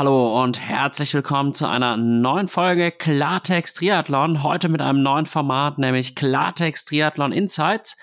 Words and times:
Hallo 0.00 0.42
und 0.42 0.58
herzlich 0.58 1.12
willkommen 1.12 1.52
zu 1.52 1.66
einer 1.68 1.98
neuen 1.98 2.48
Folge 2.48 2.90
Klartext 2.90 3.76
Triathlon. 3.76 4.42
Heute 4.42 4.70
mit 4.70 4.80
einem 4.80 5.02
neuen 5.02 5.26
Format, 5.26 5.76
nämlich 5.76 6.16
Klartext 6.16 6.88
Triathlon 6.88 7.32
Insights. 7.32 7.98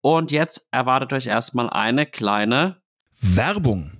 Und 0.00 0.30
jetzt 0.30 0.68
erwartet 0.70 1.12
euch 1.12 1.26
erstmal 1.26 1.68
eine 1.68 2.06
kleine 2.06 2.76
Werbung. 3.20 3.99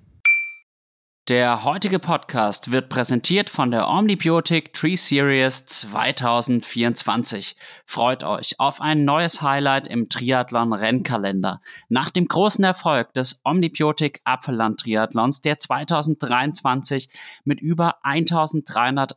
Der 1.30 1.62
heutige 1.62 2.00
Podcast 2.00 2.72
wird 2.72 2.88
präsentiert 2.88 3.50
von 3.50 3.70
der 3.70 3.88
Omnibiotic 3.88 4.72
Tree 4.72 4.96
Series 4.96 5.64
2024. 5.64 7.54
Freut 7.86 8.24
euch 8.24 8.58
auf 8.58 8.80
ein 8.80 9.04
neues 9.04 9.40
Highlight 9.40 9.86
im 9.86 10.08
Triathlon 10.08 10.72
Rennkalender. 10.72 11.60
Nach 11.88 12.10
dem 12.10 12.26
großen 12.26 12.64
Erfolg 12.64 13.14
des 13.14 13.42
Omnibiotic 13.44 14.20
Apfelland 14.24 14.80
Triathlons, 14.80 15.40
der 15.40 15.60
2023 15.60 17.08
mit 17.44 17.60
über 17.60 18.04
1300 18.04 19.16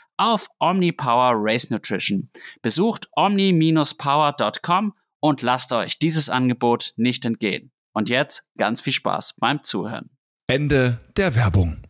auf 0.21 0.47
OmniPower 0.59 1.33
Race 1.35 1.71
Nutrition. 1.71 2.29
Besucht 2.61 3.07
omni-power.com 3.15 4.93
und 5.19 5.41
lasst 5.41 5.73
euch 5.73 5.97
dieses 5.97 6.29
Angebot 6.29 6.93
nicht 6.95 7.25
entgehen. 7.25 7.71
Und 7.93 8.09
jetzt 8.09 8.47
ganz 8.57 8.81
viel 8.81 8.93
Spaß 8.93 9.37
beim 9.39 9.63
Zuhören. 9.63 10.11
Ende 10.47 10.99
der 11.17 11.33
Werbung. 11.35 11.81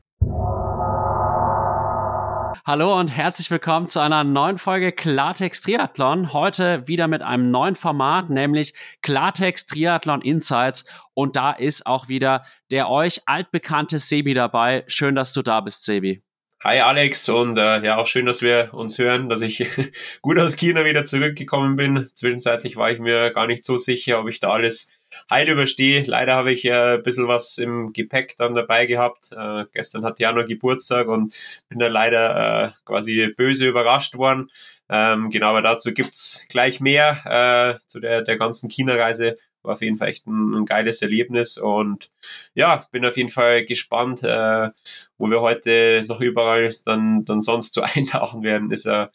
Hallo 2.66 2.98
und 2.98 3.10
herzlich 3.10 3.52
willkommen 3.52 3.88
zu 3.88 4.00
einer 4.00 4.24
neuen 4.24 4.58
Folge 4.58 4.92
Klartext 4.94 5.66
Triathlon. 5.66 6.32
Heute 6.32 6.88
wieder 6.88 7.08
mit 7.08 7.24
einem 7.24 7.52
neuen 7.52 7.76
Format, 7.76 8.30
nämlich 8.30 8.74
Klartext 9.02 9.70
Triathlon 9.72 10.22
Insights. 10.22 10.86
Und 11.14 11.36
da 11.36 11.52
ist 11.52 11.86
auch 11.86 12.08
wieder 12.08 12.44
der 12.70 12.90
euch 12.90 13.22
altbekannte 13.26 13.98
Sebi 13.98 14.34
dabei. 14.34 14.86
Schön, 14.88 15.16
dass 15.16 15.34
du 15.34 15.42
da 15.42 15.60
bist, 15.60 15.84
Sebi. 15.84 16.24
Hi 16.64 16.80
Alex 16.80 17.28
und 17.28 17.58
äh, 17.58 17.84
ja 17.84 17.98
auch 17.98 18.06
schön, 18.06 18.28
dass 18.28 18.44
wir 18.44 18.70
uns 18.74 19.00
hören, 19.00 19.30
dass 19.30 19.42
ich 19.42 19.68
gut 20.22 20.38
aus 20.38 20.58
China 20.58 20.86
wieder 20.86 21.06
zurückgekommen 21.06 21.76
bin. 21.76 22.08
Zwischenzeitlich 22.14 22.76
war 22.76 22.92
ich 22.92 23.00
mir 23.00 23.32
gar 23.32 23.48
nicht 23.48 23.66
so 23.66 23.78
sicher, 23.78 24.20
ob 24.20 24.30
ich 24.30 24.40
da 24.40 24.52
alles 24.52 24.88
heil 25.28 25.50
überstehe. 25.50 26.04
Leider 26.04 26.36
habe 26.36 26.52
ich 26.54 26.64
äh, 26.66 26.98
ein 26.98 27.04
bisschen 27.04 27.28
was 27.28 27.58
im 27.58 27.94
Gepäck 27.94 28.36
dann 28.38 28.54
dabei 28.54 28.86
gehabt. 28.86 29.32
Äh, 29.32 29.66
gestern 29.74 30.06
hat 30.06 30.20
Jano 30.20 30.46
Geburtstag 30.46 31.08
und 31.08 31.36
bin 31.68 31.80
da 31.80 31.88
leider 31.88 32.66
äh, 32.66 32.72
quasi 32.86 33.34
böse 33.36 33.68
überrascht 33.68 34.16
worden. 34.16 34.52
Ähm, 34.88 35.32
genau, 35.32 35.48
aber 35.48 35.64
dazu 35.64 35.92
gibt's 35.96 36.46
gleich 36.48 36.80
mehr 36.80 37.80
äh, 37.80 37.88
zu 37.88 38.00
der, 38.00 38.22
der 38.22 38.38
ganzen 38.38 38.70
China-Reise 38.70 39.36
war 39.64 39.74
auf 39.74 39.82
jeden 39.82 39.98
Fall 39.98 40.10
echt 40.10 40.28
ein, 40.28 40.54
ein, 40.54 40.66
geiles 40.66 41.02
Erlebnis 41.02 41.58
und 41.58 42.12
ja, 42.54 42.88
bin 42.92 43.06
auf 43.06 43.18
jeden 43.18 43.30
Fall 43.30 43.66
gespannt, 43.66 44.24
äh, 44.24 44.70
wo 45.18 45.30
wir 45.30 45.42
heute 45.42 46.06
noch 46.08 46.22
überall 46.22 46.74
dann, 46.86 47.26
dann 47.26 47.42
sonst 47.42 47.74
so 47.74 47.82
eintauchen 47.96 48.44
werden. 48.44 48.72
Ist 48.72 48.86
ja 48.86 49.12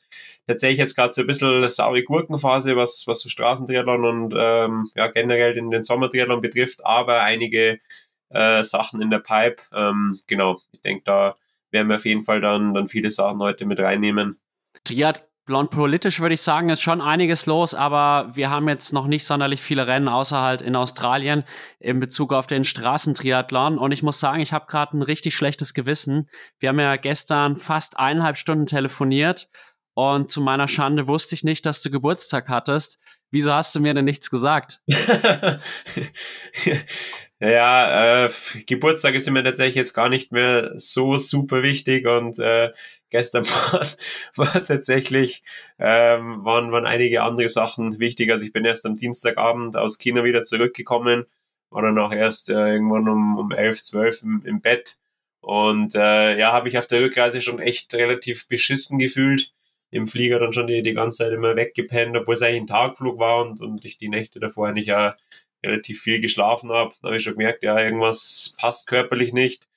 tatsächlich 0.46 0.78
jetzt 0.78 0.94
gerade 0.94 1.12
so 1.12 1.22
ein 1.22 1.26
bisschen 1.26 1.68
saure 1.68 2.02
Gurkenphase, 2.02 2.76
was, 2.76 3.04
was 3.06 3.20
so 3.20 3.28
Straßentriathlon 3.28 4.04
und 4.04 4.34
ähm, 4.36 4.90
ja, 4.94 5.08
generell 5.08 5.54
den, 5.54 5.70
den 5.70 5.84
Sommertriathlon 5.84 6.40
betrifft, 6.40 6.84
aber 6.84 7.22
einige 7.22 7.80
äh, 8.30 8.64
Sachen 8.64 9.00
in 9.02 9.10
der 9.10 9.20
Pipe. 9.20 9.62
Ähm, 9.72 10.20
genau, 10.26 10.60
ich 10.72 10.80
denke, 10.82 11.02
da 11.04 11.36
werden 11.70 11.88
wir 11.88 11.96
auf 11.96 12.04
jeden 12.04 12.22
Fall 12.22 12.40
dann, 12.40 12.74
dann 12.74 12.88
viele 12.88 13.10
Sachen 13.10 13.40
heute 13.40 13.66
mit 13.66 13.80
reinnehmen. 13.80 14.38
Triad 14.84 15.26
Blond 15.46 15.70
politisch 15.70 16.20
würde 16.20 16.34
ich 16.34 16.42
sagen, 16.42 16.68
ist 16.68 16.82
schon 16.82 17.00
einiges 17.00 17.46
los, 17.46 17.74
aber 17.74 18.30
wir 18.34 18.50
haben 18.50 18.68
jetzt 18.68 18.92
noch 18.92 19.06
nicht 19.06 19.24
sonderlich 19.24 19.60
viele 19.60 19.86
Rennen, 19.86 20.08
außer 20.08 20.40
halt 20.40 20.60
in 20.60 20.74
Australien 20.74 21.44
in 21.78 22.00
Bezug 22.00 22.32
auf 22.32 22.48
den 22.48 22.64
Straßentriathlon. 22.64 23.78
Und 23.78 23.92
ich 23.92 24.02
muss 24.02 24.18
sagen, 24.18 24.40
ich 24.40 24.52
habe 24.52 24.66
gerade 24.66 24.96
ein 24.98 25.02
richtig 25.02 25.36
schlechtes 25.36 25.72
Gewissen. 25.72 26.28
Wir 26.58 26.70
haben 26.70 26.80
ja 26.80 26.96
gestern 26.96 27.56
fast 27.56 27.98
eineinhalb 27.98 28.36
Stunden 28.36 28.66
telefoniert 28.66 29.48
und 29.98 30.30
zu 30.30 30.42
meiner 30.42 30.68
Schande 30.68 31.08
wusste 31.08 31.34
ich 31.34 31.42
nicht, 31.42 31.64
dass 31.64 31.80
du 31.80 31.90
Geburtstag 31.90 32.50
hattest. 32.50 32.98
Wieso 33.30 33.54
hast 33.54 33.74
du 33.74 33.80
mir 33.80 33.94
denn 33.94 34.04
nichts 34.04 34.28
gesagt? 34.28 34.82
ja, 37.40 38.26
äh, 38.26 38.30
Geburtstag 38.66 39.14
ist 39.14 39.30
mir 39.30 39.42
tatsächlich 39.42 39.76
jetzt 39.76 39.94
gar 39.94 40.10
nicht 40.10 40.32
mehr 40.32 40.72
so 40.76 41.16
super 41.16 41.62
wichtig 41.62 42.06
und 42.06 42.38
äh, 42.38 42.72
gestern 43.10 43.44
war, 43.46 43.86
war 44.36 44.66
tatsächlich, 44.66 45.42
ähm, 45.78 46.44
waren, 46.44 46.72
waren 46.72 46.86
einige 46.86 47.22
andere 47.22 47.48
Sachen 47.48 47.98
wichtig. 47.98 48.30
Also 48.30 48.44
ich 48.44 48.52
bin 48.52 48.64
erst 48.64 48.86
am 48.86 48.96
Dienstagabend 48.96 49.76
aus 49.76 49.98
China 49.98 50.24
wieder 50.24 50.42
zurückgekommen, 50.42 51.26
war 51.70 51.82
dann 51.82 51.98
auch 51.98 52.12
erst 52.12 52.50
äh, 52.50 52.72
irgendwann 52.74 53.08
um, 53.08 53.38
um 53.38 53.52
11, 53.52 53.82
12 53.82 54.22
im, 54.22 54.42
im 54.44 54.60
Bett. 54.60 54.98
Und 55.40 55.94
äh, 55.94 56.38
ja, 56.38 56.52
habe 56.52 56.68
ich 56.68 56.78
auf 56.78 56.86
der 56.86 57.02
Rückreise 57.02 57.40
schon 57.40 57.60
echt 57.60 57.94
relativ 57.94 58.48
beschissen 58.48 58.98
gefühlt. 58.98 59.52
Im 59.90 60.08
Flieger 60.08 60.40
dann 60.40 60.52
schon 60.52 60.66
die, 60.66 60.82
die 60.82 60.94
ganze 60.94 61.18
Zeit 61.18 61.32
immer 61.32 61.54
weggepennt, 61.54 62.16
obwohl 62.16 62.34
es 62.34 62.42
eigentlich 62.42 62.62
ein 62.62 62.66
Tagflug 62.66 63.18
war 63.18 63.46
und, 63.46 63.60
und 63.60 63.84
ich 63.84 63.98
die 63.98 64.08
Nächte 64.08 64.40
davor 64.40 64.72
nicht 64.72 64.88
ja 64.88 65.16
relativ 65.64 66.02
viel 66.02 66.20
geschlafen 66.20 66.70
habe. 66.70 66.92
Da 67.00 67.08
habe 67.08 67.16
ich 67.16 67.22
schon 67.22 67.34
gemerkt, 67.34 67.62
ja, 67.62 67.78
irgendwas 67.78 68.54
passt 68.58 68.88
körperlich 68.88 69.32
nicht. 69.32 69.68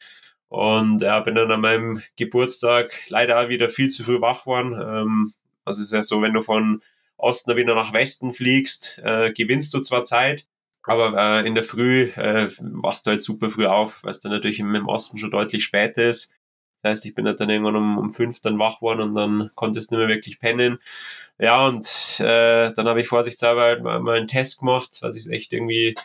Und 0.50 1.02
ja, 1.04 1.20
bin 1.20 1.36
dann 1.36 1.52
an 1.52 1.62
meinem 1.62 2.02
Geburtstag 2.18 2.92
leider 3.10 3.40
auch 3.40 3.50
wieder 3.50 3.70
viel 3.70 3.90
zu 3.90 4.04
früh 4.04 4.20
wach 4.20 4.42
geworden. 4.42 4.74
Ähm, 4.74 5.34
also 5.64 5.82
es 5.82 5.90
ist 5.90 5.94
ja 5.94 6.04
so, 6.04 6.22
wenn 6.22 6.34
du 6.34 6.42
von 6.42 6.82
Osten 7.18 7.56
wieder 7.56 7.76
nach 7.76 7.94
Westen 7.94 8.34
fliegst, 8.34 9.00
äh, 9.04 9.32
gewinnst 9.32 9.74
du 9.74 9.80
zwar 9.82 10.04
Zeit, 10.04 10.48
aber 10.84 11.16
äh, 11.16 11.48
in 11.48 11.54
der 11.54 11.64
Früh 11.64 12.06
äh, 12.16 12.50
wachst 12.60 13.06
du 13.06 13.12
halt 13.12 13.22
super 13.22 13.52
früh 13.52 13.68
auf, 13.68 14.04
weil 14.04 14.12
es 14.12 14.22
dann 14.22 14.32
natürlich 14.32 14.60
im, 14.60 14.74
im, 14.74 14.88
Osten 14.88 15.18
schon 15.18 15.32
deutlich 15.32 15.64
später 15.64 16.10
ist. 16.10 16.34
Das 16.82 16.92
heißt, 16.92 17.06
ich 17.06 17.14
bin 17.14 17.28
halt 17.28 17.40
dann 17.40 17.50
irgendwann 17.50 17.76
um, 17.76 17.98
um 17.98 18.10
fünf 18.10 18.40
dann 18.42 18.58
wach 18.58 18.78
geworden 18.80 19.02
und 19.02 19.14
dann 19.14 19.52
konntest 19.56 19.92
du 19.92 19.96
nicht 19.96 20.08
mehr 20.08 20.16
wirklich 20.16 20.40
pennen. 20.40 20.80
Ja, 21.38 21.68
und 21.68 21.86
äh, 22.20 22.74
dann 22.74 22.88
habe 22.88 23.02
ich 23.02 23.08
vorsichtshalber 23.08 23.62
halt 23.62 23.84
mal, 23.84 24.00
mal 24.00 24.18
einen 24.18 24.28
Test 24.30 24.60
gemacht, 24.60 24.98
was 25.02 25.16
sich 25.16 25.32
echt 25.32 25.54
irgendwie 25.54 25.96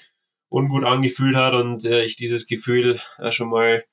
ungut 0.51 0.85
angefühlt 0.85 1.37
hat 1.37 1.55
und 1.55 1.85
äh, 1.85 2.05
ich 2.05 2.17
dieses 2.17 2.47
Gefühl 2.47 3.01
äh, 3.19 3.31
schon 3.31 3.49
mal 3.49 3.85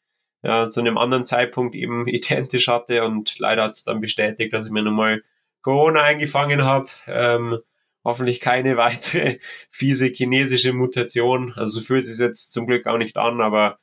ja, 0.44 0.70
zu 0.70 0.80
einem 0.80 0.98
anderen 0.98 1.26
Zeitpunkt 1.26 1.76
eben 1.76 2.08
identisch 2.08 2.68
hatte 2.68 3.04
und 3.04 3.38
leider 3.40 3.64
hat 3.64 3.72
es 3.72 3.84
dann 3.84 4.02
bestätigt, 4.02 4.54
dass 4.54 4.66
ich 4.66 4.72
mir 4.72 4.84
nochmal 4.84 5.22
Corona 5.62 6.02
eingefangen 6.02 6.64
habe. 6.64 6.88
Ähm, 7.08 7.60
hoffentlich 8.04 8.40
keine 8.40 8.78
weitere 8.78 9.40
fiese 9.70 10.08
chinesische 10.08 10.74
Mutation. 10.74 11.54
Also 11.56 11.80
so 11.80 11.86
fühlt 11.86 12.04
es 12.04 12.18
sich 12.18 12.26
jetzt 12.26 12.54
zum 12.54 12.68
Glück 12.68 12.88
auch 12.88 12.98
nicht 12.98 13.18
an, 13.18 13.42
aber 13.42 13.80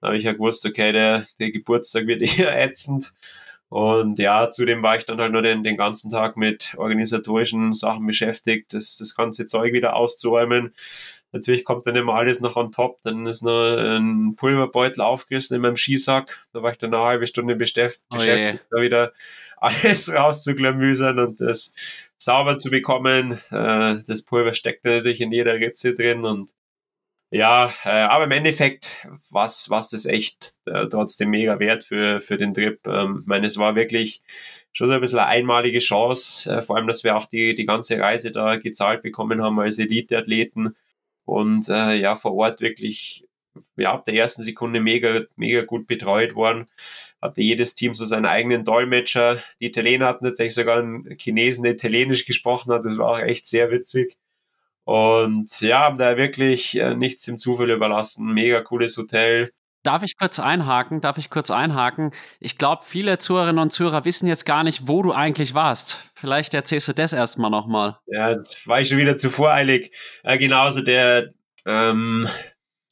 da 0.00 0.08
habe 0.08 0.16
ich 0.16 0.24
ja 0.24 0.32
gewusst, 0.32 0.66
okay, 0.66 0.92
der, 0.92 1.26
der 1.38 1.52
Geburtstag 1.52 2.06
wird 2.06 2.22
eher 2.38 2.60
ätzend. 2.60 3.12
Und 3.68 4.18
ja, 4.18 4.50
zudem 4.50 4.82
war 4.82 4.96
ich 4.96 5.06
dann 5.06 5.20
halt 5.20 5.30
nur 5.30 5.42
den, 5.42 5.62
den 5.62 5.76
ganzen 5.76 6.10
Tag 6.10 6.36
mit 6.36 6.74
organisatorischen 6.76 7.72
Sachen 7.72 8.04
beschäftigt, 8.04 8.74
das, 8.74 8.96
das 8.96 9.14
ganze 9.14 9.46
Zeug 9.46 9.72
wieder 9.72 9.94
auszuräumen. 9.94 10.74
Natürlich 11.32 11.64
kommt 11.64 11.86
dann 11.86 11.96
immer 11.96 12.14
alles 12.14 12.40
noch 12.40 12.56
on 12.56 12.72
top. 12.72 13.02
Dann 13.02 13.26
ist 13.26 13.42
noch 13.42 13.76
ein 13.76 14.34
Pulverbeutel 14.36 15.02
aufgerissen 15.02 15.54
in 15.56 15.62
meinem 15.62 15.76
Skisack. 15.76 16.44
Da 16.52 16.62
war 16.62 16.72
ich 16.72 16.78
dann 16.78 16.92
eine 16.92 17.02
halbe 17.02 17.26
Stunde 17.26 17.54
beschäftigt, 17.54 18.04
oh 18.10 18.16
beschäftigt 18.16 18.64
da 18.70 18.80
wieder 18.80 19.12
alles 19.58 20.12
rauszuklamüsern 20.12 21.18
und 21.18 21.40
das 21.40 21.74
sauber 22.18 22.56
zu 22.56 22.70
bekommen. 22.70 23.32
Äh, 23.50 23.98
das 24.06 24.22
Pulver 24.22 24.54
steckt 24.54 24.84
natürlich 24.84 25.20
in 25.20 25.32
jeder 25.32 25.54
Ritze 25.54 25.94
drin 25.94 26.24
und 26.24 26.50
ja, 27.32 27.72
äh, 27.84 27.90
aber 27.90 28.24
im 28.24 28.32
Endeffekt 28.32 29.06
was 29.30 29.70
was 29.70 29.88
das 29.88 30.04
echt 30.04 30.54
äh, 30.66 30.88
trotzdem 30.88 31.30
mega 31.30 31.60
wert 31.60 31.84
für, 31.84 32.20
für 32.20 32.36
den 32.36 32.54
Trip. 32.54 32.84
Ähm, 32.88 33.18
ich 33.20 33.26
meine, 33.26 33.46
es 33.46 33.56
war 33.56 33.76
wirklich 33.76 34.20
schon 34.72 34.88
so 34.88 34.94
ein 34.94 35.00
bisschen 35.00 35.20
eine 35.20 35.28
einmalige 35.28 35.78
Chance, 35.78 36.52
äh, 36.52 36.62
vor 36.62 36.76
allem, 36.76 36.88
dass 36.88 37.04
wir 37.04 37.16
auch 37.16 37.26
die, 37.26 37.54
die 37.54 37.66
ganze 37.66 38.00
Reise 38.00 38.32
da 38.32 38.56
gezahlt 38.56 39.02
bekommen 39.02 39.42
haben 39.42 39.60
als 39.60 39.78
Elite-Athleten 39.78 40.74
und 41.30 41.68
äh, 41.68 41.94
ja, 41.94 42.16
vor 42.16 42.34
Ort 42.34 42.60
wirklich 42.60 43.24
ja, 43.76 43.92
ab 43.92 44.04
der 44.04 44.14
ersten 44.14 44.42
Sekunde 44.42 44.80
mega, 44.80 45.22
mega 45.36 45.62
gut 45.62 45.86
betreut 45.86 46.34
worden. 46.34 46.66
Hatte 47.22 47.40
jedes 47.40 47.76
Team 47.76 47.94
so 47.94 48.04
seinen 48.04 48.26
eigenen 48.26 48.64
Dolmetscher. 48.64 49.40
Die 49.60 49.66
Italiener 49.66 50.06
hatten 50.06 50.24
tatsächlich 50.24 50.54
sogar 50.54 50.78
einen 50.78 51.16
Chinesen, 51.18 51.62
der 51.62 51.74
Italienisch 51.74 52.26
gesprochen 52.26 52.72
hat. 52.72 52.84
Das 52.84 52.98
war 52.98 53.10
auch 53.10 53.18
echt 53.20 53.46
sehr 53.46 53.70
witzig. 53.70 54.18
Und 54.82 55.60
ja, 55.60 55.80
haben 55.80 55.98
da 55.98 56.16
wirklich 56.16 56.76
äh, 56.76 56.96
nichts 56.96 57.28
im 57.28 57.38
Zufall 57.38 57.70
überlassen. 57.70 58.32
Mega 58.32 58.60
cooles 58.62 58.96
Hotel. 58.96 59.52
Darf 59.82 60.02
ich 60.02 60.18
kurz 60.18 60.38
einhaken? 60.38 61.00
Darf 61.00 61.16
ich 61.16 61.30
kurz 61.30 61.50
einhaken? 61.50 62.10
Ich 62.38 62.58
glaube, 62.58 62.82
viele 62.84 63.16
Zuhörerinnen 63.16 63.62
und 63.62 63.72
Zuhörer 63.72 64.04
wissen 64.04 64.28
jetzt 64.28 64.44
gar 64.44 64.62
nicht, 64.62 64.88
wo 64.88 65.02
du 65.02 65.12
eigentlich 65.12 65.54
warst. 65.54 66.10
Vielleicht 66.14 66.52
erzählst 66.52 66.88
du 66.88 66.92
das 66.92 67.14
erstmal 67.14 67.50
nochmal. 67.50 67.96
Ja, 68.06 68.34
das 68.34 68.66
war 68.66 68.80
ich 68.80 68.88
schon 68.88 68.98
wieder 68.98 69.16
zu 69.16 69.30
voreilig. 69.30 69.96
Äh, 70.22 70.36
genauso 70.36 70.82
der, 70.82 71.32
ähm, 71.64 72.28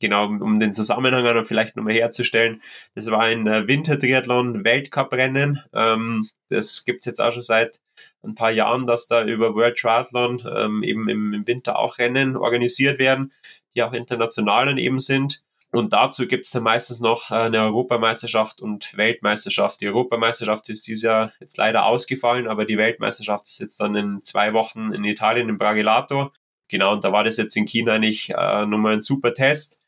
genau, 0.01 0.27
um 0.27 0.59
den 0.59 0.73
Zusammenhang 0.73 1.45
vielleicht 1.45 1.77
nochmal 1.77 1.93
herzustellen. 1.93 2.63
Das 2.95 3.11
war 3.11 3.21
ein 3.21 3.47
äh, 3.47 3.67
Wintertriathlon-Weltcup-Rennen. 3.67 5.63
Ähm, 5.75 6.29
das 6.49 6.87
gibt's 6.87 7.05
jetzt 7.05 7.21
auch 7.21 7.33
schon 7.33 7.43
seit 7.43 7.81
ein 8.23 8.35
paar 8.35 8.51
Jahren, 8.51 8.87
dass 8.87 9.07
da 9.09 9.25
über 9.25 9.55
World 9.55 9.79
Triathlon 9.79 10.43
ähm, 10.51 10.83
eben 10.83 11.09
im, 11.09 11.35
im, 11.35 11.47
Winter 11.47 11.79
auch 11.79 11.99
Rennen 11.99 12.37
organisiert 12.37 12.99
werden, 12.99 13.33
die 13.75 13.83
auch 13.83 13.93
international 13.93 14.67
dann 14.67 14.79
eben 14.79 14.99
sind. 14.99 15.43
Und 15.71 15.93
dazu 15.93 16.27
gibt's 16.27 16.51
dann 16.51 16.63
meistens 16.63 16.99
noch 16.99 17.31
äh, 17.31 17.35
eine 17.35 17.61
Europameisterschaft 17.63 18.63
und 18.63 18.97
Weltmeisterschaft. 18.97 19.81
Die 19.81 19.89
Europameisterschaft 19.89 20.69
ist 20.71 20.87
dieses 20.87 21.03
Jahr 21.03 21.33
jetzt 21.41 21.59
leider 21.59 21.85
ausgefallen, 21.85 22.49
aber 22.49 22.65
die 22.65 22.79
Weltmeisterschaft 22.79 23.47
ist 23.47 23.61
jetzt 23.61 23.81
dann 23.81 23.95
in 23.95 24.25
zwei 24.25 24.55
Wochen 24.55 24.93
in 24.93 25.05
Italien, 25.05 25.49
in 25.49 25.59
Bragelato. 25.59 26.33
Genau, 26.69 26.93
und 26.93 27.05
da 27.05 27.13
war 27.13 27.25
das 27.25 27.37
jetzt 27.37 27.57
in 27.57 27.67
China 27.67 27.93
eigentlich 27.95 28.31
äh, 28.31 28.67
nochmal 28.67 28.95
ein 28.95 29.01
super 29.03 29.35
Test. 29.35 29.81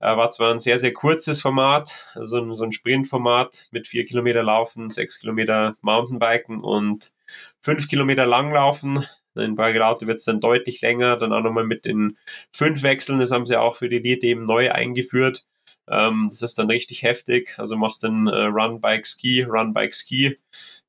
Äh, 0.00 0.16
war 0.16 0.30
zwar 0.30 0.52
ein 0.52 0.60
sehr, 0.60 0.78
sehr 0.78 0.92
kurzes 0.92 1.40
Format, 1.40 1.98
also 2.14 2.54
so 2.54 2.64
ein 2.64 2.72
Sprintformat 2.72 3.66
mit 3.72 3.88
vier 3.88 4.06
Kilometer 4.06 4.42
Laufen, 4.42 4.90
sechs 4.90 5.18
Kilometer 5.18 5.76
Mountainbiken 5.80 6.60
und 6.60 7.12
fünf 7.60 7.88
Kilometer 7.88 8.26
Langlaufen. 8.26 9.04
In 9.38 9.54
Bragelato 9.54 10.06
wird 10.06 10.18
es 10.18 10.24
dann 10.24 10.40
deutlich 10.40 10.80
länger, 10.80 11.16
dann 11.16 11.32
auch 11.32 11.42
nochmal 11.42 11.64
mit 11.64 11.84
den 11.84 12.16
fünf 12.52 12.82
Wechseln, 12.82 13.20
das 13.20 13.30
haben 13.30 13.46
sie 13.46 13.56
auch 13.56 13.76
für 13.76 13.88
die 13.88 13.96
Elite 13.96 14.26
eben 14.26 14.44
neu 14.44 14.70
eingeführt. 14.72 15.44
Ähm, 15.88 16.28
das 16.30 16.42
ist 16.42 16.58
dann 16.58 16.70
richtig 16.70 17.02
heftig. 17.02 17.54
Also 17.58 17.76
machst 17.76 18.04
dann 18.04 18.26
äh, 18.26 18.44
Run, 18.44 18.80
Bike, 18.80 19.06
Ski, 19.06 19.42
Run, 19.42 19.72
Bike, 19.72 19.94
Ski, 19.94 20.36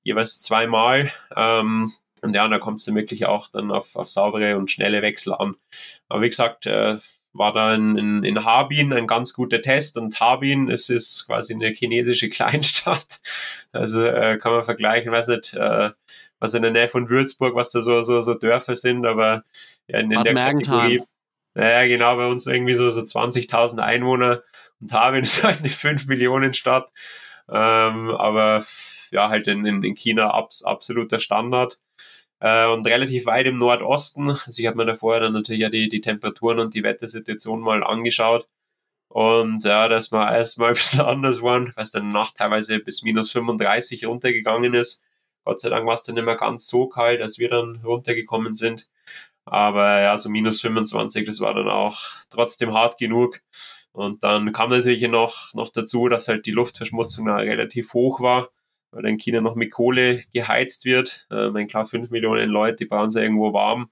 jeweils 0.04 0.42
zweimal. 0.42 1.12
Ähm, 1.36 1.94
und 2.22 2.36
ja, 2.36 2.48
da 2.48 2.60
kommt 2.60 2.80
es 2.80 2.86
dann 2.86 2.96
wirklich 2.96 3.26
auch 3.26 3.48
dann 3.50 3.72
auf, 3.72 3.96
auf 3.96 4.10
saubere 4.10 4.58
und 4.58 4.72
schnelle 4.72 5.02
Wechsel 5.02 5.34
an. 5.34 5.56
Aber 6.10 6.22
wie 6.22 6.30
gesagt, 6.30 6.66
äh, 6.66 6.98
war 7.34 7.54
da 7.54 7.76
in, 7.76 7.98
in, 7.98 8.24
in 8.24 8.44
Harbin 8.44 8.92
ein 8.92 9.08
ganz 9.08 9.34
guter 9.34 9.62
Test 9.62 9.98
und 9.98 10.20
Harbin, 10.20 10.70
es 10.70 10.90
ist 10.90 11.28
quasi 11.28 11.54
eine 11.54 11.70
chinesische 11.70 12.30
Kleinstadt. 12.30 13.22
Also 13.72 14.06
äh, 14.06 14.38
kann 14.38 14.52
man 14.54 14.64
vergleichen, 14.64 15.12
weiß 15.12 15.28
nicht, 15.28 15.54
äh, 15.54 15.92
was 16.40 16.54
in 16.54 16.62
der 16.62 16.72
Nähe 16.72 16.88
von 16.88 17.10
Würzburg, 17.10 17.56
was 17.56 17.72
da 17.72 17.82
so, 17.82 18.02
so, 18.02 18.22
so 18.22 18.34
Dörfer 18.34 18.76
sind, 18.76 19.06
aber 19.06 19.44
ja, 19.88 20.00
in, 20.00 20.12
in 20.12 20.24
der 20.24 20.34
Kategorie, 20.34 21.02
naja, 21.54 21.88
genau, 21.88 22.16
bei 22.16 22.28
uns 22.28 22.48
irgendwie 22.48 22.76
so, 22.76 22.90
so 22.90 23.02
20.000 23.02 23.80
Einwohner 23.80 24.44
und 24.80 24.94
Harbin 24.94 25.22
ist 25.24 25.44
halt 25.44 25.60
eine 25.60 25.70
5 25.70 26.08
Millionen 26.08 26.54
Stadt. 26.54 26.90
Ähm, 27.50 28.12
aber 28.12 28.66
ja, 29.12 29.30
halt 29.30 29.48
in, 29.48 29.66
in, 29.66 29.84
in 29.84 29.96
China 29.96 30.32
abs, 30.32 30.64
absoluter 30.64 31.20
Standard 31.20 31.80
äh, 32.40 32.68
und 32.68 32.86
relativ 32.88 33.26
weit 33.26 33.48
im 33.48 33.58
Nordosten. 33.58 34.30
Also 34.30 34.60
ich 34.60 34.68
habe 34.68 34.78
mir 34.78 34.86
da 34.86 34.96
vorher 34.96 35.22
dann 35.22 35.34
natürlich 35.34 35.62
ja 35.62 35.70
die, 35.70 35.90
die 35.90 36.02
Temperaturen 36.02 36.60
und 36.60 36.74
die 36.76 36.84
Wettersituation 36.84 37.62
mal 37.62 37.84
angeschaut. 37.84 38.48
Und 39.08 39.64
ja, 39.64 39.88
das 39.88 40.12
war 40.12 40.36
erstmal 40.36 40.70
ein 40.70 40.76
bisschen 40.76 41.02
anders 41.06 41.40
geworden, 41.40 41.72
weil 41.76 41.84
es 41.84 41.92
dann 41.92 42.10
Nacht 42.10 42.38
teilweise 42.38 42.80
bis 42.80 43.02
minus 43.04 43.32
35 43.32 44.06
runtergegangen 44.06 44.76
ist. 44.76 45.04
Gott 45.46 45.60
sei 45.60 45.70
Dank 45.70 45.86
war 45.86 45.94
es 45.94 46.04
dann 46.04 46.16
nicht 46.16 46.26
mehr 46.26 46.36
ganz 46.36 46.68
so 46.68 46.88
kalt, 46.88 47.22
als 47.22 47.40
wir 47.40 47.50
dann 47.50 47.82
runtergekommen 47.84 48.54
sind. 48.56 48.90
Aber 49.46 50.02
ja, 50.02 50.18
so 50.18 50.30
minus 50.30 50.62
25, 50.62 51.26
das 51.26 51.40
war 51.40 51.54
dann 51.54 51.70
auch 51.70 52.00
trotzdem 52.30 52.74
hart 52.74 52.98
genug. 52.98 53.42
Und 53.92 54.24
dann 54.24 54.54
kam 54.54 54.70
natürlich 54.70 55.02
noch, 55.08 55.54
noch 55.54 55.72
dazu, 55.72 56.10
dass 56.10 56.28
halt 56.28 56.46
die 56.46 56.52
Luftverschmutzung 56.52 57.28
relativ 57.30 57.94
hoch 57.94 58.22
war 58.22 58.50
weil 58.92 59.06
in 59.06 59.18
China 59.18 59.42
noch 59.42 59.56
mit 59.56 59.72
Kohle 59.72 60.24
geheizt 60.34 60.86
wird. 60.86 61.28
Äh, 61.32 61.50
mein 61.50 61.68
klar, 61.68 61.86
fünf 61.86 62.12
Millionen 62.12 62.50
Leute, 62.50 62.78
die 62.78 62.86
brauchen 62.86 63.12
sie 63.12 63.22
irgendwo 63.22 63.54
warm. 63.54 63.90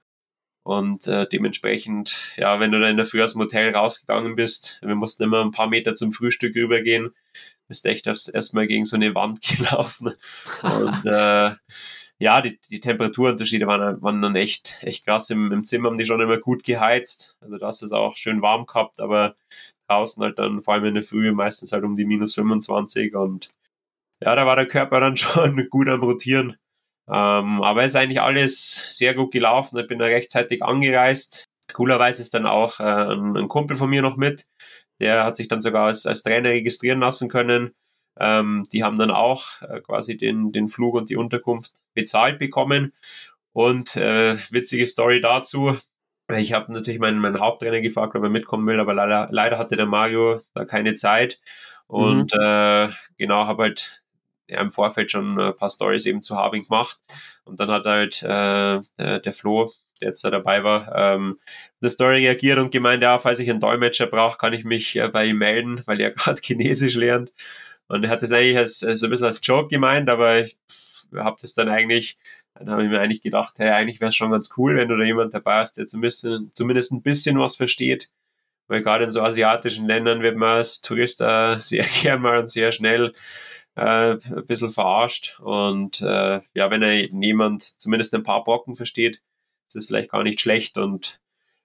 Und 0.64 1.06
äh, 1.06 1.26
dementsprechend, 1.26 2.34
ja, 2.36 2.60
wenn 2.60 2.72
du 2.72 2.80
dann 2.80 2.90
in 2.90 2.96
der 2.98 3.06
Früh 3.06 3.22
aus 3.22 3.32
dem 3.32 3.42
Hotel 3.42 3.74
rausgegangen 3.74 4.36
bist, 4.36 4.80
wir 4.82 4.96
mussten 4.96 5.22
immer 5.22 5.42
ein 5.42 5.50
paar 5.50 5.68
Meter 5.68 5.94
zum 5.94 6.12
Frühstück 6.12 6.54
rübergehen, 6.54 7.14
bist 7.68 7.86
echt 7.86 8.06
erstmal 8.06 8.66
gegen 8.66 8.84
so 8.84 8.96
eine 8.96 9.14
Wand 9.14 9.42
gelaufen. 9.42 10.14
Und 10.62 11.04
äh, 11.06 11.54
ja, 12.20 12.42
die, 12.42 12.58
die 12.70 12.80
Temperaturunterschiede 12.80 13.66
waren, 13.66 14.02
waren 14.02 14.22
dann 14.22 14.34
echt, 14.34 14.78
echt 14.82 15.04
krass. 15.04 15.30
Im, 15.30 15.52
Im 15.52 15.64
Zimmer 15.64 15.88
haben 15.88 15.98
die 15.98 16.04
schon 16.04 16.20
immer 16.20 16.38
gut 16.38 16.64
geheizt. 16.64 17.36
Also 17.40 17.58
da 17.58 17.68
hast 17.68 17.82
du 17.82 17.86
es 17.86 17.92
auch 17.92 18.16
schön 18.16 18.42
warm 18.42 18.66
gehabt, 18.66 19.00
aber 19.00 19.36
draußen 19.88 20.22
halt 20.22 20.38
dann 20.38 20.60
vor 20.62 20.74
allem 20.74 20.86
in 20.86 20.94
der 20.94 21.04
Früh 21.04 21.30
meistens 21.32 21.72
halt 21.72 21.84
um 21.84 21.96
die 21.96 22.04
minus 22.04 22.34
25 22.34 23.14
und 23.14 23.50
ja, 24.20 24.34
da 24.34 24.46
war 24.46 24.56
der 24.56 24.66
Körper 24.66 25.00
dann 25.00 25.16
schon 25.16 25.68
gut 25.70 25.88
am 25.88 26.02
Rotieren. 26.02 26.56
Ähm, 27.08 27.62
aber 27.62 27.84
es 27.84 27.92
ist 27.92 27.96
eigentlich 27.96 28.20
alles 28.20 28.96
sehr 28.96 29.14
gut 29.14 29.32
gelaufen. 29.32 29.78
Ich 29.78 29.86
bin 29.86 29.98
da 29.98 30.06
rechtzeitig 30.06 30.62
angereist. 30.62 31.46
Coolerweise 31.72 32.22
ist 32.22 32.34
dann 32.34 32.46
auch 32.46 32.80
äh, 32.80 32.82
ein, 32.82 33.36
ein, 33.36 33.48
Kumpel 33.48 33.76
von 33.76 33.88
mir 33.88 34.02
noch 34.02 34.16
mit. 34.16 34.46
Der 35.00 35.24
hat 35.24 35.36
sich 35.36 35.48
dann 35.48 35.60
sogar 35.60 35.86
als, 35.86 36.06
als 36.06 36.22
Trainer 36.22 36.50
registrieren 36.50 37.00
lassen 37.00 37.28
können. 37.28 37.74
Ähm, 38.18 38.64
die 38.72 38.82
haben 38.82 38.96
dann 38.96 39.10
auch 39.10 39.62
äh, 39.62 39.80
quasi 39.80 40.16
den, 40.16 40.52
den 40.52 40.68
Flug 40.68 40.94
und 40.94 41.08
die 41.10 41.16
Unterkunft 41.16 41.72
bezahlt 41.94 42.38
bekommen. 42.38 42.92
Und 43.52 43.96
äh, 43.96 44.36
witzige 44.50 44.86
Story 44.86 45.20
dazu. 45.20 45.76
Ich 46.36 46.52
habe 46.52 46.72
natürlich 46.72 47.00
meinen, 47.00 47.18
meinen 47.18 47.40
Haupttrainer 47.40 47.80
gefragt, 47.80 48.14
ob 48.14 48.22
er 48.22 48.28
mitkommen 48.28 48.66
will, 48.66 48.80
aber 48.80 48.92
leider, 48.92 49.28
leider 49.30 49.58
hatte 49.58 49.76
der 49.76 49.86
Mario 49.86 50.42
da 50.52 50.64
keine 50.64 50.94
Zeit. 50.94 51.40
Und 51.86 52.34
mhm. 52.34 52.40
äh, 52.40 52.88
genau, 53.16 53.46
habe 53.46 53.62
halt 53.64 54.02
ja, 54.46 54.60
im 54.60 54.72
Vorfeld 54.72 55.10
schon 55.10 55.38
ein 55.38 55.56
paar 55.56 55.70
Stories 55.70 56.06
eben 56.06 56.22
zu 56.22 56.36
Harbing 56.36 56.64
gemacht. 56.64 56.98
Und 57.44 57.60
dann 57.60 57.70
hat 57.70 57.84
halt 57.84 58.22
äh, 58.22 58.80
der, 58.98 59.20
der 59.20 59.32
Flo, 59.32 59.72
der 59.98 60.08
jetzt 60.08 60.24
da 60.24 60.30
dabei 60.30 60.64
war, 60.64 60.94
ähm, 60.94 61.38
der 61.82 61.90
Story 61.90 62.26
reagiert 62.26 62.58
und 62.58 62.70
gemeint, 62.70 63.02
ja, 63.02 63.18
falls 63.18 63.38
ich 63.38 63.50
einen 63.50 63.60
Dolmetscher 63.60 64.06
brauche, 64.06 64.38
kann 64.38 64.52
ich 64.52 64.64
mich 64.64 64.96
äh, 64.96 65.08
bei 65.08 65.26
ihm 65.26 65.38
melden, 65.38 65.82
weil 65.86 66.00
er 66.00 66.10
gerade 66.10 66.40
Chinesisch 66.42 66.94
lernt. 66.96 67.32
Und 67.88 68.04
er 68.04 68.10
hat 68.10 68.22
das 68.22 68.32
eigentlich 68.32 68.56
als, 68.56 68.84
als 68.84 69.02
ein 69.02 69.10
bisschen 69.10 69.26
als 69.26 69.40
Joke 69.42 69.68
gemeint, 69.68 70.08
aber 70.10 70.40
ich 70.40 70.58
habe 71.14 71.38
das 71.40 71.54
dann 71.54 71.68
eigentlich, 71.68 72.18
dann 72.54 72.70
habe 72.70 72.84
ich 72.84 72.90
mir 72.90 73.00
eigentlich 73.00 73.22
gedacht, 73.22 73.58
hey, 73.58 73.70
eigentlich 73.70 74.00
wäre 74.00 74.10
es 74.10 74.16
schon 74.16 74.30
ganz 74.30 74.50
cool, 74.56 74.76
wenn 74.76 74.88
du 74.88 74.96
da 74.96 75.04
jemand 75.04 75.34
dabei 75.34 75.60
hast, 75.60 75.78
der 75.78 75.86
zumindest, 75.86 76.28
zumindest 76.52 76.92
ein 76.92 77.02
bisschen 77.02 77.38
was 77.38 77.56
versteht. 77.56 78.10
Weil 78.66 78.82
gerade 78.82 79.04
in 79.04 79.10
so 79.10 79.22
asiatischen 79.22 79.86
Ländern 79.86 80.22
wird 80.22 80.36
man 80.36 80.56
als 80.58 80.82
Tourist 80.82 81.22
äh, 81.22 81.56
sehr 81.58 81.86
gern 82.02 82.20
mal 82.20 82.38
und 82.38 82.50
sehr 82.50 82.72
schnell 82.72 83.12
äh, 83.78 84.12
ein 84.12 84.46
bisschen 84.46 84.70
verarscht. 84.70 85.38
Und 85.40 86.00
äh, 86.02 86.40
ja, 86.54 86.70
wenn 86.70 86.82
er 86.82 86.94
jemand 86.94 87.80
zumindest 87.80 88.14
ein 88.14 88.24
paar 88.24 88.44
Brocken 88.44 88.76
versteht, 88.76 89.22
ist 89.68 89.76
das 89.76 89.86
vielleicht 89.86 90.10
gar 90.10 90.22
nicht 90.22 90.40
schlecht. 90.40 90.78
Und 90.78 91.20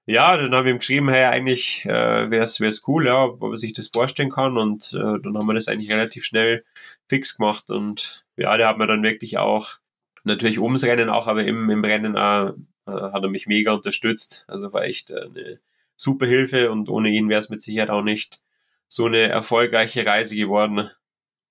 ja, 0.05 0.35
dann 0.35 0.53
habe 0.53 0.67
ich 0.67 0.73
ihm 0.73 0.79
geschrieben, 0.79 1.09
hey, 1.09 1.25
eigentlich 1.25 1.85
äh, 1.85 2.29
wäre 2.29 2.43
es 2.43 2.87
cool, 2.87 3.05
ja, 3.05 3.23
ob 3.25 3.41
er 3.41 3.57
sich 3.57 3.73
das 3.73 3.87
vorstellen 3.87 4.29
kann. 4.29 4.57
Und 4.57 4.93
äh, 4.93 4.97
dann 4.97 5.37
haben 5.37 5.47
wir 5.47 5.53
das 5.53 5.67
eigentlich 5.67 5.91
relativ 5.91 6.25
schnell 6.25 6.63
fix 7.07 7.37
gemacht. 7.37 7.69
Und 7.69 8.25
ja, 8.35 8.55
der 8.57 8.67
hat 8.67 8.77
mir 8.77 8.87
dann 8.87 9.03
wirklich 9.03 9.37
auch, 9.37 9.77
natürlich 10.23 10.59
ums 10.59 10.83
Rennen 10.83 11.09
auch, 11.09 11.27
aber 11.27 11.43
im, 11.45 11.69
im 11.69 11.83
Rennen 11.83 12.17
auch, 12.17 12.53
äh, 12.85 12.91
hat 12.91 13.23
er 13.23 13.29
mich 13.29 13.47
mega 13.47 13.71
unterstützt. 13.71 14.45
Also 14.47 14.73
war 14.73 14.83
echt 14.83 15.09
äh, 15.09 15.21
eine 15.21 15.59
super 15.95 16.25
Hilfe 16.25 16.71
und 16.71 16.89
ohne 16.89 17.09
ihn 17.09 17.29
wäre 17.29 17.39
es 17.39 17.49
mit 17.49 17.61
Sicherheit 17.61 17.89
auch 17.89 18.03
nicht 18.03 18.41
so 18.87 19.05
eine 19.05 19.21
erfolgreiche 19.29 20.05
Reise 20.05 20.35
geworden. 20.35 20.89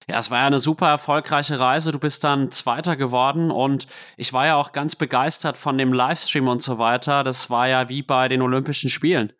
Ja, 0.09 0.18
es 0.18 0.30
war 0.30 0.40
ja 0.40 0.47
eine 0.47 0.59
super 0.59 0.88
erfolgreiche 0.88 1.59
Reise. 1.59 1.92
Du 1.92 1.99
bist 1.99 2.25
dann 2.25 2.50
Zweiter 2.50 2.97
geworden 2.97 3.50
und 3.50 3.87
ich 4.16 4.32
war 4.32 4.47
ja 4.47 4.56
auch 4.56 4.73
ganz 4.73 4.97
begeistert 4.97 5.56
von 5.56 5.78
dem 5.78 5.92
Livestream 5.92 6.49
und 6.49 6.62
so 6.62 6.78
weiter. 6.78 7.25
Das 7.25 7.50
war 7.50 7.68
ja 7.68 7.88
wie 7.88 8.02
bei 8.02 8.28
den 8.28 8.42
Olympischen 8.42 8.90
Spielen. 8.90 9.32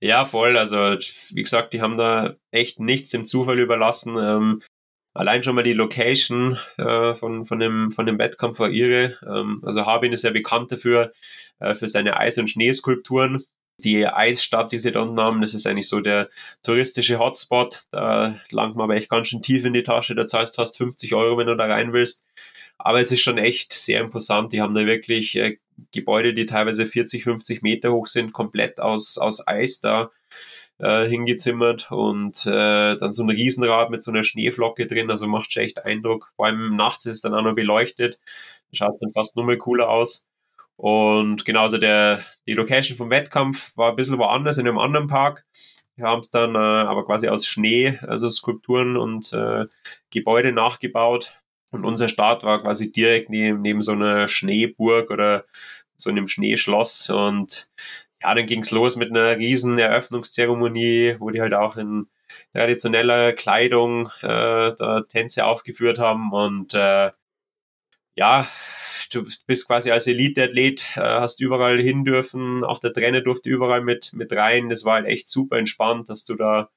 Ja, 0.00 0.24
voll. 0.24 0.56
Also, 0.56 0.76
wie 0.76 1.42
gesagt, 1.42 1.74
die 1.74 1.80
haben 1.80 1.96
da 1.96 2.34
echt 2.50 2.80
nichts 2.80 3.10
dem 3.10 3.24
Zufall 3.24 3.60
überlassen. 3.60 4.16
Ähm, 4.18 4.62
allein 5.14 5.42
schon 5.42 5.54
mal 5.54 5.62
die 5.62 5.74
Location 5.74 6.58
äh, 6.76 7.14
von, 7.14 7.44
von, 7.44 7.60
dem, 7.60 7.92
von 7.92 8.06
dem 8.06 8.18
Wettkampf 8.18 8.58
war 8.58 8.70
irre. 8.70 9.16
Ähm, 9.24 9.62
also 9.64 9.86
Harbin 9.86 10.12
ist 10.12 10.24
ja 10.24 10.30
bekannt 10.30 10.72
dafür, 10.72 11.12
äh, 11.60 11.74
für 11.74 11.86
seine 11.86 12.16
Eis- 12.16 12.38
und 12.38 12.48
Schneeskulpturen 12.50 13.44
die 13.78 14.06
Eisstadt, 14.06 14.72
die 14.72 14.78
sie 14.78 14.92
da 14.92 15.00
unten 15.00 15.20
haben, 15.20 15.40
das 15.40 15.54
ist 15.54 15.66
eigentlich 15.66 15.88
so 15.88 16.00
der 16.00 16.28
touristische 16.62 17.18
Hotspot. 17.18 17.82
Da 17.90 18.40
langt 18.50 18.76
man 18.76 18.84
aber 18.84 18.96
echt 18.96 19.10
ganz 19.10 19.28
schön 19.28 19.42
tief 19.42 19.64
in 19.64 19.72
die 19.72 19.82
Tasche. 19.82 20.14
Da 20.14 20.26
zahlst 20.26 20.56
du 20.56 20.62
fast 20.62 20.76
50 20.78 21.14
Euro, 21.14 21.38
wenn 21.38 21.46
du 21.46 21.56
da 21.56 21.66
rein 21.66 21.92
willst. 21.92 22.24
Aber 22.78 23.00
es 23.00 23.12
ist 23.12 23.22
schon 23.22 23.38
echt 23.38 23.72
sehr 23.72 24.00
imposant. 24.00 24.52
Die 24.52 24.60
haben 24.60 24.74
da 24.74 24.86
wirklich 24.86 25.36
äh, 25.36 25.58
Gebäude, 25.92 26.34
die 26.34 26.46
teilweise 26.46 26.86
40, 26.86 27.24
50 27.24 27.62
Meter 27.62 27.92
hoch 27.92 28.06
sind, 28.06 28.32
komplett 28.32 28.80
aus, 28.80 29.18
aus 29.18 29.46
Eis 29.46 29.80
da 29.80 30.10
äh, 30.78 31.06
hingezimmert 31.08 31.90
und 31.90 32.44
äh, 32.46 32.96
dann 32.96 33.12
so 33.12 33.22
ein 33.22 33.30
Riesenrad 33.30 33.90
mit 33.90 34.02
so 34.02 34.10
einer 34.10 34.24
Schneeflocke 34.24 34.86
drin. 34.86 35.10
Also 35.10 35.26
macht 35.28 35.52
schon 35.52 35.62
echt 35.62 35.84
Eindruck. 35.84 36.32
Vor 36.36 36.46
allem 36.46 36.76
nachts 36.76 37.06
ist 37.06 37.14
es 37.14 37.20
dann 37.20 37.34
auch 37.34 37.42
noch 37.42 37.54
beleuchtet. 37.54 38.18
Schaut 38.72 38.96
dann 39.00 39.12
fast 39.12 39.36
nur 39.36 39.44
mal 39.44 39.58
cooler 39.58 39.88
aus. 39.88 40.26
Und 40.76 41.44
genauso 41.44 41.78
der, 41.78 42.24
die 42.46 42.54
Location 42.54 42.96
vom 42.96 43.10
Wettkampf 43.10 43.76
war 43.76 43.90
ein 43.90 43.96
bisschen 43.96 44.18
woanders, 44.18 44.58
in 44.58 44.66
einem 44.66 44.78
anderen 44.78 45.06
Park. 45.06 45.44
Wir 45.96 46.06
haben 46.06 46.20
es 46.20 46.30
dann 46.30 46.54
äh, 46.54 46.58
aber 46.58 47.04
quasi 47.04 47.28
aus 47.28 47.46
Schnee, 47.46 47.98
also 48.02 48.30
Skulpturen 48.30 48.96
und 48.96 49.32
äh, 49.32 49.66
Gebäude 50.10 50.52
nachgebaut. 50.52 51.38
Und 51.70 51.84
unser 51.84 52.08
Start 52.08 52.44
war 52.44 52.62
quasi 52.62 52.92
direkt 52.92 53.30
neben, 53.30 53.62
neben 53.62 53.82
so 53.82 53.92
einer 53.92 54.28
Schneeburg 54.28 55.10
oder 55.10 55.44
so 55.96 56.10
einem 56.10 56.28
Schneeschloss. 56.28 57.10
Und 57.10 57.70
ja, 58.22 58.34
dann 58.34 58.46
ging 58.46 58.60
es 58.60 58.70
los 58.70 58.96
mit 58.96 59.10
einer 59.10 59.36
riesen 59.36 59.78
Eröffnungszeremonie, 59.78 61.16
wo 61.18 61.30
die 61.30 61.40
halt 61.40 61.54
auch 61.54 61.76
in 61.76 62.08
traditioneller 62.52 63.32
Kleidung 63.32 64.10
äh, 64.22 64.74
da 64.76 65.04
Tänze 65.08 65.44
aufgeführt 65.44 65.98
haben. 65.98 66.32
Und 66.32 66.74
äh, 66.74 67.10
ja, 68.14 68.48
du 69.12 69.24
bist 69.46 69.66
quasi 69.66 69.90
als 69.90 70.06
Elite-Athlet, 70.06 70.96
äh, 70.96 71.00
hast 71.00 71.40
überall 71.40 71.80
hin 71.80 72.04
dürfen, 72.04 72.64
auch 72.64 72.78
der 72.78 72.92
Trainer 72.92 73.20
durfte 73.20 73.50
überall 73.50 73.82
mit, 73.82 74.12
mit 74.12 74.32
rein. 74.32 74.68
Das 74.68 74.84
war 74.84 74.94
halt 74.94 75.06
echt 75.06 75.28
super 75.28 75.58
entspannt, 75.58 76.08
dass 76.10 76.24
du 76.24 76.34
da, 76.34 76.70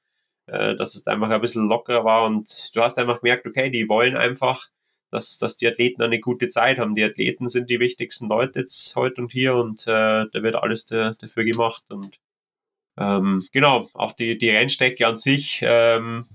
äh, 0.46 0.76
dass 0.76 0.94
es 0.94 1.06
einfach 1.06 1.30
ein 1.30 1.40
bisschen 1.40 1.68
lockerer 1.68 2.04
war 2.04 2.26
und 2.26 2.74
du 2.74 2.82
hast 2.82 2.98
einfach 2.98 3.20
gemerkt, 3.20 3.46
okay, 3.46 3.70
die 3.70 3.88
wollen 3.88 4.16
einfach, 4.16 4.68
dass, 5.10 5.38
dass 5.38 5.56
die 5.56 5.66
Athleten 5.66 6.02
eine 6.02 6.20
gute 6.20 6.48
Zeit 6.48 6.78
haben. 6.78 6.94
Die 6.94 7.04
Athleten 7.04 7.48
sind 7.48 7.70
die 7.70 7.80
wichtigsten 7.80 8.28
Leute 8.28 8.60
jetzt 8.60 8.94
heute 8.96 9.20
und 9.22 9.32
hier 9.32 9.54
und 9.54 9.86
äh, 9.86 10.26
da 10.32 10.42
wird 10.42 10.56
alles 10.56 10.86
da, 10.86 11.14
dafür 11.18 11.44
gemacht 11.44 11.84
und 11.90 12.18
ähm, 12.98 13.46
genau, 13.52 13.88
auch 13.94 14.12
die, 14.12 14.38
die 14.38 14.50
Rennstrecke 14.50 15.06
an 15.06 15.18
sich 15.18 15.60
ähm, 15.62 16.26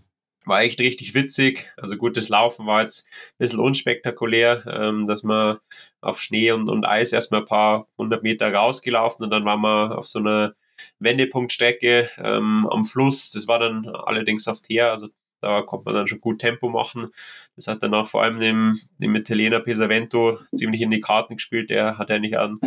war 0.46 0.62
echt 0.62 0.80
richtig 0.80 1.14
witzig. 1.14 1.72
Also 1.78 1.98
gutes 1.98 2.30
Laufen 2.30 2.66
war 2.66 2.82
jetzt 2.82 3.08
ein 3.08 3.38
bisschen 3.38 3.60
unspektakulär, 3.60 4.64
ähm, 4.68 5.08
dass 5.08 5.24
man 5.24 5.60
auf 6.02 6.22
Schnee 6.22 6.52
und, 6.52 6.70
und 6.70 6.86
Eis 6.86 7.14
erstmal 7.14 7.42
ein 7.42 7.48
paar 7.48 7.88
hundert 7.98 8.24
Meter 8.24 8.52
rausgelaufen 8.54 9.24
und 9.24 9.30
dann 9.30 9.46
waren 9.46 9.62
wir 9.62 9.98
auf 9.98 10.08
so 10.08 10.20
einer 10.20 10.56
Wendepunktstrecke 11.00 12.10
ähm, 12.18 12.68
am 12.70 12.86
Fluss. 12.86 13.32
Das 13.32 13.48
war 13.48 13.60
dann 13.60 13.88
allerdings 13.88 14.48
auf 14.48 14.62
Teer, 14.62 14.92
also 14.92 15.10
da 15.42 15.62
konnte 15.62 15.86
man 15.86 15.96
dann 15.96 16.08
schon 16.08 16.22
gut 16.22 16.40
Tempo 16.40 16.70
machen. 16.70 17.12
Das 17.56 17.68
hat 17.68 17.84
dann 17.84 17.94
auch 17.94 18.08
vor 18.08 18.24
allem 18.24 18.40
dem, 18.40 18.80
dem 19.00 19.16
Italiener 19.16 19.60
Pesavento 19.60 20.40
ziemlich 20.56 20.82
in 20.82 20.92
die 20.92 21.02
Karten 21.02 21.36
gespielt. 21.36 21.70
Der 21.70 21.98
hat 21.98 22.12
eigentlich 22.12 22.38
einen 22.38 22.60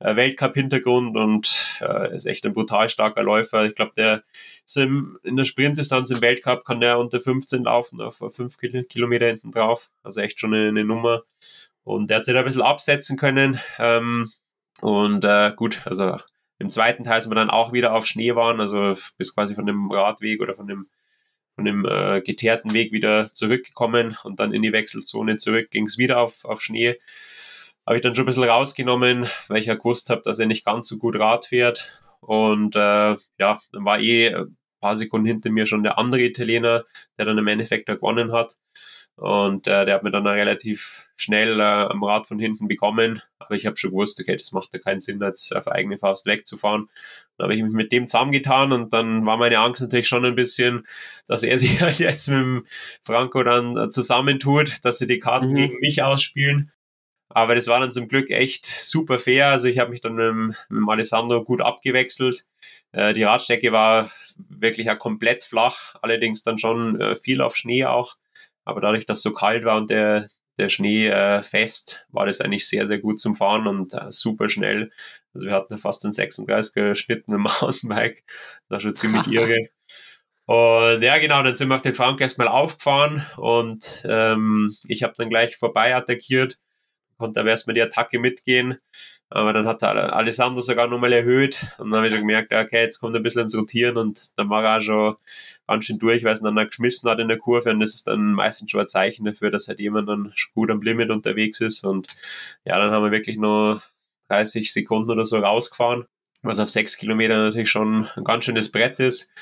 äh, 0.00 0.16
Weltcup-Hintergrund 0.16 1.16
und 1.16 1.78
äh, 1.80 2.14
ist 2.14 2.26
echt 2.26 2.44
ein 2.46 2.54
brutal 2.54 2.88
starker 2.88 3.22
Läufer. 3.22 3.64
Ich 3.66 3.74
glaube, 3.74 3.92
der 3.96 4.22
ist 4.66 4.76
im, 4.76 5.18
in 5.22 5.36
der 5.36 5.44
Sprintdistanz 5.44 6.10
im 6.10 6.20
Weltcup 6.20 6.64
kann 6.64 6.80
der 6.80 6.98
unter 6.98 7.20
15 7.20 7.64
laufen, 7.64 8.00
auf 8.00 8.18
5 8.18 8.58
Kilometer 8.88 9.26
hinten 9.26 9.52
drauf. 9.52 9.90
Also 10.02 10.20
echt 10.20 10.40
schon 10.40 10.54
eine, 10.54 10.68
eine 10.68 10.84
Nummer. 10.84 11.22
Und 11.84 12.08
der 12.08 12.18
hat 12.18 12.24
sich 12.24 12.34
da 12.34 12.40
ein 12.40 12.46
bisschen 12.46 12.62
absetzen 12.62 13.16
können. 13.16 13.60
Ähm, 13.78 14.30
und 14.80 15.24
äh, 15.24 15.52
gut, 15.54 15.82
also 15.84 16.16
im 16.58 16.70
zweiten 16.70 17.04
Teil 17.04 17.20
sind 17.20 17.30
wir 17.30 17.36
dann 17.36 17.50
auch 17.50 17.72
wieder 17.72 17.94
auf 17.94 18.06
Schnee 18.06 18.34
waren, 18.34 18.60
also 18.60 18.94
bis 19.18 19.34
quasi 19.34 19.54
von 19.54 19.66
dem 19.66 19.90
Radweg 19.90 20.40
oder 20.40 20.54
von 20.54 20.66
dem 20.66 20.88
von 21.54 21.64
dem 21.64 21.84
äh, 21.84 22.20
geteerten 22.20 22.72
Weg 22.72 22.92
wieder 22.92 23.30
zurückgekommen 23.32 24.16
und 24.24 24.40
dann 24.40 24.52
in 24.52 24.62
die 24.62 24.72
Wechselzone 24.72 25.36
zurück 25.36 25.70
ging 25.70 25.86
es 25.86 25.98
wieder 25.98 26.18
auf, 26.18 26.44
auf 26.44 26.60
Schnee. 26.60 26.98
Habe 27.86 27.96
ich 27.96 28.02
dann 28.02 28.14
schon 28.14 28.24
ein 28.24 28.26
bisschen 28.26 28.44
rausgenommen, 28.44 29.28
weil 29.48 29.58
ich 29.58 29.66
ja 29.66 29.74
gewusst 29.74 30.10
habe, 30.10 30.22
dass 30.24 30.38
er 30.38 30.46
nicht 30.46 30.64
ganz 30.64 30.88
so 30.88 30.96
gut 30.98 31.18
Rad 31.18 31.46
fährt. 31.46 32.00
Und 32.20 32.74
äh, 32.76 33.16
ja, 33.38 33.60
dann 33.72 33.84
war 33.84 34.00
eh 34.00 34.34
ein 34.34 34.56
paar 34.80 34.96
Sekunden 34.96 35.26
hinter 35.26 35.50
mir 35.50 35.66
schon 35.66 35.82
der 35.82 35.98
andere 35.98 36.22
Italiener, 36.22 36.84
der 37.18 37.26
dann 37.26 37.38
im 37.38 37.46
Endeffekt 37.46 37.88
da 37.88 37.94
gewonnen 37.94 38.32
hat. 38.32 38.56
Und 39.16 39.68
äh, 39.68 39.84
der 39.84 39.94
hat 39.94 40.02
mir 40.02 40.10
dann 40.10 40.26
relativ 40.26 41.08
schnell 41.16 41.60
äh, 41.60 41.62
am 41.62 42.02
Rad 42.02 42.26
von 42.26 42.38
hinten 42.38 42.66
bekommen. 42.66 43.22
Aber 43.38 43.54
ich 43.54 43.66
habe 43.66 43.76
schon 43.76 43.90
gewusst, 43.90 44.20
okay, 44.20 44.36
das 44.36 44.52
macht 44.52 44.72
ja 44.72 44.80
keinen 44.80 45.00
Sinn, 45.00 45.20
jetzt 45.20 45.54
auf 45.54 45.68
eigene 45.68 45.98
Faust 45.98 46.26
wegzufahren. 46.26 46.88
Dann 47.36 47.44
habe 47.44 47.54
ich 47.54 47.62
mich 47.62 47.72
mit 47.72 47.92
dem 47.92 48.06
zusammengetan 48.06 48.72
und 48.72 48.92
dann 48.92 49.24
war 49.26 49.36
meine 49.36 49.58
Angst 49.58 49.82
natürlich 49.82 50.08
schon 50.08 50.24
ein 50.24 50.34
bisschen, 50.34 50.86
dass 51.28 51.42
er 51.42 51.58
sich 51.58 51.80
halt 51.80 51.98
jetzt 51.98 52.28
mit 52.28 52.38
dem 52.38 52.66
Franco 53.04 53.42
dann 53.42 53.76
äh, 53.76 53.90
zusammentut, 53.90 54.84
dass 54.84 54.98
sie 54.98 55.06
die 55.06 55.20
Karten 55.20 55.50
mhm. 55.50 55.56
gegen 55.56 55.78
mich 55.80 56.02
ausspielen. 56.02 56.72
Aber 57.28 57.54
das 57.54 57.66
war 57.66 57.80
dann 57.80 57.92
zum 57.92 58.08
Glück 58.08 58.30
echt 58.30 58.66
super 58.66 59.18
fair. 59.18 59.48
Also 59.48 59.66
ich 59.66 59.78
habe 59.78 59.90
mich 59.90 60.00
dann 60.00 60.14
mit, 60.14 60.56
mit 60.68 60.78
dem 60.78 60.88
Alessandro 60.88 61.42
gut 61.44 61.62
abgewechselt. 61.62 62.46
Äh, 62.92 63.12
die 63.12 63.24
Radstrecke 63.24 63.72
war 63.72 64.10
wirklich 64.48 64.86
ja 64.86 64.94
komplett 64.94 65.44
flach, 65.44 65.96
allerdings 66.02 66.42
dann 66.42 66.58
schon 66.58 67.00
äh, 67.00 67.16
viel 67.16 67.40
auf 67.40 67.56
Schnee 67.56 67.84
auch. 67.84 68.16
Aber 68.64 68.80
dadurch, 68.80 69.06
dass 69.06 69.18
es 69.18 69.24
so 69.24 69.32
kalt 69.32 69.64
war 69.64 69.76
und 69.76 69.90
der, 69.90 70.28
der 70.58 70.68
Schnee 70.68 71.08
äh, 71.08 71.42
fest, 71.42 72.06
war 72.10 72.26
das 72.26 72.40
eigentlich 72.40 72.68
sehr, 72.68 72.86
sehr 72.86 72.98
gut 72.98 73.20
zum 73.20 73.36
Fahren 73.36 73.66
und 73.66 73.94
äh, 73.94 74.10
super 74.10 74.48
schnell. 74.48 74.90
Also 75.34 75.46
wir 75.46 75.54
hatten 75.54 75.78
fast 75.78 76.04
einen 76.04 76.14
36er 76.14 76.94
Schnitt 76.94 77.28
mit 77.28 77.36
dem 77.36 77.42
Mountainbike. 77.42 78.24
Das 78.68 78.70
war 78.70 78.80
schon 78.80 78.92
ziemlich 78.94 79.26
irre. 79.30 79.68
Und 80.46 81.02
ja, 81.02 81.18
genau, 81.18 81.42
dann 81.42 81.56
sind 81.56 81.68
wir 81.68 81.74
auf 81.74 81.82
den 81.82 81.94
Frank 81.94 82.20
erstmal 82.20 82.48
aufgefahren 82.48 83.24
und 83.38 84.04
ähm, 84.06 84.76
ich 84.88 85.02
habe 85.02 85.14
dann 85.16 85.30
gleich 85.30 85.56
vorbei 85.56 85.96
attackiert, 85.96 86.58
konnte 87.16 87.40
aber 87.40 87.48
erstmal 87.48 87.72
die 87.72 87.80
Attacke 87.80 88.18
mitgehen. 88.18 88.78
Aber 89.30 89.52
dann 89.52 89.66
hat 89.66 89.82
der 89.82 90.14
Alessandro 90.14 90.60
sogar 90.60 90.86
nochmal 90.86 91.12
erhöht. 91.12 91.66
Und 91.78 91.90
dann 91.90 91.98
habe 91.98 92.06
ich 92.06 92.12
schon 92.12 92.22
gemerkt, 92.22 92.52
okay, 92.52 92.82
jetzt 92.82 93.00
kommt 93.00 93.16
ein 93.16 93.22
bisschen 93.22 93.42
ins 93.42 93.56
Rotieren 93.56 93.96
und 93.96 94.38
dann 94.38 94.48
war 94.48 94.62
er 94.64 94.78
auch 94.78 94.80
schon 94.80 95.16
ganz 95.66 95.86
schön 95.86 95.98
durch, 95.98 96.22
weil 96.24 96.34
es 96.34 96.40
dann 96.40 96.54
geschmissen 96.54 97.10
hat 97.10 97.18
in 97.18 97.28
der 97.28 97.38
Kurve. 97.38 97.70
Und 97.70 97.80
das 97.80 97.94
ist 97.94 98.06
dann 98.06 98.32
meistens 98.32 98.70
schon 98.70 98.80
ein 98.80 98.86
Zeichen 98.86 99.24
dafür, 99.24 99.50
dass 99.50 99.68
halt 99.68 99.80
jemand 99.80 100.08
dann 100.08 100.32
gut 100.54 100.70
am 100.70 100.82
Limit 100.82 101.10
unterwegs 101.10 101.60
ist. 101.60 101.84
Und 101.84 102.08
ja, 102.64 102.78
dann 102.78 102.90
haben 102.90 103.02
wir 103.02 103.10
wirklich 103.10 103.36
nur 103.36 103.82
30 104.28 104.72
Sekunden 104.72 105.10
oder 105.10 105.24
so 105.24 105.38
rausgefahren, 105.38 106.06
was 106.42 106.60
auf 106.60 106.70
sechs 106.70 106.96
Kilometer 106.96 107.36
natürlich 107.36 107.70
schon 107.70 108.08
ein 108.16 108.24
ganz 108.24 108.44
schönes 108.44 108.70
Brett 108.70 109.00
ist. 109.00 109.32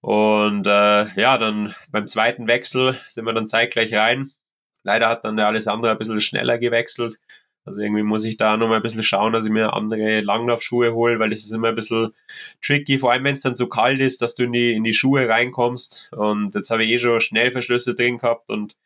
Und 0.00 0.66
äh, 0.66 1.08
ja, 1.20 1.38
dann 1.38 1.74
beim 1.90 2.06
zweiten 2.06 2.46
Wechsel 2.46 2.98
sind 3.06 3.26
wir 3.26 3.32
dann 3.32 3.48
zeitgleich 3.48 3.92
rein. 3.94 4.32
Leider 4.82 5.08
hat 5.08 5.24
dann 5.24 5.36
der 5.36 5.46
Alessandro 5.46 5.90
ein 5.90 5.98
bisschen 5.98 6.20
schneller 6.20 6.58
gewechselt, 6.58 7.20
also 7.64 7.80
irgendwie 7.80 8.02
muss 8.02 8.24
ich 8.24 8.36
da 8.36 8.56
nochmal 8.56 8.78
ein 8.78 8.82
bisschen 8.82 9.02
schauen, 9.02 9.32
dass 9.32 9.44
ich 9.44 9.50
mir 9.50 9.74
andere 9.74 10.20
Langlaufschuhe 10.20 10.94
hole, 10.94 11.18
weil 11.18 11.30
das 11.30 11.40
ist 11.40 11.52
immer 11.52 11.68
ein 11.68 11.74
bisschen 11.74 12.14
tricky, 12.62 12.98
vor 12.98 13.12
allem 13.12 13.24
wenn 13.24 13.36
es 13.36 13.42
dann 13.42 13.54
so 13.54 13.68
kalt 13.68 14.00
ist, 14.00 14.22
dass 14.22 14.34
du 14.34 14.44
in 14.44 14.52
die, 14.52 14.72
in 14.72 14.84
die 14.84 14.94
Schuhe 14.94 15.28
reinkommst. 15.28 16.10
Und 16.12 16.54
jetzt 16.54 16.70
habe 16.70 16.84
ich 16.84 16.90
eh 16.90 16.98
schon 16.98 17.20
Schnellverschlüsse 17.20 17.94
drin 17.94 18.18
gehabt 18.18 18.50
und 18.50 18.76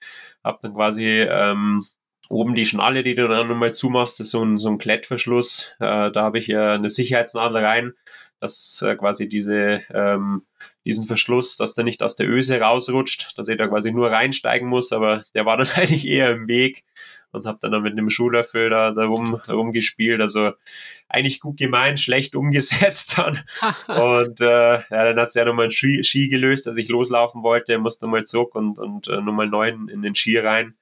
habe 0.43 0.59
dann 0.62 0.75
quasi 0.75 1.07
ähm, 1.07 1.87
oben 2.28 2.54
die 2.54 2.66
Schnalle, 2.66 3.02
die 3.02 3.14
du 3.14 3.28
dann 3.28 3.49
nochmal 3.49 3.75
zumachst, 3.75 4.21
ist 4.21 4.31
so 4.31 4.45
ein, 4.45 4.59
so 4.59 4.71
ein 4.71 4.78
Klettverschluss. 4.78 5.73
Äh, 5.78 6.11
da 6.11 6.23
habe 6.23 6.38
ich 6.38 6.49
äh, 6.49 6.57
eine 6.57 6.90
Sicherheitsnadel 6.90 7.64
rein, 7.64 7.93
dass 8.40 8.83
äh, 8.83 8.97
quasi 8.97 9.28
diese, 9.28 9.83
ähm, 9.93 10.43
diesen 10.85 11.07
Verschluss, 11.07 11.57
dass 11.57 11.75
der 11.75 11.85
nicht 11.85 12.02
aus 12.02 12.16
der 12.16 12.28
Öse 12.28 12.61
rausrutscht, 12.61 13.38
dass 13.38 13.49
ich 13.49 13.57
da 13.57 13.69
quasi 13.69 13.93
nur 13.93 14.11
reinsteigen 14.11 14.69
muss, 14.69 14.93
aber 14.93 15.25
der 15.35 15.47
war 15.47 15.57
dann 15.57 15.69
eigentlich 15.76 16.07
eher 16.07 16.33
im 16.33 16.49
Weg 16.49 16.85
und 17.35 17.47
habe 17.47 17.59
dann 17.61 17.83
mit 17.83 17.93
einem 17.93 18.11
Schuhlöffel 18.11 18.71
da, 18.71 18.93
da 18.93 19.05
rum, 19.05 19.35
rumgespielt. 19.49 20.21
Also 20.21 20.53
eigentlich 21.09 21.41
gut 21.41 21.59
gemeint, 21.59 22.00
schlecht 22.00 22.35
umgesetzt 22.37 23.19
dann. 23.19 23.38
und 23.88 24.41
äh, 24.41 24.75
ja, 24.75 24.85
dann 24.88 25.19
hat 25.19 25.29
es 25.29 25.35
ja 25.35 25.45
nochmal 25.45 25.67
ein 25.67 25.71
Ski, 25.71 26.03
Ski 26.05 26.29
gelöst, 26.29 26.69
als 26.69 26.76
ich 26.76 26.88
loslaufen 26.88 27.43
wollte, 27.43 27.76
musste 27.79 28.07
nochmal 28.07 28.25
zurück 28.25 28.55
und, 28.55 28.79
und 28.79 29.09
äh, 29.09 29.21
nochmal 29.21 29.49
neu 29.49 29.69
in 29.69 30.03
den 30.03 30.14
Ski 30.14 30.38
rein. 30.38 30.75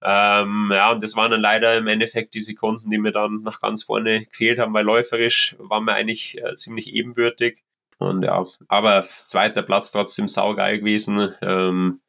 Ähm, 0.00 0.70
ja, 0.72 0.92
und 0.92 1.02
das 1.02 1.16
waren 1.16 1.32
dann 1.32 1.40
leider 1.40 1.76
im 1.76 1.88
Endeffekt 1.88 2.34
die 2.34 2.40
Sekunden, 2.40 2.90
die 2.90 2.98
mir 2.98 3.10
dann 3.10 3.42
nach 3.42 3.60
ganz 3.60 3.82
vorne 3.82 4.26
gefehlt 4.26 4.58
haben, 4.58 4.72
weil 4.72 4.84
läuferisch 4.84 5.56
waren 5.58 5.84
wir 5.84 5.94
eigentlich 5.94 6.38
äh, 6.40 6.54
ziemlich 6.54 6.94
ebenbürtig. 6.94 7.64
Und 7.98 8.22
ja, 8.22 8.46
aber 8.68 9.08
zweiter 9.24 9.62
Platz 9.62 9.90
trotzdem 9.90 10.28
saugeil 10.28 10.78
gewesen. 10.78 11.34
Ähm, 11.42 12.00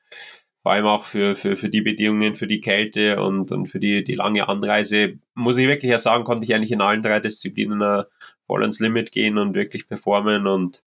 vor 0.62 0.74
allem 0.74 0.86
auch 0.86 1.06
für, 1.06 1.36
für, 1.36 1.56
für 1.56 1.70
die 1.70 1.82
Bedingungen, 1.82 2.36
für 2.36 2.48
die 2.48 2.62
Kälte 2.62 3.22
und, 3.22 3.51
und 3.51 3.68
für 3.68 3.80
die, 3.80 4.04
die 4.04 4.16
lange 4.16 4.48
Anreise, 4.48 5.20
muss 5.34 5.58
ich 5.58 5.68
wirklich 5.68 5.92
ja 5.92 6.00
sagen, 6.00 6.25
konnte 6.25 6.46
ich 6.46 6.54
eigentlich 6.54 6.72
in 6.72 6.82
allen 6.82 7.04
drei 7.04 7.20
Disziplinen 7.20 7.82
uh, 7.82 8.04
voll 8.46 8.62
ans 8.62 8.80
Limit 8.80 9.12
gehen 9.12 9.38
und 9.38 9.54
wirklich 9.54 9.88
performen 9.88 10.48
und 10.48 10.84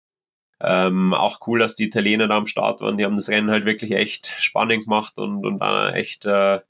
ähm, 0.60 1.14
auch 1.14 1.40
cool, 1.46 1.58
dass 1.58 1.76
die 1.76 1.84
Italiener 1.86 2.28
da 2.28 2.36
am 2.36 2.46
Start 2.46 2.80
waren. 2.80 2.98
Die 2.98 3.04
haben 3.04 3.16
das 3.16 3.30
Rennen 3.30 3.50
halt 3.50 3.64
wirklich 3.64 3.92
echt 3.92 4.34
spannend 4.38 4.84
gemacht 4.84 5.18
und, 5.18 5.46
und 5.46 5.60
dann 5.60 5.94
echt, 5.94 6.26
äh, 6.26 6.60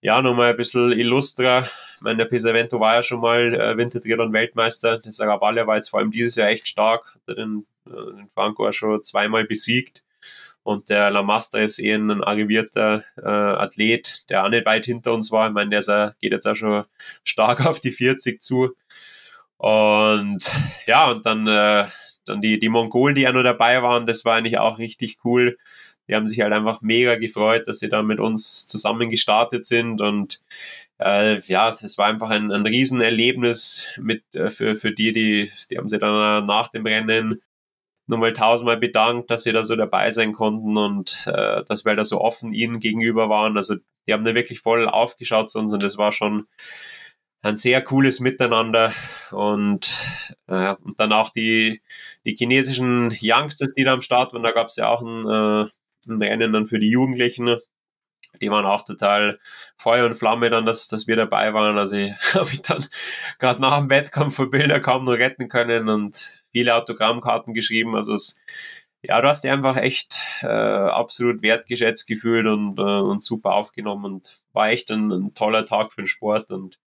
ja, 0.00 0.22
nochmal 0.22 0.50
ein 0.50 0.56
bisschen 0.56 0.92
illustrer. 0.92 1.68
Ich 1.96 2.00
meine, 2.00 2.18
der 2.18 2.24
Pesavento 2.24 2.80
war 2.80 2.94
ja 2.96 3.02
schon 3.02 3.20
mal 3.20 3.54
äh, 3.54 3.76
Wintertriathlon-Weltmeister. 3.76 4.98
Der 4.98 5.12
Saravalle 5.12 5.66
war 5.66 5.76
jetzt 5.76 5.90
vor 5.90 6.00
allem 6.00 6.10
dieses 6.10 6.36
Jahr 6.36 6.48
echt 6.48 6.66
stark. 6.66 7.18
Hat 7.28 7.36
den, 7.36 7.66
äh, 7.86 8.16
den 8.16 8.28
Franco 8.28 8.66
auch 8.66 8.72
schon 8.72 9.02
zweimal 9.02 9.44
besiegt. 9.44 10.02
Und 10.70 10.88
der 10.88 11.10
Lamasta 11.10 11.58
ist 11.58 11.80
eher 11.80 11.98
ein 11.98 12.22
arrivierter 12.22 13.02
äh, 13.16 13.28
Athlet, 13.28 14.30
der 14.30 14.44
auch 14.44 14.48
nicht 14.50 14.66
weit 14.66 14.86
hinter 14.86 15.12
uns 15.12 15.32
war. 15.32 15.48
Ich 15.48 15.52
meine, 15.52 15.70
der 15.70 15.80
ist, 15.80 16.20
geht 16.20 16.30
jetzt 16.30 16.46
auch 16.46 16.54
schon 16.54 16.84
stark 17.24 17.66
auf 17.66 17.80
die 17.80 17.90
40 17.90 18.40
zu. 18.40 18.70
Und 19.56 20.48
ja, 20.86 21.10
und 21.10 21.26
dann 21.26 21.48
äh, 21.48 21.86
dann 22.24 22.40
die, 22.40 22.60
die 22.60 22.68
Mongolen, 22.68 23.16
die 23.16 23.22
ja 23.22 23.32
nur 23.32 23.42
dabei 23.42 23.82
waren, 23.82 24.06
das 24.06 24.24
war 24.24 24.36
eigentlich 24.36 24.58
auch 24.58 24.78
richtig 24.78 25.18
cool. 25.24 25.58
Die 26.06 26.14
haben 26.14 26.28
sich 26.28 26.40
halt 26.40 26.52
einfach 26.52 26.82
mega 26.82 27.16
gefreut, 27.16 27.66
dass 27.66 27.80
sie 27.80 27.88
da 27.88 28.04
mit 28.04 28.20
uns 28.20 28.68
zusammen 28.68 29.10
gestartet 29.10 29.64
sind 29.64 30.00
und 30.00 30.40
äh, 31.00 31.40
ja, 31.40 31.72
das 31.72 31.98
war 31.98 32.06
einfach 32.06 32.30
ein, 32.30 32.52
ein 32.52 32.64
Riesenerlebnis 32.64 33.88
mit, 34.00 34.22
äh, 34.34 34.50
für, 34.50 34.76
für 34.76 34.92
die, 34.92 35.12
die, 35.12 35.50
die 35.68 35.78
haben 35.78 35.88
sich 35.88 35.98
dann 35.98 36.46
nach 36.46 36.68
dem 36.68 36.86
Rennen 36.86 37.42
nochmal 38.10 38.32
tausendmal 38.32 38.76
bedankt, 38.76 39.30
dass 39.30 39.44
sie 39.44 39.52
da 39.52 39.64
so 39.64 39.76
dabei 39.76 40.10
sein 40.10 40.32
konnten 40.32 40.76
und 40.76 41.26
äh, 41.26 41.64
dass 41.64 41.84
wir 41.84 41.96
da 41.96 42.04
so 42.04 42.20
offen 42.20 42.52
ihnen 42.52 42.80
gegenüber 42.80 43.28
waren. 43.30 43.56
Also 43.56 43.76
die 44.06 44.12
haben 44.12 44.24
da 44.24 44.34
wirklich 44.34 44.60
voll 44.60 44.88
aufgeschaut 44.88 45.50
zu 45.50 45.58
uns 45.58 45.72
und 45.72 45.82
das 45.82 45.96
war 45.96 46.12
schon 46.12 46.46
ein 47.42 47.56
sehr 47.56 47.82
cooles 47.82 48.20
Miteinander 48.20 48.92
und, 49.30 50.04
äh, 50.48 50.74
und 50.74 51.00
dann 51.00 51.12
auch 51.12 51.30
die, 51.30 51.80
die 52.26 52.36
chinesischen 52.36 53.16
Youngsters, 53.22 53.72
die 53.74 53.84
da 53.84 53.94
am 53.94 54.02
Start 54.02 54.34
waren, 54.34 54.42
da 54.42 54.50
gab 54.50 54.66
es 54.66 54.76
ja 54.76 54.88
auch 54.88 55.00
ein, 55.00 55.24
äh, 55.26 55.70
ein 56.08 56.22
Rennen 56.22 56.52
dann 56.52 56.66
für 56.66 56.78
die 56.78 56.90
Jugendlichen. 56.90 57.56
Die 58.40 58.50
waren 58.50 58.66
auch 58.66 58.84
total 58.84 59.38
Feuer 59.76 60.06
und 60.06 60.14
Flamme 60.14 60.50
dann, 60.50 60.66
dass, 60.66 60.86
dass 60.88 61.06
wir 61.06 61.16
dabei 61.16 61.54
waren. 61.54 61.78
Also 61.78 61.96
ich 61.96 62.34
habe 62.34 62.50
ich 62.52 62.62
dann 62.62 62.84
gerade 63.38 63.60
nach 63.62 63.78
dem 63.78 63.88
Wettkampf 63.88 64.36
für 64.36 64.48
Bilder 64.48 64.80
kaum 64.80 65.04
noch 65.04 65.12
retten 65.12 65.48
können 65.48 65.88
und 65.88 66.39
viele 66.52 66.74
Autogrammkarten 66.74 67.54
geschrieben. 67.54 67.96
Also 67.96 68.14
es, 68.14 68.38
ja, 69.02 69.20
du 69.20 69.28
hast 69.28 69.44
dich 69.44 69.50
einfach 69.50 69.76
echt 69.76 70.20
äh, 70.42 70.46
absolut 70.46 71.42
wertgeschätzt 71.42 72.06
gefühlt 72.06 72.46
und, 72.46 72.78
äh, 72.78 72.82
und 72.82 73.22
super 73.22 73.54
aufgenommen 73.54 74.04
und 74.04 74.42
war 74.52 74.68
echt 74.68 74.90
ein, 74.90 75.10
ein 75.10 75.34
toller 75.34 75.64
Tag 75.66 75.92
für 75.92 76.02
den 76.02 76.08
Sport 76.08 76.50
und 76.50 76.78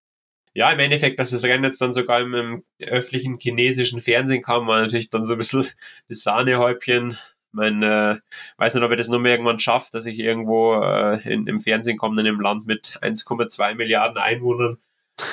ja, 0.55 0.71
im 0.71 0.79
Endeffekt, 0.79 1.19
dass 1.19 1.31
das 1.31 1.45
Rennen 1.45 1.63
jetzt 1.63 1.81
dann 1.81 1.93
sogar 1.93 2.21
im, 2.21 2.33
im 2.35 2.63
öffentlichen 2.85 3.37
chinesischen 3.37 4.01
Fernsehen 4.01 4.43
kam, 4.43 4.67
war 4.67 4.81
natürlich 4.81 5.09
dann 5.09 5.25
so 5.25 5.33
ein 5.33 5.39
bisschen 5.39 5.65
das 6.09 6.21
Sahnehäubchen. 6.21 7.11
Ich 7.11 7.53
meine, 7.53 8.21
äh, 8.21 8.61
weiß 8.61 8.75
nicht, 8.75 8.83
ob 8.83 8.91
ich 8.91 8.97
das 8.97 9.09
nur 9.09 9.19
mehr 9.19 9.33
irgendwann 9.33 9.59
schaffe, 9.59 9.89
dass 9.91 10.05
ich 10.05 10.19
irgendwo 10.19 10.75
äh, 10.75 11.21
in, 11.31 11.47
im 11.47 11.59
Fernsehen 11.59 11.97
komme 11.97 12.19
in 12.19 12.27
einem 12.27 12.39
Land 12.39 12.65
mit 12.65 12.99
1,2 13.01 13.75
Milliarden 13.75 14.17
Einwohnern. 14.17 14.77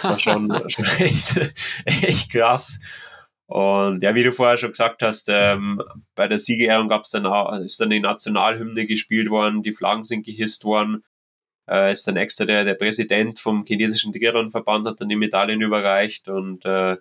War 0.02 0.18
schon, 0.18 0.52
schon 0.68 0.84
echt, 0.98 1.40
echt 1.84 2.32
krass. 2.32 2.80
Und 3.50 4.02
ja, 4.02 4.14
wie 4.14 4.22
du 4.22 4.32
vorher 4.32 4.58
schon 4.58 4.70
gesagt 4.70 5.02
hast, 5.02 5.28
ähm, 5.28 5.82
bei 6.14 6.28
der 6.28 6.38
Siegerehrung 6.38 6.88
gab 6.88 7.02
es 7.04 7.10
dann 7.10 7.26
auch, 7.26 7.52
ist 7.58 7.80
dann 7.80 7.90
die 7.90 8.00
Nationalhymne 8.00 8.86
gespielt 8.86 9.28
worden, 9.30 9.62
die 9.62 9.72
Flaggen 9.72 10.04
sind 10.04 10.24
gehisst 10.24 10.64
worden 10.64 11.02
äh, 11.70 11.92
ist 11.92 12.06
dann 12.08 12.16
extra 12.16 12.44
der, 12.44 12.64
der 12.64 12.74
Präsident 12.74 13.38
vom 13.38 13.64
chinesischen 13.64 14.12
Triathlon-Verband 14.12 14.86
hat 14.88 15.00
dann 15.00 15.08
die 15.08 15.16
Medaillen 15.16 15.60
überreicht 15.60 16.28
und 16.28 16.64
äh, 16.64 16.96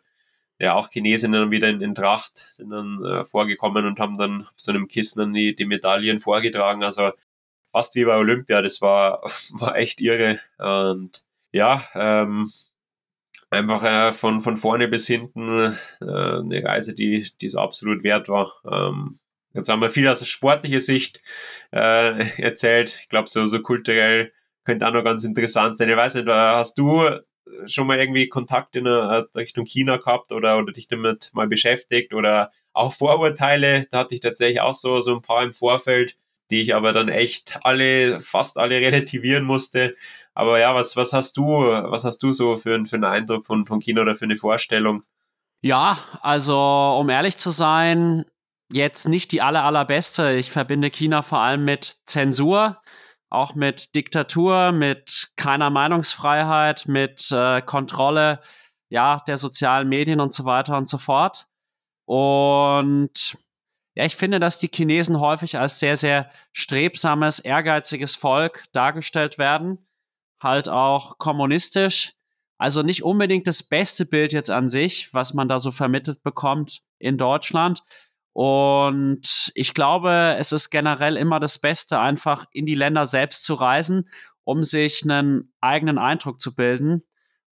ja, 0.59 0.73
auch 0.75 0.89
Chinesinnen 0.91 1.51
wieder 1.51 1.69
in, 1.69 1.81
in 1.81 1.95
Tracht 1.95 2.38
sind 2.38 2.69
dann 2.69 3.03
äh, 3.03 3.25
vorgekommen 3.25 3.85
und 3.85 3.99
haben 3.99 4.17
dann 4.17 4.41
auf 4.43 4.53
so 4.55 4.71
einem 4.71 4.88
Kissen 4.88 5.19
dann 5.19 5.33
die, 5.33 5.55
die 5.55 5.65
Medaillen 5.65 6.19
vorgetragen. 6.19 6.83
Also 6.83 7.12
fast 7.71 7.95
wie 7.95 8.05
bei 8.05 8.17
Olympia, 8.17 8.62
das 8.62 8.81
war, 8.81 9.23
war 9.53 9.75
echt 9.77 10.01
irre. 10.01 10.39
Und 10.57 11.23
ja, 11.51 11.85
ähm, 11.95 12.51
einfach 13.49 13.83
äh, 13.83 14.13
von, 14.13 14.41
von 14.41 14.57
vorne 14.57 14.88
bis 14.88 15.07
hinten 15.07 15.77
äh, 16.01 16.05
eine 16.05 16.63
Reise, 16.63 16.93
die, 16.93 17.27
die 17.41 17.45
es 17.45 17.55
absolut 17.55 18.03
wert 18.03 18.29
war. 18.29 18.53
Ähm, 18.69 19.19
jetzt 19.53 19.69
haben 19.69 19.81
wir 19.81 19.89
viel 19.89 20.07
aus 20.07 20.27
sportlicher 20.27 20.81
Sicht 20.81 21.21
äh, 21.71 22.41
erzählt. 22.41 22.97
Ich 23.01 23.09
glaube, 23.09 23.29
so, 23.29 23.45
so 23.47 23.62
kulturell 23.62 24.31
könnte 24.65 24.88
auch 24.88 24.93
noch 24.93 25.03
ganz 25.03 25.23
interessant 25.23 25.77
sein. 25.77 25.89
Ich 25.89 25.97
weiß 25.97 26.15
nicht, 26.15 26.27
hast 26.27 26.77
du 26.77 27.03
schon 27.65 27.88
mal 27.88 27.99
irgendwie 27.99 28.29
Kontakt 28.29 28.75
in 28.75 28.85
Richtung 28.85 29.65
China 29.65 29.97
gehabt 29.97 30.31
oder, 30.31 30.59
oder 30.59 30.71
dich 30.71 30.88
damit 30.88 31.31
mal 31.33 31.47
beschäftigt 31.47 32.13
oder 32.13 32.51
auch 32.73 32.93
Vorurteile? 32.93 33.88
Da 33.89 33.99
hatte 33.99 34.13
ich 34.13 34.21
tatsächlich 34.21 34.62
auch 34.62 34.75
so, 34.75 35.01
so 35.01 35.15
ein 35.15 35.23
paar 35.23 35.43
im 35.43 35.53
Vorfeld, 35.53 36.17
die 36.51 36.62
ich 36.62 36.75
aber 36.75 36.93
dann 36.93 37.09
echt 37.09 37.59
alle, 37.63 38.19
fast 38.19 38.57
alle 38.57 38.79
relativieren 38.79 39.43
musste. 39.45 39.95
Aber 40.39 40.58
ja, 40.58 40.73
was, 40.73 40.95
was 40.95 41.12
hast 41.12 41.36
du, 41.36 41.43
was 41.43 42.06
hast 42.06 42.23
du 42.23 42.32
so 42.32 42.56
für, 42.56 42.86
für 42.86 42.95
einen 42.95 43.04
Eindruck 43.04 43.45
von, 43.45 43.65
von 43.65 43.82
China 43.82 44.04
oder 44.04 44.15
für 44.15 44.23
eine 44.23 44.38
Vorstellung? 44.38 45.04
Ja, 45.62 45.97
also 46.21 46.58
um 46.97 47.10
ehrlich 47.10 47.36
zu 47.36 47.49
sein, 47.49 48.23
jetzt 48.71 49.10
nicht 49.10 49.34
die 49.34 49.41
aller, 49.41 49.65
allerbeste. 49.65 50.32
Ich 50.32 50.49
verbinde 50.49 50.91
China 50.91 51.23
vor 51.23 51.39
allem 51.39 51.65
mit 51.65 51.97
Zensur 52.06 52.78
auch 53.30 53.54
mit 53.54 53.95
Diktatur, 53.95 54.71
mit 54.71 55.32
keiner 55.36 55.69
Meinungsfreiheit, 55.69 56.88
mit 56.88 57.30
äh, 57.32 57.62
Kontrolle 57.62 58.39
ja, 58.89 59.21
der 59.28 59.38
sozialen 59.38 59.88
Medien 59.88 60.19
und 60.19 60.34
so 60.34 60.45
weiter 60.45 60.78
und 60.78 60.88
so 60.88 60.97
fort. 60.97 61.47
Und 62.06 63.38
ja, 63.93 64.06
ich 64.06 64.15
finde, 64.15 64.39
dass 64.39 64.60
die 64.60 64.69
Chinesen 64.73 65.19
häufig 65.19 65.60
als 65.60 65.80
sehr, 65.80 65.97
sehr 65.97 66.30
strebsames, 66.54 67.39
ehrgeiziges 67.39 68.15
Volk 68.15 68.63
dargestellt 68.71 69.38
werden. 69.38 69.86
Halt 70.41 70.69
auch 70.69 71.17
kommunistisch. 71.17 72.13
Also 72.58 72.82
nicht 72.82 73.04
unbedingt 73.04 73.47
das 73.47 73.63
beste 73.63 74.06
Bild 74.06 74.34
jetzt 74.34 74.52
an 74.52 74.67
sich, 74.67 75.13
was 75.13 75.34
man 75.34 75.47
da 75.47 75.60
so 75.60 75.71
vermittelt 75.71 76.23
bekommt 76.23 76.82
in 76.97 77.17
Deutschland. 77.17 77.82
Und 78.34 79.52
ich 79.56 79.73
glaube, 79.73 80.36
es 80.38 80.52
ist 80.52 80.69
generell 80.69 81.17
immer 81.17 81.39
das 81.39 81.60
Beste, 81.60 81.99
einfach 81.99 82.45
in 82.52 82.65
die 82.65 82.75
Länder 82.75 83.06
selbst 83.06 83.43
zu 83.43 83.54
reisen, 83.54 84.10
um 84.43 84.63
sich 84.63 85.04
einen 85.04 85.54
eigenen 85.62 85.97
Eindruck 85.97 86.39
zu 86.39 86.56
bilden. 86.56 87.04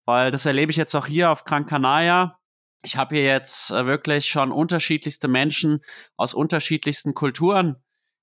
Weil 0.04 0.30
das 0.30 0.46
erlebe 0.46 0.70
ich 0.70 0.76
jetzt 0.76 0.94
auch 0.94 1.06
hier 1.06 1.30
auf 1.30 1.44
Gran 1.44 1.66
Canaria. 1.66 2.38
Ich 2.82 2.96
habe 2.96 3.16
hier 3.16 3.24
jetzt 3.24 3.70
äh, 3.70 3.86
wirklich 3.86 4.26
schon 4.26 4.52
unterschiedlichste 4.52 5.28
Menschen 5.28 5.80
aus 6.16 6.32
unterschiedlichsten 6.32 7.12
Kulturen 7.12 7.76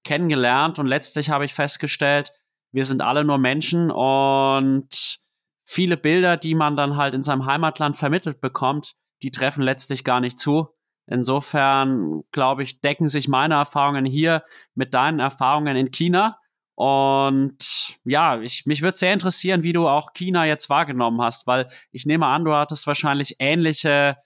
kennengelernt 0.04 0.80
und 0.80 0.88
letztlich 0.88 1.30
habe 1.30 1.46
ich 1.46 1.54
festgestellt, 1.54 2.32
wir 2.76 2.84
sind 2.84 3.02
alle 3.02 3.24
nur 3.24 3.38
Menschen 3.38 3.90
und 3.90 5.20
viele 5.64 5.96
Bilder, 5.96 6.36
die 6.36 6.56
man 6.56 6.76
dann 6.76 6.98
halt 6.98 7.14
in 7.14 7.24
seinem 7.24 7.46
Heimatland 7.46 7.96
vermittelt 7.96 8.42
bekommt, 8.42 8.96
die 9.24 9.32
treffen 9.32 9.64
letztlich 9.64 10.04
gar 10.04 10.20
nicht 10.20 10.38
zu. 10.38 10.68
Insofern, 11.08 12.24
glaube 12.32 12.64
ich, 12.64 12.82
decken 12.82 13.08
sich 13.08 13.30
meine 13.30 13.56
Erfahrungen 13.56 14.04
hier 14.04 14.44
mit 14.74 14.94
deinen 14.94 15.22
Erfahrungen 15.22 15.78
in 15.78 15.92
China. 15.92 16.38
Und 16.76 17.98
ja, 18.04 18.42
ich, 18.42 18.66
mich 18.66 18.82
würde 18.82 18.98
sehr 18.98 19.14
interessieren, 19.14 19.64
wie 19.64 19.72
du 19.72 19.88
auch 19.88 20.12
China 20.12 20.46
jetzt 20.46 20.70
wahrgenommen 20.70 21.22
hast, 21.22 21.48
weil 21.48 21.68
ich 21.94 22.06
nehme 22.06 22.26
an, 22.26 22.44
du 22.44 22.54
hattest 22.54 22.88
wahrscheinlich 22.88 23.38
ähnliche, 23.40 24.18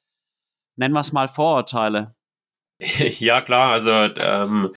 nennen 0.76 0.96
wir 0.96 1.02
es 1.02 1.14
mal, 1.14 1.28
Vorurteile. 1.28 2.16
Ja, 3.20 3.42
klar, 3.42 3.74
also 3.74 3.92
ähm, 3.92 4.74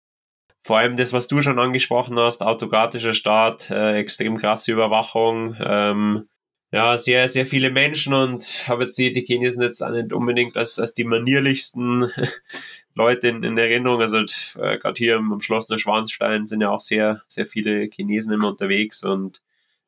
vor 0.62 0.78
allem 0.78 0.96
das, 0.96 1.12
was 1.12 1.28
du 1.28 1.42
schon 1.42 1.58
angesprochen 1.58 2.18
hast, 2.18 2.42
autokratischer 2.42 3.14
Staat, 3.14 3.70
äh, 3.70 3.96
extrem 3.98 4.38
krasse 4.38 4.72
Überwachung, 4.72 5.56
ähm, 5.60 6.28
ja, 6.72 6.96
sehr, 6.96 7.28
sehr 7.28 7.44
viele 7.44 7.70
Menschen 7.70 8.14
und 8.14 8.42
habe 8.66 8.84
jetzt 8.84 8.96
die, 8.96 9.12
die 9.12 9.20
Chinesen 9.20 9.62
jetzt 9.62 9.82
auch 9.82 9.90
nicht 9.90 10.12
unbedingt 10.12 10.56
als, 10.56 10.78
als 10.78 10.94
die 10.94 11.04
manierlichsten 11.04 12.10
Leute 12.94 13.28
in, 13.28 13.42
in 13.42 13.58
Erinnerung. 13.58 14.00
Also 14.00 14.18
äh, 14.18 14.78
gerade 14.78 14.94
hier 14.96 15.16
am, 15.18 15.32
am 15.32 15.42
Schloss 15.42 15.68
Schwanstein 15.76 16.46
sind 16.46 16.62
ja 16.62 16.70
auch 16.70 16.80
sehr, 16.80 17.22
sehr 17.26 17.46
viele 17.46 17.90
Chinesen 17.92 18.32
immer 18.32 18.48
unterwegs 18.48 19.04
und 19.04 19.42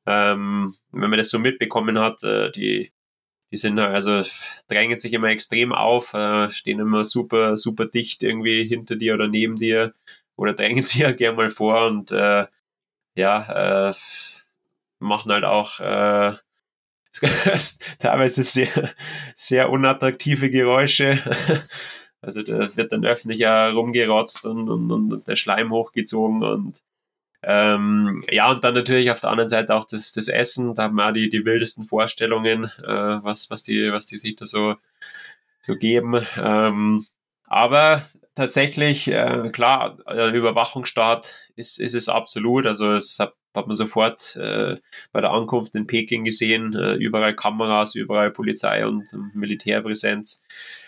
ähm, 0.06 0.74
wenn 0.92 1.08
man 1.08 1.18
das 1.18 1.30
so 1.30 1.38
mitbekommen 1.38 1.98
hat, 1.98 2.22
äh, 2.24 2.52
die, 2.52 2.92
die 3.50 3.56
sind 3.56 3.78
also 3.78 4.22
drängen 4.68 4.98
sich 4.98 5.14
immer 5.14 5.28
extrem 5.28 5.72
auf, 5.72 6.12
äh, 6.12 6.50
stehen 6.50 6.80
immer 6.80 7.04
super, 7.04 7.56
super 7.56 7.86
dicht 7.86 8.22
irgendwie 8.22 8.64
hinter 8.64 8.96
dir 8.96 9.14
oder 9.14 9.28
neben 9.28 9.56
dir 9.56 9.94
oder 10.36 10.54
drängen 10.54 10.82
sich 10.84 11.00
ja 11.00 11.12
gerne 11.12 11.36
mal 11.36 11.50
vor 11.50 11.86
und 11.86 12.12
äh, 12.12 12.46
ja, 13.16 13.88
äh, 13.90 13.94
machen 14.98 15.32
halt 15.32 15.44
auch 15.44 15.80
äh, 15.80 16.34
teilweise 17.98 18.42
sehr, 18.44 18.90
sehr 19.36 19.70
unattraktive 19.70 20.50
Geräusche. 20.50 21.18
Also 22.26 22.42
da 22.42 22.74
wird 22.74 22.90
dann 22.90 23.04
öffentlich 23.04 23.38
ja 23.40 23.68
rumgerotzt 23.68 24.46
und, 24.46 24.70
und, 24.70 24.90
und 24.90 25.28
der 25.28 25.36
Schleim 25.36 25.70
hochgezogen 25.70 26.42
und 26.42 26.82
Ähm, 27.42 28.24
ja, 28.30 28.50
und 28.50 28.64
dann 28.64 28.74
natürlich 28.74 29.10
auf 29.10 29.20
der 29.20 29.30
anderen 29.30 29.50
Seite 29.50 29.74
auch 29.74 29.84
das, 29.84 30.12
das 30.12 30.28
Essen. 30.28 30.74
Da 30.74 30.84
haben 30.84 30.96
wir 30.96 31.08
auch 31.08 31.12
die, 31.12 31.28
die 31.28 31.44
wildesten 31.44 31.84
Vorstellungen, 31.84 32.64
äh, 32.82 33.22
was, 33.22 33.50
was, 33.50 33.62
die, 33.62 33.92
was 33.92 34.06
die 34.06 34.16
sich 34.16 34.36
da 34.36 34.46
so, 34.46 34.76
so 35.60 35.76
geben. 35.76 36.26
Ähm, 36.38 37.06
aber 37.44 38.02
tatsächlich, 38.34 39.08
äh, 39.08 39.50
klar, 39.52 39.98
Überwachungsstaat 40.32 41.50
ist, 41.56 41.80
ist 41.80 41.94
es 41.94 42.08
absolut. 42.08 42.66
Also 42.66 42.92
es 42.92 43.18
hat, 43.18 43.34
hat 43.54 43.66
man 43.66 43.76
sofort 43.76 44.36
äh, 44.36 44.76
bei 45.12 45.20
der 45.20 45.30
Ankunft 45.30 45.74
in 45.74 45.86
Peking 45.86 46.24
gesehen, 46.24 46.74
äh, 46.74 46.94
überall 46.94 47.34
Kameras, 47.34 47.94
überall 47.94 48.30
Polizei 48.30 48.86
und 48.86 49.04
Militärpräsenz. 49.34 50.42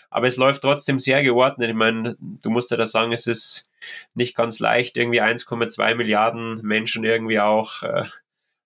Aber 0.09 0.27
es 0.27 0.37
läuft 0.37 0.61
trotzdem 0.61 0.99
sehr 0.99 1.23
geordnet. 1.23 1.69
Ich 1.69 1.75
meine, 1.75 2.15
du 2.19 2.49
musst 2.49 2.71
ja 2.71 2.77
da 2.77 2.87
sagen, 2.87 3.11
es 3.11 3.27
ist 3.27 3.69
nicht 4.13 4.35
ganz 4.35 4.59
leicht, 4.59 4.97
irgendwie 4.97 5.21
1,2 5.21 5.95
Milliarden 5.95 6.61
Menschen 6.63 7.03
irgendwie 7.03 7.39
auch 7.39 7.83
äh, 7.83 8.05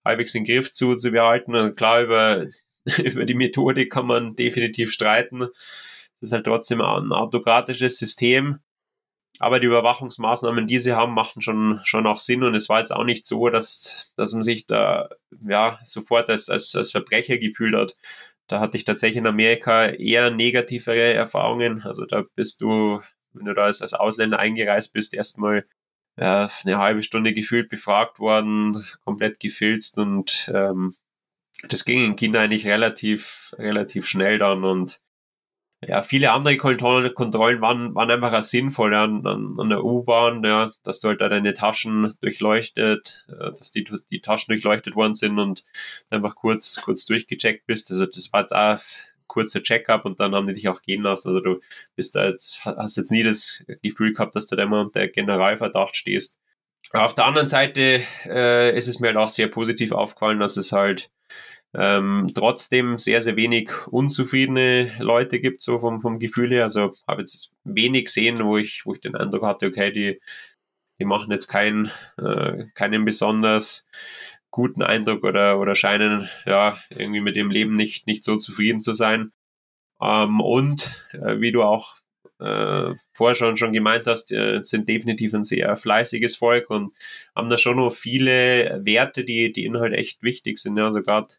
halbwegs 0.06 0.36
in 0.36 0.44
den 0.44 0.54
Griff 0.54 0.72
zu, 0.72 0.96
zu 0.96 1.12
behalten. 1.12 1.56
Und 1.56 1.76
klar, 1.76 2.02
über, 2.02 2.46
über 2.98 3.26
die 3.26 3.34
Methode 3.34 3.88
kann 3.88 4.06
man 4.06 4.36
definitiv 4.36 4.92
streiten. 4.92 5.44
Es 5.44 6.28
ist 6.28 6.34
halt 6.34 6.46
trotzdem 6.46 6.82
ein 6.82 7.12
autokratisches 7.12 7.98
System. 7.98 8.60
Aber 9.42 9.60
die 9.60 9.66
Überwachungsmaßnahmen, 9.66 10.68
die 10.68 10.78
sie 10.78 10.94
haben, 10.94 11.16
machen 11.16 11.42
schon, 11.42 11.80
schon 11.84 12.06
auch 12.06 12.20
Sinn. 12.20 12.44
Und 12.44 12.54
es 12.54 12.70
war 12.70 12.78
jetzt 12.78 12.92
auch 12.94 13.04
nicht 13.04 13.26
so, 13.26 13.50
dass, 13.50 14.14
dass 14.16 14.34
man 14.34 14.44
sich 14.44 14.68
da 14.68 15.10
ja, 15.44 15.80
sofort 15.84 16.30
als, 16.30 16.48
als, 16.48 16.76
als 16.76 16.92
Verbrecher 16.92 17.40
gefühlt 17.40 17.74
hat. 17.74 17.98
Da 18.46 18.60
hatte 18.60 18.78
ich 18.78 18.86
tatsächlich 18.86 19.18
in 19.18 19.26
Amerika 19.26 19.88
eher 19.88 20.30
negativere 20.30 21.14
Erfahrungen. 21.14 21.82
Also 21.82 22.06
da 22.06 22.24
bist 22.36 22.62
du, 22.62 23.02
wenn 23.34 23.46
du 23.46 23.56
da 23.56 23.64
als, 23.64 23.82
als 23.82 23.96
Ausländer 23.96 24.38
eingereist 24.38 24.94
bist, 24.94 25.16
erstmal 25.16 25.66
ja, 26.18 26.48
eine 26.64 26.78
halbe 26.78 27.02
Stunde 27.02 27.34
gefühlt 27.34 27.68
befragt 27.68 28.20
worden, 28.20 28.86
komplett 29.04 29.40
gefilzt 29.40 29.98
und 29.98 30.52
ähm, 30.54 30.94
das 31.68 31.84
ging 31.84 32.06
in 32.06 32.16
China 32.16 32.42
eigentlich 32.42 32.68
relativ, 32.68 33.56
relativ 33.58 34.08
schnell 34.08 34.38
dann 34.38 34.64
und 34.64 35.00
ja, 35.84 36.04
viele 36.04 36.32
andere 36.32 36.58
Kontrollen, 36.58 37.62
waren, 37.62 37.96
waren 37.96 38.12
einfach 38.12 38.34
auch 38.34 38.44
sinnvoll 38.44 38.94
an, 38.94 39.26
an, 39.26 39.56
an 39.58 39.70
der 39.70 39.84
U-Bahn, 39.84 40.44
ja, 40.44 40.72
dass 40.84 41.00
du 41.00 41.08
halt 41.08 41.22
da 41.22 41.30
deine 41.30 41.54
Taschen 41.54 42.14
durchleuchtet, 42.22 43.26
äh, 43.30 43.52
dass 43.52 43.72
die, 43.72 43.84
die 43.84 44.22
Taschen 44.22 44.54
durchleuchtet 44.54 44.96
worden 44.96 45.16
sind 45.16 45.40
und 45.40 45.66
einfach 46.12 46.36
kurz, 46.36 46.80
kurz 46.84 47.06
durchgecheckt 47.06 47.66
bist. 47.66 47.90
Also 47.90 48.06
das 48.06 48.32
war 48.32 48.42
jetzt 48.42 48.56
auch 48.56 48.80
kurzer 49.26 49.64
Check-up 49.64 50.06
und 50.06 50.20
dann 50.20 50.36
haben 50.36 50.46
die 50.46 50.54
dich 50.54 50.68
auch 50.68 50.82
gehen 50.82 51.02
lassen. 51.02 51.30
Also 51.30 51.40
du 51.40 51.62
bist 51.96 52.16
da 52.16 52.28
jetzt, 52.28 52.64
hast 52.66 52.98
jetzt 52.98 53.12
nie 53.12 53.24
das 53.24 53.64
Gefühl 53.82 54.14
gehabt, 54.14 54.36
dass 54.36 54.48
du 54.48 54.56
da 54.56 54.64
immer 54.64 54.82
unter 54.82 55.08
Generalverdacht 55.08 55.96
stehst. 55.96 56.38
Auf 56.92 57.16
der 57.16 57.26
anderen 57.26 57.48
Seite 57.48 58.04
äh, 58.26 58.76
ist 58.78 58.88
es 58.88 59.00
mir 59.00 59.08
halt 59.08 59.18
auch 59.18 59.30
sehr 59.30 59.48
positiv 59.48 59.94
aufgefallen, 59.94 60.40
dass 60.40 60.58
es 60.58 60.74
halt 60.74 61.10
ähm, 61.74 62.32
trotzdem 62.34 62.98
sehr, 62.98 63.22
sehr 63.22 63.36
wenig 63.36 63.72
unzufriedene 63.88 64.92
Leute 65.00 65.40
gibt, 65.40 65.62
so 65.62 65.80
vom, 65.80 66.02
vom 66.02 66.20
Gefühl 66.20 66.50
her. 66.50 66.64
Also 66.64 66.94
habe 67.08 67.22
jetzt 67.22 67.52
wenig 67.64 68.06
gesehen, 68.06 68.40
wo 68.44 68.58
ich, 68.58 68.86
wo 68.86 68.94
ich 68.94 69.02
den 69.02 69.16
Eindruck 69.16 69.44
hatte, 69.44 69.68
okay, 69.68 69.92
die, 69.92 70.20
die 71.00 71.06
machen 71.06 71.32
jetzt 71.32 71.48
keinen, 71.48 71.92
äh, 72.18 72.66
keinen 72.76 73.06
besonders 73.06 73.86
guten 74.52 74.84
Eindruck 74.84 75.24
oder, 75.24 75.60
oder 75.60 75.76
scheinen 75.76 76.30
ja 76.46 76.78
irgendwie 76.90 77.22
mit 77.22 77.38
dem 77.38 77.52
Leben 77.52 77.74
nicht, 77.74 78.06
nicht 78.06 78.24
so 78.24 78.36
zufrieden 78.36 78.82
zu 78.82 78.94
sein. 78.94 79.32
Ähm, 80.02 80.42
und 80.42 81.06
äh, 81.14 81.40
wie 81.40 81.54
du 81.54 81.64
auch 81.64 81.96
äh, 82.40 82.94
vorher 83.14 83.36
schon, 83.36 83.56
schon 83.56 83.72
gemeint 83.72 84.08
hast, 84.08 84.32
äh, 84.32 84.60
sind 84.64 84.90
definitiv 84.90 85.34
ein 85.34 85.46
sehr 85.46 85.78
fleißiges 85.78 86.36
Volk 86.36 86.70
und 86.70 86.94
haben 87.36 87.50
da 87.50 87.58
schon 87.58 87.78
noch 87.78 87.94
viele 87.94 88.82
Werte, 88.84 89.24
die, 89.24 89.54
die 89.54 89.64
ihnen 89.64 89.80
halt 89.80 89.94
echt 89.94 90.22
wichtig 90.22 90.60
sind. 90.60 90.76
Ja, 90.76 90.86
also 90.86 91.02
gerade 91.02 91.36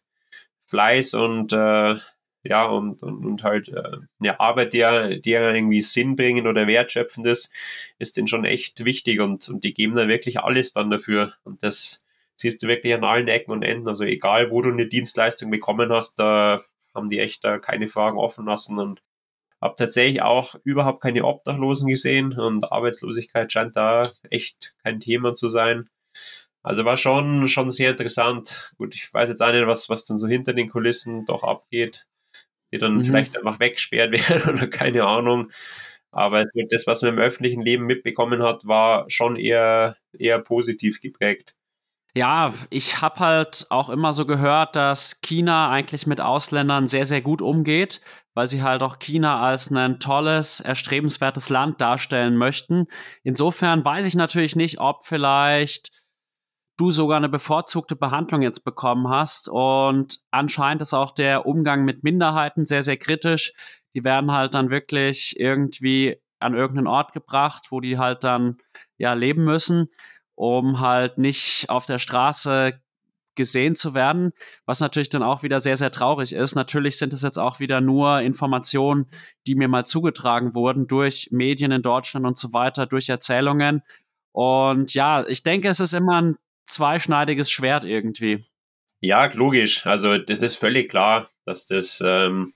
Fleiß 0.73 1.13
und 1.13 1.53
äh, 1.53 1.97
ja, 2.41 2.65
und, 2.65 3.03
und, 3.03 3.23
und 3.25 3.43
halt 3.43 3.69
äh, 3.69 3.97
eine 4.19 4.39
Arbeit, 4.39 4.73
die 4.73 4.79
ja, 4.79 5.07
die 5.09 5.31
irgendwie 5.31 5.83
Sinn 5.83 6.15
bringen 6.15 6.47
oder 6.47 6.65
wertschöpfend 6.65 7.27
ist, 7.27 7.53
ist 7.99 8.17
denen 8.17 8.27
schon 8.27 8.43
echt 8.43 8.83
wichtig 8.83 9.19
und, 9.21 9.47
und 9.49 9.63
die 9.63 9.75
geben 9.75 9.95
da 9.95 10.07
wirklich 10.07 10.39
alles 10.39 10.73
dann 10.73 10.89
dafür. 10.89 11.33
Und 11.43 11.61
das 11.61 12.03
siehst 12.35 12.63
du 12.63 12.67
wirklich 12.67 12.95
an 12.95 13.03
allen 13.03 13.27
Ecken 13.27 13.51
und 13.51 13.61
Enden. 13.61 13.87
Also 13.87 14.03
egal, 14.03 14.49
wo 14.49 14.63
du 14.63 14.71
eine 14.71 14.87
Dienstleistung 14.87 15.51
bekommen 15.51 15.91
hast, 15.91 16.15
da 16.17 16.63
haben 16.95 17.07
die 17.07 17.19
echt 17.19 17.43
da 17.43 17.59
keine 17.59 17.87
Fragen 17.87 18.17
offen 18.17 18.45
lassen 18.45 18.79
und 18.79 19.03
habe 19.61 19.75
tatsächlich 19.77 20.23
auch 20.23 20.55
überhaupt 20.63 21.01
keine 21.01 21.23
Obdachlosen 21.23 21.87
gesehen 21.87 22.33
und 22.33 22.71
Arbeitslosigkeit 22.71 23.53
scheint 23.53 23.75
da 23.75 24.01
echt 24.31 24.73
kein 24.83 24.99
Thema 24.99 25.33
zu 25.35 25.49
sein. 25.49 25.87
Also 26.63 26.85
war 26.85 26.95
schon, 26.95 27.47
schon 27.49 27.69
sehr 27.69 27.91
interessant. 27.91 28.73
Gut, 28.77 28.95
ich 28.95 29.13
weiß 29.13 29.29
jetzt 29.29 29.41
auch 29.41 29.51
nicht, 29.51 29.67
was, 29.67 29.89
was 29.89 30.05
dann 30.05 30.17
so 30.17 30.27
hinter 30.27 30.53
den 30.53 30.69
Kulissen 30.69 31.25
doch 31.25 31.43
abgeht, 31.43 32.07
die 32.71 32.77
dann 32.77 32.95
mhm. 32.95 33.03
vielleicht 33.03 33.37
einfach 33.37 33.59
weggesperrt 33.59 34.11
werden 34.29 34.55
oder 34.55 34.67
keine 34.67 35.03
Ahnung. 35.03 35.51
Aber 36.11 36.45
das, 36.69 36.87
was 36.87 37.01
man 37.01 37.15
im 37.15 37.19
öffentlichen 37.19 37.61
Leben 37.61 37.85
mitbekommen 37.85 38.41
hat, 38.43 38.65
war 38.65 39.09
schon 39.09 39.35
eher, 39.35 39.97
eher 40.17 40.39
positiv 40.39 41.01
geprägt. 41.01 41.55
Ja, 42.15 42.53
ich 42.69 43.01
habe 43.01 43.19
halt 43.19 43.65
auch 43.71 43.89
immer 43.89 44.13
so 44.13 44.27
gehört, 44.27 44.75
dass 44.75 45.21
China 45.21 45.71
eigentlich 45.71 46.05
mit 46.05 46.21
Ausländern 46.21 46.85
sehr, 46.85 47.07
sehr 47.07 47.23
gut 47.23 47.41
umgeht, 47.41 48.01
weil 48.35 48.45
sie 48.45 48.61
halt 48.61 48.83
auch 48.83 48.99
China 48.99 49.41
als 49.41 49.71
ein 49.71 49.99
tolles, 49.99 50.59
erstrebenswertes 50.59 51.49
Land 51.49 51.81
darstellen 51.81 52.37
möchten. 52.37 52.85
Insofern 53.23 53.83
weiß 53.83 54.05
ich 54.05 54.13
natürlich 54.13 54.55
nicht, 54.55 54.79
ob 54.79 55.03
vielleicht 55.03 55.91
du 56.77 56.91
sogar 56.91 57.17
eine 57.17 57.29
bevorzugte 57.29 57.95
Behandlung 57.95 58.41
jetzt 58.41 58.63
bekommen 58.63 59.09
hast. 59.09 59.49
Und 59.49 60.19
anscheinend 60.31 60.81
ist 60.81 60.93
auch 60.93 61.11
der 61.11 61.45
Umgang 61.45 61.85
mit 61.85 62.03
Minderheiten 62.03 62.65
sehr, 62.65 62.83
sehr 62.83 62.97
kritisch. 62.97 63.53
Die 63.93 64.03
werden 64.03 64.31
halt 64.31 64.53
dann 64.53 64.69
wirklich 64.69 65.39
irgendwie 65.39 66.17
an 66.39 66.55
irgendeinen 66.55 66.87
Ort 66.87 67.13
gebracht, 67.13 67.67
wo 67.69 67.79
die 67.79 67.97
halt 67.97 68.23
dann 68.23 68.57
ja 68.97 69.13
leben 69.13 69.45
müssen, 69.45 69.87
um 70.35 70.79
halt 70.79 71.17
nicht 71.17 71.69
auf 71.69 71.85
der 71.85 71.99
Straße 71.99 72.79
gesehen 73.35 73.75
zu 73.75 73.93
werden, 73.93 74.31
was 74.65 74.79
natürlich 74.79 75.09
dann 75.09 75.23
auch 75.23 75.41
wieder 75.41 75.59
sehr, 75.59 75.77
sehr 75.77 75.91
traurig 75.91 76.33
ist. 76.33 76.55
Natürlich 76.55 76.97
sind 76.97 77.13
es 77.13 77.23
jetzt 77.23 77.39
auch 77.39 77.59
wieder 77.59 77.81
nur 77.81 78.19
Informationen, 78.21 79.07
die 79.47 79.55
mir 79.55 79.67
mal 79.67 79.85
zugetragen 79.85 80.53
wurden 80.53 80.87
durch 80.87 81.29
Medien 81.31 81.71
in 81.71 81.81
Deutschland 81.81 82.25
und 82.27 82.37
so 82.37 82.53
weiter, 82.53 82.85
durch 82.85 83.09
Erzählungen. 83.09 83.81
Und 84.31 84.93
ja, 84.93 85.25
ich 85.27 85.43
denke, 85.43 85.67
es 85.67 85.79
ist 85.79 85.93
immer 85.93 86.21
ein 86.21 86.37
zweischneidiges 86.65 87.51
Schwert 87.51 87.83
irgendwie. 87.83 88.43
Ja, 88.99 89.25
logisch. 89.33 89.85
Also 89.85 90.17
das 90.17 90.39
ist 90.39 90.55
völlig 90.55 90.89
klar, 90.89 91.27
dass 91.45 91.67
das, 91.67 92.01
ähm, 92.05 92.53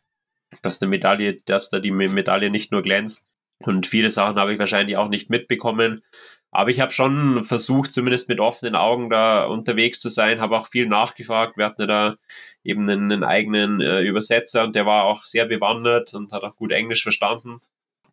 dass 0.62 0.80
der 0.80 0.88
Medaille, 0.88 1.42
dass 1.46 1.70
da 1.70 1.80
die 1.80 1.92
Medaille 1.92 2.50
nicht 2.50 2.72
nur 2.72 2.84
glänzt. 2.84 3.28
Und 3.60 3.88
viele 3.88 4.12
Sachen 4.12 4.38
habe 4.38 4.54
ich 4.54 4.60
wahrscheinlich 4.60 4.98
auch 4.98 5.10
nicht 5.10 5.30
mitbekommen. 5.30 6.04
Aber 6.52 6.70
ich 6.70 6.80
habe 6.80 6.94
schon 6.94 7.44
versucht, 7.44 7.92
zumindest 7.92 8.30
mit 8.30 8.40
offenen 8.40 8.76
Augen 8.76 9.10
da 9.10 9.46
unterwegs 9.46 10.00
zu 10.00 10.10
sein, 10.10 10.40
habe 10.40 10.58
auch 10.58 10.68
viel 10.68 10.88
nachgefragt. 10.88 11.58
Wir 11.58 11.66
hatten 11.66 11.88
da 11.88 12.16
eben 12.64 12.90
einen, 12.90 13.12
einen 13.12 13.24
eigenen 13.24 13.82
äh, 13.82 14.02
Übersetzer 14.02 14.64
und 14.64 14.76
der 14.76 14.86
war 14.86 15.04
auch 15.04 15.26
sehr 15.26 15.46
bewandert 15.46 16.14
und 16.14 16.32
hat 16.32 16.44
auch 16.44 16.56
gut 16.56 16.72
Englisch 16.72 17.04
verstanden. 17.04 17.60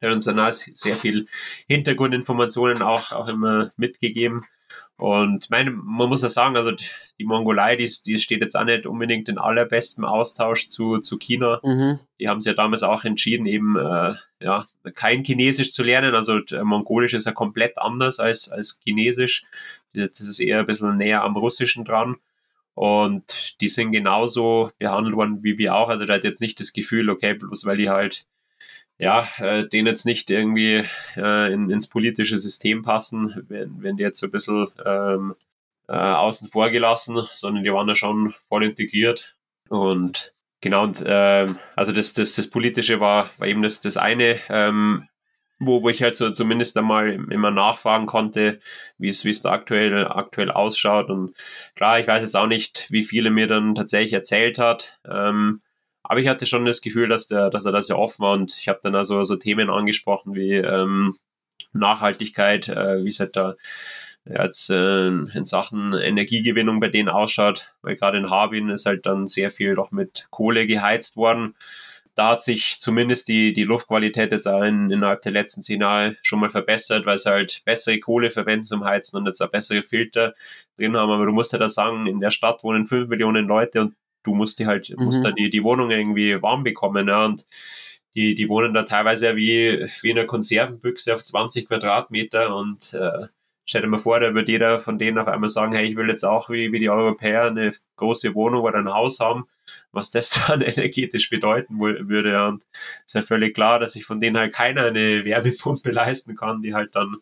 Der 0.00 0.10
hat 0.10 0.16
uns 0.16 0.24
dann 0.24 0.52
sehr 0.52 0.96
viel 0.96 1.28
Hintergrundinformationen 1.68 2.82
auch, 2.82 3.12
auch 3.12 3.28
immer 3.28 3.72
mitgegeben. 3.76 4.44
Und 4.96 5.50
meine, 5.50 5.72
man 5.72 6.08
muss 6.08 6.22
ja 6.22 6.28
sagen, 6.28 6.56
also 6.56 6.70
die 7.18 7.24
Mongolei, 7.24 7.76
die, 7.76 7.90
die 8.06 8.18
steht 8.18 8.40
jetzt 8.40 8.54
auch 8.56 8.64
nicht 8.64 8.86
unbedingt 8.86 9.28
in 9.28 9.38
allerbesten 9.38 10.04
Austausch 10.04 10.68
zu, 10.68 10.98
zu 10.98 11.18
China. 11.18 11.60
Mhm. 11.64 11.98
Die 12.20 12.28
haben 12.28 12.40
sich 12.40 12.50
ja 12.52 12.56
damals 12.56 12.82
auch 12.82 13.04
entschieden, 13.04 13.46
eben 13.46 13.76
äh, 13.76 14.14
ja, 14.40 14.66
kein 14.94 15.24
Chinesisch 15.24 15.72
zu 15.72 15.82
lernen. 15.82 16.14
Also 16.14 16.40
Mongolisch 16.62 17.14
ist 17.14 17.26
ja 17.26 17.32
komplett 17.32 17.78
anders 17.78 18.20
als, 18.20 18.50
als 18.50 18.80
Chinesisch. 18.82 19.44
Das 19.94 20.20
ist 20.20 20.40
eher 20.40 20.60
ein 20.60 20.66
bisschen 20.66 20.96
näher 20.96 21.22
am 21.22 21.36
Russischen 21.36 21.84
dran. 21.84 22.16
Und 22.74 23.60
die 23.60 23.68
sind 23.68 23.92
genauso 23.92 24.70
behandelt 24.78 25.16
worden 25.16 25.42
wie 25.42 25.58
wir 25.58 25.74
auch. 25.74 25.88
Also 25.88 26.06
da 26.06 26.14
hat 26.14 26.24
jetzt 26.24 26.40
nicht 26.40 26.58
das 26.60 26.72
Gefühl, 26.72 27.08
okay, 27.10 27.34
bloß 27.34 27.66
weil 27.66 27.76
die 27.76 27.90
halt 27.90 28.26
ja, 28.98 29.28
äh, 29.38 29.68
denen 29.68 29.86
jetzt 29.86 30.06
nicht 30.06 30.30
irgendwie 30.30 30.84
äh, 31.16 31.52
in, 31.52 31.70
ins 31.70 31.88
politische 31.88 32.38
System 32.38 32.82
passen, 32.82 33.44
wenn, 33.48 33.82
wenn 33.82 33.96
die 33.96 34.02
jetzt 34.02 34.20
so 34.20 34.26
ein 34.26 34.32
bisschen 34.32 34.66
ähm, 34.84 35.34
äh, 35.88 35.92
außen 35.92 36.48
vor 36.48 36.70
gelassen, 36.70 37.22
sondern 37.34 37.64
die 37.64 37.72
waren 37.72 37.88
da 37.88 37.94
schon 37.94 38.34
voll 38.48 38.64
integriert. 38.64 39.36
Und 39.68 40.34
genau, 40.60 40.84
und 40.84 41.00
äh, 41.02 41.48
also 41.76 41.92
das, 41.92 42.14
das, 42.14 42.34
das 42.34 42.50
Politische 42.50 43.00
war, 43.00 43.30
war 43.38 43.48
eben 43.48 43.62
das, 43.62 43.80
das 43.80 43.96
eine, 43.96 44.38
ähm, 44.48 45.08
wo, 45.58 45.82
wo 45.82 45.88
ich 45.88 46.02
halt 46.02 46.16
so 46.16 46.30
zumindest 46.30 46.76
einmal 46.76 47.12
immer 47.30 47.50
nachfragen 47.50 48.06
konnte, 48.06 48.60
wie 48.98 49.08
es, 49.08 49.24
wie 49.24 49.30
es 49.30 49.42
da 49.42 49.50
aktuell, 49.50 50.06
aktuell 50.06 50.50
ausschaut. 50.50 51.10
Und 51.10 51.34
klar, 51.74 51.98
ich 52.00 52.06
weiß 52.06 52.22
jetzt 52.22 52.36
auch 52.36 52.46
nicht, 52.46 52.90
wie 52.90 53.04
viele 53.04 53.30
mir 53.30 53.46
dann 53.46 53.74
tatsächlich 53.74 54.12
erzählt 54.12 54.58
hat. 54.58 54.98
Ähm, 55.08 55.60
aber 56.04 56.20
ich 56.20 56.28
hatte 56.28 56.46
schon 56.46 56.66
das 56.66 56.82
Gefühl, 56.82 57.08
dass, 57.08 57.26
der, 57.26 57.50
dass 57.50 57.64
er 57.64 57.72
da 57.72 57.82
sehr 57.82 57.98
offen 57.98 58.22
war 58.22 58.32
und 58.34 58.56
ich 58.58 58.68
habe 58.68 58.78
dann 58.82 58.94
also 58.94 59.24
so 59.24 59.36
Themen 59.36 59.70
angesprochen 59.70 60.34
wie 60.34 60.52
ähm, 60.52 61.16
Nachhaltigkeit, 61.72 62.68
äh, 62.68 63.04
wie 63.04 63.08
es 63.08 63.20
halt 63.20 63.36
da 63.36 63.56
jetzt 64.26 64.70
äh, 64.70 65.08
in 65.08 65.44
Sachen 65.44 65.94
Energiegewinnung 65.94 66.78
bei 66.80 66.88
denen 66.88 67.08
ausschaut, 67.08 67.72
weil 67.82 67.96
gerade 67.96 68.18
in 68.18 68.30
Harbin 68.30 68.68
ist 68.68 68.86
halt 68.86 69.06
dann 69.06 69.26
sehr 69.26 69.50
viel 69.50 69.74
doch 69.74 69.92
mit 69.92 70.26
Kohle 70.30 70.66
geheizt 70.66 71.16
worden. 71.16 71.54
Da 72.14 72.30
hat 72.30 72.42
sich 72.42 72.76
zumindest 72.78 73.26
die, 73.28 73.52
die 73.52 73.64
Luftqualität 73.64 74.30
jetzt 74.30 74.46
auch 74.46 74.62
in, 74.62 74.90
innerhalb 74.90 75.22
der 75.22 75.32
letzten 75.32 75.62
zehn 75.62 75.80
Jahre 75.80 76.16
schon 76.22 76.38
mal 76.38 76.50
verbessert, 76.50 77.06
weil 77.06 77.18
sie 77.18 77.30
halt 77.30 77.62
bessere 77.64 77.98
Kohle 77.98 78.30
verwenden 78.30 78.64
zum 78.64 78.84
Heizen 78.84 79.16
und 79.16 79.26
jetzt 79.26 79.40
auch 79.40 79.50
bessere 79.50 79.82
Filter 79.82 80.34
drin 80.78 80.96
haben. 80.96 81.10
Aber 81.10 81.26
du 81.26 81.32
musst 81.32 81.52
ja 81.52 81.58
da 81.58 81.68
sagen, 81.68 82.06
in 82.06 82.20
der 82.20 82.30
Stadt 82.30 82.62
wohnen 82.62 82.86
fünf 82.86 83.08
Millionen 83.08 83.48
Leute 83.48 83.80
und 83.80 83.94
du 84.24 84.34
musst 84.34 84.58
die 84.58 84.66
halt, 84.66 84.90
mhm. 84.90 85.04
musst 85.04 85.24
da 85.24 85.30
die, 85.30 85.50
die 85.50 85.62
Wohnung 85.62 85.90
irgendwie 85.90 86.42
warm 86.42 86.64
bekommen. 86.64 87.08
Ja, 87.08 87.24
und 87.24 87.46
die, 88.16 88.34
die 88.34 88.48
wohnen 88.48 88.74
da 88.74 88.82
teilweise 88.82 89.36
wie, 89.36 89.86
wie 90.02 90.10
in 90.10 90.18
einer 90.18 90.26
Konservenbüchse 90.26 91.14
auf 91.14 91.22
20 91.22 91.68
Quadratmeter 91.68 92.54
und 92.54 92.94
äh, 92.94 93.28
stell 93.64 93.82
dir 93.82 93.88
mal 93.88 93.98
vor, 93.98 94.20
da 94.20 94.34
wird 94.34 94.48
jeder 94.48 94.80
von 94.80 94.98
denen 94.98 95.18
auf 95.18 95.28
einmal 95.28 95.48
sagen, 95.48 95.72
hey, 95.72 95.86
ich 95.86 95.96
will 95.96 96.08
jetzt 96.08 96.24
auch 96.24 96.50
wie, 96.50 96.72
wie 96.72 96.80
die 96.80 96.90
Europäer 96.90 97.44
eine 97.44 97.72
große 97.96 98.34
Wohnung 98.34 98.62
oder 98.62 98.78
ein 98.78 98.92
Haus 98.92 99.20
haben, 99.20 99.46
was 99.92 100.10
das 100.10 100.30
dann 100.46 100.60
energetisch 100.60 101.30
bedeuten 101.30 101.78
würde. 101.78 102.46
Und 102.46 102.66
ist 103.04 103.14
ja 103.14 103.22
völlig 103.22 103.54
klar, 103.54 103.78
dass 103.78 103.94
sich 103.94 104.04
von 104.04 104.20
denen 104.20 104.36
halt 104.36 104.52
keiner 104.52 104.86
eine 104.86 105.24
Wärmepumpe 105.24 105.90
leisten 105.92 106.36
kann, 106.36 106.62
die 106.62 106.74
halt 106.74 106.94
dann 106.94 107.16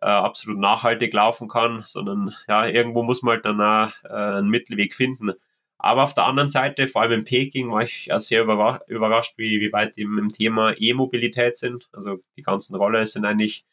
äh, 0.00 0.06
absolut 0.06 0.58
nachhaltig 0.58 1.12
laufen 1.12 1.48
kann, 1.48 1.82
sondern 1.84 2.34
ja, 2.48 2.66
irgendwo 2.66 3.02
muss 3.02 3.22
man 3.22 3.36
halt 3.36 3.44
dann 3.46 3.60
auch, 3.60 3.92
äh, 4.04 4.38
einen 4.38 4.48
Mittelweg 4.48 4.94
finden. 4.94 5.32
Aber 5.78 6.02
auf 6.02 6.14
der 6.14 6.26
anderen 6.26 6.50
Seite, 6.50 6.88
vor 6.88 7.02
allem 7.02 7.20
in 7.20 7.24
Peking, 7.24 7.70
war 7.70 7.82
ich 7.82 8.06
ja 8.06 8.18
sehr 8.18 8.42
überrascht, 8.42 9.38
wie, 9.38 9.60
wie 9.60 9.72
weit 9.72 9.96
die 9.96 10.02
im 10.02 10.28
Thema 10.28 10.74
E-Mobilität 10.76 11.56
sind. 11.56 11.88
Also 11.92 12.18
die 12.36 12.42
ganzen 12.42 12.74
Roller 12.74 13.06
sind 13.06 13.24
eigentlich 13.24 13.64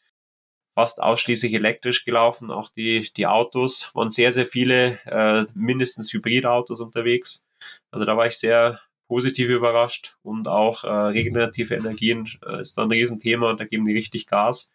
fast 0.76 1.02
ausschließlich 1.02 1.54
elektrisch 1.54 2.04
gelaufen. 2.04 2.50
Auch 2.50 2.70
die, 2.70 3.08
die 3.16 3.26
Autos 3.26 3.90
waren 3.94 4.10
sehr, 4.10 4.30
sehr 4.30 4.46
viele, 4.46 5.00
äh, 5.06 5.46
mindestens 5.54 6.12
Hybridautos 6.12 6.80
unterwegs. 6.80 7.44
Also 7.90 8.04
da 8.04 8.16
war 8.16 8.26
ich 8.26 8.38
sehr 8.38 8.80
positiv 9.08 9.48
überrascht 9.48 10.16
und 10.22 10.48
auch 10.48 10.84
äh, 10.84 10.88
regenerative 10.88 11.74
Energien 11.74 12.28
äh, 12.46 12.60
ist 12.60 12.76
da 12.76 12.82
ein 12.82 12.90
Riesenthema 12.90 13.50
und 13.50 13.60
da 13.60 13.64
geben 13.64 13.84
die 13.84 13.94
richtig 13.94 14.26
Gas. 14.26 14.72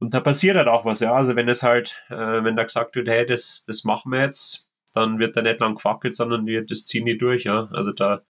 Und 0.00 0.14
da 0.14 0.20
passiert 0.20 0.56
halt 0.56 0.68
auch 0.68 0.84
was, 0.84 1.00
ja. 1.00 1.14
Also 1.14 1.36
wenn 1.36 1.48
es 1.48 1.62
halt, 1.62 2.02
äh, 2.08 2.14
wenn 2.42 2.56
da 2.56 2.64
gesagt 2.64 2.96
wird, 2.96 3.08
hey, 3.08 3.26
das, 3.26 3.64
das 3.66 3.84
machen 3.84 4.12
wir 4.12 4.22
jetzt, 4.22 4.69
dann 4.92 5.18
wird 5.18 5.36
da 5.36 5.42
nicht 5.42 5.60
lang 5.60 5.74
gefackelt, 5.76 6.16
sondern 6.16 6.46
wir, 6.46 6.64
das 6.64 6.86
ziehen 6.86 7.06
die 7.06 7.18
durch, 7.18 7.44
ja. 7.44 7.68
Also 7.72 7.92
da 7.92 8.22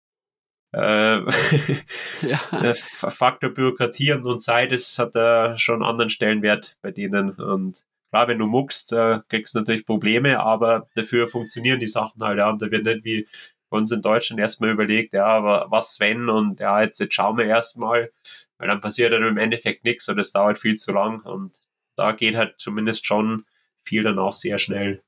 äh, 0.71 1.21
ja. 2.21 2.37
Faktor 2.73 3.49
Bürokratie 3.49 4.13
und 4.13 4.39
Zeit, 4.39 4.71
das 4.71 4.99
hat 4.99 5.15
da 5.15 5.57
schon 5.57 5.75
einen 5.75 5.89
anderen 5.89 6.09
Stellenwert 6.09 6.77
bei 6.81 6.91
denen. 6.91 7.31
Und 7.31 7.85
klar, 8.11 8.27
wenn 8.27 8.39
du 8.39 8.47
muckst, 8.47 8.93
äh, 8.93 9.19
kriegst 9.29 9.55
du 9.55 9.59
natürlich 9.59 9.85
Probleme, 9.85 10.39
aber 10.39 10.87
dafür 10.95 11.27
funktionieren 11.27 11.79
die 11.79 11.87
Sachen 11.87 12.21
halt. 12.23 12.37
Ja. 12.37 12.49
Und 12.49 12.61
da 12.61 12.71
wird 12.71 12.83
nicht 12.83 13.03
wie 13.03 13.27
bei 13.69 13.77
uns 13.77 13.91
in 13.91 14.01
Deutschland 14.01 14.39
erstmal 14.39 14.71
überlegt, 14.71 15.13
ja, 15.13 15.25
aber 15.25 15.67
was 15.69 15.99
wenn 15.99 16.27
und 16.27 16.59
ja, 16.59 16.81
jetzt, 16.81 16.99
jetzt 16.99 17.13
schauen 17.13 17.37
wir 17.37 17.45
erstmal, 17.45 18.11
weil 18.57 18.67
dann 18.67 18.81
passiert 18.81 19.13
dann 19.13 19.23
im 19.23 19.37
Endeffekt 19.37 19.83
nichts 19.83 20.09
und 20.09 20.17
es 20.19 20.31
dauert 20.31 20.57
viel 20.57 20.75
zu 20.75 20.91
lang. 20.91 21.21
Und 21.21 21.59
da 21.95 22.11
geht 22.13 22.35
halt 22.35 22.59
zumindest 22.59 23.05
schon 23.05 23.45
viel 23.83 24.03
dann 24.03 24.19
auch 24.19 24.33
sehr 24.33 24.57
schnell. 24.57 25.03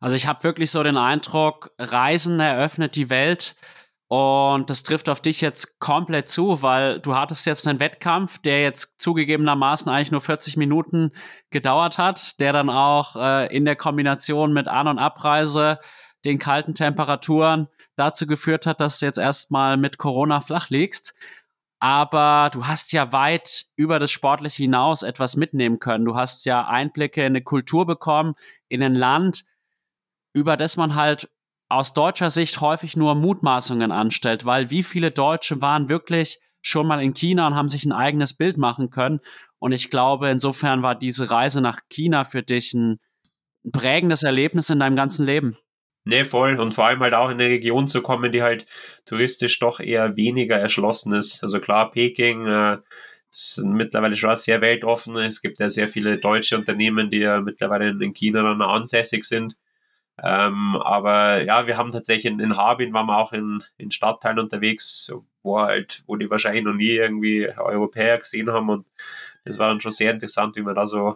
Also 0.00 0.16
ich 0.16 0.26
habe 0.26 0.44
wirklich 0.44 0.70
so 0.70 0.82
den 0.82 0.96
Eindruck, 0.96 1.72
Reisen 1.78 2.38
eröffnet 2.40 2.94
die 2.94 3.10
Welt 3.10 3.56
und 4.08 4.70
das 4.70 4.84
trifft 4.84 5.10
auf 5.10 5.20
dich 5.20 5.42
jetzt 5.42 5.80
komplett 5.80 6.28
zu, 6.28 6.62
weil 6.62 6.98
du 6.98 7.14
hattest 7.14 7.44
jetzt 7.44 7.68
einen 7.68 7.78
Wettkampf, 7.78 8.38
der 8.38 8.62
jetzt 8.62 9.00
zugegebenermaßen 9.00 9.92
eigentlich 9.92 10.12
nur 10.12 10.22
40 10.22 10.56
Minuten 10.56 11.10
gedauert 11.50 11.98
hat, 11.98 12.40
der 12.40 12.54
dann 12.54 12.70
auch 12.70 13.16
äh, 13.16 13.54
in 13.54 13.66
der 13.66 13.76
Kombination 13.76 14.54
mit 14.54 14.66
An- 14.66 14.88
und 14.88 14.98
Abreise, 14.98 15.78
den 16.24 16.38
kalten 16.38 16.74
Temperaturen 16.74 17.68
dazu 17.96 18.26
geführt 18.26 18.66
hat, 18.66 18.80
dass 18.80 18.98
du 18.98 19.06
jetzt 19.06 19.18
erstmal 19.18 19.76
mit 19.76 19.98
Corona 19.98 20.40
flach 20.40 20.70
liegst. 20.70 21.14
Aber 21.78 22.50
du 22.52 22.66
hast 22.66 22.92
ja 22.92 23.12
weit 23.12 23.66
über 23.76 23.98
das 23.98 24.10
Sportliche 24.10 24.62
hinaus 24.62 25.02
etwas 25.02 25.36
mitnehmen 25.36 25.78
können. 25.78 26.06
Du 26.06 26.16
hast 26.16 26.44
ja 26.44 26.66
Einblicke 26.66 27.20
in 27.20 27.26
eine 27.26 27.42
Kultur 27.42 27.86
bekommen, 27.86 28.34
in 28.68 28.82
ein 28.82 28.94
Land, 28.94 29.44
über 30.32 30.56
das 30.56 30.76
man 30.76 30.94
halt 30.94 31.28
aus 31.68 31.92
deutscher 31.92 32.30
Sicht 32.30 32.60
häufig 32.60 32.96
nur 32.96 33.14
Mutmaßungen 33.14 33.92
anstellt, 33.92 34.44
weil 34.44 34.70
wie 34.70 34.82
viele 34.82 35.10
Deutsche 35.10 35.60
waren 35.60 35.88
wirklich 35.88 36.38
schon 36.60 36.86
mal 36.86 37.02
in 37.02 37.14
China 37.14 37.46
und 37.46 37.54
haben 37.54 37.68
sich 37.68 37.84
ein 37.84 37.92
eigenes 37.92 38.34
Bild 38.34 38.56
machen 38.56 38.90
können. 38.90 39.20
Und 39.58 39.72
ich 39.72 39.90
glaube, 39.90 40.28
insofern 40.28 40.82
war 40.82 40.94
diese 40.94 41.30
Reise 41.30 41.60
nach 41.60 41.80
China 41.88 42.24
für 42.24 42.42
dich 42.42 42.74
ein 42.74 42.98
prägendes 43.70 44.22
Erlebnis 44.22 44.70
in 44.70 44.80
deinem 44.80 44.96
ganzen 44.96 45.26
Leben. 45.26 45.56
Nee, 46.04 46.24
voll. 46.24 46.58
Und 46.58 46.74
vor 46.74 46.86
allem 46.86 47.00
halt 47.00 47.12
auch 47.12 47.28
in 47.28 47.40
eine 47.40 47.50
Region 47.50 47.86
zu 47.86 48.00
kommen, 48.00 48.32
die 48.32 48.42
halt 48.42 48.66
touristisch 49.04 49.58
doch 49.58 49.78
eher 49.78 50.16
weniger 50.16 50.56
erschlossen 50.56 51.12
ist. 51.14 51.42
Also 51.42 51.60
klar, 51.60 51.90
Peking 51.90 52.46
äh, 52.46 52.78
ist 53.30 53.62
mittlerweile 53.64 54.16
schon 54.16 54.34
sehr 54.36 54.62
weltoffen. 54.62 55.16
Es 55.18 55.42
gibt 55.42 55.60
ja 55.60 55.68
sehr 55.68 55.86
viele 55.86 56.18
deutsche 56.18 56.56
Unternehmen, 56.56 57.10
die 57.10 57.18
ja 57.18 57.40
mittlerweile 57.40 57.90
in 57.90 58.14
China 58.14 58.42
dann 58.42 58.62
ansässig 58.62 59.26
sind. 59.26 59.56
Ähm, 60.22 60.76
aber 60.76 61.42
ja, 61.42 61.66
wir 61.66 61.76
haben 61.76 61.90
tatsächlich 61.90 62.26
in, 62.26 62.40
in 62.40 62.56
Harbin 62.56 62.92
waren 62.92 63.06
wir 63.06 63.18
auch 63.18 63.32
in, 63.32 63.62
in 63.76 63.92
Stadtteilen 63.92 64.38
unterwegs, 64.38 65.12
wo 65.42 65.60
halt, 65.60 66.02
wo 66.06 66.16
die 66.16 66.30
wahrscheinlich 66.30 66.64
noch 66.64 66.74
nie 66.74 66.96
irgendwie 66.96 67.48
Europäer 67.56 68.18
gesehen 68.18 68.50
haben. 68.50 68.68
Und 68.68 68.86
das 69.44 69.58
war 69.58 69.68
dann 69.68 69.80
schon 69.80 69.92
sehr 69.92 70.10
interessant, 70.10 70.56
wie 70.56 70.62
man 70.62 70.74
da 70.74 70.86
so 70.86 71.14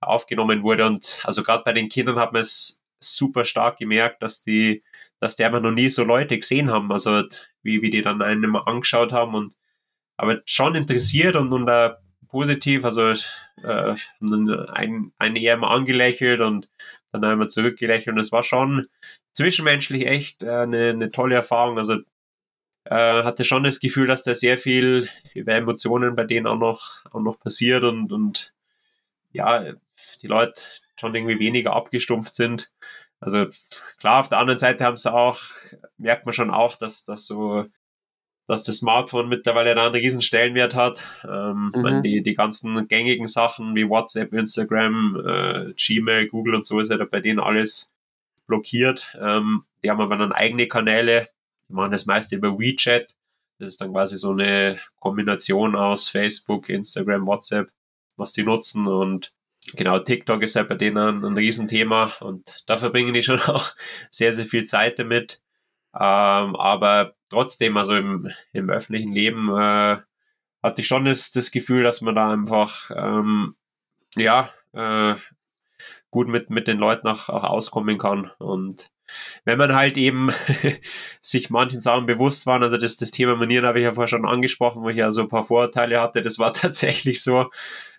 aufgenommen 0.00 0.62
wurde. 0.62 0.86
Und 0.86 1.20
also 1.24 1.42
gerade 1.42 1.62
bei 1.64 1.72
den 1.72 1.88
Kindern 1.88 2.16
hat 2.18 2.32
man 2.32 2.42
es 2.42 2.82
super 2.98 3.44
stark 3.44 3.78
gemerkt, 3.78 4.22
dass 4.22 4.42
die, 4.42 4.82
dass 5.20 5.36
die 5.36 5.44
einfach 5.44 5.60
noch 5.60 5.70
nie 5.70 5.88
so 5.88 6.04
Leute 6.04 6.38
gesehen 6.38 6.70
haben, 6.70 6.90
also 6.92 7.22
wie, 7.62 7.82
wie 7.82 7.90
die 7.90 8.02
dann 8.02 8.22
einen 8.22 8.44
immer 8.44 8.66
angeschaut 8.66 9.12
haben 9.12 9.34
und 9.34 9.54
aber 10.16 10.40
schon 10.46 10.74
interessiert 10.74 11.36
und, 11.36 11.52
und 11.52 11.68
uh, 11.68 11.90
positiv, 12.28 12.84
also 12.84 13.12
äh, 13.62 13.94
einen, 14.20 15.12
einen 15.18 15.36
eher 15.36 15.56
mal 15.56 15.74
angelächelt 15.74 16.40
und 16.40 16.70
dann 17.12 17.24
einmal 17.24 17.48
zurückgelächelt. 17.48 18.14
Und 18.14 18.20
es 18.20 18.32
war 18.32 18.42
schon 18.42 18.88
zwischenmenschlich 19.32 20.06
echt 20.06 20.42
äh, 20.42 20.50
eine, 20.50 20.90
eine 20.90 21.10
tolle 21.10 21.34
Erfahrung. 21.34 21.78
Also 21.78 21.98
äh, 22.84 23.22
hatte 23.22 23.44
schon 23.44 23.64
das 23.64 23.80
Gefühl, 23.80 24.06
dass 24.06 24.22
da 24.22 24.34
sehr 24.34 24.58
viel 24.58 25.08
über 25.34 25.54
Emotionen 25.54 26.16
bei 26.16 26.24
denen 26.24 26.46
auch 26.46 26.58
noch, 26.58 27.04
auch 27.12 27.20
noch 27.20 27.38
passiert 27.38 27.84
und, 27.84 28.12
und 28.12 28.52
ja, 29.30 29.72
die 30.22 30.26
Leute 30.26 30.60
schon 30.98 31.14
irgendwie 31.14 31.38
weniger 31.38 31.74
abgestumpft 31.74 32.34
sind. 32.34 32.72
Also 33.20 33.46
klar, 33.98 34.20
auf 34.20 34.28
der 34.28 34.38
anderen 34.38 34.58
Seite 34.58 34.84
haben 34.84 34.96
sie 34.96 35.12
auch, 35.12 35.40
merkt 35.96 36.26
man 36.26 36.32
schon 36.32 36.50
auch, 36.50 36.76
dass, 36.76 37.04
dass 37.04 37.26
so 37.26 37.66
dass 38.46 38.64
das 38.64 38.78
Smartphone 38.78 39.28
mittlerweile 39.28 39.70
einen 39.70 39.94
riesen 39.94 40.22
Stellenwert 40.22 40.74
hat. 40.74 41.04
Ähm, 41.24 41.72
mhm. 41.74 42.02
die, 42.02 42.22
die 42.22 42.34
ganzen 42.34 42.88
gängigen 42.88 43.26
Sachen 43.26 43.74
wie 43.74 43.88
WhatsApp, 43.88 44.32
Instagram, 44.32 45.22
äh, 45.24 45.72
Gmail, 45.74 46.28
Google 46.28 46.56
und 46.56 46.66
so 46.66 46.80
ist 46.80 46.90
ja 46.90 47.04
bei 47.04 47.20
denen 47.20 47.40
alles 47.40 47.92
blockiert. 48.46 49.16
Ähm, 49.20 49.64
die 49.82 49.90
haben 49.90 50.00
aber 50.00 50.16
dann 50.16 50.32
eigene 50.32 50.68
Kanäle, 50.68 51.28
die 51.68 51.74
machen 51.74 51.92
das 51.92 52.06
meiste 52.06 52.36
über 52.36 52.58
WeChat. 52.58 53.14
Das 53.58 53.68
ist 53.68 53.80
dann 53.80 53.92
quasi 53.92 54.18
so 54.18 54.32
eine 54.32 54.80
Kombination 54.98 55.76
aus 55.76 56.08
Facebook, 56.08 56.68
Instagram, 56.68 57.26
WhatsApp, 57.26 57.70
was 58.16 58.32
die 58.32 58.42
nutzen 58.42 58.88
und 58.88 59.32
genau, 59.76 59.98
TikTok 60.00 60.42
ist 60.42 60.54
ja 60.54 60.64
bei 60.64 60.74
denen 60.74 60.98
ein, 60.98 61.24
ein 61.24 61.36
Riesenthema 61.36 62.14
und 62.20 62.64
da 62.66 62.76
verbringen 62.76 63.14
die 63.14 63.22
schon 63.22 63.40
auch 63.46 63.70
sehr, 64.10 64.32
sehr 64.32 64.46
viel 64.46 64.64
Zeit 64.64 64.98
damit. 64.98 65.40
Ähm, 65.94 66.56
aber 66.56 67.14
trotzdem, 67.32 67.76
also 67.76 67.96
im, 67.96 68.30
im 68.52 68.70
öffentlichen 68.70 69.12
Leben, 69.12 69.48
äh, 69.50 69.98
hatte 70.62 70.80
ich 70.80 70.86
schon 70.86 71.04
das, 71.04 71.32
das 71.32 71.50
Gefühl, 71.50 71.82
dass 71.82 72.00
man 72.00 72.14
da 72.14 72.30
einfach, 72.30 72.90
ähm, 72.94 73.56
ja, 74.14 74.50
äh, 74.72 75.14
gut 76.10 76.28
mit, 76.28 76.50
mit 76.50 76.68
den 76.68 76.78
Leuten 76.78 77.08
auch, 77.08 77.28
auch 77.28 77.44
auskommen 77.44 77.98
kann. 77.98 78.30
Und 78.38 78.90
wenn 79.44 79.58
man 79.58 79.74
halt 79.74 79.96
eben 79.96 80.30
sich 81.20 81.50
manchen 81.50 81.80
Sachen 81.80 82.06
bewusst 82.06 82.46
war, 82.46 82.60
also 82.60 82.76
das, 82.76 82.96
das 82.96 83.10
Thema 83.10 83.34
Manieren 83.34 83.66
habe 83.66 83.80
ich 83.80 83.84
ja 83.84 83.94
vorher 83.94 84.08
schon 84.08 84.26
angesprochen, 84.26 84.82
wo 84.82 84.90
ich 84.90 84.96
ja 84.96 85.10
so 85.10 85.22
ein 85.22 85.28
paar 85.28 85.44
Vorurteile 85.44 86.00
hatte, 86.00 86.22
das 86.22 86.38
war 86.38 86.52
tatsächlich 86.54 87.22
so 87.22 87.46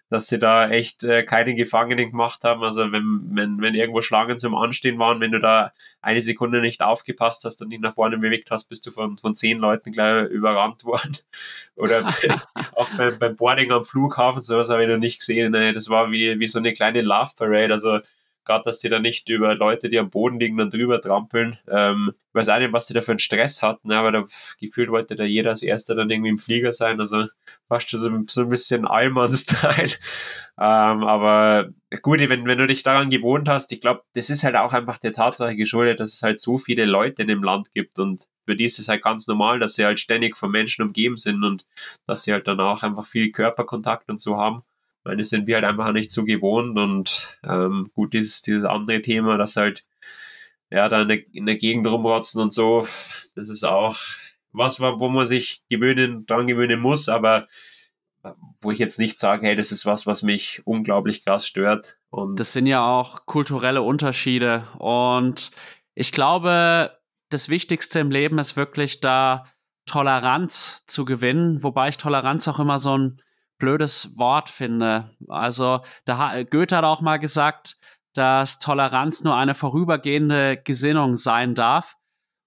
dass 0.09 0.27
sie 0.27 0.37
da 0.37 0.69
echt 0.69 1.03
äh, 1.03 1.23
keine 1.23 1.55
Gefangenen 1.55 2.11
gemacht 2.11 2.43
haben. 2.43 2.63
Also 2.63 2.91
wenn, 2.91 3.21
wenn, 3.31 3.61
wenn 3.61 3.73
irgendwo 3.73 4.01
Schlangen 4.01 4.37
zum 4.37 4.55
Anstehen 4.55 4.99
waren, 4.99 5.19
wenn 5.19 5.31
du 5.31 5.39
da 5.39 5.71
eine 6.01 6.21
Sekunde 6.21 6.61
nicht 6.61 6.81
aufgepasst 6.81 7.45
hast 7.45 7.61
und 7.61 7.69
dich 7.71 7.79
nach 7.79 7.95
vorne 7.95 8.17
bewegt 8.17 8.51
hast, 8.51 8.65
bist 8.65 8.85
du 8.85 8.91
von, 8.91 9.17
von 9.17 9.35
zehn 9.35 9.57
Leuten 9.57 9.91
gleich 9.91 10.29
überrannt 10.29 10.85
worden. 10.85 11.17
Oder 11.75 12.13
auch 12.75 12.89
beim, 12.97 13.17
beim 13.17 13.35
Boarding 13.35 13.71
am 13.71 13.85
Flughafen, 13.85 14.43
sowas 14.43 14.69
habe 14.69 14.83
ich 14.83 14.89
noch 14.89 14.97
nicht 14.97 15.19
gesehen. 15.19 15.53
Das 15.53 15.89
war 15.89 16.11
wie, 16.11 16.39
wie 16.39 16.47
so 16.47 16.59
eine 16.59 16.73
kleine 16.73 17.01
Love 17.01 17.31
Parade. 17.35 17.73
Also 17.73 17.99
gerade, 18.45 18.63
dass 18.65 18.79
die 18.79 18.89
da 18.89 18.99
nicht 18.99 19.29
über 19.29 19.55
Leute, 19.55 19.89
die 19.89 19.99
am 19.99 20.09
Boden 20.09 20.39
liegen, 20.39 20.57
dann 20.57 20.69
drüber 20.69 21.01
trampeln. 21.01 21.57
Ähm, 21.67 22.13
ich 22.17 22.33
weiß 22.33 22.49
auch 22.49 22.59
nicht, 22.59 22.73
was 22.73 22.87
die 22.87 22.93
da 22.93 23.01
für 23.01 23.11
einen 23.11 23.19
Stress 23.19 23.61
hatten, 23.61 23.91
aber 23.91 24.11
da 24.11 24.25
gefühlt 24.59 24.89
wollte 24.89 25.15
da 25.15 25.23
jeder 25.23 25.51
als 25.51 25.63
Erster 25.63 25.95
dann 25.95 26.09
irgendwie 26.09 26.29
im 26.29 26.39
Flieger 26.39 26.71
sein, 26.71 26.99
also 26.99 27.25
fast 27.67 27.89
so, 27.89 27.97
so 28.27 28.41
ein 28.41 28.49
bisschen 28.49 28.85
Allmann-Style. 28.87 29.93
Ähm, 30.59 31.03
aber 31.03 31.69
gut, 32.03 32.19
wenn, 32.19 32.45
wenn 32.45 32.57
du 32.59 32.67
dich 32.67 32.83
daran 32.83 33.09
gewohnt 33.09 33.49
hast, 33.49 33.71
ich 33.71 33.81
glaube, 33.81 34.03
das 34.13 34.29
ist 34.29 34.43
halt 34.43 34.55
auch 34.55 34.71
einfach 34.71 34.99
der 34.99 35.13
Tatsache 35.13 35.55
geschuldet, 35.55 35.99
dass 35.99 36.13
es 36.13 36.21
halt 36.21 36.39
so 36.39 36.59
viele 36.59 36.85
Leute 36.85 37.23
in 37.23 37.27
dem 37.27 37.43
Land 37.43 37.73
gibt 37.73 37.97
und 37.97 38.29
für 38.45 38.55
die 38.55 38.65
ist 38.65 38.77
es 38.77 38.87
halt 38.87 39.01
ganz 39.01 39.27
normal, 39.27 39.59
dass 39.59 39.75
sie 39.75 39.85
halt 39.85 39.99
ständig 39.99 40.37
von 40.37 40.51
Menschen 40.51 40.83
umgeben 40.83 41.17
sind 41.17 41.43
und 41.43 41.65
dass 42.05 42.23
sie 42.23 42.33
halt 42.33 42.47
dann 42.47 42.59
auch 42.59 42.83
einfach 42.83 43.07
viel 43.07 43.31
Körperkontakt 43.31 44.09
und 44.09 44.21
so 44.21 44.37
haben. 44.37 44.63
Meine, 45.03 45.17
das 45.17 45.29
sind 45.29 45.47
wir 45.47 45.55
halt 45.55 45.65
einfach 45.65 45.91
nicht 45.91 46.11
so 46.11 46.23
gewohnt 46.23 46.77
und 46.77 47.37
ähm, 47.43 47.91
gut, 47.93 48.13
dieses, 48.13 48.41
dieses 48.41 48.65
andere 48.65 49.01
Thema, 49.01 49.37
dass 49.37 49.55
halt 49.55 49.85
ja 50.69 50.87
da 50.89 51.01
in 51.01 51.07
der, 51.07 51.35
in 51.35 51.45
der 51.45 51.57
Gegend 51.57 51.87
rumrotzen 51.87 52.41
und 52.41 52.53
so, 52.53 52.87
das 53.35 53.49
ist 53.49 53.63
auch 53.63 53.97
was, 54.51 54.79
wo 54.79 55.09
man 55.09 55.25
sich 55.25 55.63
gewöhnen, 55.69 56.25
dran 56.25 56.47
gewöhnen 56.47 56.79
muss, 56.79 57.09
aber 57.09 57.47
wo 58.61 58.71
ich 58.71 58.79
jetzt 58.79 58.99
nicht 58.99 59.19
sage, 59.19 59.47
hey, 59.47 59.55
das 59.55 59.71
ist 59.71 59.85
was, 59.85 60.07
was 60.07 60.23
mich 60.23 60.61
unglaublich 60.65 61.25
krass 61.25 61.45
stört. 61.45 61.97
Und 62.09 62.39
das 62.39 62.53
sind 62.53 62.67
ja 62.67 62.85
auch 62.85 63.25
kulturelle 63.25 63.81
Unterschiede. 63.81 64.67
Und 64.79 65.51
ich 65.93 66.11
glaube, 66.11 66.97
das 67.29 67.49
Wichtigste 67.49 67.99
im 67.99 68.11
Leben 68.11 68.39
ist 68.39 68.55
wirklich 68.55 69.01
da 69.01 69.45
Toleranz 69.85 70.85
zu 70.85 71.03
gewinnen, 71.03 71.63
wobei 71.63 71.89
ich 71.89 71.97
Toleranz 71.97 72.47
auch 72.47 72.59
immer 72.59 72.79
so 72.79 72.97
ein 72.97 73.21
blödes 73.57 74.17
Wort 74.17 74.49
finde. 74.49 75.09
Also 75.27 75.81
da, 76.05 76.43
Goethe 76.43 76.77
hat 76.77 76.83
auch 76.83 77.01
mal 77.01 77.17
gesagt, 77.17 77.77
dass 78.13 78.59
Toleranz 78.59 79.23
nur 79.23 79.35
eine 79.35 79.53
vorübergehende 79.55 80.57
Gesinnung 80.57 81.15
sein 81.15 81.55
darf. 81.55 81.95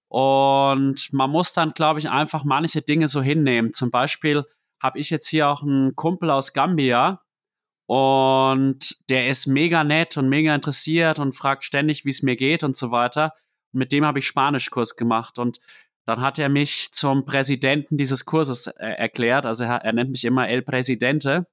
Und 0.09 1.11
man 1.11 1.29
muss 1.29 1.53
dann, 1.53 1.71
glaube 1.71 1.99
ich, 1.99 2.09
einfach 2.09 2.43
manche 2.43 2.81
Dinge 2.81 3.07
so 3.07 3.21
hinnehmen. 3.21 3.73
Zum 3.73 3.91
Beispiel 3.91 4.45
habe 4.81 4.99
ich 4.99 5.09
jetzt 5.09 5.27
hier 5.27 5.49
auch 5.49 5.63
einen 5.63 5.95
Kumpel 5.95 6.29
aus 6.29 6.53
Gambia 6.53 7.21
und 7.87 8.97
der 9.09 9.27
ist 9.27 9.47
mega 9.47 9.83
nett 9.83 10.17
und 10.17 10.29
mega 10.29 10.53
interessiert 10.53 11.19
und 11.19 11.33
fragt 11.33 11.63
ständig, 11.63 12.05
wie 12.05 12.09
es 12.09 12.21
mir 12.21 12.35
geht 12.35 12.63
und 12.63 12.75
so 12.75 12.91
weiter. 12.91 13.33
Mit 13.71 13.91
dem 13.91 14.05
habe 14.05 14.19
ich 14.19 14.27
Spanischkurs 14.27 14.95
gemacht 14.95 15.39
und 15.39 15.59
dann 16.07 16.21
hat 16.21 16.39
er 16.39 16.47
mich 16.47 16.93
zum 16.93 17.25
Präsidenten 17.25 17.97
dieses 17.97 18.23
Kurses 18.23 18.67
äh, 18.67 18.87
erklärt. 18.87 19.45
Also 19.45 19.65
er, 19.65 19.83
er 19.83 19.91
nennt 19.91 20.09
mich 20.09 20.23
immer 20.23 20.47
El 20.47 20.61
Presidente. 20.61 21.47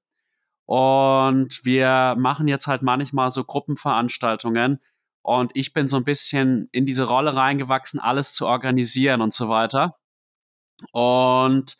Und 0.65 1.65
wir 1.65 2.15
machen 2.17 2.47
jetzt 2.47 2.69
halt 2.69 2.83
manchmal 2.83 3.33
so 3.33 3.43
Gruppenveranstaltungen. 3.43 4.79
Und 5.23 5.51
ich 5.55 5.73
bin 5.73 5.89
so 5.89 5.97
ein 5.97 6.05
bisschen 6.05 6.69
in 6.71 6.87
diese 6.87 7.03
Rolle 7.03 7.35
reingewachsen, 7.35 7.99
alles 7.99 8.33
zu 8.33 8.47
organisieren 8.47 9.23
und 9.23 9.35
so 9.35 9.49
weiter. 9.49 9.97
Und 10.93 11.77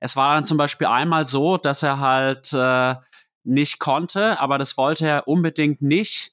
es 0.00 0.16
war 0.16 0.34
dann 0.34 0.46
zum 0.46 0.56
Beispiel 0.56 0.86
einmal 0.86 1.26
so, 1.26 1.58
dass 1.58 1.82
er 1.82 1.98
halt 1.98 2.54
äh, 2.54 2.94
nicht 3.44 3.80
konnte, 3.80 4.40
aber 4.40 4.56
das 4.56 4.78
wollte 4.78 5.06
er 5.06 5.28
unbedingt 5.28 5.82
nicht 5.82 6.32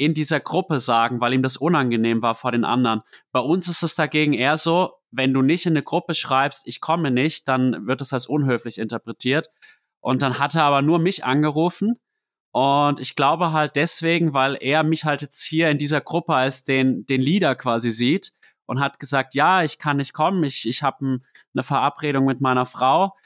in 0.00 0.14
dieser 0.14 0.40
Gruppe 0.40 0.80
sagen, 0.80 1.20
weil 1.20 1.34
ihm 1.34 1.42
das 1.42 1.58
unangenehm 1.58 2.22
war 2.22 2.34
vor 2.34 2.52
den 2.52 2.64
anderen. 2.64 3.02
Bei 3.32 3.40
uns 3.40 3.68
ist 3.68 3.82
es 3.82 3.96
dagegen 3.96 4.32
eher 4.32 4.56
so, 4.56 4.94
wenn 5.10 5.34
du 5.34 5.42
nicht 5.42 5.66
in 5.66 5.74
eine 5.74 5.82
Gruppe 5.82 6.14
schreibst, 6.14 6.66
ich 6.66 6.80
komme 6.80 7.10
nicht, 7.10 7.48
dann 7.48 7.86
wird 7.86 8.00
das 8.00 8.14
als 8.14 8.26
unhöflich 8.26 8.78
interpretiert. 8.78 9.50
Und 10.00 10.22
dann 10.22 10.38
hat 10.38 10.54
er 10.54 10.62
aber 10.62 10.80
nur 10.80 10.98
mich 10.98 11.24
angerufen. 11.24 12.00
Und 12.50 12.98
ich 12.98 13.14
glaube 13.14 13.52
halt 13.52 13.76
deswegen, 13.76 14.32
weil 14.32 14.56
er 14.58 14.84
mich 14.84 15.04
halt 15.04 15.20
jetzt 15.20 15.44
hier 15.44 15.68
in 15.68 15.76
dieser 15.76 16.00
Gruppe 16.00 16.34
als 16.34 16.64
den, 16.64 17.04
den 17.04 17.20
Leader 17.20 17.54
quasi 17.54 17.90
sieht, 17.90 18.32
und 18.70 18.78
hat 18.78 19.00
gesagt, 19.00 19.34
ja, 19.34 19.64
ich 19.64 19.78
kann 19.78 19.96
nicht 19.96 20.12
kommen, 20.12 20.44
ich, 20.44 20.66
ich 20.66 20.84
habe 20.84 21.18
eine 21.54 21.62
Verabredung 21.64 22.24
mit 22.24 22.40
meiner 22.40 22.66
Frau. 22.66 23.16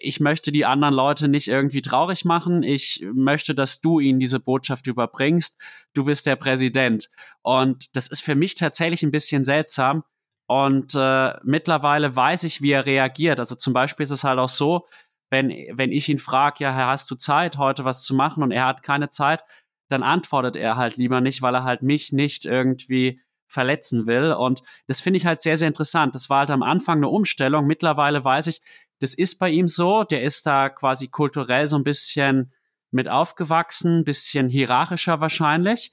Ich 0.00 0.20
möchte 0.20 0.52
die 0.52 0.64
anderen 0.64 0.94
Leute 0.94 1.28
nicht 1.28 1.48
irgendwie 1.48 1.82
traurig 1.82 2.24
machen. 2.24 2.62
Ich 2.62 3.04
möchte, 3.12 3.54
dass 3.54 3.80
du 3.80 4.00
ihnen 4.00 4.18
diese 4.18 4.40
Botschaft 4.40 4.86
überbringst. 4.86 5.60
Du 5.92 6.04
bist 6.04 6.26
der 6.26 6.36
Präsident. 6.36 7.10
Und 7.42 7.94
das 7.96 8.06
ist 8.08 8.22
für 8.22 8.34
mich 8.34 8.54
tatsächlich 8.54 9.02
ein 9.02 9.10
bisschen 9.10 9.44
seltsam. 9.44 10.04
Und 10.46 10.94
äh, 10.94 11.32
mittlerweile 11.42 12.14
weiß 12.14 12.44
ich, 12.44 12.62
wie 12.62 12.72
er 12.72 12.86
reagiert. 12.86 13.38
Also 13.40 13.54
zum 13.54 13.72
Beispiel 13.72 14.04
ist 14.04 14.10
es 14.10 14.24
halt 14.24 14.38
auch 14.38 14.48
so, 14.48 14.86
wenn, 15.30 15.50
wenn 15.72 15.90
ich 15.92 16.08
ihn 16.08 16.18
frage, 16.18 16.64
ja, 16.64 16.74
hast 16.74 17.10
du 17.10 17.14
Zeit, 17.14 17.58
heute 17.58 17.84
was 17.84 18.04
zu 18.04 18.14
machen 18.14 18.42
und 18.42 18.52
er 18.52 18.66
hat 18.66 18.82
keine 18.82 19.10
Zeit, 19.10 19.42
dann 19.88 20.02
antwortet 20.02 20.56
er 20.56 20.76
halt 20.76 20.96
lieber 20.96 21.20
nicht, 21.20 21.42
weil 21.42 21.54
er 21.54 21.64
halt 21.64 21.82
mich 21.82 22.12
nicht 22.12 22.46
irgendwie 22.46 23.20
verletzen 23.46 24.06
will. 24.06 24.32
Und 24.32 24.62
das 24.86 25.00
finde 25.00 25.18
ich 25.18 25.26
halt 25.26 25.40
sehr, 25.40 25.56
sehr 25.56 25.68
interessant. 25.68 26.14
Das 26.14 26.30
war 26.30 26.40
halt 26.40 26.50
am 26.50 26.62
Anfang 26.62 26.98
eine 26.98 27.08
Umstellung. 27.08 27.66
Mittlerweile 27.66 28.24
weiß 28.24 28.48
ich, 28.48 28.60
das 29.00 29.14
ist 29.14 29.38
bei 29.38 29.50
ihm 29.50 29.68
so. 29.68 30.04
Der 30.04 30.22
ist 30.22 30.46
da 30.46 30.68
quasi 30.68 31.08
kulturell 31.08 31.66
so 31.66 31.76
ein 31.76 31.84
bisschen 31.84 32.52
mit 32.90 33.08
aufgewachsen, 33.08 34.00
ein 34.00 34.04
bisschen 34.04 34.48
hierarchischer 34.48 35.20
wahrscheinlich. 35.20 35.92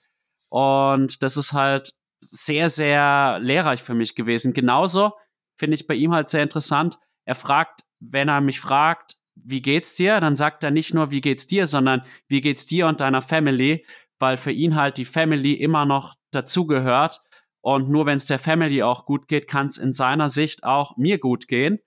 Und 0.50 1.24
das 1.24 1.38
ist 1.38 1.54
halt 1.54 1.94
sehr, 2.20 2.70
sehr 2.70 3.40
lehrreich 3.40 3.82
für 3.82 3.96
mich 3.96 4.16
gewesen. 4.16 4.54
Genauso 4.54 5.14
finde 5.56 5.76
ich 5.76 5.88
bei 5.88 5.96
ihm 5.96 6.14
halt 6.14 6.30
sehr 6.30 6.44
interessant. 6.44 7.00
Er 7.26 7.36
fragt, 7.36 7.82
wenn 8.00 8.30
er 8.30 8.42
mich 8.42 8.60
fragt, 8.60 9.16
wie 9.36 9.62
geht's 9.62 9.96
dir? 9.96 10.20
Dann 10.20 10.36
sagt 10.36 10.64
er 10.64 10.72
nicht 10.72 10.94
nur, 10.94 11.10
wie 11.12 11.22
geht's 11.22 11.48
dir, 11.48 11.68
sondern 11.68 12.04
wie 12.28 12.42
geht's 12.42 12.68
dir 12.68 12.88
und 12.88 13.02
deiner 13.02 13.22
Family, 13.22 13.86
weil 14.20 14.38
für 14.38 14.52
ihn 14.52 14.76
halt 14.76 14.98
die 14.98 15.06
Family 15.06 15.54
immer 15.54 15.86
noch 15.86 16.16
dazugehört 16.32 17.22
und 17.62 17.90
nur 17.90 18.06
wenn 18.06 18.18
es 18.18 18.26
der 18.26 18.40
Family 18.40 18.84
auch 18.84 19.06
gut 19.06 19.28
geht, 19.28 19.48
kann 19.48 19.68
es 19.68 19.78
in 19.78 19.94
seiner 19.94 20.30
Sicht 20.30 20.64
auch 20.64 20.98
mir 20.98 21.20
gut 21.20 21.48
gehen. 21.48 21.80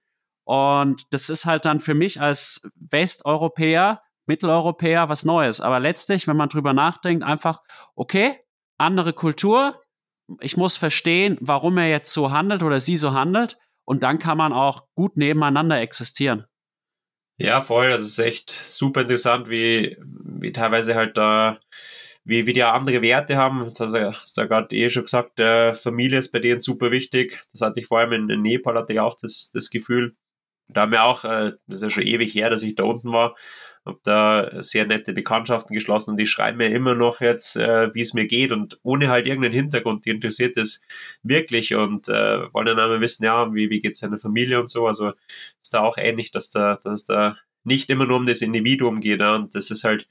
Und 0.45 1.03
das 1.11 1.31
ist 1.31 1.47
halt 1.47 1.65
dann 1.65 1.81
für 1.81 1.95
mich 1.95 2.21
als 2.21 2.69
Westeuropäer, 2.77 4.03
Mitteleuropäer 4.27 5.09
was 5.09 5.25
Neues. 5.25 5.61
Aber 5.61 5.81
letztlich, 5.81 6.27
wenn 6.27 6.37
man 6.37 6.49
drüber 6.49 6.73
nachdenkt, 6.73 7.25
einfach, 7.25 7.63
okay, 7.95 8.39
andere 8.79 9.13
Kultur. 9.13 9.81
Ich 10.41 10.57
muss 10.57 10.77
verstehen, 10.77 11.37
warum 11.41 11.77
er 11.79 11.89
jetzt 11.89 12.13
so 12.13 12.31
handelt 12.31 12.63
oder 12.63 12.81
sie 12.81 12.97
so 12.97 13.13
handelt. 13.13 13.59
Und 13.85 14.03
dann 14.03 14.19
kann 14.19 14.39
man 14.39 14.53
auch 14.53 14.87
gut 14.95 15.17
nebeneinander 15.17 15.81
existieren. 15.81 16.47
Ja, 17.37 17.61
voll. 17.61 17.91
Das 17.91 18.03
ist 18.03 18.19
echt 18.19 18.51
super 18.51 19.03
interessant, 19.03 19.51
wie, 19.51 19.97
wie 20.01 20.53
teilweise 20.53 20.95
halt 20.95 21.17
da 21.17 21.59
wie, 22.25 22.47
wie 22.47 22.53
die 22.53 22.63
andere 22.63 23.03
Werte 23.03 23.37
haben. 23.37 23.65
Das 23.65 23.81
hast 23.81 24.37
du, 24.37 24.43
du 24.43 24.49
gerade 24.49 24.75
eh 24.75 24.91
schon 24.91 25.05
gesagt, 25.05 25.39
äh, 25.39 25.75
Familie 25.75 26.19
ist 26.19 26.33
bei 26.33 26.39
denen 26.39 26.61
super 26.61 26.91
wichtig. 26.91 27.45
Das 27.53 27.61
hatte 27.61 27.81
ich 27.81 27.87
vor 27.87 27.99
allem 27.99 28.13
in, 28.13 28.31
in 28.31 28.43
Nepal, 28.43 28.77
hatte 28.77 28.95
ich 28.95 29.01
auch 29.01 29.19
das, 29.21 29.51
das 29.53 29.71
Gefühl. 29.71 30.17
Da 30.69 30.83
haben 30.83 30.93
wir 30.93 31.05
auch, 31.05 31.25
äh, 31.25 31.53
das 31.67 31.79
ist 31.79 31.83
ja 31.83 31.91
schon 31.91 32.07
ewig 32.07 32.35
her, 32.35 32.51
dass 32.51 32.63
ich 32.63 32.75
da 32.75 32.85
unten 32.85 33.13
war, 33.13 33.37
habe 33.85 34.01
da 34.03 34.63
sehr 34.63 34.87
nette 34.87 35.13
Bekanntschaften 35.13 35.75
geschlossen 35.75 36.13
und 36.13 36.17
die 36.17 36.27
schreiben 36.27 36.59
mir 36.59 36.71
immer 36.71 36.95
noch 36.95 37.21
jetzt, 37.21 37.57
äh, 37.57 37.95
wie 37.95 38.01
es 38.01 38.15
mir 38.15 38.27
geht 38.27 38.51
und 38.51 38.79
ohne 38.83 39.09
halt 39.09 39.27
irgendeinen 39.27 39.55
Hintergrund, 39.55 40.07
die 40.07 40.11
interessiert 40.11 40.57
es 40.57 40.83
wirklich 41.23 41.75
und 41.75 42.09
äh, 42.09 42.53
wollen 42.53 42.67
dann 42.67 42.79
einmal 42.79 43.01
wissen, 43.01 43.25
ja, 43.25 43.53
wie, 43.55 43.69
wie 43.71 43.81
geht's 43.81 44.01
deiner 44.01 44.19
Familie 44.19 44.61
und 44.61 44.71
so. 44.71 44.87
Also 44.87 45.13
ist 45.61 45.75
da 45.75 45.81
auch 45.81 45.99
ähnlich, 45.99 46.31
dass 46.31 46.51
da, 46.51 46.79
dass 46.83 47.01
es 47.01 47.05
da 47.05 47.37
nicht 47.65 47.91
immer 47.91 48.07
nur 48.07 48.19
um 48.19 48.27
das 48.27 48.43
Individuum 48.43 49.01
geht. 49.01 49.21
Ja? 49.21 49.35
Und 49.35 49.55
das 49.55 49.71
ist 49.71 49.85
halt, 49.85 50.07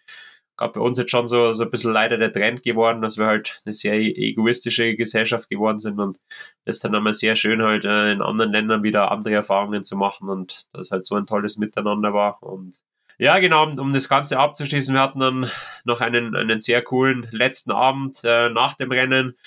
gerade 0.57 0.73
bei 0.73 0.81
uns 0.81 0.99
jetzt 0.99 1.11
schon 1.11 1.27
so, 1.27 1.53
so 1.53 1.63
ein 1.63 1.71
bisschen 1.71 1.93
leider 1.93 2.17
der 2.17 2.31
Trend 2.31 2.63
geworden, 2.63 3.01
dass 3.01 3.17
wir 3.17 3.25
halt 3.25 3.61
eine 3.65 3.73
sehr 3.73 3.95
egoistische 3.95 4.95
Gesellschaft 4.95 5.49
geworden 5.49 5.79
sind 5.79 5.99
und 5.99 6.19
das 6.65 6.77
ist 6.77 6.85
dann 6.85 6.95
einmal 6.95 7.13
sehr 7.13 7.35
schön 7.35 7.61
halt 7.61 7.85
äh, 7.85 8.11
in 8.11 8.21
anderen 8.21 8.51
Ländern 8.51 8.83
wieder 8.83 9.11
andere 9.11 9.33
Erfahrungen 9.33 9.83
zu 9.83 9.95
machen 9.97 10.29
und 10.29 10.67
das 10.73 10.91
halt 10.91 11.05
so 11.05 11.15
ein 11.15 11.25
tolles 11.25 11.57
Miteinander 11.57 12.13
war 12.13 12.41
und 12.43 12.81
ja, 13.19 13.37
genau, 13.39 13.69
um, 13.69 13.93
das 13.93 14.09
Ganze 14.09 14.39
abzuschließen, 14.39 14.95
wir 14.95 15.01
hatten 15.01 15.19
dann 15.19 15.51
noch 15.85 16.01
einen, 16.01 16.35
einen 16.35 16.59
sehr 16.59 16.81
coolen 16.81 17.27
letzten 17.31 17.71
Abend 17.71 18.19
äh, 18.23 18.49
nach 18.49 18.73
dem 18.73 18.91
Rennen. 18.91 19.37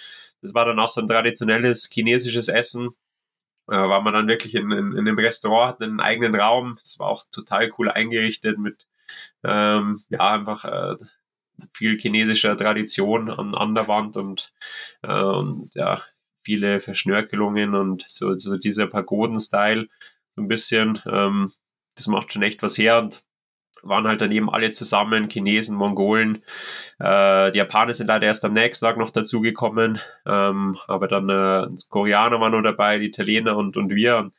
Das 0.40 0.54
war 0.54 0.64
dann 0.64 0.78
auch 0.78 0.88
so 0.88 1.00
ein 1.00 1.08
traditionelles 1.08 1.90
chinesisches 1.92 2.48
Essen. 2.48 2.90
Äh, 3.68 3.72
war 3.72 4.00
man 4.02 4.14
dann 4.14 4.28
wirklich 4.28 4.54
in, 4.54 4.70
in, 4.70 4.92
in 4.92 4.98
einem 5.00 5.18
Restaurant, 5.18 5.74
hatten 5.74 5.84
einen 5.84 6.00
eigenen 6.00 6.36
Raum. 6.36 6.76
Das 6.80 6.98
war 7.00 7.08
auch 7.08 7.24
total 7.32 7.72
cool 7.78 7.90
eingerichtet 7.90 8.58
mit 8.58 8.86
ähm, 9.44 10.02
ja, 10.08 10.34
einfach 10.34 10.64
äh, 10.64 10.96
viel 11.72 11.98
chinesischer 11.98 12.56
Tradition 12.56 13.30
an, 13.30 13.54
an 13.54 13.74
der 13.74 13.88
Wand 13.88 14.16
und, 14.16 14.52
äh, 15.02 15.22
und 15.22 15.74
ja, 15.74 16.02
viele 16.42 16.80
Verschnörkelungen 16.80 17.74
und 17.74 18.04
so, 18.08 18.38
so 18.38 18.56
dieser 18.56 18.86
Pagoden-Style 18.86 19.88
so 20.30 20.42
ein 20.42 20.48
bisschen. 20.48 21.00
Ähm, 21.06 21.52
das 21.96 22.06
macht 22.06 22.32
schon 22.32 22.42
echt 22.42 22.62
was 22.62 22.78
her 22.78 22.98
und 22.98 23.22
waren 23.82 24.06
halt 24.06 24.20
dann 24.20 24.32
eben 24.32 24.50
alle 24.50 24.70
zusammen, 24.72 25.28
Chinesen, 25.28 25.76
Mongolen. 25.76 26.42
Äh, 26.98 27.52
die 27.52 27.58
Japaner 27.58 27.94
sind 27.94 28.08
leider 28.08 28.26
erst 28.26 28.44
am 28.44 28.52
nächsten 28.52 28.84
Tag 28.84 28.96
noch 28.96 29.10
dazugekommen, 29.10 30.00
ähm, 30.26 30.76
aber 30.86 31.08
dann 31.08 31.28
äh, 31.28 31.66
Koreaner 31.88 32.40
waren 32.40 32.52
noch 32.52 32.62
dabei, 32.62 32.98
die 32.98 33.06
Italiener 33.06 33.56
und, 33.56 33.76
und 33.76 33.94
wir. 33.94 34.18
Und 34.18 34.34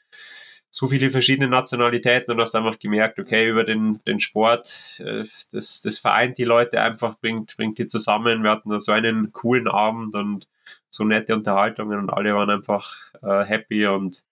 so 0.70 0.88
viele 0.88 1.10
verschiedene 1.10 1.48
Nationalitäten 1.48 2.34
und 2.34 2.42
hast 2.42 2.56
einfach 2.56 2.80
gemerkt, 2.80 3.20
okay, 3.20 3.50
über 3.50 3.64
den, 3.64 4.02
den 4.06 4.20
Sport, 4.20 5.00
äh, 5.00 5.24
das, 5.52 5.82
das 5.82 6.00
vereint 6.00 6.38
die 6.38 6.44
Leute 6.44 6.82
einfach, 6.82 7.18
bringt, 7.20 7.56
bringt 7.58 7.78
die 7.78 7.88
zusammen. 7.88 8.44
Wir 8.44 8.52
hatten 8.52 8.70
da 8.70 8.80
so 8.80 8.92
einen 8.92 9.32
coolen 9.32 9.68
Abend 9.68 10.16
und 10.16 10.48
so 10.90 11.04
nette 11.04 11.34
Unterhaltungen 11.36 12.00
und 12.00 12.10
alle 12.10 12.36
waren 12.36 12.50
einfach 12.50 12.96
äh, 13.22 13.44
happy 13.46 13.88
und 13.88 14.24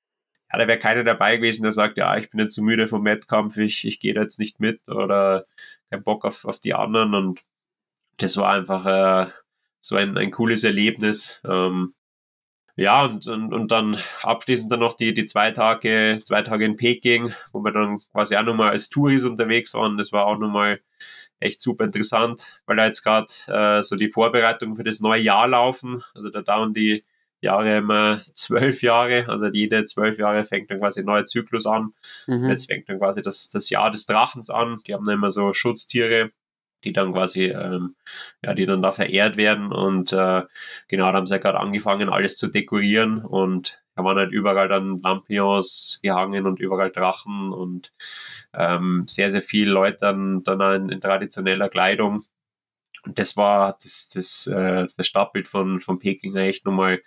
ja, 0.51 0.59
da 0.59 0.67
wäre 0.67 0.79
keiner 0.79 1.03
dabei 1.03 1.37
gewesen, 1.37 1.63
der 1.63 1.71
sagt, 1.71 1.97
ja, 1.97 2.15
ich 2.17 2.29
bin 2.29 2.39
jetzt 2.39 2.53
zu 2.55 2.61
so 2.61 2.65
müde 2.65 2.87
vom 2.87 3.05
Wettkampf, 3.05 3.57
ich, 3.57 3.85
ich 3.85 3.99
gehe 3.99 4.13
da 4.13 4.21
jetzt 4.21 4.39
nicht 4.39 4.59
mit 4.59 4.89
oder 4.89 5.45
kein 5.89 6.03
Bock 6.03 6.25
auf, 6.25 6.45
auf 6.45 6.59
die 6.59 6.73
anderen 6.73 7.13
und 7.13 7.41
das 8.17 8.37
war 8.37 8.53
einfach 8.53 8.85
äh, 8.85 9.31
so 9.81 9.95
ein, 9.95 10.17
ein 10.17 10.31
cooles 10.31 10.63
Erlebnis. 10.63 11.41
Ähm, 11.45 11.93
ja, 12.75 13.05
und, 13.05 13.27
und, 13.27 13.53
und 13.53 13.71
dann 13.71 13.97
abschließend 14.21 14.71
dann 14.71 14.81
noch 14.81 14.93
die, 14.93 15.13
die 15.13 15.25
zwei 15.25 15.51
Tage, 15.51 16.19
zwei 16.23 16.41
Tage 16.41 16.65
in 16.65 16.75
Peking, 16.75 17.33
wo 17.53 17.61
wir 17.61 17.71
dann 17.71 17.99
quasi 18.11 18.35
auch 18.35 18.43
nochmal 18.43 18.71
als 18.71 18.89
Touris 18.89 19.23
unterwegs 19.23 19.73
waren. 19.73 19.97
Das 19.97 20.11
war 20.11 20.25
auch 20.25 20.37
nochmal 20.37 20.81
echt 21.39 21.61
super 21.61 21.85
interessant, 21.85 22.61
weil 22.65 22.77
da 22.77 22.85
jetzt 22.85 23.03
gerade 23.03 23.27
äh, 23.47 23.83
so 23.83 23.95
die 23.95 24.09
Vorbereitungen 24.09 24.75
für 24.75 24.83
das 24.83 24.99
neue 24.99 25.21
Jahr 25.21 25.47
laufen. 25.47 26.03
Also 26.13 26.29
da 26.29 26.41
dauern 26.41 26.73
die 26.73 27.03
Jahre 27.41 27.77
immer 27.77 28.21
zwölf 28.33 28.81
Jahre, 28.81 29.25
also 29.29 29.47
jede 29.47 29.85
zwölf 29.85 30.17
Jahre 30.17 30.43
fängt 30.45 30.71
dann 30.71 30.79
quasi 30.79 31.01
ein 31.01 31.05
neuer 31.05 31.25
Zyklus 31.25 31.65
an. 31.65 31.93
Mhm. 32.27 32.49
Jetzt 32.49 32.65
fängt 32.65 32.89
dann 32.89 32.97
quasi 32.97 33.21
das, 33.21 33.49
das 33.49 33.69
Jahr 33.69 33.91
des 33.91 34.05
Drachens 34.05 34.49
an. 34.49 34.81
Die 34.87 34.93
haben 34.93 35.05
dann 35.05 35.15
immer 35.15 35.31
so 35.31 35.53
Schutztiere, 35.53 36.31
die 36.85 36.93
dann 36.93 37.13
quasi, 37.13 37.45
ähm, 37.45 37.95
ja, 38.43 38.53
die 38.53 38.65
dann 38.65 38.81
da 38.81 38.91
verehrt 38.91 39.37
werden. 39.37 39.71
Und 39.71 40.13
äh, 40.13 40.43
genau, 40.87 41.11
da 41.11 41.13
haben 41.13 41.27
sie 41.27 41.35
ja 41.35 41.39
gerade 41.39 41.59
angefangen, 41.59 42.09
alles 42.09 42.37
zu 42.37 42.47
dekorieren 42.47 43.25
und 43.25 43.81
da 43.95 44.03
waren 44.03 44.17
halt 44.17 44.31
überall 44.31 44.67
dann 44.67 45.01
Lampions 45.01 45.99
gehangen 46.03 46.45
und 46.45 46.59
überall 46.59 46.91
Drachen 46.91 47.53
und 47.53 47.93
ähm, 48.53 49.05
sehr, 49.07 49.31
sehr 49.31 49.41
viele 49.41 49.71
Leute 49.71 49.97
dann, 50.01 50.43
dann 50.43 50.59
in, 50.83 50.89
in 50.89 51.01
traditioneller 51.01 51.69
Kleidung. 51.69 52.25
Und 53.03 53.19
das 53.19 53.37
war 53.37 53.77
das, 53.81 54.09
das, 54.09 54.47
äh, 54.47 54.87
das 54.97 55.07
Stadtbild 55.07 55.47
von, 55.47 55.79
von 55.79 55.99
Peking 55.99 56.35
echt 56.35 56.65
nochmal 56.65 57.01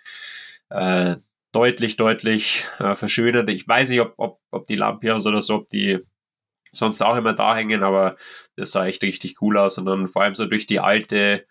äh, 0.69 1.17
deutlich, 1.51 1.97
deutlich 1.97 2.65
äh, 2.79 2.95
verschönert. 2.95 3.49
Ich 3.49 3.67
weiß 3.67 3.89
nicht, 3.89 4.01
ob, 4.01 4.13
ob, 4.17 4.39
ob 4.49 4.67
die 4.67 4.75
Lampions 4.75 5.27
oder 5.27 5.41
so, 5.41 5.55
ob 5.55 5.69
die 5.69 5.99
sonst 6.71 7.01
auch 7.01 7.15
immer 7.15 7.33
da 7.33 7.55
hängen, 7.55 7.83
aber 7.83 8.15
das 8.55 8.71
sah 8.71 8.85
echt 8.85 9.03
richtig 9.03 9.41
cool 9.41 9.57
aus. 9.57 9.77
Und 9.77 9.85
dann 9.85 10.07
vor 10.07 10.23
allem 10.23 10.35
so 10.35 10.45
durch 10.45 10.67
die 10.67 10.79
alte 10.79 11.45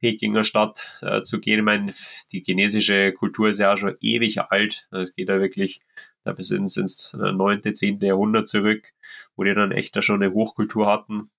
Pekinger 0.00 0.44
Stadt 0.44 0.86
äh, 1.02 1.22
zu 1.22 1.40
gehen. 1.40 1.60
Ich 1.60 1.64
meine, 1.64 1.94
die 2.32 2.42
chinesische 2.44 3.12
Kultur 3.12 3.48
ist 3.48 3.58
ja 3.58 3.72
auch 3.72 3.78
schon 3.78 3.96
ewig 4.00 4.40
alt. 4.40 4.86
Es 4.90 5.14
geht 5.14 5.28
ja 5.28 5.40
wirklich 5.40 5.80
da 6.24 6.32
bis 6.32 6.50
ins, 6.50 6.76
ins 6.76 7.14
9., 7.14 7.62
10. 7.62 8.00
Jahrhundert 8.00 8.48
zurück, 8.48 8.92
wo 9.36 9.44
die 9.44 9.54
dann 9.54 9.72
echt 9.72 9.96
da 9.96 10.02
schon 10.02 10.22
eine 10.22 10.34
Hochkultur 10.34 10.86
hatten. 10.86 11.30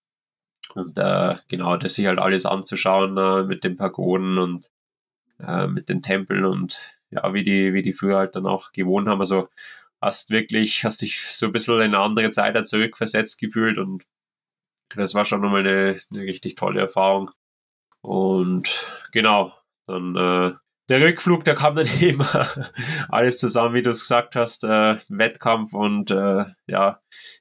Und 0.74 0.98
äh, 0.98 1.36
genau, 1.48 1.78
das 1.78 1.96
sich 1.96 2.08
halt 2.08 2.20
alles 2.20 2.46
anzuschauen 2.46 3.18
äh, 3.18 3.44
mit 3.44 3.64
den 3.64 3.78
Pagoden 3.78 4.40
und 4.40 4.72
äh, 5.40 5.68
mit 5.68 5.90
den 5.90 6.02
Tempeln 6.02 6.46
und 6.46 6.98
ja, 7.12 7.34
wie 7.34 7.44
die, 7.44 7.74
wie 7.74 7.84
die 7.84 7.94
früher 7.94 8.18
halt 8.18 8.36
dann 8.36 8.48
auch 8.48 8.72
gewohnt 8.72 9.08
haben. 9.08 9.20
Also 9.20 9.48
hast 10.02 10.30
wirklich, 10.30 10.84
hast 10.84 11.02
dich 11.02 11.22
so 11.22 11.48
ein 11.48 11.52
bisschen 11.52 11.76
in 11.76 11.82
eine 11.82 12.00
andere 12.00 12.30
Zeit 12.30 12.68
zurückversetzt 12.68 13.40
gefühlt 13.40 13.78
und 13.78 14.04
das 14.96 15.16
war 15.16 15.26
schon 15.26 15.42
nochmal 15.42 15.62
eine, 15.62 16.00
eine 16.12 16.22
richtig 16.22 16.56
tolle 16.56 16.82
Erfahrung. 16.82 17.32
Und 18.02 18.86
genau, 19.12 19.54
dann 19.88 20.16
äh, 20.16 20.54
der 20.90 21.02
Rückflug, 21.02 21.44
der 21.44 21.56
kam 21.56 21.76
dann 21.76 21.88
immer 22.00 22.48
alles 23.10 23.40
zusammen, 23.40 23.74
wie 23.74 23.82
du 23.82 23.90
es 23.90 24.02
gesagt 24.02 24.36
hast, 24.36 24.64
äh, 24.64 24.98
Wettkampf 25.10 25.74
und 25.74 26.12
äh, 26.12 26.46
ja, 26.68 27.00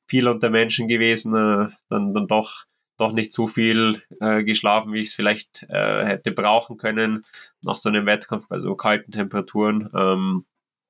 viel 0.08 0.28
unter 0.28 0.50
Menschen 0.50 0.88
gewesen, 0.88 1.34
äh, 1.34 1.68
dann, 1.88 2.14
dann 2.14 2.26
doch 2.26 2.64
doch 2.96 3.12
nicht 3.12 3.32
so 3.32 3.46
viel 3.46 4.02
äh, 4.20 4.44
geschlafen, 4.44 4.92
wie 4.92 5.00
ich 5.00 5.08
es 5.08 5.14
vielleicht 5.14 5.64
äh, 5.68 6.04
hätte 6.04 6.30
brauchen 6.30 6.76
können 6.76 7.22
nach 7.64 7.76
so 7.76 7.88
einem 7.88 8.06
Wettkampf 8.06 8.48
bei 8.48 8.60
so 8.60 8.76
kalten 8.76 9.10
Temperaturen. 9.10 9.90
Ähm, 9.94 10.46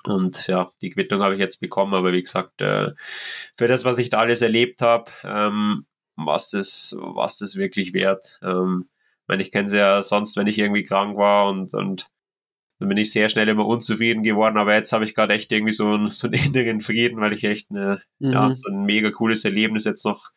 und 0.07 0.47
ja, 0.47 0.71
die 0.83 0.91
Quittung 0.91 1.23
habe 1.23 1.35
ich 1.35 1.41
jetzt 1.41 1.61
bekommen, 1.61 1.95
aber 1.95 2.13
wie 2.13 2.23
gesagt, 2.23 2.61
äh, 2.61 2.93
für 3.57 3.69
das, 3.69 3.85
was 3.85 3.99
ich 3.99 4.11
da 4.11 4.19
alles 4.19 4.43
erlebt 4.43 4.83
habe, 4.83 5.11
ähm, 5.25 5.87
was 6.17 6.51
das, 6.51 6.97
was 6.99 7.39
das 7.39 7.57
wirklich 7.57 7.95
wert. 7.95 8.39
Ähm, 8.43 8.89
ich 9.23 9.29
meine, 9.29 9.43
ich 9.43 9.51
kenne 9.51 9.67
es 9.67 9.73
ja 9.73 10.03
sonst, 10.03 10.37
wenn 10.37 10.47
ich 10.47 10.59
irgendwie 10.59 10.85
krank 10.85 11.17
war 11.17 11.49
und, 11.49 11.75
und 11.75 12.11
dann 12.79 12.89
bin 12.89 12.99
ich 12.99 13.13
sehr 13.13 13.29
schnell 13.29 13.49
immer 13.49 13.67
unzufrieden 13.67 14.23
geworden, 14.23 14.59
aber 14.59 14.75
jetzt 14.75 14.93
habe 14.93 15.05
ich 15.05 15.15
gerade 15.15 15.35
echt 15.35 15.51
irgendwie 15.53 15.73
so, 15.73 15.87
einen, 15.87 16.11
so 16.11 16.27
einen 16.27 16.35
inneren 16.35 16.81
Frieden, 16.81 17.21
weil 17.21 17.33
ich 17.33 17.45
echt 17.45 17.71
eine, 17.71 18.03
mhm. 18.19 18.33
ja, 18.33 18.55
so 18.55 18.71
ein 18.71 18.85
mega 18.85 19.11
cooles 19.11 19.45
Erlebnis 19.45 19.85
jetzt 19.85 20.05
noch 20.05 20.31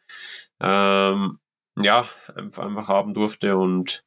ähm, 0.59 1.39
ja, 1.79 2.09
einfach 2.35 2.87
haben 2.87 3.13
durfte 3.13 3.57
und 3.57 4.03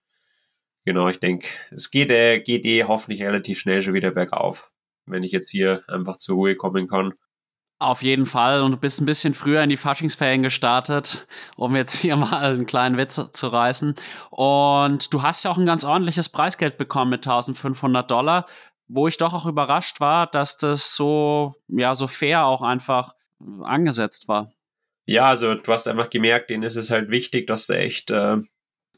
genau, 0.85 1.09
ich 1.09 1.21
denke, 1.21 1.47
es 1.71 1.91
geht, 1.91 2.11
äh, 2.11 2.41
geht 2.41 2.65
eh 2.65 2.85
hoffentlich 2.85 3.23
relativ 3.23 3.61
schnell 3.61 3.83
schon 3.83 3.95
wieder 3.95 4.11
bergauf 4.11 4.70
wenn 5.11 5.23
ich 5.23 5.33
jetzt 5.33 5.51
hier 5.51 5.83
einfach 5.89 6.17
zur 6.19 6.37
Ruhe 6.37 6.57
kommen 6.57 6.89
kann. 6.89 7.15
Auf 7.81 8.03
jeden 8.03 8.27
Fall. 8.27 8.61
Und 8.61 8.73
du 8.73 8.77
bist 8.77 9.01
ein 9.01 9.07
bisschen 9.07 9.33
früher 9.33 9.63
in 9.63 9.71
die 9.71 9.79
Faschingsferien 9.79 10.43
gestartet, 10.43 11.27
um 11.57 11.75
jetzt 11.75 11.95
hier 11.95 12.15
mal 12.19 12.53
einen 12.53 12.67
kleinen 12.67 12.99
Witz 12.99 13.15
zu 13.33 13.49
reißen. 13.49 13.95
Und 14.29 15.15
du 15.15 15.23
hast 15.23 15.45
ja 15.45 15.51
auch 15.51 15.57
ein 15.57 15.65
ganz 15.65 15.85
ordentliches 15.85 16.29
Preisgeld 16.29 16.77
bekommen 16.77 17.11
mit 17.11 17.27
1500 17.27 18.11
Dollar, 18.11 18.45
wo 18.87 19.09
ich 19.09 19.17
doch 19.17 19.33
auch 19.33 19.47
überrascht 19.47 19.99
war, 19.99 20.27
dass 20.27 20.59
das 20.59 20.95
so, 20.95 21.55
ja, 21.69 21.95
so 21.95 22.07
fair 22.07 22.45
auch 22.45 22.61
einfach 22.61 23.15
angesetzt 23.63 24.29
war. 24.29 24.53
Ja, 25.07 25.29
also 25.29 25.55
du 25.55 25.73
hast 25.73 25.89
einfach 25.89 26.11
gemerkt, 26.11 26.51
denen 26.51 26.65
ist 26.65 26.77
es 26.77 26.91
halt 26.91 27.09
wichtig, 27.09 27.47
dass 27.47 27.67
da 27.67 27.75
echt 27.75 28.11
äh, 28.11 28.37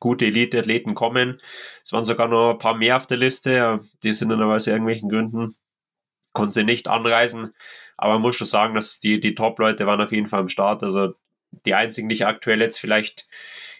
gute 0.01 0.27
Elite-Athleten 0.27 0.97
kommen. 0.97 1.41
Es 1.85 1.93
waren 1.93 2.03
sogar 2.03 2.27
noch 2.27 2.55
ein 2.55 2.59
paar 2.59 2.77
mehr 2.77 2.97
auf 2.97 3.07
der 3.07 3.19
Liste, 3.19 3.79
die 4.03 4.13
sind 4.13 4.31
dann 4.31 4.43
aber 4.43 4.57
aus 4.57 4.67
irgendwelchen 4.67 5.09
Gründen 5.09 5.55
konnte 6.33 6.55
sie 6.55 6.65
nicht 6.65 6.89
anreisen. 6.89 7.55
Aber 7.97 8.15
man 8.15 8.23
muss 8.23 8.37
schon 8.37 8.47
sagen, 8.47 8.75
dass 8.75 9.01
die, 9.01 9.21
die 9.21 9.35
Top-Leute 9.35 9.87
waren 9.87 10.01
auf 10.01 10.13
jeden 10.13 10.29
Fall 10.29 10.41
am 10.41 10.49
Start. 10.49 10.83
Also 10.83 11.15
die 11.67 11.75
einzigen, 11.75 12.09
die 12.09 12.15
ich 12.15 12.27
aktuell 12.27 12.61
jetzt 12.61 12.79
vielleicht 12.79 13.29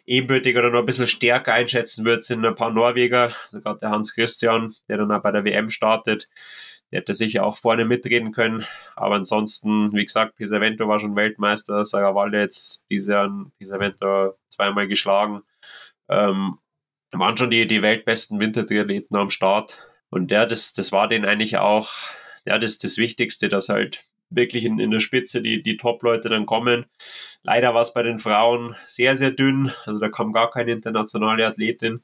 ebenbürtig 0.05 0.57
oder 0.57 0.71
noch 0.71 0.81
ein 0.81 0.87
bisschen 0.87 1.07
stärker 1.07 1.55
einschätzen 1.55 2.05
würde, 2.05 2.23
sind 2.23 2.45
ein 2.45 2.55
paar 2.55 2.73
Norweger, 2.73 3.33
sogar 3.51 3.79
der 3.79 3.91
Hans 3.91 4.15
Christian, 4.15 4.75
der 4.89 4.99
dann 4.99 5.13
auch 5.13 5.23
bei 5.23 5.33
der 5.33 5.45
WM 5.45 5.71
startet. 5.71 6.29
Der 6.91 7.01
hätte 7.01 7.15
sicher 7.15 7.45
auch 7.47 7.57
vorne 7.57 7.85
mitreden 7.87 8.33
können. 8.33 8.67
Aber 8.97 9.15
ansonsten, 9.15 9.93
wie 9.95 10.05
gesagt, 10.05 10.37
Pisavento 10.37 10.87
war 10.89 11.01
schon 11.01 11.17
Weltmeister, 11.17 11.85
Saravalle 11.85 12.41
jetzt 12.41 12.87
Pisavento 12.89 14.35
zweimal 14.49 14.89
geschlagen. 14.89 15.43
Ähm, 16.09 16.59
waren 17.13 17.37
schon 17.37 17.51
die, 17.51 17.67
die 17.67 17.83
weltbesten 17.83 18.41
Wintertriathleten 18.41 19.17
am 19.17 19.31
Start. 19.31 19.79
Und 20.11 20.31
der, 20.31 20.47
das, 20.47 20.75
das 20.75 20.93
war 20.93 21.09
denen 21.09 21.25
eigentlich 21.25 21.57
auch 21.57 21.91
ja, 22.45 22.59
das 22.59 22.73
ist 22.73 22.85
das 22.85 22.99
Wichtigste, 22.99 23.49
dass 23.49 23.69
halt 23.69 24.05
wirklich 24.31 24.65
in, 24.65 24.79
in 24.79 24.91
der 24.91 25.01
Spitze 25.01 25.43
die, 25.43 25.63
die 25.63 25.77
Top-Leute 25.77 26.29
dann 26.29 26.47
kommen. 26.47 26.87
Leider 27.43 27.75
war 27.75 27.83
es 27.83 27.93
bei 27.93 28.03
den 28.03 28.19
Frauen 28.19 28.77
sehr, 28.85 29.17
sehr 29.17 29.31
dünn. 29.31 29.73
Also 29.85 30.01
da 30.01 30.09
kam 30.09 30.33
gar 30.33 30.51
keine 30.51 30.73
internationale 30.73 31.47
Athletin. 31.47 32.03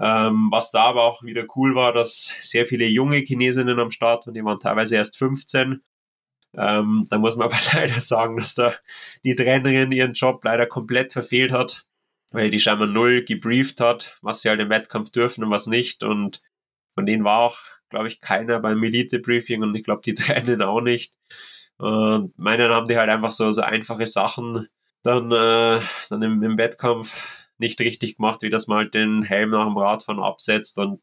Ähm, 0.00 0.48
was 0.50 0.70
da 0.70 0.84
aber 0.84 1.02
auch 1.02 1.22
wieder 1.22 1.44
cool 1.54 1.74
war, 1.74 1.92
dass 1.92 2.34
sehr 2.40 2.66
viele 2.66 2.86
junge 2.86 3.18
Chinesinnen 3.18 3.78
am 3.78 3.90
Start 3.90 4.26
und 4.26 4.34
die 4.34 4.44
waren 4.44 4.58
teilweise 4.58 4.96
erst 4.96 5.18
15. 5.18 5.82
Ähm, 6.54 7.06
da 7.10 7.18
muss 7.18 7.36
man 7.36 7.48
aber 7.52 7.58
leider 7.74 8.00
sagen, 8.00 8.36
dass 8.38 8.54
da 8.54 8.74
die 9.24 9.34
Trainerin 9.34 9.92
ihren 9.92 10.12
Job 10.12 10.42
leider 10.44 10.66
komplett 10.66 11.12
verfehlt 11.12 11.52
hat, 11.52 11.84
weil 12.30 12.50
die 12.50 12.60
scheinbar 12.60 12.88
null 12.88 13.24
gebrieft 13.24 13.80
hat, 13.80 14.16
was 14.22 14.40
sie 14.40 14.48
halt 14.48 14.60
im 14.60 14.70
Wettkampf 14.70 15.10
dürfen 15.10 15.44
und 15.44 15.50
was 15.50 15.66
nicht. 15.66 16.02
Und 16.02 16.42
von 16.94 17.04
denen 17.04 17.24
war 17.24 17.40
auch 17.40 17.58
glaube 17.92 18.08
ich, 18.08 18.20
keiner 18.20 18.58
beim 18.58 18.82
Elite-Briefing 18.82 19.62
und 19.62 19.74
ich 19.76 19.84
glaube, 19.84 20.02
die 20.04 20.14
Tränen 20.16 20.62
auch 20.62 20.80
nicht. 20.80 21.14
Und 21.78 22.36
meinen 22.38 22.70
haben 22.70 22.88
die 22.88 22.96
halt 22.96 23.10
einfach 23.10 23.32
so, 23.32 23.50
so 23.52 23.62
einfache 23.62 24.06
Sachen 24.06 24.68
dann, 25.02 25.30
äh, 25.30 25.80
dann 26.08 26.22
im, 26.22 26.42
im 26.42 26.58
Wettkampf 26.58 27.24
nicht 27.58 27.80
richtig 27.80 28.16
gemacht, 28.16 28.42
wie 28.42 28.50
dass 28.50 28.66
man 28.66 28.78
halt 28.78 28.94
den 28.94 29.22
Helm 29.22 29.50
nach 29.50 29.66
dem 29.66 29.76
Radfahren 29.76 30.22
absetzt 30.22 30.78
und 30.78 31.00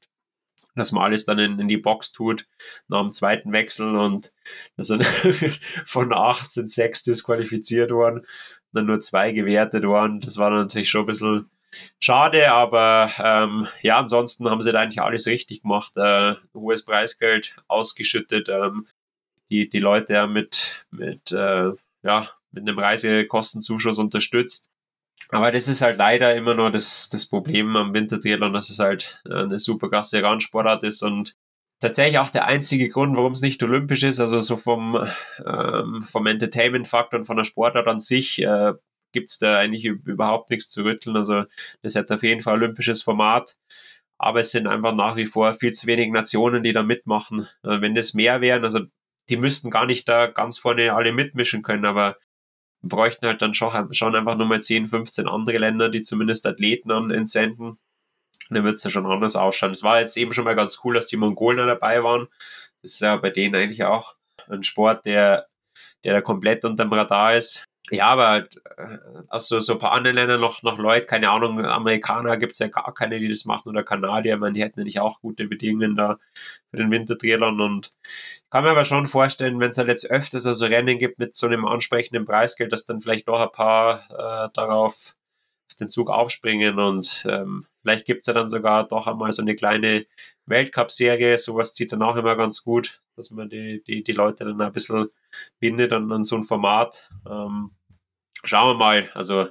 dass 0.76 0.92
man 0.92 1.04
alles 1.04 1.26
dann 1.26 1.40
in, 1.40 1.60
in 1.60 1.68
die 1.68 1.78
Box 1.78 2.12
tut 2.12 2.48
nach 2.88 3.02
dem 3.02 3.12
zweiten 3.12 3.52
Wechsel 3.52 3.96
und 3.96 4.34
da 4.78 4.84
sind 4.84 5.06
von 5.86 6.14
acht 6.14 6.52
sind 6.52 6.72
sechs 6.72 7.04
disqualifiziert 7.04 7.92
worden, 7.92 8.26
dann 8.72 8.86
nur 8.86 9.02
zwei 9.02 9.32
gewertet 9.32 9.84
worden. 9.84 10.22
Das 10.22 10.38
war 10.38 10.50
natürlich 10.50 10.90
schon 10.90 11.04
ein 11.04 11.08
bisschen 11.08 11.50
Schade, 12.00 12.52
aber 12.52 13.12
ähm, 13.20 13.68
ja, 13.82 14.00
ansonsten 14.00 14.50
haben 14.50 14.62
sie 14.62 14.72
da 14.72 14.80
eigentlich 14.80 15.02
alles 15.02 15.28
richtig 15.28 15.62
gemacht. 15.62 15.96
Äh, 15.98 16.36
hohes 16.54 16.84
Preisgeld 16.84 17.56
ausgeschüttet, 17.68 18.50
ähm, 18.50 18.88
die, 19.50 19.70
die 19.70 19.80
Leute 19.80 20.14
ja 20.14 20.28
mit, 20.28 20.86
mit, 20.92 21.32
äh, 21.32 21.72
ja, 22.04 22.30
mit 22.52 22.68
einem 22.68 22.80
Reisekostenzuschuss 22.80 24.00
unterstützt. 24.00 24.72
Aber 25.30 25.52
das 25.52 25.68
ist 25.68 25.82
halt 25.82 25.98
leider 25.98 26.36
immer 26.36 26.56
nur 26.56 26.72
das, 26.72 27.10
das 27.10 27.28
Problem 27.28 27.76
am 27.76 27.94
Wintertriathlon, 27.94 28.54
dass 28.54 28.70
es 28.70 28.80
halt 28.80 29.22
äh, 29.30 29.34
eine 29.34 29.60
super 29.60 29.90
krasse 29.90 30.24
Randsportart 30.24 30.84
ist 30.84 31.04
und 31.04 31.36
tatsächlich 31.80 32.18
auch 32.20 32.30
der 32.30 32.46
einzige 32.46 32.90
Grund, 32.90 33.16
warum 33.16 33.34
es 33.34 33.42
nicht 33.42 33.62
olympisch 33.62 34.04
ist. 34.04 34.20
Also 34.20 34.42
so 34.42 34.58
vom, 34.58 35.08
ähm, 35.46 36.02
vom 36.04 36.26
Entertainment-Faktor 36.26 37.20
und 37.20 37.26
von 37.26 37.38
der 37.38 37.44
Sportart 37.44 37.88
an 37.88 38.00
sich 38.00 38.42
äh, 38.42 38.74
gibt 39.12 39.32
es 39.32 39.40
da 39.40 39.58
eigentlich 39.58 39.86
überhaupt 39.86 40.50
nichts 40.50 40.70
zu 40.70 40.84
rütteln. 40.84 41.16
Also 41.16 41.44
das 41.82 41.96
hat 41.96 42.12
auf 42.12 42.24
jeden 42.24 42.42
Fall 42.42 42.56
olympisches 42.56 43.04
Format. 43.04 43.58
Aber 44.18 44.42
es 44.42 44.52
sind 44.52 44.68
einfach 44.68 44.94
nach 44.94 45.16
wie 45.16 45.26
vor 45.26 45.54
viel 45.54 45.74
zu 45.74 45.88
wenig 45.88 46.12
Nationen, 46.12 46.64
die 46.64 46.74
da 46.74 46.84
mitmachen. 46.84 47.48
Also 47.64 47.82
wenn 47.82 47.96
das 47.96 48.14
mehr 48.14 48.42
wären, 48.42 48.66
also 48.66 48.82
die 49.30 49.38
müssten 49.38 49.70
gar 49.70 49.86
nicht 49.86 50.10
da 50.10 50.28
ganz 50.28 50.58
vorne 50.58 50.94
alle 50.94 51.14
mitmischen 51.14 51.64
können, 51.64 51.86
aber 51.86 52.18
bräuchten 52.82 53.28
halt 53.28 53.42
dann 53.42 53.54
schon, 53.54 53.94
schon 53.94 54.16
einfach 54.16 54.36
nur 54.36 54.48
mal 54.48 54.62
10, 54.62 54.88
15 54.88 55.28
andere 55.28 55.58
Länder, 55.58 55.90
die 55.90 56.02
zumindest 56.02 56.48
Athleten 56.48 56.92
an 56.92 57.12
entsenden. 57.12 57.78
dann 58.50 58.64
wird 58.64 58.76
es 58.76 58.84
ja 58.84 58.90
schon 58.90 59.06
anders 59.06 59.36
ausschauen. 59.36 59.72
Es 59.72 59.84
war 59.84 60.00
jetzt 60.00 60.18
eben 60.18 60.34
schon 60.34 60.46
mal 60.46 60.56
ganz 60.56 60.82
cool, 60.84 60.96
dass 60.96 61.08
die 61.08 61.18
Mongolen 61.18 61.68
dabei 61.68 62.04
waren. 62.04 62.28
Das 62.82 62.94
ist 62.94 63.02
ja 63.02 63.16
bei 63.18 63.30
denen 63.30 63.56
eigentlich 63.56 63.84
auch 63.84 64.16
ein 64.50 64.64
Sport, 64.64 65.06
der, 65.06 65.48
der 66.04 66.14
da 66.14 66.22
komplett 66.22 66.66
unterm 66.66 66.92
Radar 66.92 67.36
ist. 67.36 67.66
Ja, 67.92 68.08
aber 68.08 68.48
äh, 68.78 68.98
also 69.28 69.60
so 69.60 69.74
ein 69.74 69.80
paar 69.80 69.94
andere 69.94 70.14
Länder 70.14 70.38
noch, 70.38 70.64
noch 70.64 70.78
Leute, 70.78 71.08
keine 71.08 71.30
Ahnung, 71.30 71.64
Amerikaner 71.66 72.38
gibt 72.38 72.54
es 72.54 72.60
ja 72.60 72.68
gar 72.68 72.94
keine, 72.94 73.20
die 73.20 73.28
das 73.28 73.46
machen 73.46 73.70
oder 73.70 73.84
Kanadier, 73.84 74.38
meine, 74.38 74.54
die 74.54 74.64
hätten 74.64 74.86
ja 74.86 75.02
auch 75.02 75.22
gute 75.22 75.48
Bedingungen 75.48 75.96
da 75.96 76.20
für 76.72 76.78
den 76.78 76.92
Wintertriathlon 76.92 77.62
und 77.62 77.94
ich 78.04 78.50
kann 78.50 78.64
mir 78.64 78.72
aber 78.72 78.86
schon 78.86 79.08
vorstellen, 79.08 79.60
wenn 79.60 79.72
es 79.72 79.78
halt 79.78 79.88
jetzt 79.88 80.10
öfters 80.10 80.46
also 80.46 80.66
Rennen 80.66 81.00
gibt 81.00 81.20
mit 81.20 81.36
so 81.36 81.48
einem 81.48 81.66
ansprechenden 81.66 82.26
Preisgeld, 82.26 82.72
dass 82.74 82.86
dann 82.86 83.02
vielleicht 83.02 83.28
doch 83.28 83.40
ein 83.40 83.52
paar 83.52 84.06
äh, 84.12 84.50
darauf 84.54 85.16
auf 85.70 85.76
den 85.76 85.90
Zug 85.90 86.10
aufspringen. 86.10 86.80
Und 86.80 87.26
ähm, 87.30 87.66
vielleicht 87.82 88.06
gibt 88.06 88.22
es 88.22 88.28
ja 88.28 88.34
dann 88.34 88.50
sogar 88.50 88.88
doch 88.88 89.08
einmal 89.08 89.32
so 89.32 89.42
eine 89.42 89.56
kleine 89.56 90.06
Weltcup-Serie, 90.46 91.38
sowas 91.38 91.74
zieht 91.74 91.92
dann 91.92 92.02
auch 92.02 92.16
immer 92.16 92.36
ganz 92.36 92.64
gut, 92.64 93.02
dass 93.16 93.32
man 93.32 93.50
die, 93.50 93.84
die, 93.84 94.04
die 94.04 94.12
Leute 94.14 94.46
dann 94.46 94.60
ein 94.62 94.74
bisschen 94.74 95.10
bindet 95.60 95.92
an, 95.94 96.12
an 96.12 96.24
so 96.24 96.36
ein 96.36 96.44
Format. 96.44 97.10
Ähm, 97.30 97.72
schauen 98.44 98.76
wir 98.76 98.80
mal. 98.80 99.10
Also 99.14 99.50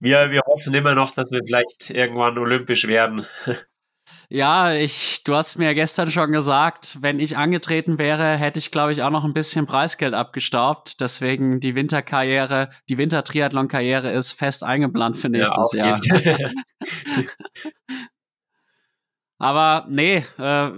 wir, 0.00 0.30
wir 0.30 0.40
hoffen 0.46 0.74
immer 0.74 0.94
noch, 0.94 1.12
dass 1.12 1.30
wir 1.30 1.42
vielleicht 1.44 1.90
irgendwann 1.90 2.38
olympisch 2.38 2.86
werden. 2.86 3.26
Ja, 4.28 4.72
ich, 4.72 5.22
du 5.24 5.34
hast 5.34 5.58
mir 5.58 5.74
gestern 5.74 6.10
schon 6.10 6.32
gesagt, 6.32 6.98
wenn 7.02 7.20
ich 7.20 7.36
angetreten 7.36 7.98
wäre, 7.98 8.36
hätte 8.36 8.58
ich, 8.58 8.70
glaube 8.70 8.92
ich, 8.92 9.02
auch 9.02 9.10
noch 9.10 9.24
ein 9.24 9.32
bisschen 9.32 9.66
Preisgeld 9.66 10.14
abgestaubt. 10.14 11.00
Deswegen 11.00 11.60
die 11.60 11.74
Winterkarriere, 11.74 12.70
die 12.88 12.98
Wintertriathlon-Karriere 12.98 14.10
ist 14.10 14.32
fest 14.32 14.64
eingeplant 14.64 15.16
für 15.16 15.28
nächstes 15.28 15.72
ja, 15.72 15.86
Jahr. 15.86 16.00
Aber 19.38 19.86
nee, 19.88 20.24
äh, 20.38 20.70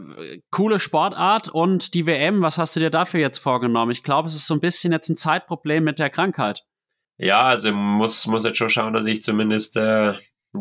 coole 0.51 0.79
Sportart 0.79 1.49
und 1.49 1.95
die 1.95 2.07
WM, 2.07 2.43
was 2.43 2.59
hast 2.59 2.77
du 2.77 2.81
dir 2.81 2.91
dafür 2.91 3.21
jetzt 3.21 3.39
vorgenommen? 3.39 3.91
Ich 3.91 4.03
glaube, 4.03 4.29
es 4.29 4.35
ist 4.35 4.47
so 4.47 4.55
ein 4.55 4.61
bisschen 4.61 4.91
jetzt 4.93 5.09
ein 5.11 5.17
Zeitproblem 5.17 5.85
mit 5.85 5.99
der 5.99 6.11
Krankheit. 6.11 6.65
Ja, 7.17 7.43
also 7.43 7.73
muss, 7.73 8.27
muss 8.27 8.45
jetzt 8.45 8.59
schon 8.59 8.71
schauen, 8.71 8.93
dass 8.93 9.07
ich 9.07 9.23
zumindest 9.23 9.77
äh, 9.77 10.15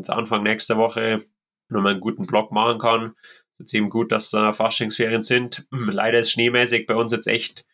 Anfang 0.08 0.43
nächster 0.43 0.78
Woche 0.78 1.24
nochmal 1.70 1.93
einen 1.93 2.01
guten 2.01 2.26
Block 2.26 2.51
machen 2.51 2.80
kann. 2.80 3.16
Es 3.56 3.66
ist 3.66 3.74
eben 3.74 3.89
gut, 3.89 4.12
dass 4.12 4.30
da 4.32 4.54
Faschingsferien 4.54 5.24
sind. 5.24 5.66
Leider 5.72 6.20
ist 6.20 6.32
schneemäßig 6.32 6.88
bei 6.88 6.95
uns 6.95 7.12
jetzt 7.12 7.28
echt 7.28 7.66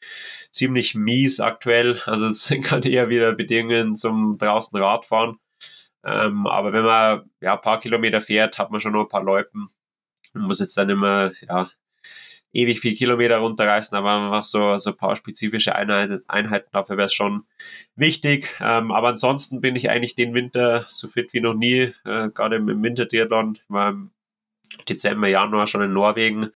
ziemlich 0.52 0.96
mies 0.96 1.40
aktuell. 1.40 2.02
Also 2.06 2.28
es 2.28 2.44
sind 2.46 2.64
gerade 2.64 2.90
eher 2.90 3.10
wieder 3.10 3.34
Bedingungen 3.34 3.98
zum 3.98 4.38
draußen 4.38 4.80
Radfahren. 4.82 5.40
Ähm, 6.04 6.48
aber 6.48 6.72
wenn 6.72 6.86
man 6.86 7.30
ja 7.42 7.56
ein 7.56 7.62
paar 7.62 7.80
Kilometer 7.80 8.22
fährt, 8.22 8.58
hat 8.58 8.72
man 8.72 8.80
schon 8.80 8.94
noch 8.94 9.02
ein 9.02 9.10
paar 9.10 9.24
Loipen. 9.24 9.68
Man 10.34 10.46
muss 10.46 10.60
jetzt 10.60 10.78
dann 10.78 10.90
immer 10.90 11.32
ja, 11.42 11.70
ewig 12.54 12.80
viel 12.80 12.96
Kilometer 12.96 13.38
runterreißen, 13.38 13.98
aber 13.98 14.12
einfach 14.12 14.44
so, 14.44 14.78
so 14.78 14.94
paar 14.94 15.16
spezifische 15.16 15.76
Einheiten, 15.76 16.24
Einheiten 16.28 16.70
dafür 16.72 16.98
wäre 16.98 17.06
es 17.08 17.14
schon 17.14 17.44
wichtig. 17.96 18.56
Ähm, 18.60 18.92
aber 18.92 19.10
ansonsten 19.10 19.62
bin 19.62 19.76
ich 19.76 19.90
eigentlich 19.90 20.16
den 20.16 20.34
Winter 20.34 20.86
so 20.88 21.08
fit 21.08 21.34
wie 21.34 21.42
noch 21.42 21.54
nie, 21.54 21.94
äh, 22.06 22.30
gerade 22.34 22.56
im, 22.56 22.70
im 22.70 22.82
Wintertriathlon. 22.82 23.60
war 23.68 23.90
im 23.92 24.12
Dezember, 24.88 25.28
Januar 25.28 25.68
schon 25.68 25.84
in 25.84 25.94
Norwegen. 25.94 26.52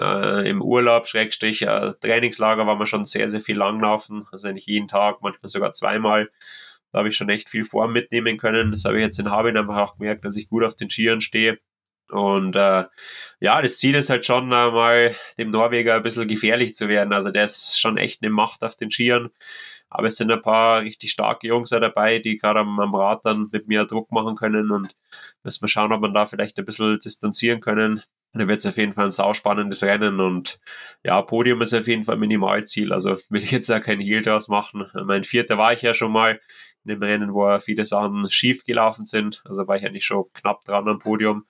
Äh, 0.00 0.48
Im 0.48 0.62
Urlaub, 0.62 1.06
Schrägstrich, 1.06 1.62
äh, 1.62 1.92
Trainingslager 2.00 2.66
war 2.66 2.76
man 2.76 2.86
schon 2.86 3.04
sehr, 3.04 3.28
sehr 3.28 3.40
viel 3.40 3.56
langlaufen. 3.56 4.26
Also 4.32 4.48
eigentlich 4.48 4.66
jeden 4.66 4.88
Tag, 4.88 5.22
manchmal 5.22 5.48
sogar 5.48 5.72
zweimal. 5.74 6.30
Da 6.92 6.98
habe 6.98 7.08
ich 7.08 7.16
schon 7.16 7.28
echt 7.28 7.48
viel 7.48 7.64
Form 7.64 7.92
mitnehmen 7.92 8.36
können. 8.38 8.70
Das 8.70 8.84
habe 8.84 8.98
ich 8.98 9.02
jetzt 9.02 9.18
in 9.18 9.30
Harbin 9.30 9.56
einfach 9.56 9.76
auch 9.76 9.98
gemerkt, 9.98 10.24
dass 10.24 10.36
ich 10.36 10.48
gut 10.48 10.64
auf 10.64 10.76
den 10.76 10.90
Skiern 10.90 11.20
stehe. 11.20 11.58
Und 12.12 12.54
äh, 12.54 12.84
ja, 13.40 13.62
das 13.62 13.78
Ziel 13.78 13.94
ist 13.94 14.10
halt 14.10 14.26
schon 14.26 14.44
äh, 14.52 14.70
mal 14.70 15.16
dem 15.38 15.50
Norweger 15.50 15.94
ein 15.94 16.02
bisschen 16.02 16.28
gefährlich 16.28 16.74
zu 16.74 16.88
werden. 16.88 17.12
Also 17.12 17.30
der 17.30 17.44
ist 17.44 17.80
schon 17.80 17.96
echt 17.96 18.22
eine 18.22 18.30
Macht 18.30 18.62
auf 18.62 18.76
den 18.76 18.90
Skiern. 18.90 19.30
Aber 19.94 20.06
es 20.06 20.16
sind 20.16 20.30
ein 20.30 20.40
paar 20.40 20.80
richtig 20.80 21.12
starke 21.12 21.46
Jungs 21.46 21.68
dabei, 21.68 22.18
die 22.18 22.38
gerade 22.38 22.60
am, 22.60 22.80
am 22.80 22.94
Rad 22.94 23.24
dann 23.24 23.48
mit 23.52 23.68
mir 23.68 23.84
Druck 23.84 24.10
machen 24.10 24.36
können 24.36 24.70
und 24.70 24.94
müssen 25.42 25.62
wir 25.62 25.68
schauen, 25.68 25.92
ob 25.92 26.00
man 26.00 26.14
da 26.14 26.24
vielleicht 26.24 26.58
ein 26.58 26.64
bisschen 26.64 26.98
distanzieren 26.98 27.60
können. 27.60 28.02
Dann 28.32 28.48
wird 28.48 28.60
es 28.60 28.66
auf 28.66 28.78
jeden 28.78 28.94
Fall 28.94 29.06
ein 29.06 29.10
sauspannendes 29.10 29.82
Rennen 29.82 30.18
und 30.18 30.60
ja, 31.04 31.20
Podium 31.20 31.60
ist 31.60 31.74
auf 31.74 31.86
jeden 31.86 32.06
Fall 32.06 32.16
Minimalziel. 32.16 32.90
Also 32.90 33.18
will 33.28 33.44
ich 33.44 33.50
jetzt 33.50 33.68
ja 33.68 33.80
kein 33.80 34.00
Heal 34.00 34.22
draus 34.22 34.48
machen. 34.48 34.86
Mein 35.04 35.24
vierter 35.24 35.58
war 35.58 35.74
ich 35.74 35.82
ja 35.82 35.92
schon 35.92 36.12
mal 36.12 36.40
in 36.84 36.88
dem 36.88 37.02
Rennen, 37.02 37.34
wo 37.34 37.60
viele 37.60 37.84
Sachen 37.84 38.30
schief 38.30 38.64
gelaufen 38.64 39.04
sind. 39.04 39.42
Also 39.44 39.66
war 39.68 39.76
ich 39.76 39.84
eigentlich 39.84 40.06
schon 40.06 40.24
knapp 40.32 40.64
dran 40.64 40.88
am 40.88 40.98
Podium. 40.98 41.44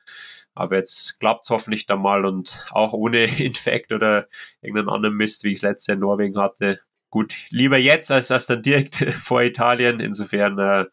Aber 0.55 0.77
jetzt 0.77 1.19
klappt 1.21 1.45
es 1.45 1.51
hoffentlich 1.51 1.87
dann 1.87 2.03
mal 2.03 2.25
und 2.25 2.67
auch 2.71 2.93
ohne 2.93 3.25
Infekt 3.41 3.93
oder 3.93 4.29
irgendeinen 4.61 4.95
anderen 4.95 5.17
Mist, 5.17 5.45
wie 5.45 5.53
ich 5.53 5.57
es 5.57 5.63
letztes 5.63 5.87
Jahr 5.89 5.95
in 5.95 6.01
Norwegen 6.01 6.39
hatte. 6.39 6.81
Gut, 7.11 7.35
lieber 7.51 7.79
jetzt 7.79 8.11
als 8.11 8.29
das 8.29 8.47
dann 8.47 8.63
direkt 8.63 8.97
vor 9.15 9.43
Italien. 9.43 10.01
Insofern, 10.01 10.59
äh, 10.59 10.87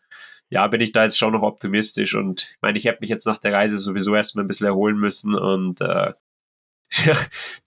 ja, 0.50 0.68
bin 0.68 0.82
ich 0.82 0.92
da 0.92 1.04
jetzt 1.04 1.18
schon 1.18 1.34
noch 1.34 1.44
optimistisch 1.44 2.16
und 2.16 2.42
ich 2.42 2.62
meine, 2.62 2.78
ich 2.78 2.88
habe 2.88 2.98
mich 3.02 3.10
jetzt 3.10 3.26
nach 3.26 3.38
der 3.38 3.54
Reise 3.54 3.78
sowieso 3.78 4.16
erstmal 4.16 4.44
ein 4.44 4.48
bisschen 4.48 4.66
erholen 4.66 4.98
müssen 4.98 5.36
und 5.36 5.80
äh, 5.82 6.14
ja, 7.06 7.16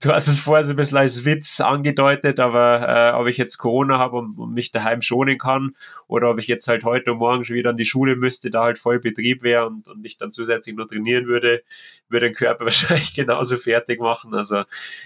du 0.01 0.11
hast 0.11 0.27
es 0.27 0.41
vorher 0.41 0.65
so 0.65 0.73
ein 0.73 0.75
bisschen 0.75 0.97
als 0.97 1.23
Witz 1.23 1.61
angedeutet, 1.61 2.41
aber 2.41 3.13
äh, 3.13 3.13
ob 3.13 3.27
ich 3.27 3.37
jetzt 3.37 3.57
Corona 3.57 3.97
habe 3.97 4.17
und, 4.17 4.37
und, 4.37 4.53
mich 4.53 4.71
daheim 4.71 5.01
schonen 5.01 5.37
kann 5.37 5.75
oder 6.07 6.29
ob 6.29 6.39
ich 6.39 6.47
jetzt 6.47 6.67
halt 6.67 6.83
heute 6.83 7.13
und 7.13 7.19
morgen 7.19 7.45
schon 7.45 7.55
wieder 7.55 7.69
an 7.69 7.77
die 7.77 7.85
Schule 7.85 8.17
müsste, 8.17 8.49
da 8.49 8.63
halt 8.63 8.77
voll 8.77 8.99
Betrieb 8.99 9.41
wäre 9.41 9.65
und, 9.67 9.87
und 9.87 10.05
ich 10.05 10.17
dann 10.17 10.33
zusätzlich 10.33 10.75
nur 10.75 10.89
trainieren 10.89 11.27
würde, 11.27 11.63
würde 12.09 12.27
den 12.27 12.35
Körper 12.35 12.65
wahrscheinlich 12.65 13.13
genauso 13.13 13.57
fertig 13.57 14.01
machen. 14.01 14.33
Also 14.33 14.63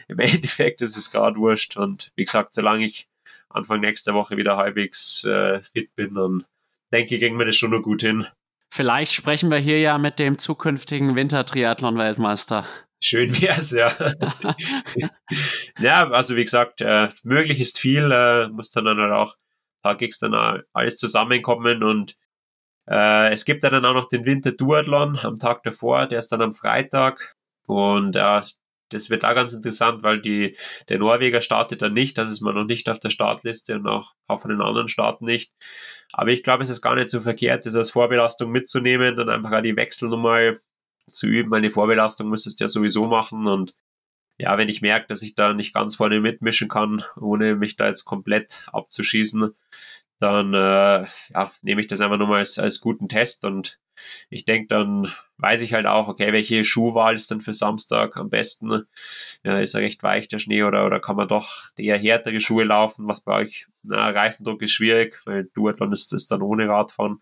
im 0.07 0.17
Endeffekt 0.17 0.81
ist 0.81 0.97
es 0.97 1.11
gerade 1.11 1.37
wurscht 1.37 1.77
und 1.77 2.11
wie 2.15 2.25
gesagt, 2.25 2.55
solange 2.55 2.85
ich 2.85 3.07
Anfang 3.49 3.81
nächster 3.81 4.15
Woche 4.15 4.35
wieder 4.35 4.57
halbwegs 4.57 5.23
äh, 5.25 5.61
fit 5.61 5.95
bin, 5.95 6.15
dann 6.15 6.43
denke 6.91 7.15
ich, 7.15 7.21
kriegen 7.21 7.37
wir 7.37 7.45
das 7.45 7.55
schon 7.55 7.71
noch 7.71 7.83
gut 7.83 8.01
hin. 8.01 8.25
Vielleicht 8.73 9.13
sprechen 9.13 9.49
wir 9.49 9.57
hier 9.57 9.79
ja 9.79 9.97
mit 9.97 10.19
dem 10.19 10.37
zukünftigen 10.37 11.15
Wintertriathlon-Weltmeister. 11.15 12.65
Schön 12.99 13.29
wär's, 13.41 13.71
ja. 13.71 13.95
ja, 15.79 16.09
also 16.09 16.35
wie 16.35 16.43
gesagt, 16.43 16.81
äh, 16.81 17.09
möglich 17.23 17.59
ist 17.59 17.79
viel, 17.79 18.11
äh, 18.11 18.47
muss 18.47 18.71
dann 18.71 18.87
halt 18.87 19.11
auch 19.11 19.35
Tag 19.83 20.01
X 20.01 20.19
dann 20.19 20.63
alles 20.73 20.97
zusammenkommen 20.97 21.83
und 21.83 22.17
äh, 22.89 23.31
es 23.31 23.45
gibt 23.45 23.63
dann 23.63 23.85
auch 23.85 23.93
noch 23.93 24.09
den 24.09 24.25
Winter 24.25 24.51
Duathlon 24.51 25.19
am 25.19 25.39
Tag 25.39 25.63
davor, 25.63 26.07
der 26.07 26.19
ist 26.19 26.31
dann 26.31 26.41
am 26.41 26.53
Freitag 26.53 27.35
und 27.67 28.15
äh, 28.15 28.41
das 28.89 29.09
wird 29.09 29.25
auch 29.25 29.35
ganz 29.35 29.53
interessant, 29.53 30.03
weil 30.03 30.21
die, 30.21 30.55
der 30.89 30.99
Norweger 30.99 31.41
startet 31.41 31.81
dann 31.81 31.93
nicht, 31.93 32.17
das 32.17 32.31
ist 32.31 32.41
man 32.41 32.55
noch 32.55 32.63
nicht 32.63 32.89
auf 32.89 32.99
der 32.99 33.09
Startliste 33.09 33.75
und 33.75 33.87
auch 33.87 34.13
auf 34.27 34.43
den 34.43 34.61
anderen 34.61 34.87
Staaten 34.87 35.25
nicht. 35.25 35.51
Aber 36.13 36.29
ich 36.29 36.43
glaube, 36.43 36.63
es 36.63 36.69
ist 36.69 36.81
gar 36.81 36.95
nicht 36.95 37.09
so 37.09 37.21
verkehrt, 37.21 37.65
das 37.65 37.75
als 37.75 37.91
Vorbelastung 37.91 38.51
mitzunehmen, 38.51 39.17
dann 39.17 39.29
einfach 39.29 39.51
auch 39.51 39.61
die 39.61 39.75
Wechsel 39.75 40.09
nochmal 40.09 40.57
zu 41.07 41.27
üben. 41.27 41.49
Meine 41.49 41.71
Vorbelastung 41.71 42.29
müsstest 42.29 42.59
du 42.59 42.65
ja 42.65 42.69
sowieso 42.69 43.07
machen 43.07 43.47
und 43.47 43.75
ja, 44.39 44.57
wenn 44.57 44.69
ich 44.69 44.81
merke, 44.81 45.07
dass 45.07 45.23
ich 45.23 45.33
da 45.33 45.53
nicht 45.53 45.73
ganz 45.73 45.95
vorne 45.95 46.19
mitmischen 46.19 46.67
kann, 46.67 47.03
ohne 47.19 47.55
mich 47.55 47.75
da 47.75 47.87
jetzt 47.87 48.05
komplett 48.05 48.67
abzuschießen, 48.71 49.53
dann 50.19 50.53
äh, 50.53 51.07
ja, 51.33 51.51
nehme 51.61 51.81
ich 51.81 51.87
das 51.87 52.01
einfach 52.01 52.17
nur 52.17 52.27
mal 52.27 52.37
als, 52.37 52.59
als 52.59 52.79
guten 52.79 53.09
Test 53.09 53.45
und 53.45 53.79
ich 54.29 54.45
denke, 54.45 54.67
dann 54.69 55.11
weiß 55.37 55.61
ich 55.61 55.73
halt 55.73 55.85
auch, 55.85 56.07
okay, 56.07 56.33
welche 56.33 56.63
Schuhwahl 56.63 57.15
ist 57.15 57.29
dann 57.31 57.41
für 57.41 57.53
Samstag 57.53 58.17
am 58.17 58.29
besten? 58.29 58.85
Ja, 59.43 59.59
ist 59.59 59.75
er 59.75 59.81
recht 59.81 60.01
weich 60.03 60.27
der 60.27 60.39
Schnee 60.39 60.63
oder, 60.63 60.85
oder 60.85 60.99
kann 60.99 61.15
man 61.15 61.27
doch 61.27 61.67
eher 61.77 61.97
härtere 61.97 62.41
Schuhe 62.41 62.63
laufen? 62.63 63.07
Was 63.07 63.21
brauche 63.21 63.45
ich? 63.45 63.67
Na, 63.83 64.09
Reifendruck 64.09 64.61
ist 64.61 64.71
schwierig, 64.71 65.21
weil 65.25 65.49
Duathlon 65.53 65.93
ist 65.93 66.11
das 66.11 66.27
dann 66.27 66.41
ohne 66.41 66.67
Radfahren. 66.67 67.21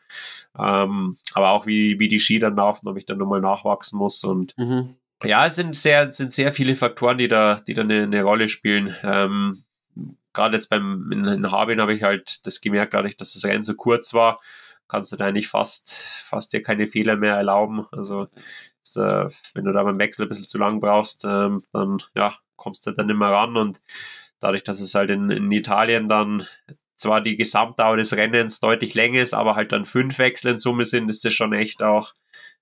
Ähm, 0.58 1.18
aber 1.34 1.50
auch 1.50 1.66
wie, 1.66 2.00
wie 2.00 2.08
die 2.08 2.20
Ski 2.20 2.40
dann 2.40 2.56
laufen, 2.56 2.88
ob 2.88 2.98
ich 2.98 3.06
dann 3.06 3.18
nochmal 3.18 3.42
nachwachsen 3.42 4.00
muss 4.00 4.24
und 4.24 4.58
mhm. 4.58 4.96
ja, 5.24 5.46
es 5.46 5.56
sind 5.56 5.76
sehr, 5.76 6.12
sind 6.12 6.32
sehr 6.32 6.54
viele 6.54 6.76
Faktoren, 6.76 7.18
die 7.18 7.28
da, 7.28 7.56
die 7.56 7.74
da 7.74 7.82
eine, 7.82 8.04
eine 8.04 8.24
Rolle 8.24 8.50
spielen. 8.50 8.96
Ähm, 9.04 9.58
gerade 10.36 10.56
jetzt 10.56 10.70
beim 10.70 11.12
in, 11.12 11.24
in 11.26 11.52
Harbin 11.52 11.82
habe 11.82 11.96
ich 11.96 12.04
halt 12.04 12.46
das 12.46 12.62
gemerkt, 12.62 12.94
dadurch, 12.94 13.18
dass 13.18 13.34
das 13.34 13.46
Rennen 13.46 13.64
so 13.64 13.74
kurz 13.74 14.14
war, 14.14 14.40
kannst 14.88 15.12
du 15.12 15.16
da 15.16 15.26
eigentlich 15.26 15.48
fast, 15.48 15.92
fast 16.24 16.54
dir 16.54 16.64
keine 16.64 16.88
Fehler 16.88 17.16
mehr 17.16 17.36
erlauben. 17.36 17.86
Also 17.92 18.28
ist, 18.84 18.98
äh, 18.98 19.30
wenn 19.54 19.66
du 19.66 19.74
da 19.74 19.84
beim 19.84 20.00
Wechsel 20.00 20.26
ein 20.26 20.30
bisschen 20.30 20.48
zu 20.48 20.58
lang 20.58 20.80
brauchst, 20.80 21.26
ähm, 21.26 21.64
dann 21.72 22.02
ja, 22.16 22.38
kommst 22.56 22.86
du 22.86 22.92
dann 22.92 23.08
nicht 23.08 23.18
mehr 23.18 23.30
ran 23.30 23.58
und 23.58 23.82
dadurch, 24.40 24.64
dass 24.64 24.80
es 24.80 24.96
halt 24.96 25.10
in, 25.10 25.30
in 25.30 25.52
Italien 25.52 26.08
dann 26.08 26.48
zwar 26.96 27.22
die 27.22 27.36
Gesamtdauer 27.36 27.98
des 27.98 28.16
Rennens 28.16 28.60
deutlich 28.60 28.94
länger 28.94 29.22
ist, 29.22 29.34
aber 29.34 29.56
halt 29.56 29.72
dann 29.72 29.86
fünf 29.86 30.18
Wechsel 30.20 30.52
in 30.52 30.60
Summe 30.60 30.86
sind, 30.86 31.10
ist 31.10 31.26
das 31.26 31.34
schon 31.34 31.54
echt 31.54 31.84
auch 31.84 32.14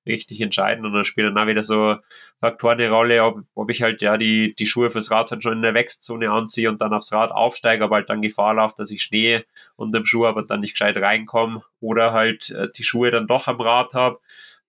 richtig 0.06 0.42
entscheidend 0.42 0.86
und 0.86 0.94
dann 0.94 1.06
spielen 1.06 1.34
dann 1.34 1.44
auch 1.44 1.48
wieder 1.48 1.64
so 1.64 1.96
Faktoren 2.40 2.80
eine 2.80 2.90
Rolle, 2.90 3.24
ob, 3.24 3.44
ob 3.56 3.70
ich 3.70 3.82
halt 3.82 4.02
ja 4.02 4.18
die, 4.18 4.54
die 4.56 4.66
Schuhe 4.66 4.92
fürs 4.92 5.12
Rad 5.12 5.32
dann 5.32 5.42
schon 5.42 5.54
in 5.54 5.62
der 5.62 5.74
Wechselzone 5.74 6.30
anziehe 6.30 6.70
und 6.70 6.82
dann 6.82 6.94
aufs 6.94 7.14
Rad 7.14 7.32
aufsteige, 7.32 7.84
aber 7.84 7.96
halt 7.96 8.10
dann 8.10 8.22
Gefahr 8.22 8.56
laufe, 8.56 8.76
dass 8.78 8.92
ich 8.92 9.02
Schnee 9.02 9.44
unter 9.76 10.00
dem 10.00 10.06
Schuh 10.06 10.28
und 10.28 10.52
dann 10.52 10.60
nicht 10.60 10.74
gescheit 10.74 10.98
reinkomme 10.98 11.64
oder 11.80 12.12
halt 12.12 12.50
äh, 12.52 12.68
die 12.76 12.84
Schuhe 12.84 13.12
dann 13.12 13.28
doch 13.28 13.48
am 13.48 13.62
Rad 13.62 13.94
habe, 13.94 14.20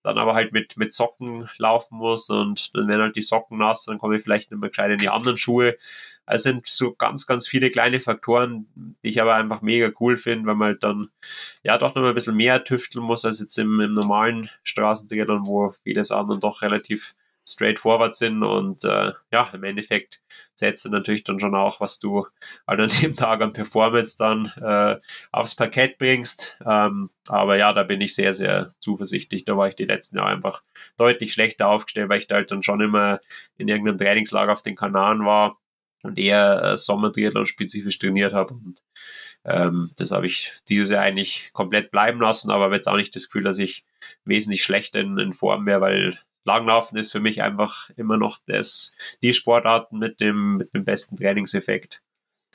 dann 0.05 0.19
aber 0.19 0.35
halt 0.35 0.53
mit, 0.53 0.77
mit 0.77 0.93
Socken 0.93 1.49
laufen 1.57 1.97
muss 1.97 2.29
und 2.29 2.75
dann 2.75 2.87
werden 2.87 3.01
halt 3.01 3.15
die 3.15 3.23
Socken 3.23 3.57
nass, 3.57 3.85
dann 3.85 3.97
komme 3.97 4.15
ich 4.15 4.23
vielleicht 4.23 4.51
nicht 4.51 4.59
mehr 4.59 4.69
gescheit 4.69 4.91
in 4.91 4.99
die 4.99 5.09
anderen 5.09 5.37
Schuhe. 5.37 5.77
Es 6.27 6.43
sind 6.43 6.67
so 6.67 6.93
ganz, 6.93 7.25
ganz 7.25 7.47
viele 7.47 7.71
kleine 7.71 7.99
Faktoren, 7.99 8.67
die 9.03 9.09
ich 9.09 9.19
aber 9.19 9.33
einfach 9.33 9.63
mega 9.63 9.91
cool 9.99 10.17
finde, 10.17 10.45
weil 10.45 10.55
man 10.55 10.67
halt 10.67 10.83
dann 10.83 11.09
ja 11.63 11.79
doch 11.79 11.95
noch 11.95 12.03
ein 12.03 12.13
bisschen 12.13 12.35
mehr 12.35 12.63
tüfteln 12.63 13.03
muss 13.03 13.25
als 13.25 13.39
jetzt 13.39 13.57
im, 13.57 13.79
im 13.79 13.95
normalen 13.95 14.51
Straßentriathlon, 14.61 15.47
wo 15.47 15.71
vieles 15.83 16.11
anderen 16.11 16.39
doch 16.39 16.61
relativ 16.61 17.15
straightforward 17.47 18.15
sind 18.15 18.43
und 18.43 18.83
äh, 18.83 19.11
ja, 19.31 19.49
im 19.53 19.63
Endeffekt 19.63 20.21
setzt 20.55 20.85
du 20.85 20.89
natürlich 20.89 21.23
dann 21.23 21.39
schon 21.39 21.55
auch, 21.55 21.79
was 21.79 21.99
du 21.99 22.25
an 22.65 22.87
dem 22.87 23.13
Tag 23.15 23.41
an 23.41 23.53
Performance 23.53 24.17
dann 24.17 24.51
äh, 24.61 24.99
aufs 25.31 25.55
Parkett 25.55 25.97
bringst. 25.97 26.57
Ähm, 26.65 27.09
aber 27.27 27.57
ja, 27.57 27.73
da 27.73 27.83
bin 27.83 28.01
ich 28.01 28.15
sehr, 28.15 28.33
sehr 28.33 28.73
zuversichtlich. 28.79 29.45
Da 29.45 29.55
war 29.57 29.67
ich 29.67 29.75
die 29.75 29.85
letzten 29.85 30.17
Jahre 30.17 30.31
einfach 30.31 30.63
deutlich 30.97 31.33
schlechter 31.33 31.67
aufgestellt, 31.67 32.09
weil 32.09 32.19
ich 32.19 32.27
da 32.27 32.35
halt 32.35 32.51
dann 32.51 32.63
schon 32.63 32.81
immer 32.81 33.19
in 33.57 33.67
irgendeinem 33.67 33.97
Trainingslager 33.97 34.51
auf 34.51 34.63
den 34.63 34.75
Kanaren 34.75 35.25
war 35.25 35.57
und 36.03 36.17
eher 36.17 36.63
äh, 36.63 36.77
Sommertriathlon 36.77 37.45
spezifisch 37.45 37.99
trainiert 37.99 38.33
habe. 38.33 38.53
Und 38.53 38.83
ähm, 39.43 39.91
das 39.97 40.11
habe 40.11 40.25
ich 40.25 40.53
dieses 40.69 40.89
Jahr 40.89 41.03
eigentlich 41.03 41.49
komplett 41.53 41.91
bleiben 41.91 42.19
lassen, 42.19 42.49
aber 42.49 42.65
habe 42.65 42.75
jetzt 42.75 42.87
auch 42.87 42.95
nicht 42.95 43.15
das 43.15 43.27
Gefühl, 43.27 43.43
dass 43.43 43.59
ich 43.59 43.85
wesentlich 44.23 44.63
schlechter 44.63 44.99
in, 44.99 45.17
in 45.19 45.33
Form 45.33 45.65
wäre, 45.65 45.81
weil 45.81 46.19
Langlaufen 46.45 46.97
ist 46.97 47.11
für 47.11 47.19
mich 47.19 47.41
einfach 47.41 47.89
immer 47.97 48.17
noch 48.17 48.39
das, 48.45 48.95
die 49.21 49.33
Sportart 49.33 49.91
mit 49.91 50.21
dem, 50.21 50.57
mit 50.57 50.73
dem 50.73 50.85
besten 50.85 51.17
Trainingseffekt. 51.17 52.01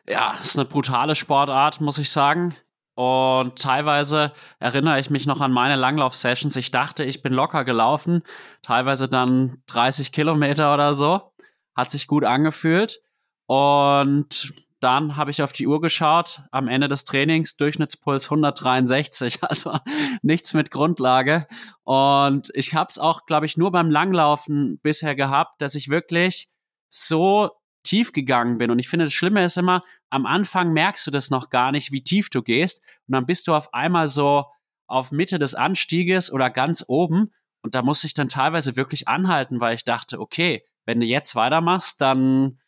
Ja, 0.08 0.34
ist 0.40 0.58
eine 0.58 0.66
brutale 0.66 1.14
Sportart, 1.14 1.80
muss 1.80 1.98
ich 1.98 2.10
sagen. 2.10 2.54
Und 2.94 3.58
teilweise 3.58 4.32
erinnere 4.58 4.98
ich 4.98 5.10
mich 5.10 5.26
noch 5.26 5.40
an 5.40 5.52
meine 5.52 5.76
Langlauf-Sessions. 5.76 6.56
Ich 6.56 6.70
dachte, 6.70 7.04
ich 7.04 7.22
bin 7.22 7.32
locker 7.32 7.64
gelaufen, 7.64 8.22
teilweise 8.62 9.08
dann 9.08 9.62
30 9.66 10.12
Kilometer 10.12 10.74
oder 10.74 10.94
so. 10.94 11.32
Hat 11.74 11.90
sich 11.90 12.06
gut 12.06 12.24
angefühlt. 12.24 13.00
Und 13.46 14.52
dann 14.80 15.16
habe 15.16 15.30
ich 15.30 15.42
auf 15.42 15.52
die 15.52 15.66
Uhr 15.66 15.80
geschaut, 15.80 16.40
am 16.50 16.66
Ende 16.66 16.88
des 16.88 17.04
Trainings 17.04 17.56
Durchschnittspuls 17.56 18.26
163, 18.26 19.42
also 19.42 19.78
nichts 20.22 20.54
mit 20.54 20.70
Grundlage. 20.70 21.46
Und 21.84 22.50
ich 22.54 22.74
habe 22.74 22.90
es 22.90 22.98
auch, 22.98 23.26
glaube 23.26 23.46
ich, 23.46 23.56
nur 23.56 23.70
beim 23.70 23.90
Langlaufen 23.90 24.80
bisher 24.82 25.14
gehabt, 25.14 25.60
dass 25.62 25.74
ich 25.74 25.88
wirklich 25.88 26.48
so 26.88 27.50
tief 27.82 28.12
gegangen 28.12 28.58
bin. 28.58 28.70
Und 28.70 28.78
ich 28.78 28.88
finde, 28.88 29.06
das 29.06 29.12
Schlimme 29.12 29.44
ist 29.44 29.56
immer, 29.56 29.84
am 30.10 30.26
Anfang 30.26 30.72
merkst 30.72 31.06
du 31.06 31.10
das 31.10 31.30
noch 31.30 31.50
gar 31.50 31.72
nicht, 31.72 31.92
wie 31.92 32.02
tief 32.02 32.30
du 32.30 32.42
gehst. 32.42 32.82
Und 33.06 33.14
dann 33.14 33.26
bist 33.26 33.46
du 33.46 33.54
auf 33.54 33.72
einmal 33.72 34.08
so 34.08 34.46
auf 34.86 35.12
Mitte 35.12 35.38
des 35.38 35.54
Anstieges 35.54 36.32
oder 36.32 36.50
ganz 36.50 36.84
oben. 36.88 37.32
Und 37.62 37.74
da 37.74 37.82
musste 37.82 38.06
ich 38.06 38.14
dann 38.14 38.28
teilweise 38.28 38.76
wirklich 38.76 39.08
anhalten, 39.08 39.60
weil 39.60 39.74
ich 39.74 39.84
dachte, 39.84 40.20
okay, 40.20 40.64
wenn 40.84 41.00
du 41.00 41.06
jetzt 41.06 41.36
weitermachst, 41.36 42.00
dann 42.00 42.58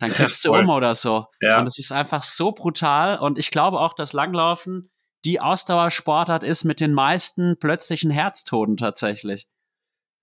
dann 0.00 0.12
kippst 0.12 0.44
du 0.44 0.54
um 0.54 0.68
oder 0.70 0.94
so. 0.94 1.26
Ja. 1.40 1.60
Und 1.60 1.66
es 1.66 1.78
ist 1.78 1.92
einfach 1.92 2.22
so 2.22 2.52
brutal. 2.52 3.18
Und 3.18 3.38
ich 3.38 3.50
glaube 3.50 3.78
auch, 3.78 3.92
dass 3.92 4.12
Langlaufen 4.12 4.90
die 5.24 5.40
Ausdauersportart 5.40 6.42
ist 6.42 6.64
mit 6.64 6.80
den 6.80 6.94
meisten 6.94 7.58
plötzlichen 7.58 8.10
Herztoden 8.10 8.78
tatsächlich. 8.78 9.46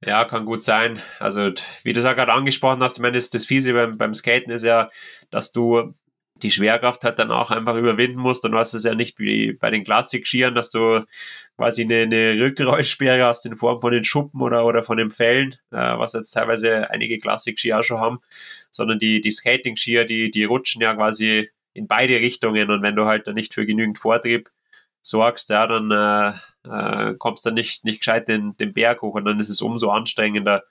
Ja, 0.03 0.25
kann 0.25 0.45
gut 0.45 0.63
sein. 0.63 0.99
Also, 1.19 1.51
wie 1.83 1.93
du 1.93 1.99
es 1.99 2.05
ja 2.05 2.13
gerade 2.13 2.33
angesprochen 2.33 2.81
hast, 2.81 2.97
ich 2.97 3.01
meine, 3.01 3.17
das, 3.17 3.29
das 3.29 3.45
Fiese 3.45 3.73
beim, 3.73 3.97
beim 3.97 4.13
Skaten 4.13 4.51
ist 4.51 4.63
ja, 4.63 4.89
dass 5.29 5.51
du 5.51 5.91
die 6.43 6.51
Schwerkraft 6.51 7.03
halt 7.03 7.19
dann 7.19 7.31
auch 7.31 7.51
einfach 7.51 7.75
überwinden 7.75 8.19
musst. 8.19 8.45
Und 8.45 8.51
du 8.51 8.57
hast 8.57 8.73
es 8.73 8.83
ja 8.83 8.95
nicht 8.95 9.19
wie 9.19 9.53
bei 9.53 9.69
den 9.69 9.83
Klassik-Skiern, 9.83 10.55
dass 10.55 10.69
du 10.69 11.03
quasi 11.55 11.83
eine, 11.83 12.03
eine 12.03 12.39
Rückrollsperre 12.39 13.25
hast 13.25 13.45
in 13.45 13.55
Form 13.55 13.79
von 13.79 13.91
den 13.91 14.03
Schuppen 14.03 14.41
oder, 14.41 14.65
oder 14.65 14.83
von 14.83 14.97
den 14.97 15.09
Fällen, 15.09 15.53
äh, 15.71 15.97
was 15.97 16.13
jetzt 16.13 16.31
teilweise 16.31 16.89
einige 16.89 17.17
Klassik-Skier 17.17 17.79
auch 17.79 17.83
schon 17.83 17.99
haben, 17.99 18.19
sondern 18.71 18.99
die, 18.99 19.21
die 19.21 19.31
Skating-Skier, 19.31 20.05
die, 20.05 20.31
die 20.31 20.43
rutschen 20.43 20.81
ja 20.81 20.93
quasi 20.95 21.49
in 21.73 21.87
beide 21.87 22.15
Richtungen. 22.19 22.69
Und 22.71 22.81
wenn 22.81 22.95
du 22.95 23.05
halt 23.05 23.27
dann 23.27 23.35
nicht 23.35 23.53
für 23.53 23.65
genügend 23.65 23.99
Vortrieb 23.99 24.49
sorgst, 25.01 25.49
ja, 25.49 25.67
dann 25.67 25.91
äh, 25.91 26.33
äh, 26.69 27.15
kommst 27.17 27.45
du 27.45 27.51
nicht, 27.51 27.85
nicht 27.85 27.99
gescheit 27.99 28.27
den, 28.27 28.55
den 28.57 28.73
Berg 28.73 29.01
hoch 29.01 29.15
und 29.15 29.25
dann 29.25 29.39
ist 29.39 29.49
es 29.49 29.61
umso 29.61 29.91
anstrengender. 29.91 30.63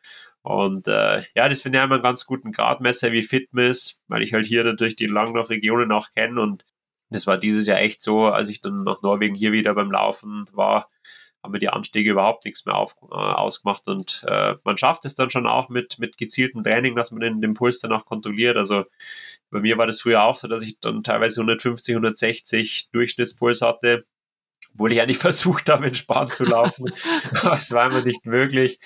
Und 0.46 0.86
äh, 0.86 1.24
ja, 1.34 1.48
das 1.48 1.62
finde 1.62 1.78
ich 1.78 1.84
immer 1.84 1.94
einen 1.94 2.04
ganz 2.04 2.24
guten 2.24 2.52
Gradmesser, 2.52 3.10
wie 3.10 3.24
fit 3.24 3.52
man 3.52 3.64
ist, 3.64 4.04
weil 4.06 4.22
ich 4.22 4.32
halt 4.32 4.46
hier 4.46 4.62
natürlich 4.62 4.94
die 4.94 5.08
Langlaufregionen 5.08 5.90
auch 5.90 6.12
kenne 6.12 6.40
und 6.40 6.64
das 7.10 7.26
war 7.26 7.36
dieses 7.36 7.66
Jahr 7.66 7.80
echt 7.80 8.00
so, 8.00 8.26
als 8.26 8.48
ich 8.48 8.60
dann 8.60 8.76
nach 8.76 9.02
Norwegen 9.02 9.34
hier 9.34 9.50
wieder 9.50 9.74
beim 9.74 9.90
Laufen 9.90 10.44
war, 10.52 10.88
haben 11.42 11.50
mir 11.50 11.58
die 11.58 11.68
Anstiege 11.68 12.12
überhaupt 12.12 12.44
nichts 12.44 12.64
mehr 12.64 12.76
auf, 12.76 12.94
äh, 13.10 13.14
ausgemacht 13.16 13.88
und 13.88 14.24
äh, 14.28 14.54
man 14.62 14.78
schafft 14.78 15.04
es 15.04 15.16
dann 15.16 15.30
schon 15.30 15.48
auch 15.48 15.68
mit, 15.68 15.98
mit 15.98 16.16
gezieltem 16.16 16.62
Training, 16.62 16.94
dass 16.94 17.10
man 17.10 17.22
den, 17.22 17.40
den 17.40 17.54
Puls 17.54 17.80
danach 17.80 18.04
kontrolliert. 18.04 18.56
Also 18.56 18.84
bei 19.50 19.58
mir 19.58 19.78
war 19.78 19.88
das 19.88 20.02
früher 20.02 20.22
auch 20.22 20.38
so, 20.38 20.46
dass 20.46 20.62
ich 20.62 20.78
dann 20.78 21.02
teilweise 21.02 21.40
150, 21.40 21.92
160 21.96 22.90
Durchschnittspuls 22.92 23.62
hatte, 23.62 24.04
obwohl 24.74 24.92
ich 24.92 25.00
eigentlich 25.00 25.18
versucht 25.18 25.68
habe, 25.68 25.86
entspannt 25.86 26.30
zu 26.30 26.44
laufen. 26.44 26.92
Aber 27.42 27.56
es 27.56 27.72
war 27.72 27.90
immer 27.90 28.02
nicht 28.02 28.26
möglich. 28.26 28.78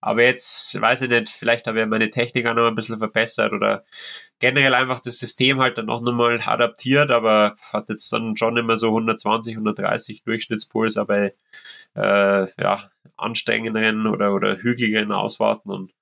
Aber 0.00 0.22
jetzt, 0.22 0.80
weiß 0.80 1.02
ich 1.02 1.08
nicht, 1.10 1.28
vielleicht 1.28 1.66
habe 1.66 1.80
ich 1.80 1.86
meine 1.86 2.10
Technik 2.10 2.46
auch 2.46 2.54
noch 2.54 2.68
ein 2.68 2.74
bisschen 2.74 2.98
verbessert 2.98 3.52
oder 3.52 3.84
generell 4.38 4.74
einfach 4.74 5.00
das 5.00 5.18
System 5.18 5.60
halt 5.60 5.76
dann 5.76 5.90
auch 5.90 6.00
nochmal 6.00 6.40
adaptiert, 6.44 7.10
aber 7.10 7.56
hat 7.72 7.88
jetzt 7.88 8.12
dann 8.12 8.36
schon 8.36 8.56
immer 8.56 8.76
so 8.76 8.88
120, 8.88 9.54
130 9.54 10.22
Durchschnittspuls, 10.22 10.96
aber 10.98 11.32
äh, 11.94 12.62
ja, 12.62 12.90
anstrengenderen 13.16 14.06
oder, 14.06 14.34
oder 14.34 14.56
hügeligeren 14.56 15.10
Auswarten 15.10 15.70
und 15.70 15.92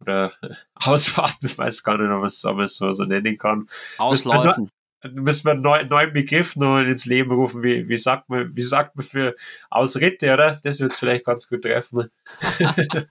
oder 0.00 0.32
Ausfahrten, 0.74 1.48
ich 1.48 1.56
weiß 1.56 1.84
gar 1.84 1.98
nicht, 1.98 2.10
ob 2.10 2.56
man 2.56 2.64
es 2.64 2.76
so 2.76 3.04
nennen 3.04 3.38
kann. 3.38 3.68
Ausläufen 3.98 4.70
müssen 5.02 5.44
wir 5.44 5.52
einen 5.52 5.62
neuen, 5.62 5.88
neuen 5.88 6.12
Begriff 6.12 6.56
noch 6.56 6.78
ins 6.78 7.06
Leben 7.06 7.32
rufen. 7.32 7.62
Wie, 7.62 7.88
wie, 7.88 7.98
sagt 7.98 8.28
man, 8.28 8.54
wie 8.54 8.62
sagt 8.62 8.96
man 8.96 9.04
für 9.04 9.34
Ausritte, 9.70 10.32
oder? 10.32 10.58
Das 10.62 10.80
wird 10.80 10.92
es 10.92 10.98
vielleicht 10.98 11.24
ganz 11.24 11.48
gut 11.48 11.62
treffen. 11.62 12.10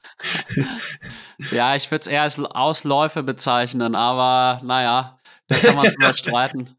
ja, 1.51 1.75
ich 1.75 1.89
würde 1.91 2.01
es 2.01 2.07
eher 2.07 2.23
als 2.23 2.39
Ausläufe 2.39 3.23
bezeichnen, 3.23 3.95
aber 3.95 4.61
naja, 4.63 5.19
da 5.47 5.55
kann 5.57 5.75
man 5.75 5.85
drüber 5.85 6.13
streiten. 6.15 6.77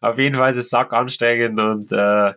auf 0.00 0.18
jeden 0.18 0.36
Fall 0.36 0.50
ist 0.50 0.56
es 0.56 0.70
sack 0.70 0.92
ansteigend 0.92 1.60
und 1.60 1.92
äh, 1.92 2.34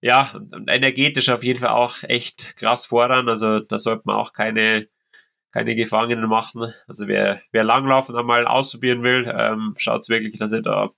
ja, 0.00 0.32
und 0.34 0.68
energetisch 0.68 1.28
auf 1.30 1.42
jeden 1.42 1.58
Fall 1.58 1.70
auch 1.70 2.02
echt 2.02 2.56
krass 2.56 2.86
fordern. 2.86 3.28
Also 3.28 3.60
da 3.60 3.78
sollte 3.78 4.02
man 4.04 4.16
auch 4.16 4.32
keine 4.32 4.88
keine 5.56 5.74
Gefangenen 5.74 6.28
machen. 6.28 6.74
Also 6.86 7.08
wer, 7.08 7.40
wer 7.50 7.64
Langlaufen 7.64 8.14
einmal 8.14 8.46
ausprobieren 8.46 9.02
will, 9.02 9.32
ähm, 9.34 9.72
schaut 9.78 10.06
wirklich, 10.10 10.38
dass 10.38 10.52
ihr 10.52 10.60
da 10.60 10.88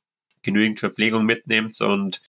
genügend 0.42 0.80
Verpflegung 0.80 1.24
mitnehmt 1.24 1.80
und 1.80 2.22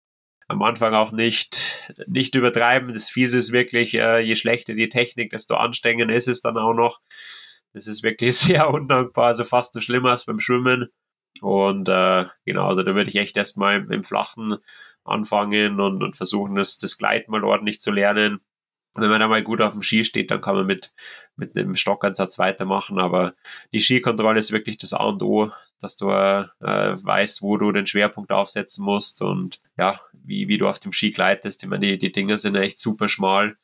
am 0.50 0.62
Anfang 0.62 0.94
auch 0.94 1.14
nicht, 1.14 1.94
nicht 2.06 2.36
übertreiben. 2.36 2.94
Das 2.94 3.10
Fiese 3.10 3.38
ist 3.38 3.54
wirklich, 3.54 3.94
äh, 3.94 4.20
je 4.20 4.36
schlechter 4.36 4.74
die 4.74 4.90
Technik, 4.90 5.32
desto 5.32 5.56
anstrengender 5.56 6.14
ist 6.14 6.28
es 6.28 6.42
dann 6.42 6.58
auch 6.58 6.74
noch. 6.74 7.00
Das 7.72 7.88
ist 7.88 8.04
wirklich 8.04 8.36
sehr 8.38 8.70
undankbar, 8.72 9.28
also 9.28 9.46
fast 9.46 9.72
so 9.72 9.80
schlimmer 9.80 10.10
als 10.10 10.26
beim 10.26 10.42
Schwimmen. 10.42 10.90
Und 11.40 11.88
äh, 11.88 12.26
genau, 12.44 12.68
also 12.68 12.84
da 12.84 12.94
würde 12.94 13.10
ich 13.10 13.16
echt 13.16 13.38
erstmal 13.38 13.78
im, 13.78 13.90
im 13.90 14.04
Flachen 14.04 14.58
anfangen 15.06 15.80
und, 15.80 16.04
und 16.04 16.18
versuchen, 16.18 16.56
das, 16.56 16.78
das 16.78 16.98
Gleiten 16.98 17.32
mal 17.32 17.46
ordentlich 17.46 17.80
zu 17.80 17.90
lernen. 17.92 18.42
Und 18.98 19.04
wenn 19.04 19.12
man 19.12 19.20
da 19.20 19.28
mal 19.28 19.43
gut 19.43 19.62
auf 19.62 19.74
dem 19.74 19.84
Ski 19.84 20.04
steht, 20.04 20.32
dann 20.32 20.41
kann 20.41 20.56
man 20.56 20.66
mit, 20.66 20.91
mit 21.36 21.56
einem 21.56 21.76
Stockansatz 21.76 22.39
weitermachen. 22.39 22.98
Aber 22.98 23.36
die 23.72 23.80
Skikontrolle 23.80 24.39
ist 24.39 24.52
wirklich 24.52 24.80
das 24.80 24.93
A 24.93 25.04
und 25.04 25.22
O, 25.22 25.52
dass 25.80 25.98
du 25.98 26.10
äh, 26.10 26.48
weißt, 26.60 27.43
wo 27.43 27.58
du 27.58 27.72
den 27.72 27.86
Schwerpunkt 27.86 28.32
aufsetzen 28.32 28.84
musst 28.84 29.22
und 29.22 29.62
ja, 29.78 30.02
wie, 30.14 30.48
wie 30.48 30.58
du 30.58 30.68
auf 30.68 30.80
dem 30.80 30.93
Ski 30.93 31.12
gleitest. 31.12 31.62
Ich 31.62 31.70
meine, 31.70 31.86
die, 31.86 32.00
die 32.00 32.12
Dinger 32.12 32.39
sind 32.39 32.56
echt 32.56 32.80
super 32.80 33.08
schmal. 33.08 33.56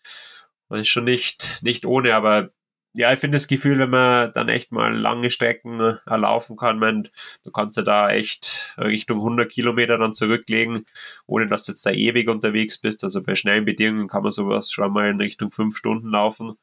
Das 0.69 0.81
ist 0.81 0.89
schon 0.89 1.05
nicht, 1.05 1.63
nicht 1.63 1.83
ohne, 1.83 2.13
aber 2.13 2.51
ja, 2.93 3.11
ich 3.11 3.19
finde 3.19 3.37
das 3.37 3.47
Gefühl, 3.47 3.79
wenn 3.79 3.89
man 3.89 4.31
dann 4.33 4.49
echt 4.49 4.71
mal 4.71 4.95
lange 4.95 5.31
Strecken 5.31 5.79
äh, 5.79 5.95
erlaufen 6.05 6.57
kann, 6.57 6.79
man, 6.79 7.09
du 7.43 7.51
kannst 7.51 7.77
ja 7.77 7.83
da 7.83 8.09
echt 8.11 8.75
Richtung 8.77 9.17
100 9.19 9.51
Kilometer 9.51 9.97
dann 9.97 10.13
zurücklegen, 10.13 10.85
ohne 11.25 11.47
dass 11.47 11.65
du 11.65 11.71
jetzt 11.71 11.85
da 11.85 11.91
ewig 11.91 12.29
unterwegs 12.29 12.77
bist. 12.77 13.03
Also 13.03 13.23
bei 13.23 13.35
schnellen 13.35 13.65
Bedingungen 13.65 14.07
kann 14.07 14.23
man 14.23 14.31
sowas 14.31 14.71
schon 14.71 14.93
mal 14.93 15.09
in 15.09 15.19
Richtung 15.19 15.51
fünf 15.51 15.77
Stunden 15.77 16.09
laufen. 16.09 16.57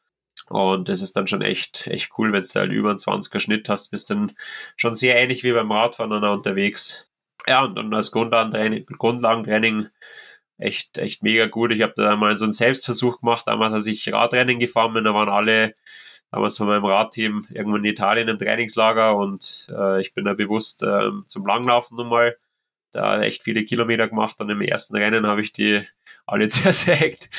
Und 0.48 0.88
das 0.88 1.02
ist 1.02 1.16
dann 1.16 1.26
schon 1.26 1.42
echt, 1.42 1.86
echt 1.88 2.12
cool, 2.18 2.32
wenn 2.32 2.42
du 2.42 2.48
halt 2.54 2.72
über 2.72 2.90
einen 2.90 2.98
20er 2.98 3.40
Schnitt 3.40 3.68
hast, 3.68 3.90
bist 3.90 4.10
dann 4.10 4.32
schon 4.76 4.94
sehr 4.94 5.16
ähnlich 5.16 5.44
wie 5.44 5.52
beim 5.52 5.72
Radfahren 5.72 6.10
dann 6.10 6.24
unterwegs. 6.24 7.08
Ja, 7.46 7.64
und, 7.64 7.78
und 7.78 7.92
als 7.94 8.12
Grundlagentraining, 8.12 8.86
Grundlagentraining 8.86 9.88
echt, 10.58 10.98
echt 10.98 11.22
mega 11.22 11.46
gut. 11.46 11.72
Ich 11.72 11.82
habe 11.82 11.94
da 11.96 12.16
mal 12.16 12.36
so 12.36 12.44
einen 12.44 12.52
Selbstversuch 12.52 13.20
gemacht, 13.20 13.46
damals 13.46 13.72
als 13.72 13.86
ich 13.86 14.12
Radrennen 14.12 14.60
gefahren 14.60 14.94
bin, 14.94 15.04
da 15.04 15.14
waren 15.14 15.28
alle 15.28 15.74
damals 16.30 16.56
von 16.56 16.66
meinem 16.66 16.84
Radteam 16.84 17.46
irgendwo 17.50 17.76
in 17.76 17.84
Italien 17.84 18.28
im 18.28 18.38
Trainingslager 18.38 19.16
und 19.16 19.68
äh, 19.76 20.00
ich 20.00 20.14
bin 20.14 20.24
da 20.24 20.34
bewusst 20.34 20.82
äh, 20.82 21.10
zum 21.26 21.46
Langlaufen 21.46 21.96
nochmal 21.96 22.36
da 22.92 23.22
echt 23.22 23.42
viele 23.42 23.64
Kilometer 23.64 24.08
gemacht 24.08 24.40
und 24.40 24.50
im 24.50 24.60
ersten 24.60 24.96
Rennen 24.96 25.26
habe 25.26 25.42
ich 25.42 25.52
die 25.52 25.82
alle 26.26 26.48
zersägt. 26.48 27.30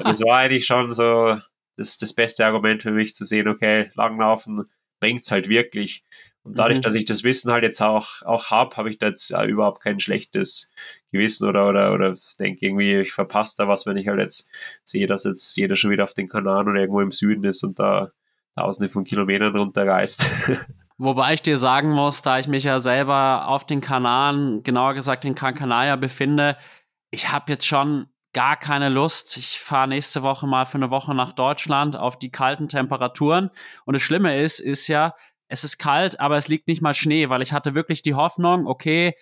das 0.00 0.22
war 0.22 0.38
eigentlich 0.38 0.66
schon 0.66 0.92
so 0.92 1.38
das, 1.76 1.96
das 1.96 2.12
beste 2.12 2.44
Argument 2.44 2.82
für 2.82 2.90
mich 2.90 3.14
zu 3.14 3.24
sehen, 3.24 3.48
okay, 3.48 3.90
Langlaufen 3.94 4.68
bringt's 5.00 5.30
halt 5.30 5.48
wirklich. 5.48 6.04
Und 6.42 6.58
dadurch, 6.58 6.78
mhm. 6.78 6.82
dass 6.82 6.94
ich 6.94 7.04
das 7.04 7.24
Wissen 7.24 7.52
halt 7.52 7.62
jetzt 7.62 7.80
auch, 7.80 8.22
auch 8.22 8.50
habe, 8.50 8.76
habe 8.76 8.90
ich 8.90 8.98
da 8.98 9.08
jetzt 9.08 9.30
äh, 9.32 9.44
überhaupt 9.44 9.82
kein 9.82 10.00
schlechtes 10.00 10.70
Gewissen 11.12 11.46
oder, 11.46 11.68
oder, 11.68 11.92
oder 11.92 12.14
denke 12.40 12.66
irgendwie, 12.66 13.00
ich 13.00 13.12
verpasse 13.12 13.56
da 13.58 13.68
was, 13.68 13.86
wenn 13.86 13.96
ich 13.96 14.08
halt 14.08 14.18
jetzt 14.18 14.50
sehe, 14.82 15.06
dass 15.06 15.24
jetzt 15.24 15.56
jeder 15.56 15.76
schon 15.76 15.90
wieder 15.90 16.04
auf 16.04 16.14
den 16.14 16.28
Kanaren 16.28 16.68
oder 16.68 16.80
irgendwo 16.80 17.00
im 17.00 17.12
Süden 17.12 17.44
ist 17.44 17.62
und 17.64 17.78
da 17.78 18.12
tausende 18.58 18.88
von 18.88 19.04
Kilometern 19.04 19.56
runterreist. 19.56 20.26
Wobei 20.98 21.34
ich 21.34 21.42
dir 21.42 21.56
sagen 21.56 21.90
muss, 21.90 22.22
da 22.22 22.38
ich 22.38 22.48
mich 22.48 22.64
ja 22.64 22.80
selber 22.80 23.46
auf 23.46 23.64
den 23.64 23.80
Kanaren, 23.80 24.64
genauer 24.64 24.94
gesagt 24.94 25.24
in 25.24 25.36
Gran 25.36 25.54
Canaria 25.54 25.94
befinde, 25.94 26.56
ich 27.10 27.30
habe 27.30 27.52
jetzt 27.52 27.66
schon 27.66 28.08
gar 28.32 28.56
keine 28.56 28.88
Lust. 28.88 29.36
Ich 29.36 29.60
fahre 29.60 29.88
nächste 29.88 30.22
Woche 30.22 30.46
mal 30.46 30.66
für 30.66 30.76
eine 30.76 30.90
Woche 30.90 31.14
nach 31.14 31.32
Deutschland 31.32 31.96
auf 31.96 32.18
die 32.18 32.30
kalten 32.30 32.68
Temperaturen. 32.68 33.50
Und 33.84 33.94
das 33.94 34.02
Schlimme 34.02 34.40
ist, 34.40 34.58
ist 34.58 34.88
ja, 34.88 35.14
es 35.46 35.64
ist 35.64 35.78
kalt, 35.78 36.20
aber 36.20 36.36
es 36.36 36.48
liegt 36.48 36.68
nicht 36.68 36.82
mal 36.82 36.94
Schnee, 36.94 37.30
weil 37.30 37.42
ich 37.42 37.52
hatte 37.52 37.74
wirklich 37.74 38.02
die 38.02 38.14
Hoffnung, 38.14 38.66
okay, 38.66 39.14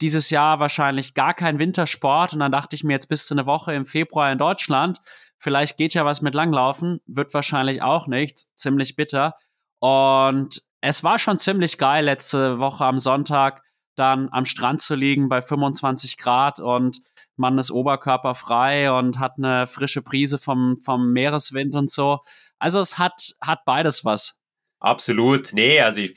dieses 0.00 0.30
Jahr 0.30 0.60
wahrscheinlich 0.60 1.14
gar 1.14 1.32
kein 1.34 1.58
Wintersport. 1.58 2.34
Und 2.34 2.40
dann 2.40 2.52
dachte 2.52 2.76
ich 2.76 2.84
mir, 2.84 2.92
jetzt 2.92 3.08
bist 3.08 3.30
du 3.30 3.34
eine 3.34 3.46
Woche 3.46 3.72
im 3.72 3.86
Februar 3.86 4.30
in 4.30 4.38
Deutschland. 4.38 4.98
Vielleicht 5.42 5.76
geht 5.76 5.92
ja 5.94 6.04
was 6.04 6.22
mit 6.22 6.34
Langlaufen, 6.34 7.00
wird 7.04 7.34
wahrscheinlich 7.34 7.82
auch 7.82 8.06
nichts. 8.06 8.54
Ziemlich 8.54 8.94
bitter. 8.94 9.34
Und 9.80 10.62
es 10.80 11.02
war 11.02 11.18
schon 11.18 11.40
ziemlich 11.40 11.78
geil, 11.78 12.04
letzte 12.04 12.60
Woche 12.60 12.84
am 12.84 12.96
Sonntag 12.96 13.64
dann 13.96 14.28
am 14.30 14.44
Strand 14.44 14.80
zu 14.80 14.94
liegen 14.94 15.28
bei 15.28 15.42
25 15.42 16.16
Grad 16.16 16.60
und 16.60 17.00
man 17.34 17.58
ist 17.58 17.72
oberkörperfrei 17.72 18.92
und 18.92 19.18
hat 19.18 19.32
eine 19.36 19.66
frische 19.66 20.00
Prise 20.00 20.38
vom, 20.38 20.76
vom 20.76 21.12
Meereswind 21.12 21.74
und 21.74 21.90
so. 21.90 22.20
Also 22.60 22.78
es 22.78 22.98
hat, 22.98 23.34
hat 23.40 23.64
beides 23.64 24.04
was. 24.04 24.38
Absolut. 24.78 25.52
Nee, 25.52 25.80
also 25.80 26.02
ich 26.02 26.14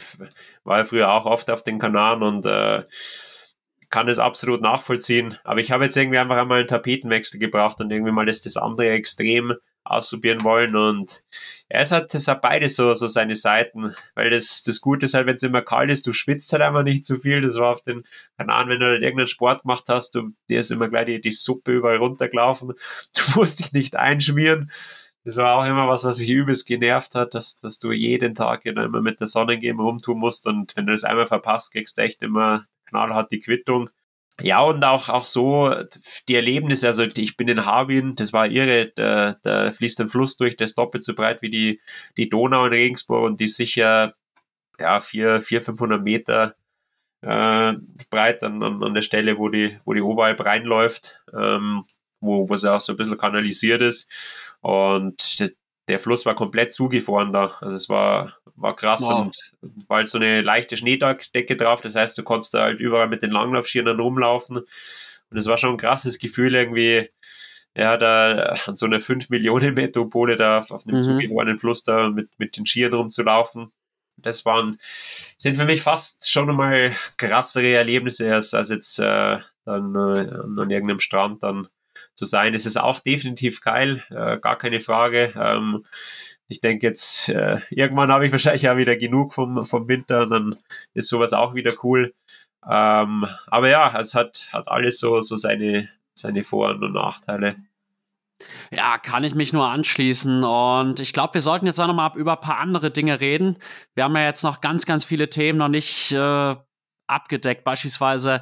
war 0.64 0.86
früher 0.86 1.12
auch 1.12 1.26
oft 1.26 1.50
auf 1.50 1.64
den 1.64 1.80
Kanaren 1.80 2.22
und 2.22 2.46
äh, 2.46 2.84
kann 3.90 4.08
es 4.08 4.20
absolut 4.20 4.62
nachvollziehen. 4.62 5.38
Aber 5.44 5.60
ich 5.60 5.72
habe 5.72 5.86
jetzt 5.86 5.98
irgendwie 5.98 6.18
einfach 6.18 6.38
einmal 6.38 6.60
einen 6.60 6.68
Tapetenwechsel 6.68 7.40
gebraucht 7.40 7.80
und 7.82 7.92
irgendwie 7.92 8.12
mal 8.12 8.26
das, 8.26 8.42
das 8.42 8.58
andere 8.58 8.90
Extrem 8.90 9.56
ausprobieren 9.86 10.44
wollen. 10.44 10.76
Und 10.76 11.24
ja, 11.70 11.80
es 11.80 11.92
hat, 11.92 12.14
es 12.14 12.28
hat 12.28 12.42
beides 12.42 12.76
so, 12.76 12.94
so 12.96 13.08
seine 13.08 13.36
Seiten, 13.36 13.94
weil 14.16 14.32
das, 14.32 14.64
das 14.64 14.82
Gute 14.82 15.06
ist 15.06 15.14
halt, 15.14 15.28
wenn 15.28 15.36
es 15.36 15.44
immer 15.44 15.62
kalt 15.62 15.90
ist, 15.92 16.08
du 16.08 16.14
schwitzt 16.14 16.52
halt 16.52 16.64
einfach 16.64 16.84
nicht 16.84 17.06
zu 17.06 17.20
viel. 17.20 17.42
Das 17.42 17.58
war 17.58 17.72
auf 17.72 17.84
den 17.84 18.04
Kanaren, 18.38 18.70
wenn 18.70 18.80
du 18.80 18.88
halt 18.88 19.04
irgendeinen 19.04 19.28
Sport 19.28 19.62
gemacht 19.62 19.86
hast, 19.88 20.16
du, 20.16 20.32
dir 20.50 20.60
ist 20.60 20.72
immer 20.72 20.90
gleich 20.90 21.06
die, 21.06 21.22
die 21.22 21.32
Suppe 21.32 21.72
überall 21.72 21.98
runtergelaufen. 21.98 22.74
Du 23.16 23.40
musst 23.40 23.60
dich 23.60 23.72
nicht 23.72 23.96
einschmieren. 23.96 24.72
Das 25.24 25.38
war 25.38 25.56
auch 25.56 25.66
immer 25.66 25.88
was, 25.88 26.04
was 26.04 26.20
mich 26.20 26.30
übelst 26.30 26.68
genervt 26.68 27.16
hat, 27.16 27.34
dass, 27.34 27.58
dass 27.58 27.80
du 27.80 27.92
jeden 27.92 28.36
Tag 28.36 28.66
immer 28.66 29.02
mit 29.02 29.20
der 29.20 29.28
Sonnengeme 29.28 29.82
rumtun 29.82 30.20
musst 30.20 30.46
und 30.46 30.76
wenn 30.76 30.86
du 30.86 30.92
das 30.92 31.04
einmal 31.04 31.26
verpasst, 31.26 31.72
kriegst 31.72 31.98
du 31.98 32.04
echt 32.04 32.22
immer 32.22 32.68
knallhart 32.96 33.32
die 33.32 33.40
Quittung. 33.40 33.90
Ja, 34.42 34.62
und 34.62 34.84
auch, 34.84 35.08
auch 35.08 35.26
so 35.26 35.74
die 36.28 36.36
Erlebnisse, 36.36 36.88
also 36.88 37.04
ich 37.04 37.38
bin 37.38 37.48
in 37.48 37.66
Harbin, 37.66 38.16
das 38.16 38.34
war 38.34 38.48
irre, 38.48 38.92
da, 38.94 39.38
da 39.44 39.72
fließt 39.72 40.02
ein 40.02 40.10
Fluss 40.10 40.36
durch, 40.36 40.58
der 40.58 40.66
ist 40.66 40.78
doppelt 40.78 41.06
so 41.06 41.16
breit 41.16 41.42
wie 41.42 41.50
die, 41.50 41.80
die 42.18 42.28
Donau 42.28 42.66
in 42.66 42.74
Regensburg 42.74 43.24
und 43.24 43.40
die 43.40 43.46
ist 43.46 43.56
sicher 43.56 44.12
ja, 44.78 45.00
vier, 45.00 45.42
vier 45.42 45.62
500 45.62 46.04
Meter 46.04 46.56
äh, 47.22 47.74
breit 48.10 48.44
an, 48.44 48.62
an, 48.62 48.84
an 48.84 48.94
der 48.94 49.04
Stelle, 49.04 49.38
wo 49.38 49.48
die, 49.50 49.80
wo 49.86 49.94
die 49.94 50.02
Oberalp 50.02 50.44
reinläuft, 50.44 51.22
ähm, 51.34 51.84
wo, 52.20 52.54
sie 52.56 52.72
auch 52.72 52.82
so 52.82 52.94
ein 52.94 52.98
bisschen 52.98 53.18
kanalisiert 53.18 53.82
ist. 53.82 54.12
Und 54.62 55.40
das, 55.40 55.56
der 55.88 56.00
Fluss 56.00 56.26
war 56.26 56.36
komplett 56.36 56.74
zugefroren 56.74 57.32
da. 57.32 57.58
Also 57.62 57.76
es 57.76 57.90
war, 57.90 58.38
war 58.56 58.76
krass 58.76 59.02
wow. 59.02 59.22
und 59.22 59.38
war 59.88 59.98
halt 59.98 60.08
so 60.08 60.18
eine 60.18 60.42
leichte 60.42 60.78
Schneedecke 60.78 61.56
drauf. 61.56 61.82
Das 61.82 61.96
heißt, 61.96 62.18
du 62.18 62.24
konntest 62.24 62.54
da 62.54 62.64
halt 62.64 62.80
überall 62.80 63.08
mit 63.08 63.22
den 63.22 63.32
Langlaufschienen 63.32 64.00
rumlaufen. 64.00 64.58
Und 64.58 65.38
es 65.38 65.48
war 65.48 65.58
schon 65.58 65.72
ein 65.72 65.78
krasses 65.78 66.18
Gefühl, 66.20 66.56
irgendwie, 66.56 67.10
ja, 67.76 67.98
da 67.98 68.58
an 68.66 68.76
so 68.76 68.86
einer 68.86 69.00
5 69.00 69.30
Millionen 69.30 69.74
Metropole 69.76 70.38
da 70.38 70.60
auf 70.70 70.88
einem 70.88 70.98
mhm. 70.98 71.04
zugefrorenen 71.04 71.60
Fluss 71.60 71.84
da 71.84 72.10
mit, 72.10 72.30
mit 72.38 72.58
den 72.58 72.66
Skiern 72.66 72.94
rumzulaufen. 72.94 73.72
Das 74.18 74.46
waren, 74.46 74.78
sind 75.38 75.58
für 75.58 75.66
mich 75.66 75.82
fast 75.82 76.30
schon 76.30 76.56
mal 76.56 76.96
krassere 77.18 77.74
Erlebnisse 77.74 78.34
als, 78.34 78.54
als 78.54 78.70
jetzt 78.70 78.98
äh, 79.00 79.40
dann 79.66 79.96
äh, 79.96 80.30
an 80.62 80.70
irgendeinem 80.72 81.00
Strand 81.00 81.44
dann 81.44 81.68
zu 82.16 82.26
sein. 82.26 82.54
Es 82.54 82.66
ist 82.66 82.78
auch 82.78 83.00
definitiv 83.00 83.62
geil, 83.62 84.04
äh, 84.10 84.38
gar 84.40 84.58
keine 84.58 84.80
Frage. 84.82 85.34
Ähm, 85.36 85.86
ich 86.48 86.62
denke 86.62 86.88
jetzt, 86.88 87.30
äh, 87.30 87.60
irgendwann 87.70 88.12
habe 88.12 88.26
ich 88.26 88.32
wahrscheinlich 88.32 88.70
auch 88.70 88.78
wieder 88.78 88.96
genug 88.96 89.34
vom, 89.34 89.66
vom 89.66 89.88
Winter 89.88 90.24
und 90.24 90.30
dann 90.30 90.56
ist 90.94 91.10
sowas 91.10 91.34
auch 91.34 91.56
wieder 91.56 91.74
cool. 91.84 92.14
Ähm, 92.68 93.28
aber 93.48 93.70
ja, 93.70 94.00
es 94.00 94.16
hat, 94.16 94.50
hat 94.52 94.68
alles 94.68 95.00
so, 95.00 95.22
so 95.22 95.38
seine, 95.38 95.90
seine 96.14 96.44
Vor- 96.44 96.72
und 96.72 96.94
Nachteile. 96.94 97.58
Ja, 98.70 98.98
kann 98.98 99.24
ich 99.24 99.36
mich 99.36 99.54
nur 99.54 99.70
anschließen. 99.70 100.44
Und 100.44 101.00
ich 101.00 101.14
glaube, 101.14 101.36
wir 101.36 101.42
sollten 101.42 101.68
jetzt 101.68 101.80
auch 101.80 101.88
noch 101.88 101.94
mal 101.94 102.12
über 102.16 102.34
ein 102.34 102.42
paar 102.42 102.60
andere 102.60 102.92
Dinge 102.92 103.22
reden. 103.22 103.58
Wir 103.94 104.04
haben 104.04 104.16
ja 104.16 104.24
jetzt 104.24 104.44
noch 104.44 104.62
ganz, 104.62 104.86
ganz 104.86 105.06
viele 105.06 105.30
Themen 105.30 105.60
noch 105.60 105.70
nicht 105.70 106.12
äh, 106.12 106.56
abgedeckt. 107.08 107.64
Beispielsweise 107.64 108.42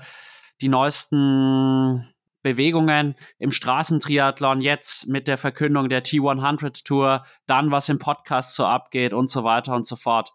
die 0.61 0.69
neuesten 0.69 2.13
Bewegungen 2.43 3.15
im 3.39 3.51
Straßentriathlon, 3.51 4.61
jetzt 4.61 5.07
mit 5.07 5.27
der 5.27 5.37
Verkündung 5.37 5.89
der 5.89 6.03
T100 6.03 6.83
Tour, 6.83 7.23
dann 7.47 7.71
was 7.71 7.89
im 7.89 7.99
Podcast 7.99 8.55
so 8.55 8.65
abgeht 8.65 9.13
und 9.13 9.29
so 9.29 9.43
weiter 9.43 9.73
und 9.73 9.87
so 9.87 9.95
fort. 9.95 10.33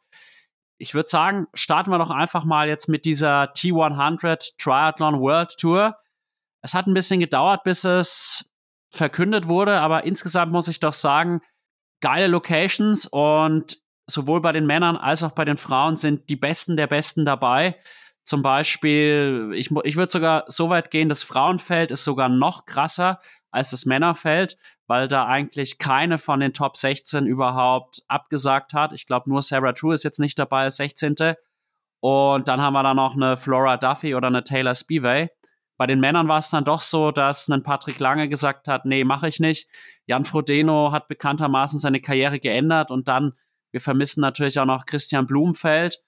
Ich 0.79 0.95
würde 0.95 1.09
sagen, 1.09 1.47
starten 1.55 1.91
wir 1.91 1.99
doch 1.99 2.11
einfach 2.11 2.45
mal 2.45 2.69
jetzt 2.69 2.89
mit 2.89 3.05
dieser 3.05 3.53
T100 3.53 4.57
Triathlon 4.59 5.21
World 5.21 5.57
Tour. 5.59 5.97
Es 6.63 6.75
hat 6.75 6.87
ein 6.87 6.95
bisschen 6.95 7.21
gedauert, 7.21 7.63
bis 7.63 7.85
es 7.85 8.55
verkündet 8.91 9.47
wurde, 9.47 9.81
aber 9.81 10.05
insgesamt 10.05 10.51
muss 10.51 10.69
ich 10.69 10.81
doch 10.81 10.93
sagen, 10.93 11.41
geile 12.01 12.27
Locations 12.29 13.07
und 13.07 13.79
sowohl 14.07 14.41
bei 14.41 14.53
den 14.53 14.67
Männern 14.67 14.97
als 14.97 15.23
auch 15.23 15.33
bei 15.33 15.45
den 15.45 15.57
Frauen 15.57 15.97
sind 15.97 16.31
die 16.31 16.37
Besten 16.37 16.77
der 16.77 16.87
Besten 16.87 17.25
dabei. 17.25 17.79
Zum 18.29 18.43
Beispiel, 18.43 19.53
ich, 19.55 19.71
ich 19.85 19.97
würde 19.97 20.13
sogar 20.13 20.45
so 20.49 20.69
weit 20.69 20.91
gehen, 20.91 21.09
das 21.09 21.23
Frauenfeld 21.23 21.91
ist 21.91 22.05
sogar 22.05 22.29
noch 22.29 22.67
krasser 22.67 23.21
als 23.51 23.71
das 23.71 23.87
Männerfeld, 23.87 24.59
weil 24.87 25.09
da 25.09 25.25
eigentlich 25.25 25.79
keine 25.79 26.19
von 26.19 26.41
den 26.41 26.53
Top 26.53 26.77
16 26.77 27.25
überhaupt 27.25 28.03
abgesagt 28.07 28.75
hat. 28.75 28.93
Ich 28.93 29.07
glaube, 29.07 29.31
nur 29.31 29.41
Sarah 29.41 29.73
True 29.73 29.95
ist 29.95 30.05
jetzt 30.05 30.21
nicht 30.21 30.39
dabei 30.39 30.65
als 30.65 30.77
16. 30.77 31.15
Und 32.01 32.49
dann 32.49 32.61
haben 32.61 32.75
wir 32.75 32.83
da 32.83 32.93
noch 32.93 33.17
eine 33.17 33.39
Flora 33.39 33.79
Duffy 33.79 34.15
oder 34.15 34.27
eine 34.27 34.45
Taylor 34.45 34.75
Spivey. 34.75 35.31
Bei 35.79 35.87
den 35.87 35.99
Männern 35.99 36.29
war 36.29 36.41
es 36.41 36.51
dann 36.51 36.67
doch 36.67 36.83
so, 36.83 37.13
dass 37.13 37.49
ein 37.49 37.63
Patrick 37.63 37.99
Lange 37.99 38.29
gesagt 38.29 38.69
hat, 38.69 38.85
nee, 38.85 39.05
mache 39.05 39.29
ich 39.29 39.41
nicht. 39.41 39.71
Jan 40.05 40.25
Frodeno 40.25 40.93
hat 40.93 41.09
bekanntermaßen 41.09 41.79
seine 41.79 42.03
Karriere 42.03 42.41
geändert 42.41 42.91
und 42.91 43.09
dann, 43.09 43.33
wir 43.71 43.81
vermissen 43.81 44.21
natürlich 44.21 44.61
auch 44.61 44.67
noch 44.67 44.85
Christian 44.85 45.27
Blumenfeld. 45.27 46.03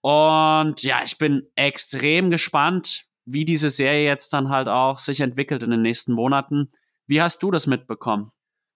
Und 0.00 0.82
ja, 0.82 1.00
ich 1.04 1.18
bin 1.18 1.48
extrem 1.54 2.30
gespannt, 2.30 3.04
wie 3.24 3.44
diese 3.44 3.70
Serie 3.70 4.06
jetzt 4.06 4.32
dann 4.32 4.48
halt 4.48 4.68
auch 4.68 4.98
sich 4.98 5.20
entwickelt 5.20 5.62
in 5.62 5.70
den 5.70 5.82
nächsten 5.82 6.12
Monaten. 6.12 6.70
Wie 7.06 7.20
hast 7.20 7.42
du 7.42 7.50
das 7.50 7.66
mitbekommen? 7.66 8.32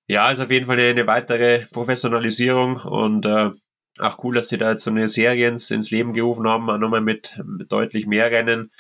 Ja, 0.09 0.31
ist 0.31 0.41
auf 0.41 0.51
jeden 0.51 0.67
Fall 0.67 0.79
eine 0.79 1.07
weitere 1.07 1.65
Professionalisierung 1.73 2.77
und 2.77 3.25
äh, 3.25 3.51
auch 3.99 4.25
cool, 4.25 4.35
dass 4.35 4.49
sie 4.49 4.59
da 4.59 4.71
jetzt 4.71 4.85
so 4.85 4.91
eine 4.91 5.09
Serie 5.09 5.49
ins, 5.49 5.71
ins 5.71 5.91
Leben 5.91 6.13
gerufen 6.13 6.47
haben, 6.49 6.69
auch 6.69 6.79
nochmal 6.79 7.01
mit, 7.01 7.41
mit 7.45 7.71
deutlich 7.71 8.07
mehr 8.07 8.31
Rennen. 8.31 8.71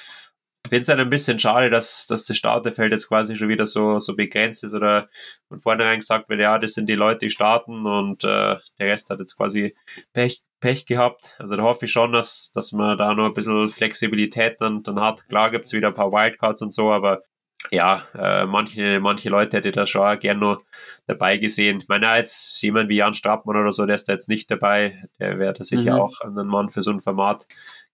Ich 0.64 0.68
finde 0.68 0.82
es 0.82 0.88
halt 0.88 1.00
ein 1.00 1.10
bisschen 1.10 1.38
schade, 1.40 1.70
dass, 1.70 2.06
dass 2.06 2.24
das 2.24 2.36
Starterfeld 2.36 2.92
jetzt 2.92 3.08
quasi 3.08 3.34
schon 3.34 3.48
wieder 3.48 3.66
so, 3.66 3.98
so 3.98 4.14
begrenzt 4.14 4.62
ist 4.62 4.74
oder 4.74 5.08
von 5.48 5.60
vornherein 5.60 5.98
gesagt 5.98 6.28
wird, 6.28 6.40
ja, 6.40 6.58
das 6.58 6.74
sind 6.74 6.88
die 6.88 6.94
Leute, 6.94 7.26
die 7.26 7.30
starten 7.30 7.84
und 7.84 8.22
äh, 8.22 8.58
der 8.78 8.86
Rest 8.86 9.10
hat 9.10 9.18
jetzt 9.18 9.36
quasi 9.36 9.74
Pech, 10.12 10.42
Pech 10.60 10.86
gehabt. 10.86 11.34
Also 11.40 11.56
da 11.56 11.64
hoffe 11.64 11.86
ich 11.86 11.92
schon, 11.92 12.12
dass, 12.12 12.52
dass 12.52 12.70
man 12.70 12.96
da 12.96 13.12
noch 13.12 13.26
ein 13.26 13.34
bisschen 13.34 13.68
Flexibilität 13.70 14.60
dann, 14.60 14.84
dann 14.84 15.00
hat. 15.00 15.28
Klar 15.28 15.50
gibt 15.50 15.66
es 15.66 15.72
wieder 15.72 15.88
ein 15.88 15.94
paar 15.94 16.12
Wildcards 16.12 16.62
und 16.62 16.72
so, 16.72 16.92
aber 16.92 17.22
ja, 17.70 18.04
äh, 18.18 18.46
manche, 18.46 19.00
manche 19.00 19.28
Leute 19.28 19.56
hätte 19.56 19.72
da 19.72 19.86
schon 19.86 20.18
gern 20.18 20.40
noch 20.40 20.62
dabei 21.06 21.36
gesehen. 21.38 21.78
Ich 21.80 21.88
meine, 21.88 22.16
jetzt 22.16 22.60
jemand 22.62 22.88
wie 22.88 22.96
Jan 22.96 23.14
Strabmann 23.14 23.56
oder 23.56 23.72
so, 23.72 23.86
der 23.86 23.94
ist 23.96 24.08
da 24.08 24.14
jetzt 24.14 24.28
nicht 24.28 24.50
dabei. 24.50 25.04
Der 25.18 25.38
wäre 25.38 25.52
da 25.52 25.64
sicher 25.64 25.94
mhm. 25.94 26.00
auch 26.00 26.20
ein 26.20 26.46
Mann 26.46 26.68
für 26.68 26.82
so 26.82 26.90
ein 26.90 27.00
Format 27.00 27.46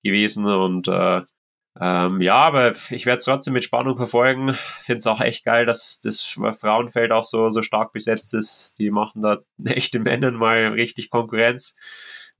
gewesen. 0.03 0.47
Und 0.47 0.89
äh, 0.89 1.23
ähm, 1.81 2.21
ja, 2.21 2.35
aber 2.35 2.75
ich 2.91 3.07
werde 3.07 3.19
es 3.19 3.25
trotzdem 3.25 3.55
mit 3.55 3.63
Spannung 3.65 3.97
verfolgen. 3.97 4.55
Finde 4.81 4.99
es 4.99 5.07
auch 5.07 5.21
echt 5.21 5.45
geil, 5.45 5.65
dass 5.65 6.01
das 6.01 6.21
Frauenfeld 6.21 7.13
auch 7.13 7.25
so, 7.25 7.51
so 7.51 7.63
stark 7.63 7.93
besetzt 7.93 8.35
ist. 8.35 8.79
Die 8.79 8.91
machen 8.91 9.23
da 9.23 9.39
echte 9.65 10.01
Männern 10.01 10.35
mal 10.35 10.69
richtig 10.69 11.11
Konkurrenz. 11.11 11.77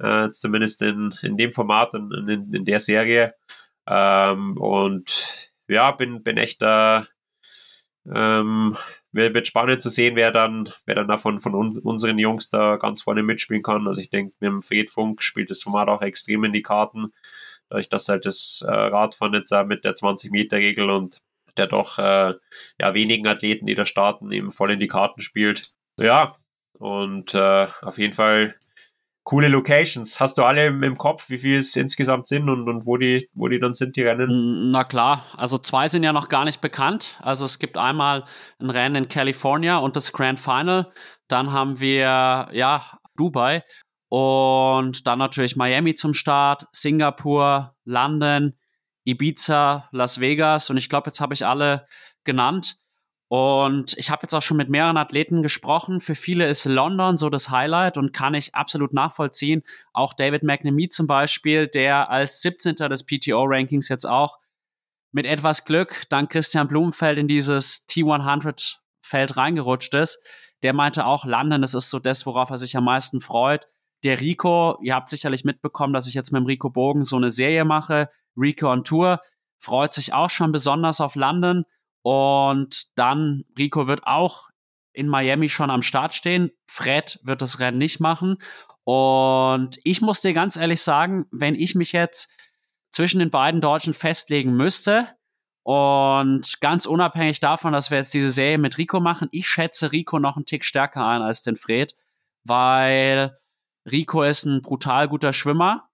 Äh, 0.01 0.31
zumindest 0.31 0.83
in, 0.83 1.15
in 1.23 1.37
dem 1.37 1.53
Format 1.53 1.95
und 1.95 2.13
in, 2.29 2.53
in 2.53 2.65
der 2.65 2.81
Serie. 2.81 3.35
Ähm, 3.87 4.57
und 4.57 5.53
ja, 5.69 5.93
bin, 5.93 6.23
bin 6.23 6.37
echt 6.37 6.61
da. 6.63 7.07
Ähm, 8.13 8.77
wird 9.13 9.47
spannend 9.47 9.83
zu 9.83 9.91
sehen, 9.91 10.17
wer 10.17 10.33
dann, 10.33 10.71
wer 10.87 10.95
dann 10.95 11.09
davon 11.09 11.41
von 11.41 11.55
uns, 11.55 11.79
unseren 11.79 12.19
Jungs 12.19 12.51
da 12.51 12.77
ganz 12.77 13.03
vorne 13.03 13.23
mitspielen 13.23 13.63
kann. 13.63 13.87
Also 13.87 14.01
ich 14.01 14.11
denke, 14.11 14.35
mit 14.41 14.49
dem 14.49 14.63
Fred 14.63 14.91
Funk 14.91 15.23
spielt 15.23 15.51
das 15.51 15.63
Format 15.63 15.89
auch 15.89 16.03
extrem 16.03 16.45
in 16.45 16.53
die 16.53 16.63
Karten 16.63 17.13
dadurch, 17.69 17.89
dass 17.89 18.09
halt 18.09 18.27
das 18.27 18.65
äh, 18.67 18.71
Radfahren 18.71 19.35
jetzt 19.35 19.53
auch 19.53 19.65
mit 19.65 19.85
der 19.85 19.95
20-Meter-Regel 19.95 20.91
und 20.91 21.19
der 21.57 21.67
doch 21.67 21.99
äh, 21.99 22.35
ja, 22.81 22.95
wenigen 22.95 23.27
Athleten, 23.27 23.67
die 23.67 23.75
da 23.75 23.85
starten, 23.85 24.31
eben 24.33 24.53
voll 24.53 24.71
in 24.71 24.81
die 24.81 24.89
Karten 24.89 25.21
spielt. 25.21 25.73
Ja, 25.99 26.37
und 26.79 27.35
äh, 27.35 27.67
auf 27.83 27.99
jeden 27.99 28.15
Fall 28.15 28.55
coole 29.25 29.49
Locations. 29.49 30.21
Hast 30.21 30.39
du 30.39 30.45
alle 30.45 30.69
im, 30.69 30.83
im, 30.83 30.97
Kopf, 30.97 31.29
wie 31.29 31.37
viel 31.37 31.59
es 31.59 31.77
insgesamt 31.77 32.29
sind 32.29 32.49
und, 32.49 32.67
und 32.67 32.87
wo, 32.87 32.97
die, 32.97 33.29
wo 33.35 33.49
die 33.49 33.59
dann 33.59 33.75
sind, 33.75 33.97
die 33.97 34.03
Rennen? 34.03 34.71
Na 34.71 34.85
klar, 34.85 35.25
also 35.37 35.59
zwei 35.59 35.89
sind 35.89 36.03
ja 36.03 36.15
noch 36.15 36.31
gar 36.31 36.47
nicht 36.47 36.63
bekannt. 36.63 37.19
Also 37.21 37.45
es 37.45 37.59
gibt 37.59 37.77
einmal 37.77 38.25
ein 38.59 38.71
Rennen 38.71 38.95
in 38.95 39.09
California 39.09 39.79
und 39.79 39.97
das 39.97 40.15
Grand 40.15 40.41
Final. 40.41 40.91
Dann 41.27 41.53
haben 41.53 41.79
wir 41.79 42.49
ja 42.53 42.99
Dubai 43.17 43.65
und 44.09 45.07
dann 45.07 45.19
natürlich 45.19 45.57
Miami 45.57 45.95
zum 45.95 46.15
Start, 46.15 46.67
Singapur, 46.73 47.77
London, 47.85 48.55
Ibiza, 49.05 49.89
Las 49.93 50.21
Vegas. 50.21 50.71
Und 50.71 50.79
ich 50.79 50.89
glaube, 50.89 51.09
jetzt 51.09 51.21
habe 51.21 51.35
ich 51.35 51.45
alle 51.45 51.87
genannt. 52.25 52.77
Und 53.31 53.97
ich 53.99 54.11
habe 54.11 54.23
jetzt 54.23 54.33
auch 54.33 54.41
schon 54.41 54.57
mit 54.57 54.71
mehreren 54.71 54.97
Athleten 54.97 55.43
gesprochen. 55.43 56.01
Für 56.01 56.15
viele 56.15 56.47
ist 56.49 56.65
London 56.65 57.19
so 57.19 57.29
das 57.29 57.51
Highlight 57.51 57.99
und 57.99 58.15
kann 58.15 58.33
ich 58.33 58.55
absolut 58.55 58.95
nachvollziehen. 58.95 59.63
Auch 59.93 60.15
David 60.15 60.43
McNamee 60.43 60.89
zum 60.89 61.07
Beispiel, 61.07 61.69
der 61.69 62.09
als 62.09 62.41
17. 62.41 62.77
des 62.77 63.05
PTO-Rankings 63.05 63.91
jetzt 63.91 64.07
auch 64.07 64.39
mit 65.13 65.27
etwas 65.27 65.67
Glück 65.67 66.05
dank 66.09 66.31
Christian 66.31 66.69
Blumenfeld 66.69 67.19
in 67.19 67.29
dieses 67.29 67.87
T100-Feld 67.89 69.37
reingerutscht 69.37 69.95
ist. 69.95 70.19
Der 70.63 70.73
meinte 70.73 71.05
auch, 71.05 71.27
London, 71.27 71.61
das 71.61 71.75
ist 71.75 71.91
so 71.91 71.99
das, 71.99 72.25
worauf 72.25 72.49
er 72.49 72.59
sich 72.59 72.79
am 72.79 72.85
meisten 72.85 73.21
freut 73.21 73.67
der 74.05 74.21
Rico, 74.21 74.79
ihr 74.83 74.95
habt 74.95 75.09
sicherlich 75.09 75.45
mitbekommen, 75.45 75.93
dass 75.93 76.07
ich 76.07 76.15
jetzt 76.15 76.33
mit 76.33 76.41
dem 76.41 76.47
Rico 76.47 76.71
Bogen 76.71 77.05
so 77.05 77.17
eine 77.17 77.31
Serie 77.31 77.65
mache, 77.65 78.09
Rico 78.37 78.71
on 78.71 78.85
Tour, 78.85 79.21
freut 79.59 79.93
sich 79.93 80.13
auch 80.13 80.31
schon 80.31 80.53
besonders 80.53 81.01
auf 81.01 81.15
London. 81.17 81.65
Und 82.03 82.87
dann 82.97 83.45
Rico 83.59 83.87
wird 83.87 84.07
auch 84.07 84.49
in 84.93 85.09
Miami 85.09 85.49
schon 85.49 85.71
am 85.71 85.83
Start 85.83 86.15
stehen. 86.15 86.51
Fred 86.67 87.19
wird 87.23 87.43
das 87.43 87.59
Rennen 87.59 87.79
nicht 87.79 88.01
machen. 88.01 88.39
Und 88.85 89.79
ich 89.85 90.01
muss 90.01 90.23
dir 90.23 90.33
ganz 90.33 90.57
ehrlich 90.57 90.81
sagen, 90.81 91.27
wenn 91.31 91.55
ich 91.55 91.75
mich 91.75 91.93
jetzt 91.93 92.31
zwischen 92.91 93.19
den 93.19 93.31
beiden 93.31 93.61
Deutschen 93.61 93.95
festlegen 93.95 94.57
müsste, 94.57 95.09
und 95.71 96.63
ganz 96.63 96.87
unabhängig 96.87 97.41
davon, 97.41 97.75
dass 97.75 97.91
wir 97.91 97.99
jetzt 97.99 98.15
diese 98.15 98.31
Serie 98.31 98.57
mit 98.57 98.79
Rico 98.79 99.01
machen, 99.01 99.29
ich 99.33 99.47
schätze 99.47 99.93
Rico 99.93 100.19
noch 100.19 100.37
einen 100.37 100.47
Tick 100.47 100.65
stärker 100.65 101.07
ein 101.07 101.21
als 101.21 101.43
den 101.43 101.57
Fred, 101.57 101.95
weil 102.45 103.37
Rico 103.89 104.23
ist 104.23 104.45
ein 104.45 104.63
brutal 104.63 105.09
guter 105.09 105.33
Schwimmer. 105.33 105.89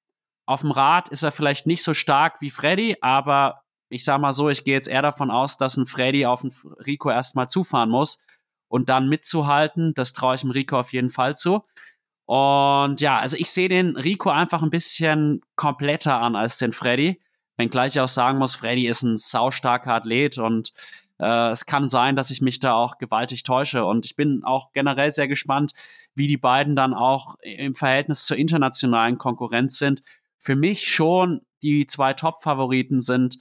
Auf 0.47 0.61
dem 0.61 0.71
Rad 0.71 1.09
ist 1.09 1.23
er 1.23 1.33
vielleicht 1.33 1.67
nicht 1.67 1.83
so 1.83 1.95
stark 1.95 2.41
wie 2.41 2.51
Freddy, 2.51 2.97
aber 3.01 3.63
ich 3.89 4.05
sag 4.05 4.21
mal 4.21 4.33
so, 4.33 4.49
ich 4.51 4.65
gehe 4.65 4.75
jetzt 4.75 4.89
eher 4.89 5.03
davon 5.03 5.31
aus, 5.31 5.57
dass 5.57 5.77
ein 5.77 5.87
Freddy 5.87 6.27
auf 6.27 6.43
den 6.43 6.53
Rico 6.87 7.11
erstmal 7.11 7.49
zufahren 7.49 7.91
muss 7.91 8.25
und 8.69 8.89
dann 8.89 9.09
mitzuhalten. 9.09 9.95
Das 9.95 10.13
traue 10.13 10.35
ich 10.35 10.43
dem 10.43 10.51
Rico 10.51 10.79
auf 10.79 10.93
jeden 10.93 11.11
Fall 11.11 11.37
zu. 11.37 11.65
Und 12.27 13.01
ja, 13.01 13.19
also 13.19 13.37
ich 13.37 13.51
sehe 13.51 13.69
den 13.69 13.97
Rico 13.97 14.31
einfach 14.31 14.63
ein 14.63 14.71
bisschen 14.71 15.43
kompletter 15.57 16.21
an 16.21 16.37
als 16.37 16.59
den 16.59 16.73
Freddy. 16.73 17.21
Wenngleich 17.57 17.95
ich 17.95 18.01
auch 18.01 18.09
sagen 18.09 18.39
muss, 18.39 18.57
Freddy 18.57 18.89
ist 18.89 19.03
ein 19.03 19.17
saustarker 19.17 19.95
Athlet 19.95 20.39
und 20.39 20.73
äh, 21.19 21.51
es 21.51 21.67
kann 21.67 21.89
sein, 21.89 22.17
dass 22.17 22.31
ich 22.31 22.41
mich 22.41 22.61
da 22.61 22.75
auch 22.75 22.99
gewaltig 22.99 23.43
täusche. 23.43 23.85
Und 23.85 24.05
ich 24.05 24.17
bin 24.17 24.43
auch 24.45 24.73
generell 24.73 25.13
sehr 25.13 25.29
gespannt, 25.29 25.73
wie 26.15 26.27
die 26.27 26.37
beiden 26.37 26.77
dann 26.77 26.95
auch 26.95 27.37
im 27.43 27.75
Verhältnis 27.75 28.27
zur 28.27 28.37
internationalen 28.37 29.19
Konkurrenz 29.19 29.79
sind. 29.79 30.03
Für 30.39 30.57
mich 30.57 30.89
schon 30.89 31.43
die 31.63 31.87
zwei 31.87 32.13
Top-Favoriten 32.13 33.01
sind 33.01 33.39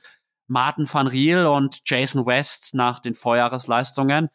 Martin 0.48 0.88
van 0.92 1.08
Riel 1.08 1.46
und 1.46 1.82
Jason 1.86 2.26
West 2.26 2.76
nach 2.76 3.00
den 3.00 3.16
Vorjahresleistungen. 3.16 4.30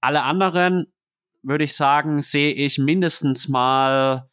Alle 0.00 0.22
anderen, 0.22 0.92
würde 1.42 1.64
ich 1.64 1.76
sagen, 1.76 2.20
sehe 2.20 2.52
ich 2.52 2.78
mindestens 2.78 3.48
mal 3.48 4.28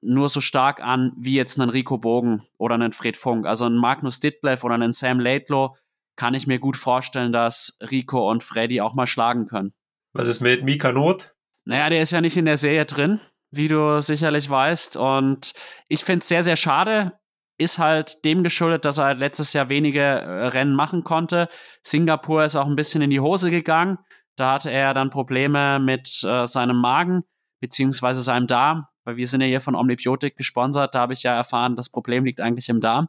nur 0.00 0.28
so 0.28 0.40
stark 0.40 0.80
an 0.80 1.12
wie 1.16 1.34
jetzt 1.34 1.58
einen 1.58 1.70
Rico 1.70 1.98
Bogen 1.98 2.46
oder 2.58 2.74
einen 2.74 2.92
Fred 2.92 3.16
Funk. 3.16 3.46
Also 3.46 3.64
einen 3.64 3.78
Magnus 3.78 4.20
Ditlev 4.20 4.64
oder 4.64 4.74
einen 4.74 4.92
Sam 4.92 5.18
Laidlow 5.18 5.76
kann 6.16 6.34
ich 6.34 6.46
mir 6.46 6.58
gut 6.58 6.76
vorstellen, 6.76 7.32
dass 7.32 7.78
Rico 7.90 8.30
und 8.30 8.42
Freddy 8.42 8.80
auch 8.80 8.94
mal 8.94 9.06
schlagen 9.06 9.46
können. 9.46 9.72
Was 10.12 10.28
ist 10.28 10.40
mit 10.40 10.62
Mika 10.62 10.92
Not? 10.92 11.34
Naja, 11.64 11.90
der 11.90 12.02
ist 12.02 12.12
ja 12.12 12.20
nicht 12.20 12.36
in 12.36 12.44
der 12.44 12.56
Serie 12.56 12.84
drin, 12.84 13.20
wie 13.50 13.68
du 13.68 14.00
sicherlich 14.00 14.48
weißt. 14.48 14.96
Und 14.96 15.54
ich 15.88 16.04
finde 16.04 16.20
es 16.20 16.28
sehr, 16.28 16.44
sehr 16.44 16.56
schade. 16.56 17.12
Ist 17.58 17.78
halt 17.78 18.24
dem 18.24 18.42
geschuldet, 18.42 18.84
dass 18.84 18.98
er 18.98 19.14
letztes 19.14 19.52
Jahr 19.52 19.68
wenige 19.68 20.00
äh, 20.00 20.46
Rennen 20.48 20.74
machen 20.74 21.04
konnte. 21.04 21.48
Singapur 21.82 22.44
ist 22.44 22.56
auch 22.56 22.66
ein 22.66 22.76
bisschen 22.76 23.02
in 23.02 23.10
die 23.10 23.20
Hose 23.20 23.50
gegangen. 23.50 23.98
Da 24.36 24.54
hatte 24.54 24.70
er 24.70 24.94
dann 24.94 25.10
Probleme 25.10 25.78
mit 25.78 26.22
äh, 26.24 26.46
seinem 26.46 26.76
Magen 26.76 27.22
beziehungsweise 27.60 28.20
seinem 28.20 28.46
Darm, 28.46 28.86
weil 29.04 29.16
wir 29.16 29.26
sind 29.26 29.40
ja 29.40 29.46
hier 29.46 29.60
von 29.60 29.76
Omnibiotik 29.76 30.36
gesponsert. 30.36 30.94
Da 30.94 31.00
habe 31.00 31.12
ich 31.12 31.22
ja 31.22 31.34
erfahren, 31.34 31.76
das 31.76 31.88
Problem 31.88 32.24
liegt 32.24 32.40
eigentlich 32.40 32.68
im 32.68 32.80
Darm. 32.80 33.08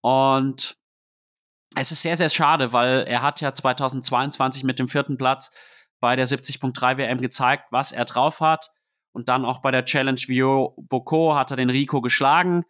Und 0.00 0.76
es 1.74 1.92
ist 1.92 2.02
sehr, 2.02 2.16
sehr 2.16 2.28
schade, 2.28 2.72
weil 2.72 3.04
er 3.06 3.22
hat 3.22 3.40
ja 3.40 3.52
2022 3.52 4.64
mit 4.64 4.78
dem 4.78 4.88
vierten 4.88 5.16
Platz 5.16 5.50
bei 6.00 6.16
der 6.16 6.26
70.3 6.26 6.98
WM 6.98 7.18
gezeigt, 7.18 7.66
was 7.70 7.92
er 7.92 8.04
drauf 8.04 8.40
hat. 8.40 8.70
Und 9.12 9.28
dann 9.28 9.44
auch 9.44 9.62
bei 9.62 9.70
der 9.70 9.84
Challenge 9.84 10.20
Vio 10.26 10.74
Boko 10.76 11.34
hat 11.34 11.50
er 11.50 11.56
den 11.56 11.70
Rico 11.70 12.00
geschlagen. 12.00 12.64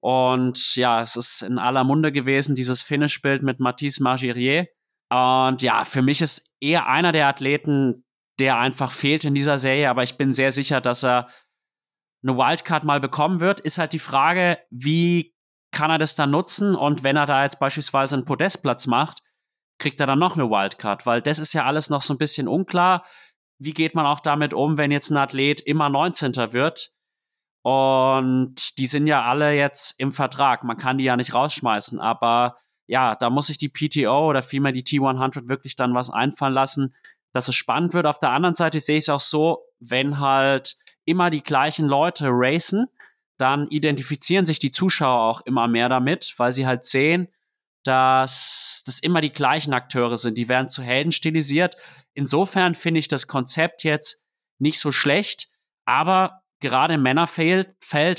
Und 0.00 0.76
ja, 0.76 1.00
es 1.00 1.16
ist 1.16 1.42
in 1.42 1.58
aller 1.58 1.84
Munde 1.84 2.12
gewesen, 2.12 2.54
dieses 2.54 2.82
Finish-Bild 2.82 3.42
mit 3.42 3.60
Mathis 3.60 4.00
Margirier. 4.00 4.68
Und 5.08 5.62
ja, 5.62 5.84
für 5.84 6.02
mich 6.02 6.20
ist 6.22 6.54
er 6.60 6.86
einer 6.86 7.12
der 7.12 7.28
Athleten, 7.28 8.04
der 8.38 8.58
einfach 8.58 8.90
fehlt 8.90 9.24
in 9.24 9.34
dieser 9.34 9.58
Serie. 9.58 9.88
Aber 9.88 10.02
ich 10.02 10.16
bin 10.16 10.32
sehr 10.32 10.52
sicher, 10.52 10.80
dass 10.80 11.04
er 11.04 11.28
eine 12.22 12.36
Wildcard 12.36 12.84
mal 12.84 13.00
bekommen 13.00 13.40
wird. 13.40 13.60
Ist 13.60 13.78
halt 13.78 13.92
die 13.92 13.98
Frage, 13.98 14.58
wie 14.70 15.35
kann 15.76 15.90
er 15.90 15.98
das 15.98 16.14
dann 16.14 16.30
nutzen 16.30 16.74
und 16.74 17.04
wenn 17.04 17.16
er 17.16 17.26
da 17.26 17.42
jetzt 17.42 17.60
beispielsweise 17.60 18.16
einen 18.16 18.24
Podestplatz 18.24 18.86
macht, 18.86 19.22
kriegt 19.78 20.00
er 20.00 20.06
dann 20.06 20.18
noch 20.18 20.34
eine 20.34 20.48
Wildcard, 20.48 21.04
weil 21.04 21.20
das 21.20 21.38
ist 21.38 21.52
ja 21.52 21.66
alles 21.66 21.90
noch 21.90 22.00
so 22.00 22.14
ein 22.14 22.18
bisschen 22.18 22.48
unklar. 22.48 23.04
Wie 23.58 23.74
geht 23.74 23.94
man 23.94 24.06
auch 24.06 24.20
damit 24.20 24.54
um, 24.54 24.78
wenn 24.78 24.90
jetzt 24.90 25.10
ein 25.10 25.18
Athlet 25.18 25.60
immer 25.60 25.90
19. 25.90 26.34
wird? 26.54 26.92
Und 27.62 28.78
die 28.78 28.86
sind 28.86 29.06
ja 29.06 29.24
alle 29.24 29.52
jetzt 29.52 30.00
im 30.00 30.12
Vertrag. 30.12 30.64
Man 30.64 30.78
kann 30.78 30.96
die 30.96 31.04
ja 31.04 31.14
nicht 31.14 31.34
rausschmeißen. 31.34 32.00
Aber 32.00 32.56
ja, 32.86 33.14
da 33.14 33.28
muss 33.28 33.48
sich 33.48 33.58
die 33.58 33.68
PTO 33.68 34.30
oder 34.30 34.40
vielmehr 34.40 34.72
die 34.72 34.84
T100 34.84 35.46
wirklich 35.46 35.76
dann 35.76 35.94
was 35.94 36.08
einfallen 36.08 36.54
lassen, 36.54 36.94
dass 37.34 37.48
es 37.48 37.54
spannend 37.54 37.92
wird. 37.92 38.06
Auf 38.06 38.18
der 38.18 38.30
anderen 38.30 38.54
Seite 38.54 38.80
sehe 38.80 38.96
ich 38.96 39.04
es 39.04 39.08
auch 39.10 39.20
so, 39.20 39.66
wenn 39.78 40.20
halt 40.20 40.78
immer 41.04 41.28
die 41.28 41.42
gleichen 41.42 41.84
Leute 41.84 42.28
racen, 42.30 42.88
dann 43.38 43.68
identifizieren 43.68 44.46
sich 44.46 44.58
die 44.58 44.70
Zuschauer 44.70 45.20
auch 45.20 45.40
immer 45.42 45.68
mehr 45.68 45.88
damit, 45.88 46.34
weil 46.38 46.52
sie 46.52 46.66
halt 46.66 46.84
sehen, 46.84 47.28
dass 47.84 48.82
das 48.86 48.98
immer 48.98 49.20
die 49.20 49.32
gleichen 49.32 49.72
Akteure 49.72 50.18
sind. 50.18 50.36
Die 50.36 50.48
werden 50.48 50.68
zu 50.68 50.82
Helden 50.82 51.12
stilisiert. 51.12 51.76
Insofern 52.14 52.74
finde 52.74 52.98
ich 53.00 53.08
das 53.08 53.26
Konzept 53.26 53.84
jetzt 53.84 54.24
nicht 54.58 54.80
so 54.80 54.90
schlecht, 54.90 55.48
aber 55.84 56.42
gerade 56.60 56.94
im 56.94 57.02
Männerfeld, 57.02 57.74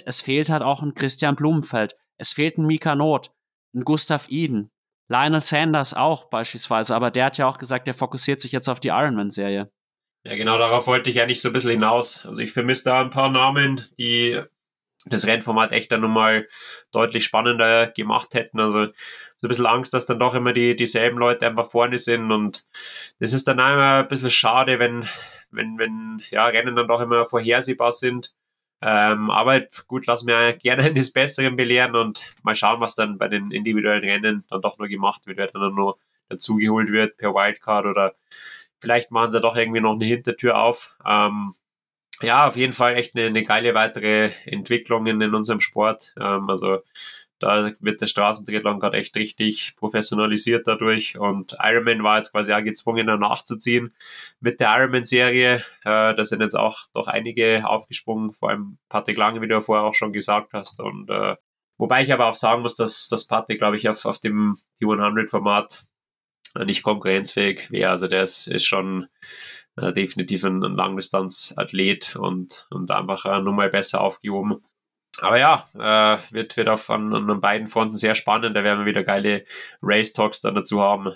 es 0.05 0.21
fehlt 0.21 0.49
halt 0.49 0.63
auch 0.63 0.81
ein 0.81 0.93
Christian 0.93 1.35
Blumenfeld. 1.35 1.95
Es 2.17 2.33
fehlt 2.33 2.57
ein 2.57 2.65
Mika 2.65 2.95
Not, 2.95 3.31
ein 3.75 3.83
Gustav 3.83 4.27
Eden, 4.29 4.71
Lionel 5.09 5.41
Sanders 5.41 5.93
auch 5.93 6.29
beispielsweise, 6.29 6.95
aber 6.95 7.11
der 7.11 7.25
hat 7.25 7.37
ja 7.37 7.47
auch 7.47 7.57
gesagt, 7.57 7.87
der 7.87 7.93
fokussiert 7.93 8.39
sich 8.39 8.51
jetzt 8.51 8.67
auf 8.67 8.79
die 8.79 8.89
Ironman-Serie. 8.89 9.71
Ja, 10.23 10.35
genau 10.35 10.57
darauf 10.57 10.87
wollte 10.87 11.09
ich 11.09 11.15
ja 11.15 11.25
nicht 11.25 11.41
so 11.41 11.49
ein 11.49 11.53
bisschen 11.53 11.71
hinaus. 11.71 12.25
Also 12.25 12.41
ich 12.41 12.51
vermisse 12.51 12.85
da 12.85 13.01
ein 13.01 13.09
paar 13.09 13.29
Namen, 13.29 13.85
die 13.97 14.41
das 15.09 15.27
Rennformat 15.27 15.71
echt 15.71 15.91
dann 15.91 16.01
nochmal 16.01 16.47
deutlich 16.91 17.25
spannender 17.25 17.87
gemacht 17.87 18.33
hätten. 18.33 18.59
Also 18.59 18.85
so 18.85 18.91
ein 19.43 19.49
bisschen 19.49 19.65
Angst, 19.65 19.93
dass 19.93 20.05
dann 20.05 20.19
doch 20.19 20.33
immer 20.33 20.53
die, 20.53 20.75
dieselben 20.75 21.17
Leute 21.17 21.45
einfach 21.47 21.69
vorne 21.69 21.99
sind 21.99 22.31
und 22.31 22.65
das 23.19 23.33
ist 23.33 23.47
dann 23.47 23.59
auch 23.59 23.73
immer 23.73 23.93
ein 23.99 24.07
bisschen 24.07 24.31
schade, 24.31 24.79
wenn, 24.79 25.07
wenn, 25.51 25.77
wenn 25.77 26.23
ja, 26.31 26.45
Rennen 26.45 26.75
dann 26.75 26.87
doch 26.87 27.01
immer 27.01 27.25
vorhersehbar 27.25 27.91
sind. 27.91 28.33
Ähm, 28.81 29.31
aber 29.31 29.61
gut, 29.87 30.05
lass 30.05 30.23
mir 30.23 30.53
gerne 30.61 30.83
eines 30.83 31.13
Besseren 31.13 31.55
belehren 31.55 31.95
und 31.95 32.31
mal 32.43 32.55
schauen, 32.55 32.79
was 32.79 32.95
dann 32.95 33.17
bei 33.17 33.27
den 33.27 33.51
individuellen 33.51 34.03
Rennen 34.03 34.43
dann 34.49 34.61
doch 34.61 34.77
noch 34.77 34.87
gemacht 34.87 35.25
wird, 35.27 35.37
wer 35.37 35.47
dann 35.47 35.75
noch 35.75 35.97
dazugeholt 36.29 36.91
wird 36.91 37.17
per 37.17 37.33
Wildcard 37.33 37.85
oder 37.85 38.15
vielleicht 38.79 39.11
machen 39.11 39.31
sie 39.31 39.41
doch 39.41 39.55
irgendwie 39.55 39.81
noch 39.81 39.93
eine 39.93 40.05
Hintertür 40.05 40.57
auf. 40.57 40.97
Ähm, 41.05 41.53
ja, 42.21 42.47
auf 42.47 42.55
jeden 42.55 42.73
Fall 42.73 42.95
echt 42.95 43.15
eine, 43.15 43.27
eine 43.27 43.43
geile 43.43 43.73
weitere 43.73 44.31
Entwicklung 44.45 45.05
in, 45.07 45.21
in 45.21 45.35
unserem 45.35 45.59
Sport. 45.59 46.13
Ähm, 46.19 46.49
also 46.49 46.79
da 47.39 47.71
wird 47.79 48.01
der 48.01 48.07
Straßentriathlon 48.07 48.79
gerade 48.79 48.97
echt 48.97 49.15
richtig 49.15 49.75
professionalisiert 49.77 50.67
dadurch 50.67 51.19
und 51.19 51.55
Ironman 51.61 52.03
war 52.03 52.17
jetzt 52.17 52.31
quasi 52.31 52.51
auch 52.51 52.63
gezwungen, 52.63 53.05
nachzuziehen 53.05 53.93
mit 54.39 54.59
der 54.59 54.75
Ironman-Serie. 54.75 55.57
Äh, 55.83 56.15
da 56.15 56.25
sind 56.25 56.41
jetzt 56.41 56.55
auch 56.55 56.79
doch 56.93 57.07
einige 57.07 57.67
aufgesprungen, 57.67 58.33
vor 58.33 58.49
allem 58.49 58.77
Patrick 58.89 59.17
Lange, 59.17 59.41
wie 59.41 59.47
du 59.47 59.53
ja 59.53 59.61
vorher 59.61 59.85
auch 59.85 59.93
schon 59.93 60.13
gesagt 60.13 60.53
hast. 60.53 60.79
Und 60.79 61.09
äh, 61.11 61.35
wobei 61.77 62.01
ich 62.01 62.11
aber 62.11 62.25
auch 62.25 62.35
sagen 62.35 62.63
muss, 62.63 62.75
dass 62.75 63.07
das 63.07 63.27
Patrick, 63.27 63.59
glaube 63.59 63.77
ich, 63.77 63.87
auf, 63.87 64.05
auf 64.05 64.19
dem 64.19 64.55
T100-Format 64.81 65.83
nicht 66.65 66.81
konkurrenzfähig 66.81 67.69
wäre. 67.69 67.91
Also 67.91 68.07
der 68.07 68.23
ist, 68.23 68.47
ist 68.47 68.65
schon 68.65 69.07
äh, 69.77 69.93
definitiv 69.93 70.43
ein, 70.43 70.63
ein 70.63 70.75
Langdistanz-Athlet 70.75 72.15
und, 72.15 72.67
und 72.69 72.91
einfach 72.91 73.25
äh, 73.25 73.41
nochmal 73.41 73.69
besser 73.69 74.01
aufgehoben 74.01 74.63
aber 75.21 75.39
ja, 75.39 75.67
äh, 75.73 76.19
wird, 76.31 76.57
wird 76.57 76.69
auf 76.69 76.89
an, 76.89 77.13
an 77.13 77.41
beiden 77.41 77.67
Fronten 77.67 77.95
sehr 77.95 78.15
spannend. 78.15 78.55
Da 78.55 78.63
werden 78.63 78.79
wir 78.79 78.85
wieder 78.85 79.03
geile 79.03 79.45
Race 79.81 80.13
Talks 80.13 80.41
dann 80.41 80.55
dazu 80.55 80.81
haben. 80.81 81.13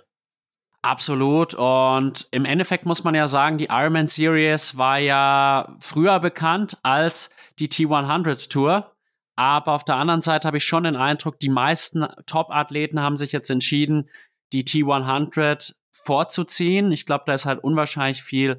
Absolut. 0.82 1.54
Und 1.54 2.28
im 2.32 2.46
Endeffekt 2.46 2.86
muss 2.86 3.04
man 3.04 3.14
ja 3.14 3.28
sagen, 3.28 3.60
die 3.60 3.68
Ironman 3.70 4.08
Series 4.08 4.78
war 4.78 4.98
ja 4.98 5.76
früher 5.80 6.20
bekannt 6.20 6.80
als 6.82 7.30
die 7.60 7.68
T100 7.68 8.50
Tour. 8.50 8.92
Aber 9.36 9.74
auf 9.74 9.86
der 9.86 9.98
anderen 9.98 10.22
Seite 10.22 10.48
habe 10.48 10.58
ich 10.58 10.64
schon 10.64 10.84
den 10.84 10.96
Eindruck, 10.96 11.40
die 11.40 11.50
meisten 11.50 12.08
Top-Athleten 12.26 13.02
haben 13.02 13.16
sich 13.16 13.32
jetzt 13.32 13.50
entschieden, 13.50 14.10
die 14.54 14.64
T100 14.64 15.76
vorzuziehen. 15.92 16.92
Ich 16.92 17.06
glaube, 17.06 17.24
da 17.28 17.34
ist 17.34 17.46
halt 17.46 17.64
unwahrscheinlich 17.64 18.24
viel 18.24 18.58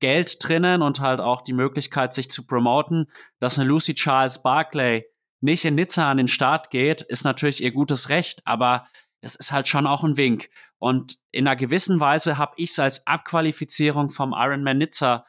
Geld 0.00 0.36
drinnen 0.40 0.82
und 0.82 1.00
halt 1.00 1.20
auch 1.20 1.42
die 1.42 1.52
Möglichkeit, 1.52 2.14
sich 2.14 2.30
zu 2.30 2.46
promoten, 2.46 3.06
dass 3.40 3.58
eine 3.58 3.68
Lucy 3.68 3.94
Charles 3.94 4.42
Barclay 4.42 5.04
nicht 5.40 5.64
in 5.64 5.74
Nizza 5.74 6.10
an 6.10 6.18
den 6.18 6.28
Start 6.28 6.70
geht, 6.70 7.02
ist 7.02 7.24
natürlich 7.24 7.62
ihr 7.62 7.72
gutes 7.72 8.08
Recht, 8.08 8.42
aber 8.44 8.86
es 9.20 9.34
ist 9.34 9.52
halt 9.52 9.68
schon 9.68 9.86
auch 9.86 10.04
ein 10.04 10.16
Wink. 10.16 10.48
Und 10.78 11.18
in 11.30 11.46
einer 11.46 11.56
gewissen 11.56 12.00
Weise 12.00 12.38
habe 12.38 12.54
ich 12.56 12.70
es 12.70 12.78
als 12.78 13.06
Abqualifizierung 13.06 14.10
vom 14.10 14.32
Ironman 14.32 14.78
Nizza 14.78 15.24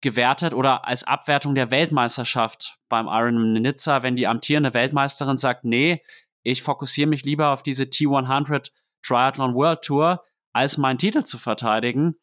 gewertet 0.00 0.54
oder 0.54 0.86
als 0.86 1.04
Abwertung 1.04 1.54
der 1.54 1.70
Weltmeisterschaft 1.70 2.78
beim 2.88 3.06
Ironman 3.06 3.62
Nizza, 3.62 4.02
wenn 4.02 4.16
die 4.16 4.26
amtierende 4.26 4.74
Weltmeisterin 4.74 5.36
sagt, 5.36 5.64
nee, 5.64 6.02
ich 6.42 6.62
fokussiere 6.62 7.08
mich 7.08 7.24
lieber 7.24 7.50
auf 7.50 7.62
diese 7.62 7.84
T100 7.84 8.70
Triathlon 9.02 9.54
World 9.54 9.82
Tour, 9.82 10.22
als 10.52 10.78
meinen 10.78 10.98
Titel 10.98 11.22
zu 11.22 11.38
verteidigen. 11.38 12.16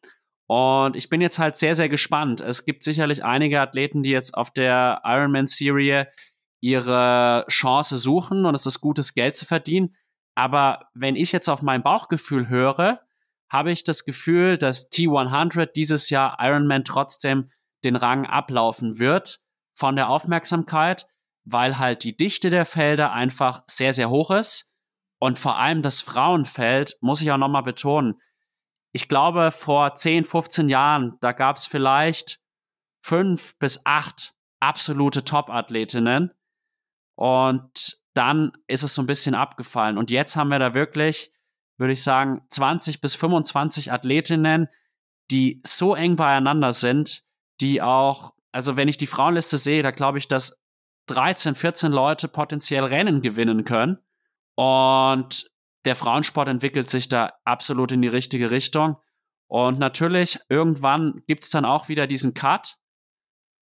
Und 0.46 0.96
ich 0.96 1.08
bin 1.08 1.20
jetzt 1.20 1.38
halt 1.38 1.56
sehr, 1.56 1.74
sehr 1.74 1.88
gespannt. 1.88 2.40
Es 2.40 2.64
gibt 2.64 2.82
sicherlich 2.82 3.24
einige 3.24 3.60
Athleten, 3.60 4.02
die 4.02 4.10
jetzt 4.10 4.34
auf 4.34 4.50
der 4.50 5.02
Ironman-Serie 5.04 6.08
ihre 6.60 7.44
Chance 7.48 7.98
suchen 7.98 8.46
und 8.46 8.54
es 8.54 8.66
ist 8.66 8.80
gutes 8.80 9.14
Geld 9.14 9.36
zu 9.36 9.44
verdienen. 9.44 9.94
Aber 10.34 10.88
wenn 10.94 11.16
ich 11.16 11.32
jetzt 11.32 11.48
auf 11.48 11.62
mein 11.62 11.82
Bauchgefühl 11.82 12.48
höre, 12.48 13.00
habe 13.50 13.72
ich 13.72 13.84
das 13.84 14.04
Gefühl, 14.04 14.58
dass 14.58 14.90
T100 14.90 15.72
dieses 15.74 16.10
Jahr 16.10 16.36
Ironman 16.40 16.84
trotzdem 16.84 17.50
den 17.84 17.96
Rang 17.96 18.26
ablaufen 18.26 18.98
wird 18.98 19.40
von 19.74 19.96
der 19.96 20.08
Aufmerksamkeit, 20.08 21.06
weil 21.44 21.78
halt 21.78 22.04
die 22.04 22.16
Dichte 22.16 22.50
der 22.50 22.64
Felder 22.64 23.12
einfach 23.12 23.62
sehr, 23.66 23.94
sehr 23.94 24.10
hoch 24.10 24.30
ist. 24.30 24.67
Und 25.18 25.38
vor 25.38 25.58
allem 25.58 25.82
das 25.82 26.00
Frauenfeld, 26.00 26.96
muss 27.00 27.22
ich 27.22 27.30
auch 27.30 27.38
nochmal 27.38 27.62
betonen, 27.62 28.20
ich 28.92 29.08
glaube, 29.08 29.50
vor 29.50 29.94
10, 29.94 30.24
15 30.24 30.68
Jahren, 30.68 31.18
da 31.20 31.32
gab 31.32 31.56
es 31.56 31.66
vielleicht 31.66 32.40
fünf 33.02 33.58
bis 33.58 33.84
acht 33.84 34.34
absolute 34.60 35.24
Top-Athletinnen. 35.24 36.32
Und 37.14 38.00
dann 38.14 38.52
ist 38.66 38.82
es 38.82 38.94
so 38.94 39.02
ein 39.02 39.06
bisschen 39.06 39.34
abgefallen. 39.34 39.98
Und 39.98 40.10
jetzt 40.10 40.36
haben 40.36 40.48
wir 40.48 40.58
da 40.58 40.74
wirklich, 40.74 41.32
würde 41.76 41.92
ich 41.92 42.02
sagen, 42.02 42.42
20 42.48 43.00
bis 43.00 43.14
25 43.14 43.92
Athletinnen, 43.92 44.68
die 45.30 45.60
so 45.64 45.94
eng 45.94 46.16
beieinander 46.16 46.72
sind, 46.72 47.24
die 47.60 47.82
auch, 47.82 48.34
also 48.52 48.76
wenn 48.76 48.88
ich 48.88 48.98
die 48.98 49.06
Frauenliste 49.06 49.58
sehe, 49.58 49.82
da 49.82 49.90
glaube 49.90 50.18
ich, 50.18 50.28
dass 50.28 50.62
13, 51.06 51.54
14 51.54 51.92
Leute 51.92 52.28
potenziell 52.28 52.84
Rennen 52.84 53.20
gewinnen 53.20 53.64
können. 53.64 53.98
Und 54.58 55.48
der 55.84 55.94
Frauensport 55.94 56.48
entwickelt 56.48 56.88
sich 56.88 57.08
da 57.08 57.32
absolut 57.44 57.92
in 57.92 58.02
die 58.02 58.08
richtige 58.08 58.50
Richtung. 58.50 58.96
Und 59.46 59.78
natürlich, 59.78 60.40
irgendwann 60.48 61.22
gibt 61.28 61.44
es 61.44 61.50
dann 61.50 61.64
auch 61.64 61.88
wieder 61.88 62.08
diesen 62.08 62.34
Cut 62.34 62.76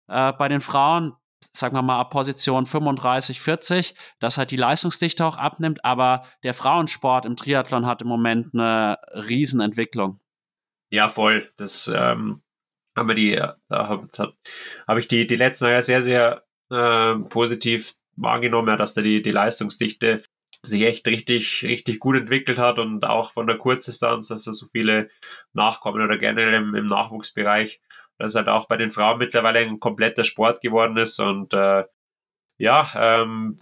äh, 0.08 0.34
bei 0.34 0.48
den 0.48 0.60
Frauen, 0.60 1.14
sagen 1.50 1.74
wir 1.74 1.80
mal 1.80 1.98
ab 1.98 2.10
Position 2.10 2.66
35, 2.66 3.40
40, 3.40 3.94
dass 4.20 4.36
halt 4.36 4.50
die 4.50 4.58
Leistungsdichte 4.58 5.24
auch 5.24 5.38
abnimmt. 5.38 5.82
Aber 5.82 6.26
der 6.42 6.52
Frauensport 6.52 7.24
im 7.24 7.36
Triathlon 7.36 7.86
hat 7.86 8.02
im 8.02 8.08
Moment 8.08 8.52
eine 8.52 8.98
Riesenentwicklung. 9.14 10.20
Ja, 10.90 11.08
voll. 11.08 11.50
Das 11.56 11.88
ähm, 11.88 12.42
haben 12.94 13.08
wir 13.08 13.14
die, 13.14 13.34
da 13.34 13.88
habe 13.88 14.08
hab 14.86 14.98
ich 14.98 15.08
die, 15.08 15.26
die 15.26 15.36
letzten 15.36 15.64
Jahre 15.64 15.82
sehr, 15.82 16.02
sehr 16.02 16.44
äh, 16.70 17.14
positiv 17.30 17.94
wahrgenommen, 18.16 18.76
dass 18.76 18.92
da 18.92 19.00
die, 19.00 19.22
die 19.22 19.32
Leistungsdichte 19.32 20.22
sich 20.62 20.82
echt 20.82 21.06
richtig, 21.08 21.64
richtig 21.64 21.98
gut 21.98 22.16
entwickelt 22.16 22.58
hat 22.58 22.78
und 22.78 23.04
auch 23.04 23.32
von 23.32 23.46
der 23.46 23.58
Kurzdistanz, 23.58 24.28
dass 24.28 24.44
da 24.44 24.54
so 24.54 24.66
viele 24.72 25.08
nachkommen 25.52 26.02
oder 26.02 26.18
generell 26.18 26.54
im, 26.54 26.74
im 26.74 26.86
Nachwuchsbereich, 26.86 27.80
dass 28.18 28.34
halt 28.34 28.48
auch 28.48 28.68
bei 28.68 28.76
den 28.76 28.92
Frauen 28.92 29.18
mittlerweile 29.18 29.58
ein 29.58 29.80
kompletter 29.80 30.24
Sport 30.24 30.60
geworden 30.60 30.96
ist 30.96 31.18
und 31.18 31.52
äh, 31.52 31.84
ja, 32.58 32.92
ähm, 32.94 33.58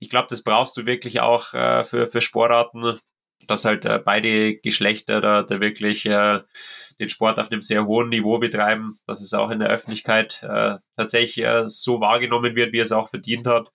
ich 0.00 0.10
glaube, 0.10 0.28
das 0.30 0.42
brauchst 0.42 0.76
du 0.76 0.86
wirklich 0.86 1.20
auch 1.20 1.54
äh, 1.54 1.84
für, 1.84 2.08
für 2.08 2.20
Sportarten, 2.20 2.98
dass 3.46 3.64
halt 3.64 3.84
äh, 3.84 4.00
beide 4.04 4.56
Geschlechter 4.56 5.20
da, 5.20 5.42
da 5.42 5.60
wirklich 5.60 6.06
äh, 6.06 6.40
den 6.98 7.10
Sport 7.10 7.38
auf 7.38 7.50
einem 7.50 7.62
sehr 7.62 7.86
hohen 7.86 8.08
Niveau 8.08 8.38
betreiben, 8.38 8.98
dass 9.06 9.20
es 9.20 9.34
auch 9.34 9.50
in 9.50 9.60
der 9.60 9.68
Öffentlichkeit 9.68 10.42
äh, 10.42 10.78
tatsächlich 10.96 11.44
äh, 11.44 11.68
so 11.68 12.00
wahrgenommen 12.00 12.56
wird, 12.56 12.72
wie 12.72 12.80
es 12.80 12.92
auch 12.92 13.08
verdient 13.10 13.46
hat. 13.46 13.70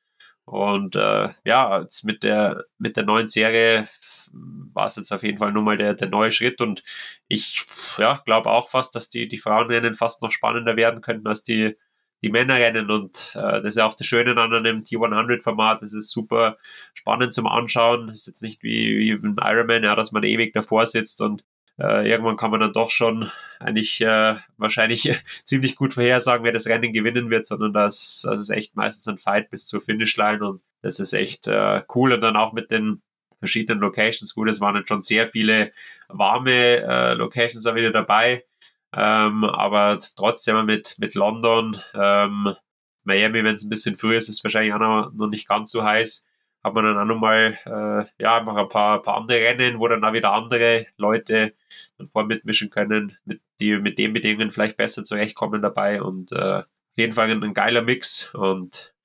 Und 0.45 0.95
äh, 0.95 1.29
ja, 1.43 1.81
jetzt 1.81 2.03
mit 2.05 2.23
der, 2.23 2.65
mit 2.77 2.97
der 2.97 3.03
neuen 3.03 3.27
Serie 3.27 3.87
war 4.31 4.87
es 4.87 4.95
jetzt 4.95 5.11
auf 5.11 5.23
jeden 5.23 5.37
Fall 5.37 5.51
nur 5.51 5.63
mal 5.63 5.77
der, 5.77 5.95
der 5.95 6.09
neue 6.09 6.31
Schritt. 6.31 6.61
Und 6.61 6.83
ich 7.27 7.65
ja, 7.97 8.21
glaube 8.25 8.51
auch 8.51 8.69
fast, 8.69 8.95
dass 8.95 9.09
die, 9.09 9.27
die 9.27 9.37
Frauenrennen 9.37 9.95
fast 9.95 10.21
noch 10.21 10.31
spannender 10.31 10.75
werden 10.75 11.01
könnten 11.01 11.27
als 11.27 11.43
die, 11.43 11.75
die 12.21 12.29
Männerrennen. 12.29 12.91
Und 12.91 13.33
äh, 13.35 13.61
das 13.61 13.63
ist 13.65 13.77
ja 13.77 13.85
auch 13.87 13.95
das 13.95 14.05
Schöne 14.07 14.39
an 14.39 14.53
einem 14.53 14.81
T100-Format. 14.81 15.81
Es 15.83 15.93
ist 15.93 16.11
super 16.11 16.57
spannend 16.93 17.33
zum 17.33 17.47
Anschauen. 17.47 18.09
Es 18.09 18.17
ist 18.17 18.27
jetzt 18.27 18.43
nicht 18.43 18.61
wie, 18.61 18.97
wie 18.99 19.11
ein 19.11 19.37
Ironman, 19.41 19.83
ja, 19.83 19.95
dass 19.95 20.11
man 20.11 20.23
ewig 20.23 20.53
davor 20.53 20.85
sitzt 20.85 21.21
und 21.21 21.43
äh, 21.79 22.09
irgendwann 22.09 22.37
kann 22.37 22.51
man 22.51 22.61
dann 22.61 22.73
doch 22.73 22.89
schon 22.89 23.31
eigentlich 23.59 24.01
äh, 24.01 24.35
wahrscheinlich 24.57 25.11
ziemlich 25.43 25.75
gut 25.75 25.93
vorhersagen, 25.93 26.45
wer 26.45 26.53
das 26.53 26.67
Rennen 26.67 26.93
gewinnen 26.93 27.29
wird, 27.29 27.45
sondern 27.45 27.73
das, 27.73 28.25
das 28.27 28.39
ist 28.39 28.49
echt 28.49 28.75
meistens 28.75 29.07
ein 29.07 29.17
Fight 29.17 29.49
bis 29.49 29.67
zur 29.67 29.81
Finishline 29.81 30.45
und 30.45 30.61
das 30.81 30.99
ist 30.99 31.13
echt 31.13 31.47
äh, 31.47 31.83
cool. 31.93 32.13
Und 32.13 32.21
dann 32.21 32.37
auch 32.37 32.53
mit 32.53 32.71
den 32.71 33.01
verschiedenen 33.39 33.81
Locations. 33.81 34.33
Gut, 34.33 34.49
es 34.49 34.61
waren 34.61 34.75
jetzt 34.75 34.89
schon 34.89 35.01
sehr 35.01 35.27
viele 35.27 35.71
warme 36.07 36.51
äh, 36.51 37.13
Locations 37.13 37.63
da 37.63 37.75
wieder 37.75 37.91
dabei, 37.91 38.45
ähm, 38.93 39.43
aber 39.43 39.99
trotzdem 40.15 40.65
mit, 40.65 40.95
mit 40.97 41.15
London, 41.15 41.81
ähm, 41.93 42.55
Miami, 43.03 43.43
wenn 43.43 43.55
es 43.55 43.63
ein 43.63 43.69
bisschen 43.69 43.97
früher 43.97 44.17
ist, 44.17 44.29
ist 44.29 44.43
wahrscheinlich 44.43 44.73
auch 44.73 44.79
noch, 44.79 45.11
noch 45.13 45.27
nicht 45.27 45.47
ganz 45.47 45.71
so 45.71 45.83
heiß 45.83 46.25
hat 46.65 46.73
man 46.73 46.83
dann 46.83 46.97
auch 46.97 47.05
nochmal 47.05 47.59
äh, 47.65 48.23
ja, 48.23 48.39
einfach 48.39 48.55
ein 48.55 48.69
paar, 48.69 49.01
paar 49.03 49.17
andere 49.17 49.37
Rennen, 49.39 49.79
wo 49.79 49.87
dann 49.87 50.03
auch 50.03 50.13
wieder 50.13 50.33
andere 50.33 50.87
Leute 50.97 51.53
dann 51.99 52.09
voll 52.09 52.25
mitmischen 52.25 52.71
können, 52.71 53.15
mit, 53.23 53.41
die 53.59 53.77
mit 53.77 53.99
den 53.99 54.13
Bedingungen 54.13 54.49
vielleicht 54.49 54.75
besser 54.75 55.03
zurechtkommen 55.03 55.61
dabei 55.61 56.01
und 56.01 56.31
äh, 56.31 56.61
auf 56.61 56.97
jeden 56.97 57.13
Fall 57.13 57.29
ein, 57.29 57.53
geiler 57.53 57.83
Mix 57.83 58.33
und 58.33 58.95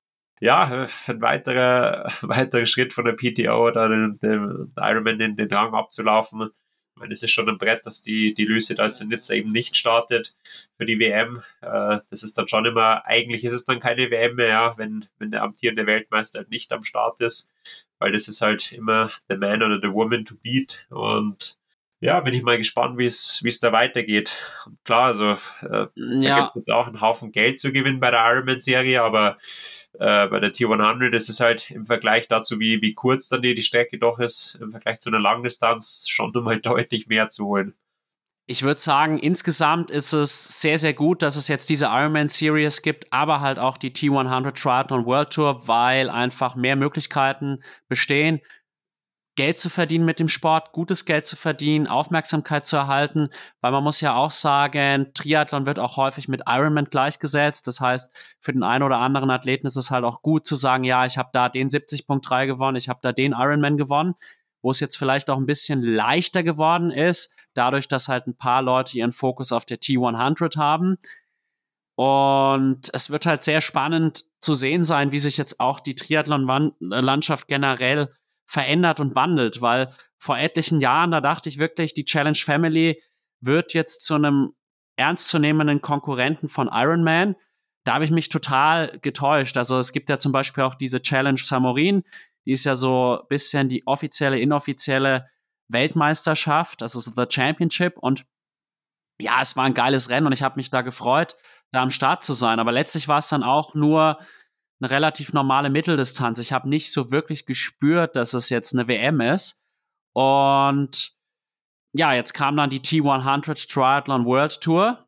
ja, 0.40 0.86
ein 1.06 1.20
weiterer, 1.20 2.10
weiterer 2.22 2.64
Schritt 2.64 2.94
von 2.94 3.04
der 3.04 3.12
PTO 3.12 3.68
oder 3.68 3.90
dem, 3.90 4.18
dem 4.20 4.72
Ironman 4.78 5.18
den, 5.18 5.36
den 5.36 5.52
Rang 5.52 5.74
abzulaufen, 5.74 6.50
meine, 7.00 7.12
es 7.12 7.22
ist 7.22 7.32
schon 7.32 7.48
ein 7.48 7.58
Brett, 7.58 7.84
dass 7.86 8.02
die, 8.02 8.34
die 8.34 8.44
Lüse 8.44 8.74
da 8.74 8.86
jetzt 8.86 9.00
in 9.00 9.08
Nizza 9.08 9.34
eben 9.34 9.50
nicht 9.50 9.76
startet 9.76 10.36
für 10.76 10.86
die 10.86 11.00
WM. 11.00 11.42
Äh, 11.60 11.98
das 12.10 12.22
ist 12.22 12.38
dann 12.38 12.48
schon 12.48 12.66
immer, 12.66 13.04
eigentlich 13.06 13.44
ist 13.44 13.52
es 13.52 13.64
dann 13.64 13.80
keine 13.80 14.10
WM 14.10 14.36
mehr, 14.36 14.74
wenn, 14.76 15.06
wenn 15.18 15.30
der 15.30 15.42
amtierende 15.42 15.86
Weltmeister 15.86 16.40
halt 16.40 16.50
nicht 16.50 16.72
am 16.72 16.84
Start 16.84 17.20
ist, 17.20 17.50
weil 17.98 18.12
das 18.12 18.28
ist 18.28 18.40
halt 18.40 18.72
immer 18.72 19.10
the 19.28 19.36
man 19.36 19.62
oder 19.62 19.80
the 19.82 19.92
woman 19.92 20.24
to 20.24 20.36
beat 20.36 20.86
und 20.90 21.58
ja, 22.00 22.20
bin 22.20 22.34
ich 22.34 22.42
mal 22.42 22.56
gespannt, 22.56 22.96
wie 22.98 23.04
es 23.04 23.40
wie 23.44 23.50
es 23.50 23.60
da 23.60 23.72
weitergeht. 23.72 24.36
Klar, 24.84 25.06
also 25.06 25.36
äh, 25.62 25.86
ja. 25.94 26.36
da 26.36 26.44
gibt 26.44 26.56
jetzt 26.56 26.70
auch 26.70 26.86
einen 26.86 27.00
Haufen 27.00 27.30
Geld 27.30 27.58
zu 27.58 27.72
gewinnen 27.72 28.00
bei 28.00 28.10
der 28.10 28.24
Ironman-Serie, 28.24 29.02
aber 29.02 29.36
äh, 29.94 30.28
bei 30.28 30.40
der 30.40 30.52
T100 30.52 31.14
ist 31.14 31.28
es 31.28 31.40
halt 31.40 31.70
im 31.70 31.86
Vergleich 31.86 32.26
dazu, 32.26 32.58
wie, 32.58 32.80
wie 32.80 32.94
kurz 32.94 33.28
dann 33.28 33.42
die, 33.42 33.54
die 33.54 33.62
Strecke 33.62 33.98
doch 33.98 34.18
ist, 34.18 34.58
im 34.60 34.70
Vergleich 34.70 35.00
zu 35.00 35.10
einer 35.10 35.20
Langdistanz 35.20 36.04
schon 36.08 36.30
nochmal 36.30 36.60
deutlich 36.62 37.06
mehr 37.06 37.28
zu 37.28 37.46
holen. 37.46 37.74
Ich 38.46 38.64
würde 38.64 38.80
sagen, 38.80 39.18
insgesamt 39.18 39.92
ist 39.92 40.12
es 40.12 40.60
sehr, 40.60 40.78
sehr 40.80 40.94
gut, 40.94 41.22
dass 41.22 41.36
es 41.36 41.46
jetzt 41.46 41.70
diese 41.70 41.84
Ironman 41.84 42.28
Series 42.28 42.82
gibt, 42.82 43.12
aber 43.12 43.40
halt 43.40 43.60
auch 43.60 43.78
die 43.78 43.92
T100 43.92 44.60
Triathlon 44.60 45.06
World 45.06 45.30
Tour, 45.32 45.68
weil 45.68 46.10
einfach 46.10 46.56
mehr 46.56 46.74
Möglichkeiten 46.74 47.62
bestehen. 47.88 48.40
Geld 49.36 49.58
zu 49.58 49.70
verdienen 49.70 50.04
mit 50.04 50.20
dem 50.20 50.28
Sport, 50.28 50.72
gutes 50.72 51.04
Geld 51.04 51.24
zu 51.24 51.36
verdienen, 51.36 51.86
Aufmerksamkeit 51.86 52.66
zu 52.66 52.76
erhalten, 52.76 53.30
weil 53.60 53.72
man 53.72 53.84
muss 53.84 54.00
ja 54.00 54.14
auch 54.14 54.30
sagen, 54.30 55.12
Triathlon 55.14 55.66
wird 55.66 55.78
auch 55.78 55.96
häufig 55.96 56.28
mit 56.28 56.42
Ironman 56.46 56.86
gleichgesetzt. 56.86 57.66
Das 57.66 57.80
heißt, 57.80 58.36
für 58.40 58.52
den 58.52 58.62
einen 58.62 58.82
oder 58.82 58.98
anderen 58.98 59.30
Athleten 59.30 59.66
ist 59.66 59.76
es 59.76 59.90
halt 59.90 60.04
auch 60.04 60.22
gut 60.22 60.46
zu 60.46 60.56
sagen, 60.56 60.84
ja, 60.84 61.06
ich 61.06 61.16
habe 61.16 61.30
da 61.32 61.48
den 61.48 61.68
70.3 61.68 62.46
gewonnen, 62.46 62.76
ich 62.76 62.88
habe 62.88 63.00
da 63.02 63.12
den 63.12 63.32
Ironman 63.32 63.76
gewonnen, 63.76 64.14
wo 64.62 64.70
es 64.70 64.80
jetzt 64.80 64.96
vielleicht 64.96 65.30
auch 65.30 65.38
ein 65.38 65.46
bisschen 65.46 65.82
leichter 65.82 66.42
geworden 66.42 66.90
ist, 66.90 67.34
dadurch, 67.54 67.88
dass 67.88 68.08
halt 68.08 68.26
ein 68.26 68.36
paar 68.36 68.62
Leute 68.62 68.98
ihren 68.98 69.12
Fokus 69.12 69.52
auf 69.52 69.64
der 69.64 69.78
T100 69.78 70.58
haben. 70.58 70.98
Und 71.94 72.90
es 72.92 73.10
wird 73.10 73.26
halt 73.26 73.42
sehr 73.42 73.60
spannend 73.60 74.24
zu 74.40 74.54
sehen 74.54 74.84
sein, 74.84 75.12
wie 75.12 75.18
sich 75.18 75.36
jetzt 75.36 75.60
auch 75.60 75.80
die 75.80 75.94
Triathlon-Landschaft 75.94 77.46
generell 77.46 78.10
verändert 78.50 78.98
und 78.98 79.14
wandelt, 79.14 79.62
weil 79.62 79.94
vor 80.18 80.36
etlichen 80.36 80.80
Jahren, 80.80 81.12
da 81.12 81.20
dachte 81.20 81.48
ich 81.48 81.58
wirklich, 81.58 81.94
die 81.94 82.04
Challenge 82.04 82.36
Family 82.36 83.00
wird 83.40 83.74
jetzt 83.74 84.04
zu 84.04 84.16
einem 84.16 84.54
ernstzunehmenden 84.96 85.80
Konkurrenten 85.80 86.48
von 86.48 86.68
Iron 86.72 87.04
Man. 87.04 87.36
Da 87.84 87.94
habe 87.94 88.04
ich 88.04 88.10
mich 88.10 88.28
total 88.28 88.98
getäuscht. 89.02 89.56
Also 89.56 89.78
es 89.78 89.92
gibt 89.92 90.08
ja 90.08 90.18
zum 90.18 90.32
Beispiel 90.32 90.64
auch 90.64 90.74
diese 90.74 91.00
Challenge 91.00 91.38
Samorin, 91.40 92.02
die 92.44 92.50
ist 92.50 92.64
ja 92.64 92.74
so 92.74 93.20
ein 93.20 93.28
bisschen 93.28 93.68
die 93.68 93.86
offizielle, 93.86 94.40
inoffizielle 94.40 95.26
Weltmeisterschaft, 95.68 96.82
also 96.82 96.98
The 96.98 97.26
Championship. 97.32 97.98
Und 97.98 98.26
ja, 99.20 99.40
es 99.40 99.54
war 99.54 99.64
ein 99.64 99.74
geiles 99.74 100.10
Rennen 100.10 100.26
und 100.26 100.32
ich 100.32 100.42
habe 100.42 100.56
mich 100.56 100.70
da 100.70 100.82
gefreut, 100.82 101.36
da 101.70 101.82
am 101.82 101.90
Start 101.90 102.24
zu 102.24 102.32
sein. 102.32 102.58
Aber 102.58 102.72
letztlich 102.72 103.06
war 103.06 103.18
es 103.18 103.28
dann 103.28 103.44
auch 103.44 103.74
nur 103.74 104.18
eine 104.80 104.90
relativ 104.90 105.32
normale 105.32 105.70
Mitteldistanz. 105.70 106.38
Ich 106.38 106.52
habe 106.52 106.68
nicht 106.68 106.92
so 106.92 107.10
wirklich 107.10 107.46
gespürt, 107.46 108.16
dass 108.16 108.34
es 108.34 108.48
jetzt 108.48 108.74
eine 108.74 108.88
WM 108.88 109.20
ist. 109.20 109.62
Und 110.14 111.12
ja, 111.92 112.14
jetzt 112.14 112.32
kam 112.32 112.56
dann 112.56 112.70
die 112.70 112.80
T100 112.80 113.72
Triathlon 113.72 114.24
World 114.24 114.60
Tour 114.60 115.06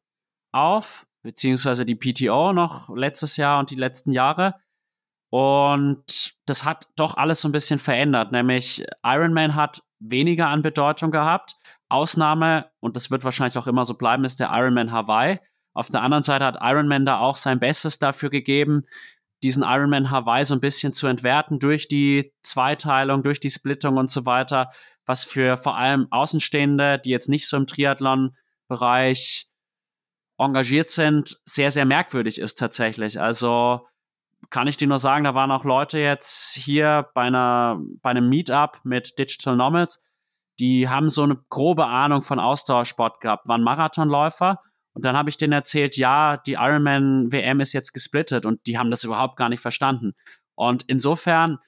auf, 0.53 1.07
beziehungsweise 1.23 1.87
die 1.87 1.95
PTO 1.95 2.53
noch 2.53 2.95
letztes 2.95 3.37
Jahr 3.37 3.59
und 3.59 3.71
die 3.71 3.77
letzten 3.77 4.13
Jahre. 4.13 4.55
Und 5.31 6.35
das 6.45 6.65
hat 6.65 6.89
doch 6.97 7.17
alles 7.17 7.41
so 7.41 7.49
ein 7.49 7.53
bisschen 7.53 7.79
verändert. 7.79 8.33
Nämlich 8.33 8.85
Ironman 9.03 9.55
hat 9.55 9.83
weniger 9.99 10.49
an 10.49 10.61
Bedeutung 10.61 11.11
gehabt. 11.11 11.57
Ausnahme, 11.89 12.71
und 12.81 12.97
das 12.97 13.11
wird 13.11 13.25
wahrscheinlich 13.25 13.57
auch 13.57 13.67
immer 13.67 13.87
so 13.87 13.95
bleiben, 13.95 14.25
ist 14.25 14.41
der 14.41 14.51
Ironman 14.53 14.93
Hawaii. 14.93 15.39
Auf 15.75 15.89
der 15.89 16.03
anderen 16.03 16.23
Seite 16.23 16.45
hat 16.45 16.59
Ironman 16.61 17.07
da 17.07 17.19
auch 17.19 17.37
sein 17.37 17.61
Bestes 17.61 17.99
dafür 17.99 18.29
gegeben, 18.29 18.85
diesen 19.43 19.63
Ironman 19.63 20.11
Hawaii 20.11 20.45
so 20.45 20.55
ein 20.55 20.61
bisschen 20.61 20.93
zu 20.93 21.07
entwerten 21.07 21.59
durch 21.59 21.89
die 21.89 22.33
Zweiteilung, 22.43 23.23
durch 23.23 23.41
die 23.41 23.51
Splittung 23.51 23.97
und 23.97 24.11
so 24.11 24.25
weiter, 24.25 24.69
was 25.05 25.25
für 25.25 25.57
vor 25.57 25.77
allem 25.77 26.07
Außenstehende, 26.11 27.01
die 27.05 27.11
jetzt 27.11 27.29
nicht 27.29 27.49
so 27.49 27.57
im 27.57 27.67
Triathlon-Bereich 27.67 29.49
engagiert 30.39 30.91
sind, 30.91 31.39
sehr, 31.45 31.71
sehr 31.71 31.85
merkwürdig 31.85 32.39
ist 32.39 32.59
tatsächlich. 32.59 33.21
Also 33.21 33.87
kann 34.51 34.67
ich 34.67 34.77
dir 34.77 34.89
nur 34.89 34.99
sagen, 34.99 35.25
da 35.25 35.35
waren 35.35 35.51
auch 35.51 35.65
Leute 35.65 35.99
jetzt 35.99 36.55
hier 36.55 37.09
bei, 37.15 37.23
einer, 37.23 37.81
bei 38.01 38.11
einem 38.11 38.29
Meetup 38.29 38.81
mit 38.85 39.19
Digital 39.19 39.57
Nomads, 39.57 40.03
die 40.59 40.89
haben 40.89 41.09
so 41.09 41.23
eine 41.23 41.39
grobe 41.49 41.87
Ahnung 41.87 42.23
von 42.23 42.39
Ausdauersport 42.39 43.21
gehabt, 43.21 43.49
waren 43.49 43.63
Marathonläufer 43.63 44.59
und 44.95 45.05
dann 45.05 45.17
habe 45.17 45.31
ich 45.31 45.37
denen 45.37 45.53
erzählt, 45.53 45.97
ja, 45.97 46.37
die 46.37 46.53
Ironman 46.53 47.33
WM 47.33 47.61
ist 47.61 47.73
jetzt 47.73 47.93
gesplittet 47.93 48.47
und 48.47 48.67
die 48.67 48.79
haben 48.79 48.91
das 48.91 49.05
überhaupt 49.05 49.37
gar 49.37 49.49
nicht 49.49 49.61
verstanden. 49.61 50.15
Und 50.55 50.85
insofern, 50.87 51.59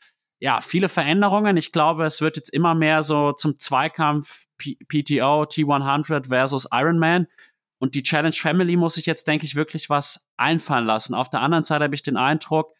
ja, 0.40 0.60
viele 0.60 0.88
Veränderungen. 0.88 1.56
Ich 1.56 1.72
glaube, 1.72 2.04
es 2.04 2.20
wird 2.20 2.36
jetzt 2.36 2.50
immer 2.50 2.74
mehr 2.74 3.02
so 3.02 3.32
zum 3.32 3.58
Zweikampf 3.58 4.44
P 4.58 4.76
PTO, 4.88 5.44
T100 5.44 6.28
versus 6.28 6.68
Ironman. 6.70 7.26
Und 7.80 7.94
die 7.94 8.02
Challenge 8.02 8.34
Family 8.34 8.76
muss 8.76 8.94
sich 8.94 9.06
jetzt, 9.06 9.26
denke 9.26 9.46
ich, 9.46 9.56
wirklich 9.56 9.90
was 9.90 10.28
einfallen 10.36 10.86
lassen. 10.86 11.14
Auf 11.14 11.30
der 11.30 11.40
anderen 11.40 11.64
Seite 11.64 11.84
habe 11.84 11.94
ich 11.94 12.02
den 12.02 12.16
Eindruck, 12.16 12.74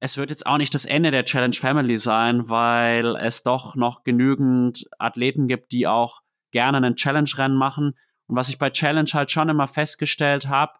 es 0.00 0.18
wird 0.18 0.30
jetzt 0.30 0.46
auch 0.46 0.58
nicht 0.58 0.74
das 0.74 0.84
Ende 0.84 1.10
der 1.10 1.24
Challenge 1.24 1.54
Family 1.54 1.96
sein, 1.96 2.50
weil 2.50 3.16
es 3.16 3.42
doch 3.42 3.74
noch 3.74 4.04
genügend 4.04 4.84
Athleten 4.98 5.48
gibt, 5.48 5.72
die 5.72 5.86
auch 5.86 6.20
gerne 6.52 6.76
einen 6.76 6.94
Challenge-Rennen 6.94 7.56
machen. 7.56 7.94
Und 8.34 8.38
was 8.38 8.48
ich 8.48 8.58
bei 8.58 8.68
Challenge 8.70 9.08
halt 9.12 9.30
schon 9.30 9.48
immer 9.48 9.68
festgestellt 9.68 10.48
habe, 10.48 10.72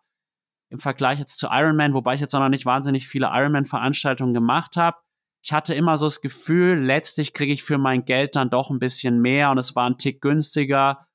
im 0.70 0.80
Vergleich 0.80 1.20
jetzt 1.20 1.38
zu 1.38 1.46
Ironman, 1.52 1.94
wobei 1.94 2.14
ich 2.14 2.20
jetzt 2.20 2.34
auch 2.34 2.40
noch 2.40 2.48
nicht 2.48 2.66
wahnsinnig 2.66 3.06
viele 3.06 3.26
Ironman-Veranstaltungen 3.26 4.34
gemacht 4.34 4.76
habe, 4.76 4.96
ich 5.40 5.52
hatte 5.52 5.72
immer 5.72 5.96
so 5.96 6.06
das 6.06 6.20
Gefühl, 6.20 6.80
letztlich 6.80 7.32
kriege 7.32 7.52
ich 7.52 7.62
für 7.62 7.78
mein 7.78 8.04
Geld 8.06 8.34
dann 8.34 8.50
doch 8.50 8.70
ein 8.70 8.80
bisschen 8.80 9.20
mehr 9.20 9.52
und 9.52 9.58
es 9.58 9.76
war 9.76 9.88
ein 9.88 9.98
Tick 9.98 10.20
günstiger, 10.20 11.06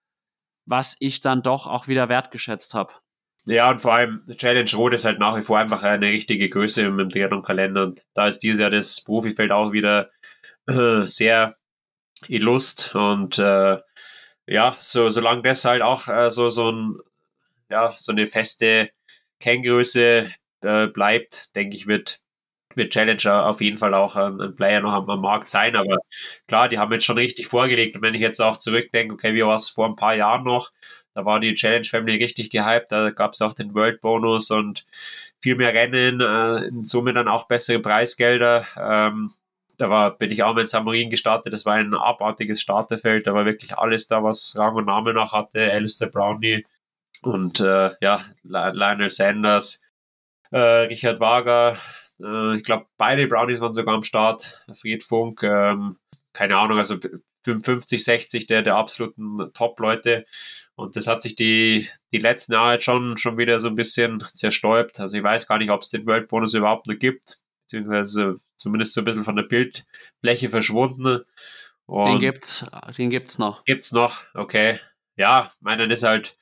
was 0.65 0.95
ich 1.01 1.19
dann 1.19 1.41
doch 1.41 1.67
auch 1.67 1.89
wieder 1.89 2.07
wertgeschätzt 2.07 2.73
habe. 2.73 2.93
Ja, 3.43 3.69
und 3.69 3.81
vor 3.81 3.95
allem 3.95 4.23
Challenge 4.37 4.71
Rot 4.75 4.93
ist 4.93 5.03
halt 5.03 5.19
nach 5.19 5.35
wie 5.35 5.43
vor 5.43 5.59
einfach 5.59 5.83
eine 5.83 6.07
richtige 6.07 6.47
Größe 6.47 6.83
im 6.83 7.09
Triathlon-Kalender 7.09 7.83
und 7.83 8.05
da 8.13 8.29
ist 8.29 8.39
dieses 8.43 8.61
Jahr 8.61 8.69
das 8.69 9.03
Profifeld 9.03 9.51
auch 9.51 9.73
wieder 9.73 10.09
äh, 10.67 11.05
sehr 11.05 11.57
illust 12.29 12.95
und 12.95 13.39
äh, 13.39 13.79
ja, 14.49 14.75
so, 14.79 15.09
solange 15.09 15.43
das 15.43 15.63
halt 15.63 15.81
auch 15.81 16.07
äh, 16.07 16.31
so, 16.31 16.49
so, 16.49 16.71
ein, 16.71 16.97
ja, 17.69 17.93
so 17.97 18.11
eine 18.11 18.25
feste 18.25 18.89
Kenngröße 19.39 20.31
äh, 20.61 20.87
bleibt, 20.87 21.55
denke 21.55 21.75
ich, 21.75 21.85
wird, 21.87 22.21
wird 22.75 22.91
Challenger 22.91 23.45
auf 23.45 23.61
jeden 23.61 23.77
Fall 23.77 23.93
auch 23.93 24.15
ein, 24.15 24.41
ein 24.41 24.55
Player 24.55 24.81
noch 24.81 24.93
am, 24.93 25.09
am, 25.09 25.21
Markt 25.21 25.49
sein. 25.49 25.75
Aber 25.75 25.97
klar, 26.47 26.67
die 26.67 26.79
haben 26.79 26.91
jetzt 26.91 27.05
schon 27.05 27.17
richtig 27.17 27.47
vorgelegt. 27.47 27.95
Und 27.95 28.01
wenn 28.01 28.15
ich 28.15 28.21
jetzt 28.21 28.39
auch 28.39 28.57
zurückdenke, 28.57 29.13
okay, 29.13 29.35
wie 29.35 29.43
war 29.43 29.55
es 29.55 29.69
vor 29.69 29.87
ein 29.87 29.95
paar 29.95 30.15
Jahren 30.15 30.43
noch? 30.43 30.71
Da 31.13 31.25
war 31.25 31.39
die 31.39 31.53
Challenge 31.53 31.85
Family 31.85 32.17
richtig 32.17 32.49
gehypt. 32.49 32.91
Da 32.91 33.11
gab 33.11 33.33
es 33.33 33.41
auch 33.41 33.53
den 33.53 33.75
World 33.75 34.01
Bonus 34.01 34.49
und 34.49 34.85
viel 35.41 35.55
mehr 35.55 35.73
Rennen, 35.73 36.21
äh, 36.21 36.67
in 36.67 36.85
Summe 36.85 37.13
dann 37.13 37.27
auch 37.27 37.47
bessere 37.47 37.79
Preisgelder. 37.79 38.65
Ähm, 38.77 39.31
da 39.80 39.89
war, 39.89 40.17
bin 40.17 40.30
ich 40.30 40.43
auch 40.43 40.55
mit 40.55 40.67
Samarin 40.67 41.09
gestartet. 41.09 41.53
Das 41.53 41.65
war 41.65 41.75
ein 41.75 41.93
abartiges 41.93 42.61
Starterfeld. 42.61 43.25
Da 43.25 43.34
war 43.34 43.45
wirklich 43.45 43.77
alles 43.77 44.07
da, 44.07 44.23
was 44.23 44.55
Rang 44.57 44.75
und 44.75 44.86
Name 44.86 45.13
noch 45.13 45.32
hatte. 45.32 45.71
Alistair 45.71 46.09
Brownie 46.09 46.65
und 47.21 47.61
äh, 47.61 47.91
ja, 48.01 48.25
Lionel 48.43 49.09
Sanders, 49.09 49.82
äh, 50.51 50.57
Richard 50.57 51.21
Wager. 51.21 51.77
Äh, 52.21 52.57
ich 52.57 52.63
glaube, 52.63 52.88
beide 52.97 53.27
Brownies 53.27 53.61
waren 53.61 53.73
sogar 53.73 53.95
am 53.95 54.03
Start. 54.03 54.65
Fried 54.73 55.03
Funk, 55.03 55.43
ähm, 55.43 55.97
keine 56.34 56.57
Ahnung, 56.57 56.77
also 56.77 56.97
55, 57.45 58.03
60 58.03 58.47
der, 58.47 58.61
der 58.61 58.76
absoluten 58.76 59.53
Top-Leute. 59.53 60.26
Und 60.76 60.97
das 60.97 61.07
hat 61.07 61.22
sich 61.22 61.38
die, 61.38 61.88
die 62.11 62.19
letzten 62.19 62.53
Jahre 62.53 62.81
schon, 62.81 63.18
schon 63.18 63.38
wieder 63.38 63.61
so 63.61 63.69
ein 63.69 63.76
bisschen 63.76 64.22
zerstäubt. 64.34 64.99
Also 64.99 65.18
ich 65.18 65.23
weiß 65.23 65.47
gar 65.47 65.57
nicht, 65.57 65.72
ob 65.72 65.81
es 65.81 65.89
den 65.89 66.06
World 66.06 66.27
Bonus 66.27 66.53
überhaupt 66.53 66.88
noch 66.88 66.99
gibt 66.99 67.39
beziehungsweise 67.69 68.39
zumindest 68.55 68.95
so 68.95 69.01
ein 69.01 69.05
bisschen 69.05 69.23
von 69.23 69.35
der 69.35 69.43
Bildfläche 69.43 70.49
verschwunden. 70.49 71.23
Und 71.85 72.07
den 72.07 72.19
gibt's, 72.19 72.69
den 72.97 73.09
gibt's 73.09 73.37
noch. 73.37 73.63
Gibt's 73.65 73.91
noch, 73.91 74.23
okay. 74.33 74.79
Ja, 75.15 75.51
meinen 75.59 75.91
ist 75.91 76.03
halt 76.03 76.37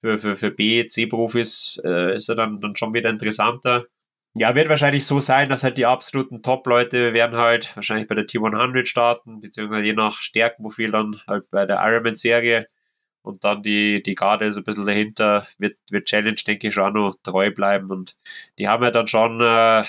für, 0.00 0.18
für, 0.18 0.36
für 0.36 0.50
B, 0.50 0.84
C-Profis 0.86 1.80
äh, 1.84 2.16
ist 2.16 2.28
er 2.28 2.34
dann, 2.34 2.60
dann 2.60 2.76
schon 2.76 2.94
wieder 2.94 3.10
interessanter. 3.10 3.86
Ja, 4.34 4.54
wird 4.54 4.70
wahrscheinlich 4.70 5.06
so 5.06 5.20
sein, 5.20 5.48
dass 5.48 5.62
halt 5.62 5.76
die 5.76 5.86
absoluten 5.86 6.42
Top-Leute 6.42 7.12
werden 7.12 7.36
halt 7.36 7.76
wahrscheinlich 7.76 8.08
bei 8.08 8.14
der 8.14 8.26
T100 8.26 8.86
starten, 8.86 9.40
beziehungsweise 9.40 9.84
je 9.84 9.92
nach 9.92 10.22
Stärkenprofil 10.22 10.90
dann 10.90 11.20
halt 11.26 11.50
bei 11.50 11.66
der 11.66 11.80
Ironman-Serie. 11.82 12.66
Und 13.24 13.44
dann 13.44 13.62
die, 13.62 14.02
die 14.02 14.16
Garde 14.16 14.52
so 14.52 14.60
ein 14.60 14.64
bisschen 14.64 14.86
dahinter 14.86 15.46
wird, 15.58 15.76
wird 15.90 16.06
Challenge, 16.06 16.34
denke 16.44 16.68
ich, 16.68 16.74
schon 16.74 16.84
auch 16.84 16.92
noch 16.92 17.16
treu 17.22 17.52
bleiben. 17.52 17.90
Und 17.90 18.16
die 18.58 18.66
haben 18.68 18.82
ja 18.82 18.90
dann 18.90 19.06
schon 19.06 19.40
äh, 19.40 19.84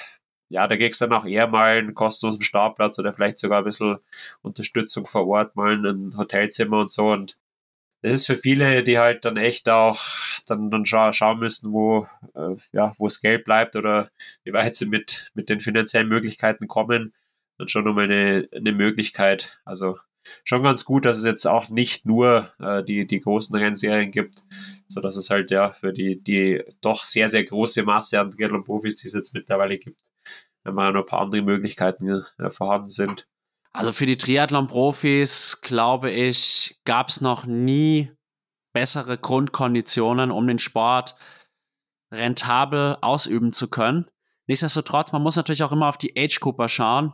ja, 0.53 0.67
da 0.67 0.77
kriegst 0.77 1.01
du 1.01 1.07
dann 1.07 1.17
auch 1.19 1.25
eher 1.25 1.47
mal 1.47 1.77
einen 1.77 1.95
kostenlosen 1.95 2.43
Startplatz 2.43 2.99
oder 2.99 3.11
vielleicht 3.11 3.39
sogar 3.39 3.59
ein 3.59 3.65
bisschen 3.65 3.97
Unterstützung 4.43 5.07
vor 5.07 5.27
Ort, 5.27 5.55
mal 5.55 5.83
ein 5.83 6.15
Hotelzimmer 6.15 6.79
und 6.79 6.91
so. 6.91 7.11
Und 7.11 7.39
das 8.03 8.13
ist 8.13 8.25
für 8.27 8.37
viele, 8.37 8.83
die 8.83 8.99
halt 8.99 9.25
dann 9.25 9.37
echt 9.37 9.67
auch 9.67 9.99
dann, 10.45 10.69
dann 10.69 10.85
scha 10.85 11.11
schauen 11.11 11.39
müssen, 11.39 11.73
wo, 11.73 12.07
äh, 12.35 12.55
ja, 12.71 12.93
wo 12.99 13.07
das 13.07 13.21
Geld 13.21 13.45
bleibt 13.45 13.75
oder 13.75 14.11
wie 14.43 14.53
weit 14.53 14.75
sie 14.75 14.85
mit, 14.85 15.31
mit 15.33 15.49
den 15.49 15.59
finanziellen 15.59 16.07
Möglichkeiten 16.07 16.67
kommen, 16.67 17.13
dann 17.57 17.67
schon 17.67 17.85
nochmal 17.85 18.05
eine, 18.05 18.47
eine 18.53 18.73
Möglichkeit. 18.73 19.59
Also 19.65 19.97
schon 20.43 20.61
ganz 20.61 20.85
gut, 20.85 21.05
dass 21.05 21.17
es 21.17 21.25
jetzt 21.25 21.47
auch 21.47 21.69
nicht 21.69 22.05
nur 22.05 22.53
äh, 22.59 22.83
die, 22.83 23.07
die 23.07 23.21
großen 23.21 23.55
Rennserien 23.57 24.11
gibt, 24.11 24.43
so 24.87 25.01
dass 25.01 25.17
es 25.17 25.31
halt 25.31 25.49
ja 25.49 25.71
für 25.71 25.93
die, 25.93 26.21
die 26.21 26.63
doch 26.81 27.03
sehr, 27.03 27.27
sehr 27.27 27.43
große 27.43 27.81
Masse 27.83 28.19
an 28.19 28.29
Triathlon-Profis, 28.29 28.97
die 28.97 29.07
es 29.07 29.13
jetzt 29.13 29.33
mittlerweile 29.33 29.79
gibt, 29.79 29.99
wenn 30.63 30.75
mal 30.75 30.91
noch 30.91 31.01
ein 31.01 31.05
paar 31.05 31.21
andere 31.21 31.41
Möglichkeiten 31.41 32.23
äh, 32.37 32.49
vorhanden 32.49 32.89
sind. 32.89 33.27
Also 33.71 33.91
für 33.91 34.05
die 34.05 34.17
Triathlon-Profis, 34.17 35.61
glaube 35.61 36.11
ich, 36.11 36.79
gab 36.85 37.09
es 37.09 37.21
noch 37.21 37.45
nie 37.45 38.11
bessere 38.71 39.17
Grundkonditionen, 39.17 40.31
um 40.31 40.47
den 40.47 40.59
Sport 40.59 41.15
rentabel 42.11 42.97
ausüben 43.01 43.51
zu 43.51 43.69
können. 43.69 44.07
Nichtsdestotrotz, 44.47 45.11
man 45.11 45.23
muss 45.23 45.35
natürlich 45.35 45.63
auch 45.63 45.71
immer 45.71 45.87
auf 45.87 45.97
die 45.97 46.13
Age 46.17 46.39
Cooper 46.39 46.69
schauen. 46.69 47.13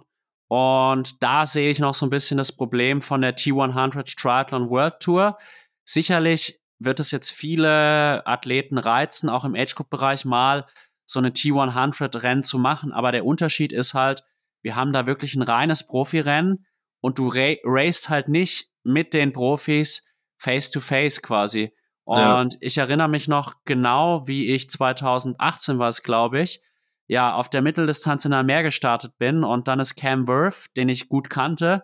Und 0.50 1.22
da 1.24 1.46
sehe 1.46 1.70
ich 1.70 1.80
noch 1.80 1.94
so 1.94 2.06
ein 2.06 2.10
bisschen 2.10 2.38
das 2.38 2.52
Problem 2.52 3.02
von 3.02 3.22
der 3.22 3.38
T100 3.38 4.20
Triathlon 4.20 4.70
World 4.70 5.00
Tour. 5.00 5.38
Sicherlich 5.86 6.60
wird 6.80 7.00
es 7.00 7.12
jetzt 7.12 7.30
viele 7.30 8.26
Athleten 8.26 8.78
reizen, 8.78 9.30
auch 9.30 9.46
im 9.46 9.56
Age 9.56 9.76
Group 9.76 9.90
Bereich 9.90 10.26
mal 10.26 10.66
so 11.10 11.20
eine 11.20 11.32
T100 11.32 12.22
Rennen 12.22 12.44
zu 12.44 12.60
machen. 12.60 12.92
Aber 12.92 13.12
der 13.12 13.26
Unterschied 13.26 13.74
ist 13.74 13.96
halt, 13.96 14.24
wir 14.62 14.76
haben 14.76 14.94
da 14.94 15.08
wirklich 15.08 15.36
ein 15.36 15.42
reines 15.42 15.88
Profirennen 15.88 16.68
und 17.02 17.18
du 17.18 17.30
ra 17.30 17.56
racest 17.64 18.10
halt 18.10 18.28
nicht 18.28 18.70
mit 18.84 19.16
den 19.16 19.34
Profis 19.34 20.08
face 20.38 20.70
to 20.70 20.80
face 20.80 21.22
quasi. 21.22 21.74
Und 22.04 22.54
ja. 22.54 22.60
ich 22.62 22.78
erinnere 22.78 23.08
mich 23.08 23.28
noch 23.28 23.56
genau, 23.66 24.28
wie 24.28 24.54
ich 24.54 24.70
2018 24.70 25.80
war 25.80 25.90
es, 25.90 26.04
glaube 26.04 26.42
ich, 26.42 26.62
ja, 27.08 27.34
auf 27.34 27.50
der 27.50 27.64
Mitteldistanz 27.64 28.26
in 28.26 28.32
der 28.32 28.44
Meer 28.44 28.62
gestartet 28.62 29.18
bin 29.18 29.44
und 29.44 29.68
dann 29.68 29.80
ist 29.80 29.96
Cam 29.96 30.28
Worth, 30.28 30.68
den 30.78 30.90
ich 30.90 31.10
gut 31.10 31.32
kannte, 31.32 31.84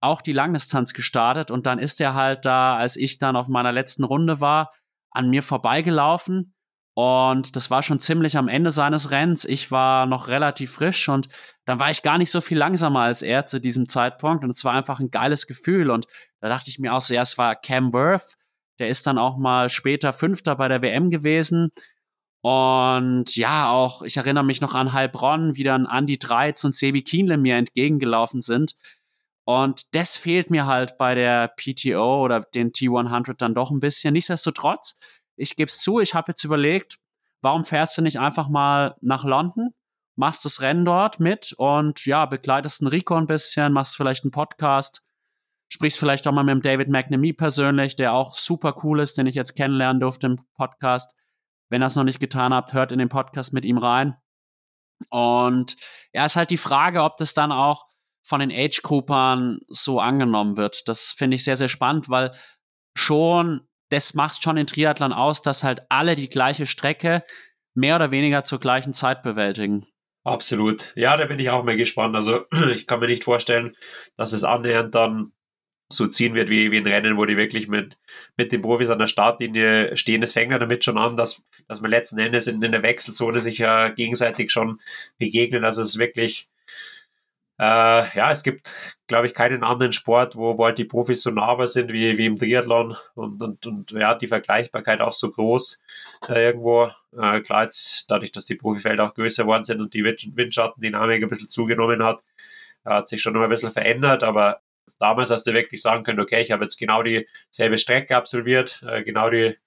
auch 0.00 0.20
die 0.20 0.32
Langdistanz 0.34 0.92
gestartet 0.92 1.50
und 1.50 1.66
dann 1.66 1.78
ist 1.78 2.00
er 2.00 2.14
halt 2.14 2.44
da, 2.44 2.76
als 2.76 2.96
ich 2.96 3.16
dann 3.16 3.36
auf 3.36 3.48
meiner 3.48 3.72
letzten 3.72 4.04
Runde 4.04 4.40
war, 4.40 4.70
an 5.10 5.30
mir 5.30 5.42
vorbeigelaufen 5.42 6.54
und 6.94 7.54
das 7.54 7.70
war 7.70 7.82
schon 7.82 8.00
ziemlich 8.00 8.36
am 8.36 8.48
Ende 8.48 8.70
seines 8.70 9.10
Rennens. 9.10 9.44
Ich 9.44 9.70
war 9.70 10.06
noch 10.06 10.28
relativ 10.28 10.72
frisch 10.72 11.08
und 11.08 11.28
dann 11.64 11.78
war 11.78 11.90
ich 11.90 12.02
gar 12.02 12.18
nicht 12.18 12.30
so 12.30 12.40
viel 12.40 12.58
langsamer 12.58 13.00
als 13.00 13.22
er 13.22 13.46
zu 13.46 13.60
diesem 13.60 13.88
Zeitpunkt. 13.88 14.44
Und 14.44 14.50
es 14.50 14.64
war 14.64 14.74
einfach 14.74 15.00
ein 15.00 15.10
geiles 15.10 15.46
Gefühl. 15.46 15.90
Und 15.90 16.06
da 16.40 16.48
dachte 16.48 16.68
ich 16.68 16.78
mir 16.78 16.92
auch 16.92 17.00
so, 17.00 17.14
ja, 17.14 17.22
es 17.22 17.38
war 17.38 17.54
Cam 17.54 17.92
Worth. 17.92 18.36
Der 18.80 18.88
ist 18.88 19.06
dann 19.06 19.18
auch 19.18 19.36
mal 19.36 19.68
später 19.68 20.12
Fünfter 20.12 20.56
bei 20.56 20.68
der 20.68 20.82
WM 20.82 21.10
gewesen. 21.10 21.70
Und 22.42 23.36
ja, 23.36 23.70
auch, 23.70 24.02
ich 24.02 24.16
erinnere 24.16 24.44
mich 24.44 24.60
noch 24.60 24.74
an 24.74 24.92
Heilbronn, 24.92 25.56
wie 25.56 25.64
dann 25.64 25.86
Andy 25.86 26.18
Dreiz 26.18 26.64
und 26.64 26.74
Sebi 26.74 27.02
Kienle 27.02 27.36
mir 27.36 27.56
entgegengelaufen 27.56 28.40
sind. 28.40 28.74
Und 29.44 29.94
das 29.94 30.16
fehlt 30.16 30.50
mir 30.50 30.66
halt 30.66 30.96
bei 30.98 31.14
der 31.14 31.48
PTO 31.48 32.24
oder 32.24 32.40
den 32.40 32.72
T100 32.72 33.34
dann 33.36 33.54
doch 33.54 33.70
ein 33.70 33.80
bisschen. 33.80 34.14
Nichtsdestotrotz, 34.14 34.98
ich 35.40 35.56
gebe 35.56 35.70
es 35.70 35.78
zu, 35.78 36.00
ich 36.00 36.14
habe 36.14 36.30
jetzt 36.30 36.44
überlegt, 36.44 36.98
warum 37.42 37.64
fährst 37.64 37.96
du 37.96 38.02
nicht 38.02 38.20
einfach 38.20 38.48
mal 38.48 38.96
nach 39.00 39.24
London, 39.24 39.70
machst 40.16 40.44
das 40.44 40.60
Rennen 40.60 40.84
dort 40.84 41.18
mit 41.18 41.54
und 41.56 42.04
ja, 42.04 42.26
begleitest 42.26 42.82
einen 42.82 42.88
Rico 42.88 43.14
ein 43.14 43.26
bisschen, 43.26 43.72
machst 43.72 43.96
vielleicht 43.96 44.24
einen 44.24 44.32
Podcast, 44.32 45.02
sprichst 45.72 45.98
vielleicht 45.98 46.28
auch 46.28 46.32
mal 46.32 46.44
mit 46.44 46.52
dem 46.52 46.62
David 46.62 46.88
McNamee 46.90 47.32
persönlich, 47.32 47.96
der 47.96 48.12
auch 48.12 48.34
super 48.34 48.76
cool 48.84 49.00
ist, 49.00 49.16
den 49.16 49.26
ich 49.26 49.34
jetzt 49.34 49.54
kennenlernen 49.54 50.00
durfte 50.00 50.26
im 50.26 50.44
Podcast. 50.54 51.14
Wenn 51.70 51.82
ihr 51.82 51.86
es 51.86 51.96
noch 51.96 52.04
nicht 52.04 52.20
getan 52.20 52.52
habt, 52.52 52.74
hört 52.74 52.92
in 52.92 52.98
den 52.98 53.08
Podcast 53.08 53.52
mit 53.52 53.64
ihm 53.64 53.78
rein. 53.78 54.16
Und 55.08 55.76
ja, 56.12 56.26
ist 56.26 56.36
halt 56.36 56.50
die 56.50 56.58
Frage, 56.58 57.02
ob 57.02 57.16
das 57.16 57.32
dann 57.32 57.52
auch 57.52 57.86
von 58.22 58.40
den 58.40 58.52
Age-Groupern 58.52 59.60
so 59.68 60.00
angenommen 60.00 60.58
wird. 60.58 60.88
Das 60.88 61.12
finde 61.12 61.36
ich 61.36 61.44
sehr, 61.44 61.56
sehr 61.56 61.68
spannend, 61.68 62.10
weil 62.10 62.32
schon 62.94 63.66
das 63.90 64.14
macht 64.14 64.42
schon 64.42 64.56
den 64.56 64.66
Triathlon 64.66 65.12
aus, 65.12 65.42
dass 65.42 65.62
halt 65.64 65.82
alle 65.88 66.14
die 66.14 66.30
gleiche 66.30 66.66
Strecke 66.66 67.22
mehr 67.74 67.96
oder 67.96 68.10
weniger 68.10 68.44
zur 68.44 68.60
gleichen 68.60 68.92
Zeit 68.92 69.22
bewältigen. 69.22 69.86
Absolut. 70.24 70.92
Ja, 70.96 71.16
da 71.16 71.26
bin 71.26 71.38
ich 71.38 71.50
auch 71.50 71.64
mal 71.64 71.76
gespannt. 71.76 72.14
Also 72.14 72.44
ich 72.72 72.86
kann 72.86 73.00
mir 73.00 73.06
nicht 73.06 73.24
vorstellen, 73.24 73.76
dass 74.16 74.32
es 74.32 74.44
annähernd 74.44 74.94
dann 74.94 75.32
so 75.92 76.06
ziehen 76.06 76.34
wird 76.34 76.50
wie, 76.50 76.70
wie 76.70 76.76
ein 76.76 76.86
Rennen, 76.86 77.16
wo 77.16 77.26
die 77.26 77.36
wirklich 77.36 77.66
mit, 77.66 77.98
mit 78.36 78.52
den 78.52 78.62
Profis 78.62 78.90
an 78.90 79.00
der 79.00 79.08
Startlinie 79.08 79.96
stehen. 79.96 80.22
Es 80.22 80.34
fängt 80.34 80.52
ja 80.52 80.58
damit 80.58 80.84
schon 80.84 80.98
an, 80.98 81.16
dass, 81.16 81.44
dass 81.66 81.80
man 81.80 81.90
letzten 81.90 82.18
Endes 82.18 82.46
in, 82.46 82.62
in 82.62 82.70
der 82.70 82.82
Wechselzone 82.82 83.40
sich 83.40 83.58
ja 83.58 83.88
gegenseitig 83.88 84.52
schon 84.52 84.78
begegnet. 85.18 85.64
Also 85.64 85.82
es 85.82 85.90
ist 85.90 85.98
wirklich 85.98 86.48
äh, 87.60 88.16
ja, 88.16 88.30
es 88.30 88.42
gibt, 88.42 88.72
glaube 89.06 89.26
ich, 89.26 89.34
keinen 89.34 89.64
anderen 89.64 89.92
Sport, 89.92 90.34
wo, 90.34 90.56
wo 90.56 90.64
halt 90.64 90.78
die 90.78 90.86
Profis 90.86 91.22
so 91.22 91.30
nahbar 91.30 91.68
sind 91.68 91.92
wie, 91.92 92.16
wie 92.16 92.24
im 92.24 92.38
Triathlon 92.38 92.96
und, 93.14 93.42
und, 93.42 93.66
und 93.66 93.90
ja, 93.90 94.14
die 94.14 94.28
Vergleichbarkeit 94.28 95.02
auch 95.02 95.12
so 95.12 95.30
groß 95.30 95.82
äh, 96.30 96.42
irgendwo. 96.42 96.90
Äh, 97.12 97.42
klar, 97.42 97.64
jetzt 97.64 98.10
dadurch, 98.10 98.32
dass 98.32 98.46
die 98.46 98.54
Profifelder 98.54 99.04
auch 99.04 99.14
größer 99.14 99.42
geworden 99.42 99.64
sind 99.64 99.82
und 99.82 99.92
die 99.92 100.02
Windschattendynamik 100.02 101.22
ein 101.22 101.28
bisschen 101.28 101.50
zugenommen 101.50 102.02
hat, 102.02 102.24
hat 102.82 103.08
sich 103.08 103.20
schon 103.20 103.34
noch 103.34 103.42
ein 103.42 103.50
bisschen 103.50 103.72
verändert, 103.72 104.22
aber 104.22 104.62
damals 104.98 105.30
hast 105.30 105.46
du 105.46 105.52
wirklich 105.52 105.82
sagen 105.82 106.02
können, 106.02 106.20
okay, 106.20 106.40
ich 106.40 106.52
habe 106.52 106.64
jetzt 106.64 106.78
genau 106.78 107.02
dieselbe 107.02 107.76
Strecke 107.76 108.16
absolviert, 108.16 108.82
äh, 108.88 109.02
genau 109.02 109.28
die 109.28 109.58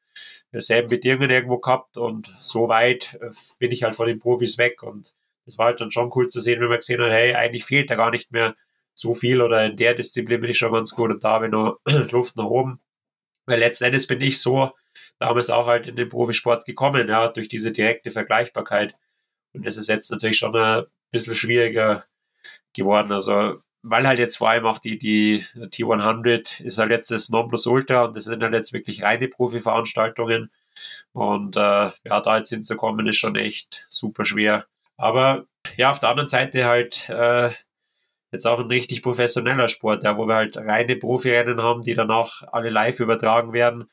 selben 0.51 0.89
Bedingungen 0.89 1.29
irgendwo 1.29 1.59
gehabt 1.59 1.97
und 1.97 2.25
so 2.41 2.69
weit 2.69 3.19
äh, 3.21 3.29
bin 3.59 3.71
ich 3.71 3.83
halt 3.83 3.95
von 3.95 4.07
den 4.07 4.19
Profis 4.19 4.57
weg 4.57 4.81
und 4.81 5.13
das 5.45 5.57
war 5.57 5.67
halt 5.67 5.81
dann 5.81 5.91
schon 5.91 6.11
cool 6.15 6.29
zu 6.29 6.41
sehen, 6.41 6.61
wenn 6.61 6.69
man 6.69 6.79
gesehen 6.79 7.01
hat, 7.01 7.11
hey, 7.11 7.33
eigentlich 7.33 7.65
fehlt 7.65 7.89
da 7.89 7.95
gar 7.95 8.11
nicht 8.11 8.31
mehr 8.31 8.55
so 8.93 9.15
viel 9.15 9.41
oder 9.41 9.65
in 9.65 9.77
der 9.77 9.95
Disziplin 9.95 10.41
bin 10.41 10.51
ich 10.51 10.57
schon 10.57 10.71
ganz 10.71 10.91
gut 10.91 11.11
und 11.11 11.23
da 11.23 11.31
habe 11.31 11.45
ich 11.45 11.51
noch 11.51 11.79
Luft 12.11 12.35
nach 12.37 12.45
oben. 12.45 12.79
Weil 13.45 13.59
letzten 13.59 13.85
Endes 13.85 14.07
bin 14.07 14.21
ich 14.21 14.39
so 14.39 14.71
damals 15.19 15.49
auch 15.49 15.67
halt 15.67 15.87
in 15.87 15.95
den 15.95 16.09
Profisport 16.09 16.65
gekommen, 16.65 17.09
ja, 17.09 17.27
durch 17.27 17.49
diese 17.49 17.71
direkte 17.71 18.11
Vergleichbarkeit. 18.11 18.95
Und 19.53 19.65
das 19.65 19.77
ist 19.77 19.89
jetzt 19.89 20.11
natürlich 20.11 20.37
schon 20.37 20.55
ein 20.55 20.85
bisschen 21.11 21.35
schwieriger 21.35 22.05
geworden. 22.73 23.11
Also, 23.11 23.55
weil 23.81 24.07
halt 24.07 24.19
jetzt 24.19 24.37
vor 24.37 24.49
allem 24.49 24.65
auch 24.65 24.79
die, 24.79 24.97
die 24.97 25.45
T100 25.55 26.63
ist 26.63 26.77
halt 26.77 26.91
jetzt 26.91 27.11
das 27.11 27.29
Nonplusultra 27.29 28.05
und 28.05 28.15
das 28.15 28.25
sind 28.25 28.41
halt 28.41 28.53
jetzt 28.53 28.73
wirklich 28.73 29.03
reine 29.03 29.27
Profi-Veranstaltungen. 29.27 30.51
Und 31.11 31.55
äh, 31.55 31.59
ja, 31.59 32.21
da 32.21 32.37
jetzt 32.37 32.49
hinzukommen, 32.49 33.07
ist 33.07 33.17
schon 33.17 33.35
echt 33.35 33.85
super 33.89 34.25
schwer. 34.25 34.65
Aber 34.97 35.45
ja, 35.77 35.91
auf 35.91 35.99
der 35.99 36.09
anderen 36.09 36.29
Seite 36.29 36.65
halt 36.65 37.09
äh, 37.09 37.51
jetzt 38.31 38.45
auch 38.47 38.59
ein 38.59 38.67
richtig 38.67 39.01
professioneller 39.01 39.69
Sport, 39.69 40.03
ja, 40.03 40.17
wo 40.17 40.27
wir 40.27 40.35
halt 40.35 40.57
reine 40.57 40.95
Profirennen 40.97 41.61
haben, 41.61 41.83
die 41.83 41.93
dann 41.93 42.11
auch 42.11 42.41
alle 42.51 42.69
live 42.69 42.99
übertragen 42.99 43.53
werden. 43.53 43.89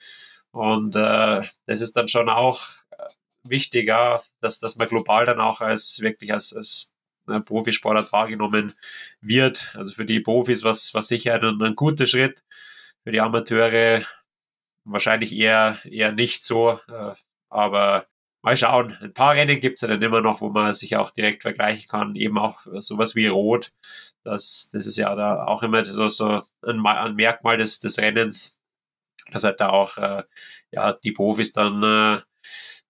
Und 0.51 0.97
äh, 0.97 1.43
das 1.67 1.81
ist 1.81 1.97
dann 1.97 2.09
schon 2.09 2.29
auch 2.29 2.63
äh, 2.91 3.05
wichtig, 3.45 3.87
ja, 3.89 4.21
dass, 4.41 4.59
dass 4.59 4.77
man 4.77 4.89
global 4.89 5.27
dann 5.27 5.41
auch 5.41 5.61
als 5.61 6.01
wirklich 6.01 6.33
als, 6.33 6.55
als 6.55 6.93
äh, 7.29 7.41
Profisportart 7.41 8.13
wahrgenommen 8.13 8.75
wird. 9.21 9.75
Also 9.77 9.93
für 9.93 10.05
die 10.07 10.21
Profis 10.21 10.65
was, 10.65 10.95
was 10.95 11.09
sicher 11.09 11.35
ein, 11.35 11.63
ein 11.63 11.77
guter 11.77 12.07
Schritt, 12.07 12.43
für 13.05 13.13
die 13.13 13.21
Amateure 13.21 14.05
wahrscheinlich 14.85 15.33
eher, 15.33 15.79
eher 15.85 16.13
nicht 16.13 16.45
so. 16.45 16.81
Äh, 16.89 17.15
aber 17.51 18.07
mal 18.43 18.57
schauen. 18.57 18.97
Ein 19.01 19.13
paar 19.13 19.35
Rennen 19.35 19.61
gibt 19.61 19.77
es 19.77 19.83
ja 19.83 19.89
dann 19.89 20.03
immer 20.03 20.21
noch, 20.21 20.41
wo 20.41 20.51
man 20.51 20.75
sich 20.75 20.97
auch 20.97 21.11
direkt 21.11 21.43
vergleichen 21.43 21.89
kann. 21.89 22.17
Eben 22.17 22.39
auch 22.39 22.61
sowas 22.79 23.15
wie 23.15 23.27
Rot. 23.27 23.73
Das, 24.25 24.71
das 24.73 24.87
ist 24.87 24.97
ja 24.97 25.15
da 25.15 25.45
auch 25.45 25.63
immer 25.63 25.85
so, 25.85 26.09
so 26.09 26.43
ein, 26.63 26.85
ein 26.87 27.15
Merkmal 27.15 27.59
des, 27.59 27.81
des 27.81 27.99
Rennens, 27.99 28.59
dass 29.33 29.45
halt 29.45 29.61
da 29.61 29.71
auch 29.71 29.97
äh, 29.99 30.25
ja, 30.73 30.93
die 30.93 31.13
Profis 31.13 31.53
dann, 31.53 31.83
äh, 31.83 32.21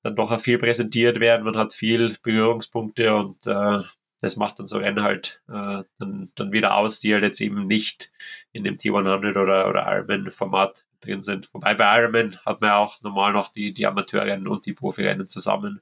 dann 0.02 0.16
doch 0.16 0.40
viel 0.40 0.58
präsentiert 0.58 1.20
werden. 1.20 1.44
Man 1.44 1.56
hat 1.56 1.72
viel 1.72 2.16
Berührungspunkte 2.22 3.14
und 3.14 3.46
äh, 3.46 3.82
das 4.20 4.36
macht 4.36 4.58
dann 4.58 4.66
so 4.66 4.78
Rennen 4.78 5.02
halt 5.02 5.42
äh, 5.48 5.82
dann, 5.98 6.30
dann 6.34 6.52
wieder 6.52 6.74
aus, 6.76 7.00
die 7.00 7.12
halt 7.14 7.22
jetzt 7.24 7.40
eben 7.40 7.66
nicht 7.66 8.12
in 8.52 8.64
dem 8.64 8.76
T100 8.76 9.30
oder, 9.30 9.68
oder 9.68 9.86
Ironman-Format 9.86 10.84
drin 11.00 11.22
sind. 11.22 11.52
Wobei 11.52 11.74
bei 11.74 11.98
Ironman 11.98 12.38
hat 12.44 12.60
man 12.60 12.70
auch 12.70 13.00
normal 13.02 13.32
noch 13.32 13.52
die, 13.52 13.72
die 13.72 13.86
Amateurrennen 13.86 14.48
und 14.48 14.66
die 14.66 14.72
Profirennen 14.72 15.26
zusammen. 15.26 15.80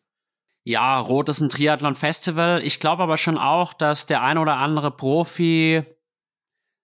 Ja, 0.65 0.99
Rot 0.99 1.28
ist 1.28 1.40
ein 1.40 1.49
Triathlon-Festival. 1.49 2.62
Ich 2.62 2.81
glaube 2.81 3.03
aber 3.03 3.16
schon 3.16 3.39
auch, 3.39 3.73
dass 3.73 4.07
der 4.07 4.23
ein 4.23 4.39
oder 4.39 4.57
andere 4.57 4.90
Profi 4.90 5.82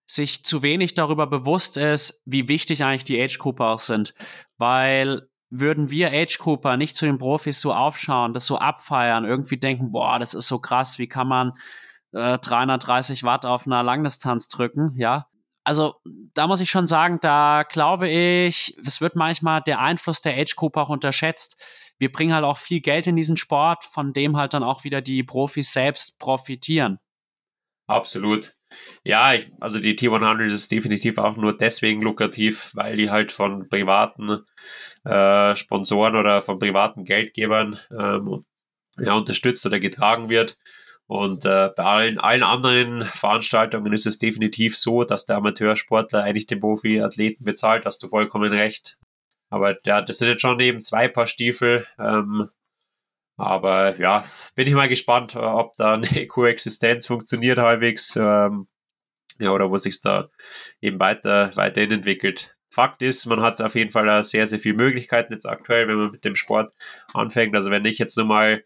sich 0.06 0.44
zu 0.44 0.62
wenig 0.62 0.94
darüber 0.94 1.26
bewusst 1.26 1.76
ist, 1.76 2.22
wie 2.24 2.48
wichtig 2.48 2.84
eigentlich 2.84 3.04
die 3.04 3.20
Age 3.20 3.38
Cooper 3.38 3.68
auch 3.68 3.80
sind. 3.80 4.14
Weil 4.58 5.28
würden 5.50 5.90
wir 5.90 6.12
Age 6.12 6.38
Cooper 6.38 6.76
nicht 6.76 6.96
zu 6.96 7.06
den 7.06 7.18
Profis 7.18 7.60
so 7.60 7.72
aufschauen, 7.72 8.32
das 8.32 8.46
so 8.46 8.58
abfeiern, 8.58 9.24
irgendwie 9.24 9.56
denken, 9.56 9.92
boah, 9.92 10.18
das 10.18 10.34
ist 10.34 10.48
so 10.48 10.58
krass, 10.58 10.98
wie 10.98 11.06
kann 11.06 11.28
man 11.28 11.52
äh, 12.12 12.38
330 12.38 13.22
Watt 13.22 13.46
auf 13.46 13.66
einer 13.66 13.82
Langdistanz 13.82 14.48
drücken, 14.48 14.92
ja, 14.96 15.26
also 15.64 15.96
da 16.34 16.46
muss 16.46 16.60
ich 16.60 16.70
schon 16.70 16.86
sagen, 16.86 17.18
da 17.20 17.64
glaube 17.68 18.08
ich, 18.08 18.76
es 18.84 19.00
wird 19.00 19.16
manchmal 19.16 19.62
der 19.62 19.80
Einfluss 19.80 20.20
der 20.20 20.36
Age 20.36 20.54
Group 20.56 20.76
auch 20.76 20.90
unterschätzt. 20.90 21.60
Wir 21.98 22.12
bringen 22.12 22.34
halt 22.34 22.44
auch 22.44 22.58
viel 22.58 22.80
Geld 22.80 23.06
in 23.06 23.16
diesen 23.16 23.36
Sport, 23.36 23.84
von 23.84 24.12
dem 24.12 24.36
halt 24.36 24.52
dann 24.52 24.62
auch 24.62 24.84
wieder 24.84 25.00
die 25.00 25.22
Profis 25.22 25.72
selbst 25.72 26.18
profitieren. 26.18 26.98
Absolut. 27.86 28.54
Ja, 29.04 29.34
ich, 29.34 29.52
also 29.60 29.78
die 29.78 29.96
T100 29.96 30.44
ist 30.44 30.72
definitiv 30.72 31.18
auch 31.18 31.36
nur 31.36 31.56
deswegen 31.56 32.02
lukrativ, 32.02 32.70
weil 32.74 32.96
die 32.96 33.10
halt 33.10 33.30
von 33.30 33.68
privaten 33.68 34.44
äh, 35.04 35.54
Sponsoren 35.54 36.16
oder 36.16 36.42
von 36.42 36.58
privaten 36.58 37.04
Geldgebern 37.04 37.78
ähm, 37.90 38.44
ja, 38.98 39.14
unterstützt 39.14 39.64
oder 39.66 39.80
getragen 39.80 40.28
wird. 40.28 40.58
Und 41.06 41.44
äh, 41.44 41.70
bei 41.76 41.84
allen, 41.84 42.18
allen 42.18 42.42
anderen 42.42 43.04
Veranstaltungen 43.04 43.92
ist 43.92 44.06
es 44.06 44.18
definitiv 44.18 44.76
so, 44.76 45.04
dass 45.04 45.26
der 45.26 45.36
Amateursportler 45.36 46.22
eigentlich 46.22 46.46
den 46.46 46.60
Profi-Athleten 46.60 47.44
bezahlt, 47.44 47.84
hast 47.84 48.02
du 48.02 48.08
vollkommen 48.08 48.52
recht. 48.52 48.98
Aber 49.50 49.76
ja, 49.84 50.00
das 50.00 50.18
sind 50.18 50.28
jetzt 50.28 50.40
schon 50.40 50.58
eben 50.60 50.80
zwei 50.80 51.08
Paar 51.08 51.26
Stiefel. 51.26 51.86
Ähm, 51.98 52.48
aber 53.36 53.98
ja, 53.98 54.24
bin 54.54 54.66
ich 54.66 54.74
mal 54.74 54.88
gespannt, 54.88 55.36
ob 55.36 55.76
da 55.76 55.94
eine 55.94 56.26
Koexistenz 56.28 57.06
funktioniert 57.06 57.58
halbwegs. 57.58 58.16
Ähm, 58.16 58.68
ja, 59.38 59.50
oder 59.50 59.70
wo 59.70 59.78
sich 59.78 60.00
da 60.00 60.30
eben 60.80 61.00
weiter, 61.00 61.50
weiterhin 61.56 61.90
entwickelt. 61.90 62.56
Fakt 62.70 63.02
ist, 63.02 63.26
man 63.26 63.40
hat 63.40 63.60
auf 63.62 63.74
jeden 63.74 63.90
Fall 63.90 64.24
sehr, 64.24 64.46
sehr 64.46 64.58
viele 64.58 64.74
Möglichkeiten 64.76 65.32
jetzt 65.32 65.46
aktuell, 65.46 65.86
wenn 65.86 65.96
man 65.96 66.10
mit 66.10 66.24
dem 66.24 66.34
Sport 66.36 66.72
anfängt. 67.12 67.54
Also 67.54 67.70
wenn 67.70 67.84
ich 67.84 67.98
jetzt 67.98 68.16
nochmal 68.16 68.64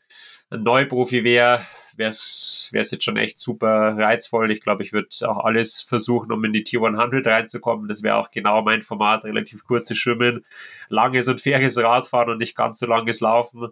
ein 0.50 0.62
Neuprofi 0.62 1.24
wäre, 1.24 1.60
wäre 1.98 2.10
es 2.10 2.70
jetzt 2.72 3.04
schon 3.04 3.16
echt 3.16 3.38
super 3.38 3.96
reizvoll. 3.98 4.50
Ich 4.50 4.60
glaube, 4.60 4.82
ich 4.82 4.92
würde 4.92 5.08
auch 5.28 5.44
alles 5.44 5.82
versuchen, 5.82 6.32
um 6.32 6.44
in 6.44 6.52
die 6.52 6.64
Tier 6.64 6.82
100 6.82 7.26
reinzukommen. 7.26 7.88
Das 7.88 8.02
wäre 8.02 8.16
auch 8.16 8.30
genau 8.30 8.62
mein 8.62 8.82
Format. 8.82 9.24
Relativ 9.24 9.64
kurzes 9.64 9.98
Schwimmen, 9.98 10.44
langes 10.88 11.28
und 11.28 11.40
faires 11.40 11.76
Radfahren 11.76 12.30
und 12.30 12.38
nicht 12.38 12.56
ganz 12.56 12.78
so 12.78 12.86
langes 12.86 13.20
Laufen. 13.20 13.68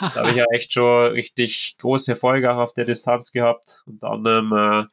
Da 0.00 0.14
habe 0.14 0.30
ich 0.30 0.36
ja 0.36 0.44
echt 0.52 0.72
schon 0.72 1.12
richtig 1.12 1.76
große 1.78 2.12
Erfolge 2.12 2.52
auf 2.52 2.74
der 2.74 2.84
Distanz 2.84 3.32
gehabt. 3.32 3.82
Unter 3.86 4.10
anderem 4.10 4.52
äh, 4.52 4.84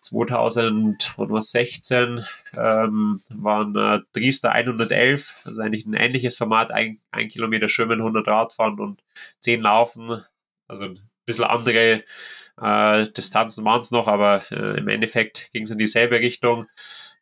2016 0.00 2.24
ähm, 2.56 3.20
waren 3.28 3.76
äh, 3.76 4.00
Driester 4.12 4.52
111, 4.52 5.36
also 5.44 5.62
eigentlich 5.62 5.86
ein 5.86 5.94
ähnliches 5.94 6.38
Format, 6.38 6.72
ein, 6.72 7.00
ein 7.10 7.28
Kilometer 7.28 7.68
Schwimmen, 7.68 8.00
100 8.00 8.26
Radfahren 8.26 8.80
und 8.80 9.02
10 9.40 9.60
Laufen. 9.60 10.24
Also 10.66 10.84
ein 10.84 11.09
bisschen 11.30 11.44
andere 11.44 12.04
äh, 12.60 13.08
Distanzen 13.10 13.64
waren 13.64 13.80
es 13.80 13.90
noch, 13.90 14.06
aber 14.06 14.42
äh, 14.50 14.78
im 14.78 14.88
Endeffekt 14.88 15.50
ging 15.52 15.64
es 15.64 15.70
in 15.70 15.78
dieselbe 15.78 16.20
Richtung. 16.20 16.66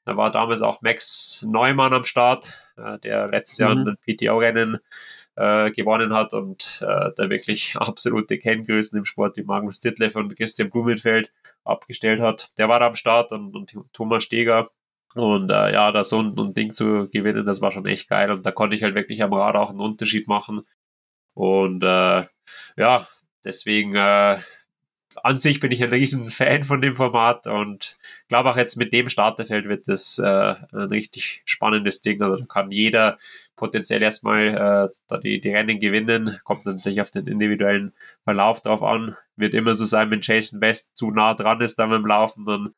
Da 0.05 0.17
war 0.17 0.33
damals 0.33 0.63
auch 0.63 0.83
Max 0.83 1.45
Neumann 1.47 1.93
am 1.93 2.05
Start, 2.05 2.55
äh, 2.77 2.99
der 3.01 3.29
letztes 3.29 3.59
Jahr 3.59 3.75
mhm. 3.75 3.89
ein 3.89 4.17
PTO-Rennen 4.17 4.79
äh, 5.37 5.71
gewonnen 5.71 6.15
hat 6.15 6.35
und 6.35 6.83
äh, 6.83 7.11
da 7.15 7.31
wirklich 7.31 7.77
absolute 7.77 8.39
Kenngrößen 8.39 8.99
im 8.99 9.05
Sport 9.05 9.37
wie 9.37 9.45
Magnus 9.45 9.81
Ditlev 9.81 10.17
und 10.19 10.37
Christian 10.37 10.71
Blumenfeld 10.71 11.33
abgestellt 11.65 12.21
hat. 12.21 12.59
Der 12.59 12.69
war 12.69 12.81
am 12.83 12.97
Start 12.97 13.33
und, 13.33 13.55
und 13.55 13.77
Thomas 13.93 14.25
Steger. 14.25 14.69
Und 15.15 15.51
äh, 15.51 15.73
ja, 15.73 15.91
da 15.93 16.05
so 16.05 16.21
ein, 16.21 16.39
ein, 16.39 16.55
Ding 16.55 16.75
zu 16.75 17.09
gewinnen, 17.09 17.47
das 17.47 17.61
war 17.61 17.73
schon 17.73 17.87
echt 17.87 18.09
geil. 18.09 18.31
Und 18.31 18.45
da 18.45 18.51
konnte 18.51 18.77
ich 18.77 18.83
halt 18.83 18.95
wirklich 18.95 19.23
am 19.23 19.33
Rad 19.33 19.57
auch 19.57 19.71
einen 19.71 19.81
Unterschied 19.81 20.29
machen. 20.29 20.63
Und 21.35 21.83
äh, 21.83 22.25
ja, 22.77 23.07
deswegen 23.45 23.95
äh, 23.95 24.39
an 25.23 25.41
sich 25.41 25.61
bin 25.61 25.73
ich 25.73 25.83
ein 25.83 25.91
riesen 25.91 26.29
Fan 26.29 26.65
von 26.65 26.81
dem 26.81 26.95
Format 26.95 27.47
und 27.47 27.97
glaube 28.29 28.51
auch 28.51 28.57
jetzt 28.57 28.77
mit 28.77 28.93
dem 28.93 29.09
Starterfeld 29.09 29.69
wird 29.69 29.89
das 29.89 30.19
äh, 30.19 30.55
ein 30.73 30.89
richtig 30.89 31.43
spannendes 31.45 32.03
Ding. 32.03 32.23
Also 32.23 32.37
da 32.37 32.47
kann 32.47 32.71
jeder 32.71 33.19
potenziell 33.57 34.03
erstmal 34.03 34.49
äh, 34.49 34.95
da 35.09 35.19
die, 35.19 35.41
die 35.41 35.51
Rennen 35.51 35.81
gewinnen. 35.81 36.41
Kommt 36.45 36.67
natürlich 36.67 37.01
auf 37.01 37.11
den 37.11 37.27
individuellen 37.27 37.93
Verlauf 38.25 38.61
drauf 38.61 38.83
an. 38.83 39.17
Wird 39.37 39.55
immer 39.55 39.75
so 39.75 39.85
sein, 39.85 40.11
wenn 40.11 40.21
Jason 40.21 40.61
West 40.61 40.97
zu 40.97 41.11
nah 41.11 41.35
dran 41.35 41.61
ist 41.61 41.79
dann 41.79 41.91
beim 41.91 42.07
Laufen, 42.07 42.45
dann 42.45 42.75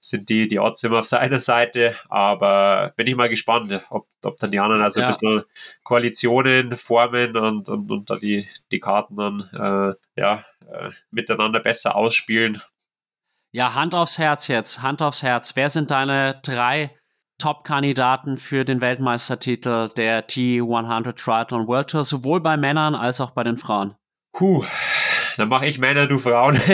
sind 0.00 0.30
die, 0.30 0.48
die 0.48 0.58
Odds 0.58 0.82
immer 0.82 1.00
auf 1.00 1.04
seiner 1.04 1.38
Seite. 1.38 1.94
Aber 2.08 2.92
bin 2.96 3.06
ich 3.06 3.14
mal 3.14 3.28
gespannt, 3.28 3.72
ob, 3.90 4.08
ob 4.24 4.38
dann 4.38 4.50
die 4.50 4.58
anderen 4.58 4.82
also 4.82 5.00
ja. 5.00 5.06
ein 5.06 5.12
bisschen 5.12 5.44
Koalitionen 5.84 6.76
formen 6.76 7.36
und, 7.36 7.68
und, 7.68 7.90
und 7.90 8.10
da 8.10 8.16
die, 8.16 8.48
die 8.72 8.80
Karten 8.80 9.16
dann 9.16 9.50
äh, 9.52 10.20
ja, 10.20 10.44
äh, 10.66 10.90
miteinander 11.10 11.60
besser 11.60 11.94
ausspielen. 11.94 12.60
Ja, 13.52 13.74
Hand 13.74 13.94
aufs 13.94 14.18
Herz 14.18 14.48
jetzt, 14.48 14.82
Hand 14.82 15.02
aufs 15.02 15.22
Herz. 15.22 15.56
Wer 15.56 15.70
sind 15.70 15.90
deine 15.90 16.40
drei 16.42 16.96
Top-Kandidaten 17.38 18.36
für 18.36 18.64
den 18.64 18.80
Weltmeistertitel 18.80 19.88
der 19.96 20.28
T100 20.28 21.16
Triathlon 21.16 21.66
World 21.66 21.90
Tour, 21.90 22.04
sowohl 22.04 22.40
bei 22.40 22.56
Männern 22.56 22.94
als 22.94 23.20
auch 23.20 23.32
bei 23.32 23.42
den 23.42 23.56
Frauen? 23.56 23.96
Puh, 24.32 24.64
dann 25.36 25.48
mache 25.48 25.66
ich 25.66 25.78
Männer, 25.78 26.06
du 26.06 26.18
Frauen. 26.18 26.60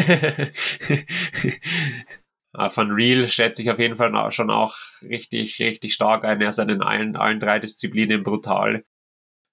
Ah, 2.59 2.71
Van 2.75 2.91
Real 2.91 3.29
schätze 3.29 3.61
ich 3.61 3.71
auf 3.71 3.79
jeden 3.79 3.97
Fall 3.97 4.33
schon 4.33 4.51
auch 4.51 4.75
richtig, 5.03 5.61
richtig 5.61 5.93
stark 5.93 6.25
ein. 6.25 6.41
Er 6.41 6.49
ist 6.49 6.59
in 6.59 6.81
allen, 6.81 7.15
allen 7.15 7.39
drei 7.39 7.59
Disziplinen 7.59 8.23
brutal. 8.23 8.83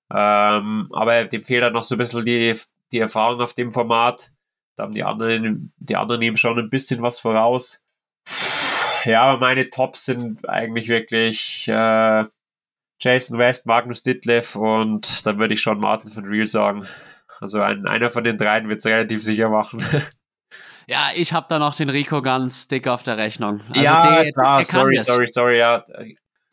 Ähm, 0.09 0.88
aber 0.93 1.25
dem 1.25 1.41
fehlt 1.41 1.63
dann 1.63 1.73
noch 1.73 1.84
so 1.84 1.95
ein 1.95 1.97
bisschen 1.97 2.23
die, 2.23 2.55
die 2.93 2.99
Erfahrung 2.99 3.41
auf 3.41 3.53
dem 3.53 3.71
Format. 3.71 4.31
Da 4.77 4.84
haben 4.84 4.93
die 4.93 5.03
anderen, 5.03 5.73
die 5.77 5.97
anderen 5.97 6.21
ihm 6.21 6.38
schon 6.38 6.57
ein 6.57 6.69
bisschen 6.69 7.01
was 7.01 7.19
voraus. 7.19 7.84
Ja, 9.03 9.23
aber 9.23 9.39
meine 9.41 9.69
Tops 9.69 10.05
sind 10.05 10.47
eigentlich 10.47 10.88
wirklich 10.88 11.67
äh, 11.67 12.23
Jason 13.01 13.38
West, 13.38 13.65
Magnus 13.65 14.03
Ditlev 14.03 14.55
und 14.55 15.25
dann 15.25 15.39
würde 15.39 15.55
ich 15.55 15.61
schon 15.61 15.80
Martin 15.80 16.15
van 16.15 16.23
Real 16.23 16.45
sagen. 16.45 16.88
Also 17.41 17.61
ein, 17.61 17.85
einer 17.85 18.11
von 18.11 18.23
den 18.23 18.38
dreien 18.38 18.69
wird 18.69 18.80
es 18.80 18.85
relativ 18.85 19.21
sicher 19.23 19.49
machen. 19.49 19.84
Ja, 20.88 21.10
ich 21.15 21.34
habe 21.34 21.47
da 21.49 21.60
noch 21.60 21.76
den 21.76 21.89
Rico 21.89 22.22
ganz 22.22 22.68
dick 22.68 22.88
auf 22.88 23.03
der 23.03 23.18
Rechnung. 23.18 23.61
Also 23.69 23.81
ja, 23.81 24.01
der, 24.01 24.31
klar, 24.34 24.57
der 24.57 24.65
sorry, 24.65 24.99
sorry, 24.99 25.27
sorry, 25.27 25.57
ja. 25.60 25.84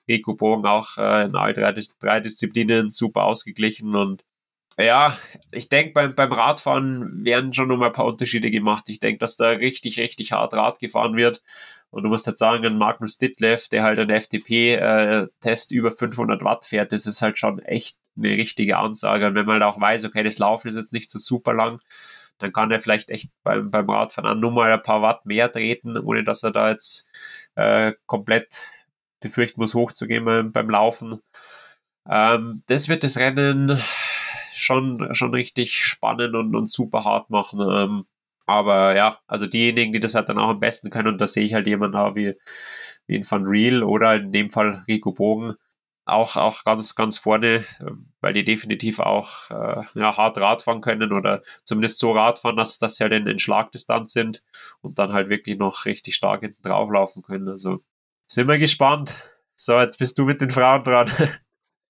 Rico 0.09 0.35
Bogen 0.35 0.67
auch 0.67 0.97
äh, 0.99 1.25
in 1.25 1.37
all 1.37 1.53
drei, 1.53 1.75
drei 2.01 2.21
Disziplinen 2.21 2.91
super 2.91 3.25
ausgeglichen 3.25 3.95
und 3.95 4.25
ja, 4.79 5.19
ich 5.51 5.69
denke, 5.69 5.93
beim, 5.93 6.15
beim 6.15 6.33
Radfahren 6.33 7.25
werden 7.25 7.53
schon 7.53 7.69
noch 7.69 7.77
mal 7.77 7.87
ein 7.89 7.93
paar 7.93 8.07
Unterschiede 8.07 8.51
gemacht. 8.51 8.89
Ich 8.89 9.01
denke, 9.01 9.19
dass 9.19 9.37
da 9.37 9.51
richtig, 9.51 9.99
richtig 9.99 10.33
hart 10.33 10.55
Rad 10.55 10.79
gefahren 10.79 11.17
wird. 11.17 11.43
Und 11.91 12.05
du 12.05 12.09
musst 12.09 12.27
halt 12.27 12.39
sagen, 12.39 12.65
ein 12.65 12.79
Magnus 12.79 13.19
Ditlev, 13.19 13.69
der 13.69 13.83
halt 13.83 13.99
einen 13.99 14.19
FTP-Test 14.21 15.73
äh, 15.73 15.75
über 15.75 15.91
500 15.91 16.43
Watt 16.45 16.65
fährt, 16.65 16.93
das 16.93 17.07
ist 17.07 17.21
halt 17.21 17.37
schon 17.37 17.59
echt 17.59 17.99
eine 18.17 18.31
richtige 18.31 18.79
Ansage. 18.79 19.27
Und 19.27 19.35
wenn 19.35 19.47
man 19.47 19.61
halt 19.61 19.65
auch 19.65 19.81
weiß, 19.81 20.05
okay, 20.05 20.23
das 20.23 20.39
Laufen 20.39 20.69
ist 20.69 20.77
jetzt 20.77 20.93
nicht 20.93 21.11
so 21.11 21.19
super 21.19 21.53
lang, 21.53 21.81
dann 22.41 22.53
kann 22.53 22.71
er 22.71 22.81
vielleicht 22.81 23.11
echt 23.11 23.31
beim, 23.43 23.71
beim 23.71 23.89
Radfahren 23.89 24.41
nur 24.41 24.51
mal 24.51 24.73
ein 24.73 24.83
paar 24.83 25.03
Watt 25.03 25.27
mehr 25.27 25.51
treten, 25.53 25.97
ohne 25.99 26.25
dass 26.25 26.43
er 26.43 26.51
da 26.51 26.71
jetzt 26.71 27.07
äh, 27.55 27.93
komplett 28.07 28.67
befürchten 29.21 29.61
muss, 29.61 29.75
hochzugehen 29.75 30.25
beim, 30.25 30.53
beim 30.53 30.71
Laufen. 30.71 31.21
Ähm, 32.09 32.63
das 32.67 32.89
wird 32.89 33.05
das 33.05 33.19
Rennen 33.19 33.81
schon, 34.53 35.15
schon 35.15 35.35
richtig 35.35 35.75
spannend 35.85 36.35
und, 36.35 36.55
und 36.57 36.71
super 36.71 37.05
hart 37.05 37.31
machen. 37.31 37.61
Ähm, 37.61 38.05
aber 38.47 38.97
ja, 38.97 39.19
also 39.27 39.47
diejenigen, 39.47 39.93
die 39.93 40.01
das 40.01 40.15
halt 40.15 40.29
dann 40.29 40.39
auch 40.39 40.49
am 40.49 40.61
besten 40.61 40.91
können, 40.91 41.09
und 41.09 41.19
da 41.19 41.27
sehe 41.27 41.45
ich 41.45 41.55
halt 41.55 41.67
jemanden 41.67 41.97
auch 41.97 42.17
wie, 42.17 42.35
wie 43.07 43.17
in 43.17 43.31
Van 43.31 43.45
Real 43.45 43.83
oder 43.83 44.17
in 44.17 44.33
dem 44.33 44.49
Fall 44.49 44.83
Rico 44.89 45.13
Bogen, 45.13 45.55
auch, 46.11 46.37
auch 46.37 46.65
ganz, 46.65 46.95
ganz 46.95 47.19
vorne, 47.19 47.65
weil 48.21 48.33
die 48.33 48.45
definitiv 48.45 48.99
auch 48.99 49.51
äh, 49.51 49.83
ja, 49.95 50.17
hart 50.17 50.39
Radfahren 50.39 50.81
können 50.81 51.13
oder 51.13 51.43
zumindest 51.65 51.99
so 51.99 52.13
Radfahren, 52.13 52.57
dass, 52.57 52.79
dass 52.79 52.97
sie 52.97 53.05
halt 53.05 53.13
in, 53.13 53.27
in 53.27 53.39
Schlagdistanz 53.39 54.13
sind 54.13 54.43
und 54.81 54.99
dann 54.99 55.13
halt 55.13 55.29
wirklich 55.29 55.59
noch 55.59 55.85
richtig 55.85 56.15
stark 56.15 56.41
hinten 56.41 56.63
drauflaufen 56.63 57.23
können. 57.23 57.49
Also 57.49 57.81
sind 58.27 58.49
wir 58.49 58.59
gespannt. 58.59 59.17
So, 59.57 59.79
jetzt 59.79 59.99
bist 59.99 60.19
du 60.19 60.25
mit 60.25 60.41
den 60.41 60.51
Frauen 60.51 60.83
dran. 60.83 61.11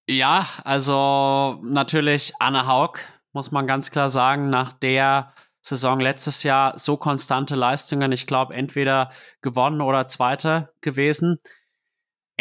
Ja, 0.07 0.45
also 0.65 1.59
natürlich 1.63 2.33
Anna 2.39 2.65
Haug, 2.65 2.97
muss 3.33 3.51
man 3.51 3.67
ganz 3.67 3.91
klar 3.91 4.09
sagen, 4.09 4.49
nach 4.49 4.73
der 4.73 5.33
Saison 5.61 5.99
letztes 5.99 6.43
Jahr 6.43 6.77
so 6.77 6.97
konstante 6.97 7.55
Leistungen, 7.55 8.11
ich 8.11 8.25
glaube, 8.25 8.55
entweder 8.55 9.11
gewonnen 9.41 9.79
oder 9.79 10.07
Zweiter 10.07 10.69
gewesen. 10.81 11.39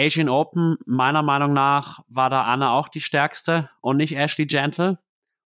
Asian 0.00 0.30
Open, 0.30 0.78
meiner 0.86 1.22
Meinung 1.22 1.52
nach, 1.52 2.00
war 2.08 2.30
da 2.30 2.44
Anna 2.44 2.72
auch 2.72 2.88
die 2.88 3.02
stärkste 3.02 3.68
und 3.82 3.98
nicht 3.98 4.16
Ashley 4.16 4.46
Gentle. 4.46 4.98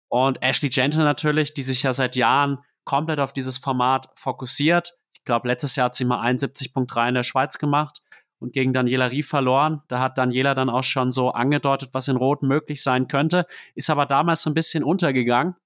Und 0.09 0.40
Ashley 0.43 0.68
Gentle 0.68 1.02
natürlich, 1.02 1.55
die 1.55 1.62
sich 1.62 1.82
ja 1.82 1.93
seit 1.93 2.14
Jahren 2.14 2.59
komplett 2.85 3.18
auf 3.18 3.32
dieses 3.32 3.59
Format 3.59 4.10
fokussiert. 4.14 4.94
Ich 5.12 5.24
glaube, 5.24 5.48
letztes 5.48 5.74
Jahr 5.74 5.86
hat 5.86 5.94
sie 5.94 6.05
mal 6.05 6.24
71.3 6.24 7.09
in 7.09 7.14
der 7.14 7.22
Schweiz 7.24 7.59
gemacht 7.59 8.01
und 8.39 8.52
gegen 8.52 8.72
Daniela 8.72 9.06
Rie 9.06 9.24
verloren. 9.24 9.82
Da 9.89 9.98
hat 9.98 10.18
Daniela 10.18 10.55
dann 10.55 10.70
auch 10.70 10.85
schon 10.85 11.10
so 11.10 11.31
angedeutet, 11.31 11.90
was 11.93 12.06
in 12.06 12.16
Rot 12.16 12.43
möglich 12.43 12.82
sein 12.82 13.09
könnte, 13.09 13.47
ist 13.74 13.90
aber 13.90 14.06
damals 14.06 14.43
so 14.43 14.51
ein 14.51 14.55
bisschen 14.55 14.85
untergegangen. 14.85 15.56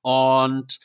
Und 0.00 0.80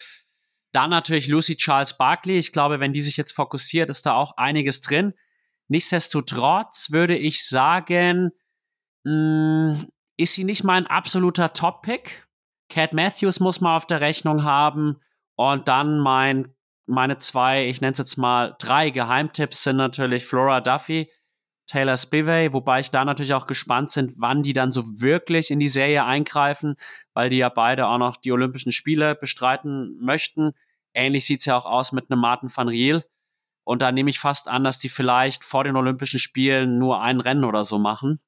dann 0.74 0.90
natürlich 0.90 1.28
Lucy 1.28 1.56
Charles 1.56 1.98
Barkley. 1.98 2.38
Ich 2.38 2.52
glaube, 2.52 2.82
wenn 2.82 2.92
die 2.92 3.00
sich 3.00 3.16
jetzt 3.16 3.32
fokussiert, 3.32 3.90
ist 3.90 4.06
da 4.06 4.16
auch 4.16 4.36
einiges 4.36 4.82
drin. 4.82 5.14
Nichtsdestotrotz 5.68 6.92
würde 6.92 7.18
ich 7.18 7.48
sagen, 7.48 8.32
mh, 9.04 9.74
mm, 9.74 9.88
ist 10.18 10.34
sie 10.34 10.44
nicht 10.44 10.64
mein 10.64 10.88
absoluter 10.88 11.54
Top-Pick. 11.54 12.28
Cat 12.70 12.94
Matthews 12.94 13.40
muss 13.40 13.62
man 13.62 13.76
auf 13.76 13.86
der 13.86 14.02
Rechnung 14.02 14.44
haben. 14.44 15.02
Und 15.36 15.68
dann 15.68 16.00
mein, 16.00 16.48
meine 16.86 17.18
zwei, 17.18 17.68
ich 17.68 17.82
nenne 17.82 17.92
es 17.92 17.98
jetzt 17.98 18.18
mal 18.18 18.56
drei 18.60 18.90
Geheimtipps 18.90 19.64
sind 19.64 19.78
natürlich 19.78 20.26
Flora 20.26 20.62
Duffy, 20.62 21.12
Taylor 21.68 21.98
Spivey, 21.98 22.54
wobei 22.54 22.80
ich 22.80 22.92
da 22.92 23.04
natürlich 23.04 23.34
auch 23.34 23.48
gespannt 23.48 23.92
bin, 23.96 24.14
wann 24.18 24.44
die 24.44 24.54
dann 24.54 24.72
so 24.72 24.84
wirklich 25.02 25.52
in 25.52 25.60
die 25.60 25.68
Serie 25.68 26.06
eingreifen, 26.06 26.76
weil 27.14 27.30
die 27.30 27.38
ja 27.38 27.50
beide 27.50 27.88
auch 27.88 27.98
noch 27.98 28.18
die 28.18 28.32
Olympischen 28.32 28.72
Spiele 28.72 29.16
bestreiten 29.16 29.98
möchten. 30.00 30.52
Ähnlich 30.94 31.26
sieht's 31.26 31.46
ja 31.46 31.58
auch 31.58 31.66
aus 31.66 31.92
mit 31.92 32.10
einem 32.10 32.22
Martin 32.22 32.50
van 32.56 32.70
Riel. 32.70 33.04
Und 33.66 33.82
da 33.82 33.92
nehme 33.92 34.10
ich 34.10 34.20
fast 34.20 34.48
an, 34.48 34.64
dass 34.64 34.80
die 34.80 34.90
vielleicht 34.90 35.44
vor 35.44 35.66
den 35.66 35.76
Olympischen 35.76 36.20
Spielen 36.20 36.78
nur 36.78 37.02
ein 37.02 37.20
Rennen 37.20 37.44
oder 37.44 37.66
so 37.66 37.78
machen, 37.78 38.22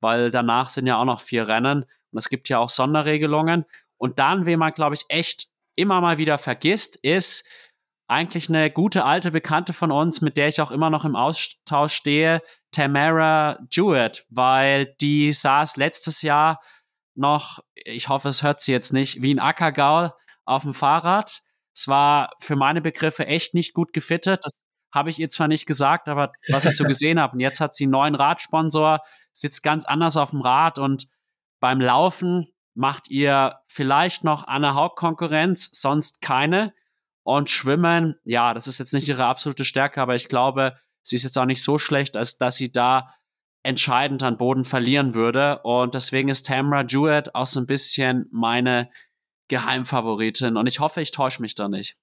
weil 0.00 0.30
danach 0.30 0.70
sind 0.70 0.86
ja 0.86 0.96
auch 0.96 1.04
noch 1.04 1.20
vier 1.20 1.46
Rennen 1.48 1.82
und 1.82 2.18
es 2.18 2.30
gibt 2.30 2.48
ja 2.48 2.58
auch 2.58 2.70
Sonderregelungen. 2.70 3.66
Und 3.98 4.18
dann, 4.18 4.46
wen 4.46 4.58
man, 4.58 4.72
glaube 4.72 4.94
ich, 4.94 5.04
echt 5.08 5.48
immer 5.74 6.00
mal 6.00 6.18
wieder 6.18 6.38
vergisst, 6.38 6.96
ist 7.02 7.48
eigentlich 8.08 8.48
eine 8.48 8.70
gute 8.70 9.04
alte 9.04 9.30
Bekannte 9.30 9.72
von 9.72 9.90
uns, 9.90 10.20
mit 10.20 10.36
der 10.36 10.48
ich 10.48 10.60
auch 10.60 10.70
immer 10.70 10.90
noch 10.90 11.04
im 11.04 11.16
Austausch 11.16 11.92
stehe, 11.92 12.40
Tamara 12.70 13.58
Jewett, 13.70 14.24
weil 14.30 14.94
die 15.00 15.32
saß 15.32 15.76
letztes 15.76 16.22
Jahr 16.22 16.60
noch, 17.14 17.60
ich 17.74 18.08
hoffe, 18.08 18.28
es 18.28 18.42
hört 18.42 18.60
sie 18.60 18.72
jetzt 18.72 18.92
nicht, 18.92 19.22
wie 19.22 19.34
ein 19.34 19.40
Ackergaul 19.40 20.12
auf 20.44 20.62
dem 20.62 20.74
Fahrrad. 20.74 21.42
Es 21.74 21.88
war 21.88 22.30
für 22.40 22.56
meine 22.56 22.80
Begriffe 22.80 23.26
echt 23.26 23.54
nicht 23.54 23.74
gut 23.74 23.92
gefittet. 23.92 24.40
Das 24.44 24.65
habe 24.96 25.10
ich 25.10 25.20
ihr 25.20 25.28
zwar 25.28 25.46
nicht 25.46 25.66
gesagt, 25.66 26.08
aber 26.08 26.32
was 26.48 26.64
ich 26.64 26.76
so 26.76 26.82
gesehen 26.88 27.20
habe. 27.20 27.34
Und 27.34 27.40
jetzt 27.40 27.60
hat 27.60 27.74
sie 27.74 27.84
einen 27.84 27.92
neuen 27.92 28.14
Radsponsor, 28.16 29.00
sitzt 29.30 29.62
ganz 29.62 29.84
anders 29.84 30.16
auf 30.16 30.30
dem 30.30 30.40
Rad 30.40 30.80
und 30.80 31.06
beim 31.60 31.80
Laufen 31.80 32.48
macht 32.74 33.08
ihr 33.08 33.60
vielleicht 33.68 34.24
noch 34.24 34.46
Anne 34.48 34.74
Haug 34.74 34.96
Konkurrenz, 34.96 35.70
sonst 35.72 36.20
keine. 36.20 36.74
Und 37.22 37.50
Schwimmen, 37.50 38.16
ja, 38.24 38.54
das 38.54 38.66
ist 38.66 38.78
jetzt 38.78 38.94
nicht 38.94 39.08
ihre 39.08 39.24
absolute 39.24 39.64
Stärke, 39.64 40.00
aber 40.00 40.14
ich 40.14 40.28
glaube, 40.28 40.76
sie 41.02 41.16
ist 41.16 41.24
jetzt 41.24 41.38
auch 41.38 41.46
nicht 41.46 41.62
so 41.62 41.78
schlecht, 41.78 42.16
als 42.16 42.38
dass 42.38 42.56
sie 42.56 42.70
da 42.70 43.08
entscheidend 43.62 44.22
an 44.22 44.36
Boden 44.36 44.64
verlieren 44.64 45.14
würde. 45.14 45.60
Und 45.62 45.94
deswegen 45.94 46.28
ist 46.28 46.46
Tamara 46.46 46.84
Jewett 46.84 47.34
auch 47.34 47.46
so 47.46 47.58
ein 47.58 47.66
bisschen 47.66 48.26
meine 48.30 48.90
Geheimfavoritin. 49.48 50.56
Und 50.56 50.66
ich 50.66 50.78
hoffe, 50.78 51.00
ich 51.00 51.10
täusche 51.10 51.42
mich 51.42 51.54
da 51.54 51.68
nicht. 51.68 51.98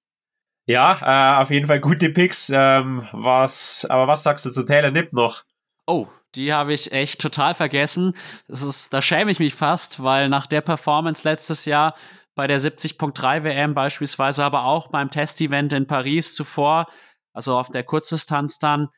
Ja, 0.66 1.38
äh, 1.38 1.42
auf 1.42 1.50
jeden 1.50 1.66
Fall 1.66 1.80
gute 1.80 2.10
Picks. 2.10 2.50
Ähm, 2.54 3.06
was, 3.12 3.86
aber 3.88 4.08
was 4.08 4.22
sagst 4.22 4.46
du 4.46 4.50
zu 4.50 4.64
Taylor 4.64 4.90
Nipp 4.90 5.12
noch? 5.12 5.44
Oh, 5.86 6.08
die 6.34 6.52
habe 6.52 6.72
ich 6.72 6.92
echt 6.92 7.20
total 7.20 7.54
vergessen. 7.54 8.16
Das 8.48 8.62
ist, 8.62 8.92
da 8.92 9.02
schäme 9.02 9.30
ich 9.30 9.40
mich 9.40 9.54
fast, 9.54 10.02
weil 10.02 10.28
nach 10.28 10.46
der 10.46 10.62
Performance 10.62 11.22
letztes 11.24 11.66
Jahr 11.66 11.94
bei 12.34 12.46
der 12.46 12.60
70.3 12.60 13.44
WM 13.44 13.74
beispielsweise, 13.74 14.44
aber 14.44 14.64
auch 14.64 14.88
beim 14.88 15.10
Testevent 15.10 15.72
in 15.72 15.86
Paris 15.86 16.34
zuvor, 16.34 16.86
also 17.32 17.56
auf 17.56 17.70
der 17.70 17.84
Kurzdistanz 17.84 18.58
dann, 18.58 18.88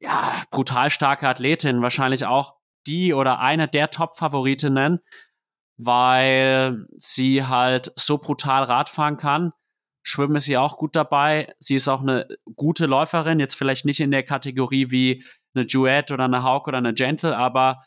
ja, 0.00 0.42
brutal 0.50 0.90
starke 0.90 1.26
Athletin, 1.26 1.82
wahrscheinlich 1.82 2.26
auch 2.26 2.54
die 2.86 3.14
oder 3.14 3.40
eine 3.40 3.66
der 3.66 3.90
Top-Favoritinnen, 3.90 5.00
weil 5.78 6.86
sie 6.98 7.44
halt 7.44 7.90
so 7.96 8.18
brutal 8.18 8.64
Radfahren 8.64 9.16
kann. 9.16 9.52
Schwimmen 10.06 10.36
ist 10.36 10.44
sie 10.44 10.58
auch 10.58 10.76
gut 10.76 10.94
dabei. 10.94 11.54
Sie 11.58 11.74
ist 11.74 11.88
auch 11.88 12.02
eine 12.02 12.28
gute 12.56 12.84
Läuferin, 12.84 13.40
jetzt 13.40 13.54
vielleicht 13.54 13.86
nicht 13.86 14.00
in 14.00 14.10
der 14.10 14.22
Kategorie 14.22 14.90
wie 14.90 15.24
eine 15.54 15.64
Duet 15.64 16.12
oder 16.12 16.24
eine 16.24 16.42
Hawk 16.42 16.68
oder 16.68 16.78
eine 16.78 16.92
Gentle, 16.92 17.36
aber 17.36 17.80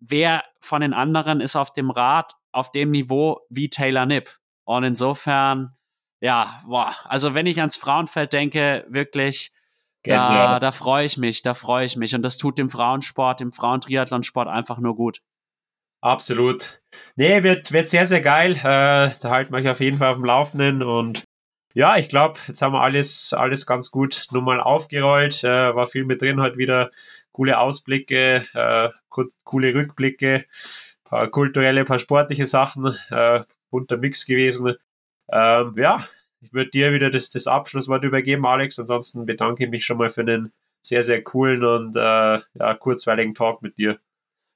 wer 0.00 0.44
von 0.60 0.80
den 0.80 0.92
anderen 0.92 1.40
ist 1.40 1.54
auf 1.54 1.72
dem 1.72 1.90
Rad 1.90 2.32
auf 2.50 2.72
dem 2.72 2.90
Niveau 2.90 3.40
wie 3.48 3.70
Taylor 3.70 4.06
Nipp? 4.06 4.28
Und 4.64 4.82
insofern, 4.82 5.76
ja, 6.20 6.62
boah, 6.66 6.92
also 7.04 7.34
wenn 7.34 7.46
ich 7.46 7.60
ans 7.60 7.76
Frauenfeld 7.76 8.32
denke, 8.32 8.84
wirklich, 8.88 9.52
da, 10.02 10.58
da 10.58 10.72
freue 10.72 11.04
ich 11.04 11.16
mich, 11.16 11.42
da 11.42 11.54
freue 11.54 11.84
ich 11.84 11.96
mich. 11.96 12.14
Und 12.14 12.22
das 12.22 12.38
tut 12.38 12.58
dem 12.58 12.68
Frauensport, 12.68 13.38
dem 13.38 13.52
Frauentriathlonsport 13.52 14.48
einfach 14.48 14.78
nur 14.78 14.96
gut. 14.96 15.20
Absolut. 16.00 16.80
Nee, 17.14 17.42
wird, 17.42 17.72
wird 17.72 17.88
sehr, 17.88 18.06
sehr 18.06 18.20
geil. 18.20 18.52
Äh, 18.52 19.10
da 19.20 19.30
halten 19.30 19.52
wir 19.52 19.58
euch 19.58 19.68
auf 19.68 19.80
jeden 19.80 19.98
Fall 19.98 20.10
auf 20.10 20.16
dem 20.16 20.24
Laufenden 20.24 20.82
und 20.82 21.24
ja, 21.76 21.98
ich 21.98 22.08
glaube, 22.08 22.40
jetzt 22.48 22.62
haben 22.62 22.72
wir 22.72 22.80
alles, 22.80 23.34
alles 23.34 23.66
ganz 23.66 23.90
gut 23.90 24.28
nochmal 24.30 24.60
aufgerollt. 24.60 25.44
Äh, 25.44 25.74
war 25.74 25.86
viel 25.86 26.06
mit 26.06 26.22
drin, 26.22 26.40
heute 26.40 26.56
wieder 26.56 26.90
coole 27.32 27.58
Ausblicke, 27.58 28.46
äh, 28.54 28.88
coole 29.44 29.74
Rückblicke, 29.74 30.46
paar 31.04 31.28
kulturelle, 31.28 31.84
paar 31.84 31.98
sportliche 31.98 32.46
Sachen, 32.46 32.96
äh, 33.10 33.42
bunter 33.70 33.98
Mix 33.98 34.24
gewesen. 34.24 34.76
Ähm, 35.30 35.74
ja, 35.76 36.08
ich 36.40 36.54
würde 36.54 36.70
dir 36.70 36.94
wieder 36.94 37.10
das, 37.10 37.28
das 37.28 37.46
Abschlusswort 37.46 38.04
übergeben, 38.04 38.46
Alex. 38.46 38.78
Ansonsten 38.78 39.26
bedanke 39.26 39.64
ich 39.64 39.70
mich 39.70 39.84
schon 39.84 39.98
mal 39.98 40.08
für 40.08 40.22
einen 40.22 40.54
sehr, 40.80 41.02
sehr 41.02 41.22
coolen 41.22 41.62
und 41.62 41.94
äh, 41.94 42.00
ja, 42.54 42.74
kurzweiligen 42.78 43.34
Talk 43.34 43.60
mit 43.60 43.76
dir. 43.76 43.98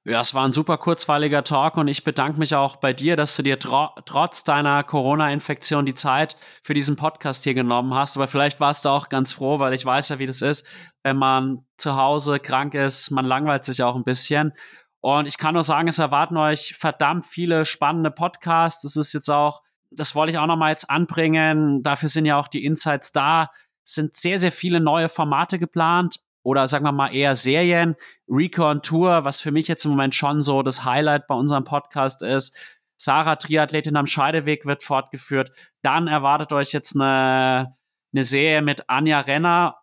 Ja, 0.06 0.22
es 0.22 0.32
war 0.32 0.46
ein 0.46 0.52
super 0.52 0.78
kurzweiliger 0.78 1.44
Talk 1.44 1.76
und 1.76 1.86
ich 1.86 2.04
bedanke 2.04 2.38
mich 2.38 2.54
auch 2.54 2.76
bei 2.76 2.94
dir, 2.94 3.16
dass 3.16 3.36
du 3.36 3.42
dir 3.42 3.58
tro 3.58 3.90
trotz 4.06 4.44
deiner 4.44 4.82
Corona-Infektion 4.82 5.84
die 5.84 5.92
Zeit 5.92 6.36
für 6.62 6.72
diesen 6.72 6.96
Podcast 6.96 7.44
hier 7.44 7.52
genommen 7.52 7.92
hast. 7.92 8.16
Aber 8.16 8.26
vielleicht 8.26 8.60
warst 8.60 8.86
du 8.86 8.88
auch 8.88 9.10
ganz 9.10 9.34
froh, 9.34 9.58
weil 9.58 9.74
ich 9.74 9.84
weiß 9.84 10.08
ja, 10.08 10.18
wie 10.18 10.26
das 10.26 10.40
ist, 10.40 10.66
wenn 11.02 11.18
man 11.18 11.66
zu 11.76 11.96
Hause 11.96 12.40
krank 12.40 12.72
ist, 12.72 13.10
man 13.10 13.26
langweilt 13.26 13.64
sich 13.64 13.82
auch 13.82 13.94
ein 13.94 14.04
bisschen. 14.04 14.54
Und 15.02 15.26
ich 15.26 15.36
kann 15.36 15.52
nur 15.52 15.64
sagen, 15.64 15.88
es 15.88 15.98
erwarten 15.98 16.38
euch 16.38 16.76
verdammt 16.78 17.26
viele 17.26 17.66
spannende 17.66 18.10
Podcasts. 18.10 18.84
Es 18.84 18.96
ist 18.96 19.12
jetzt 19.12 19.28
auch, 19.28 19.60
das 19.90 20.14
wollte 20.14 20.32
ich 20.32 20.38
auch 20.38 20.46
nochmal 20.46 20.70
jetzt 20.70 20.88
anbringen. 20.88 21.82
Dafür 21.82 22.08
sind 22.08 22.24
ja 22.24 22.38
auch 22.38 22.48
die 22.48 22.64
Insights 22.64 23.12
da. 23.12 23.50
Es 23.84 23.94
sind 23.94 24.16
sehr, 24.16 24.38
sehr 24.38 24.52
viele 24.52 24.80
neue 24.80 25.10
Formate 25.10 25.58
geplant 25.58 26.20
oder 26.42 26.68
sagen 26.68 26.84
wir 26.84 26.92
mal 26.92 27.14
eher 27.14 27.34
Serien. 27.34 27.96
Recon 28.28 28.82
Tour, 28.82 29.24
was 29.24 29.40
für 29.40 29.52
mich 29.52 29.68
jetzt 29.68 29.84
im 29.84 29.92
Moment 29.92 30.14
schon 30.14 30.40
so 30.40 30.62
das 30.62 30.84
Highlight 30.84 31.26
bei 31.26 31.34
unserem 31.34 31.64
Podcast 31.64 32.22
ist. 32.22 32.80
Sarah 32.96 33.36
Triathletin 33.36 33.96
am 33.96 34.06
Scheideweg 34.06 34.66
wird 34.66 34.82
fortgeführt. 34.82 35.50
Dann 35.82 36.06
erwartet 36.06 36.52
euch 36.52 36.72
jetzt 36.72 36.94
eine, 36.94 37.72
eine 38.12 38.24
Serie 38.24 38.62
mit 38.62 38.88
Anja 38.88 39.20
Renner, 39.20 39.76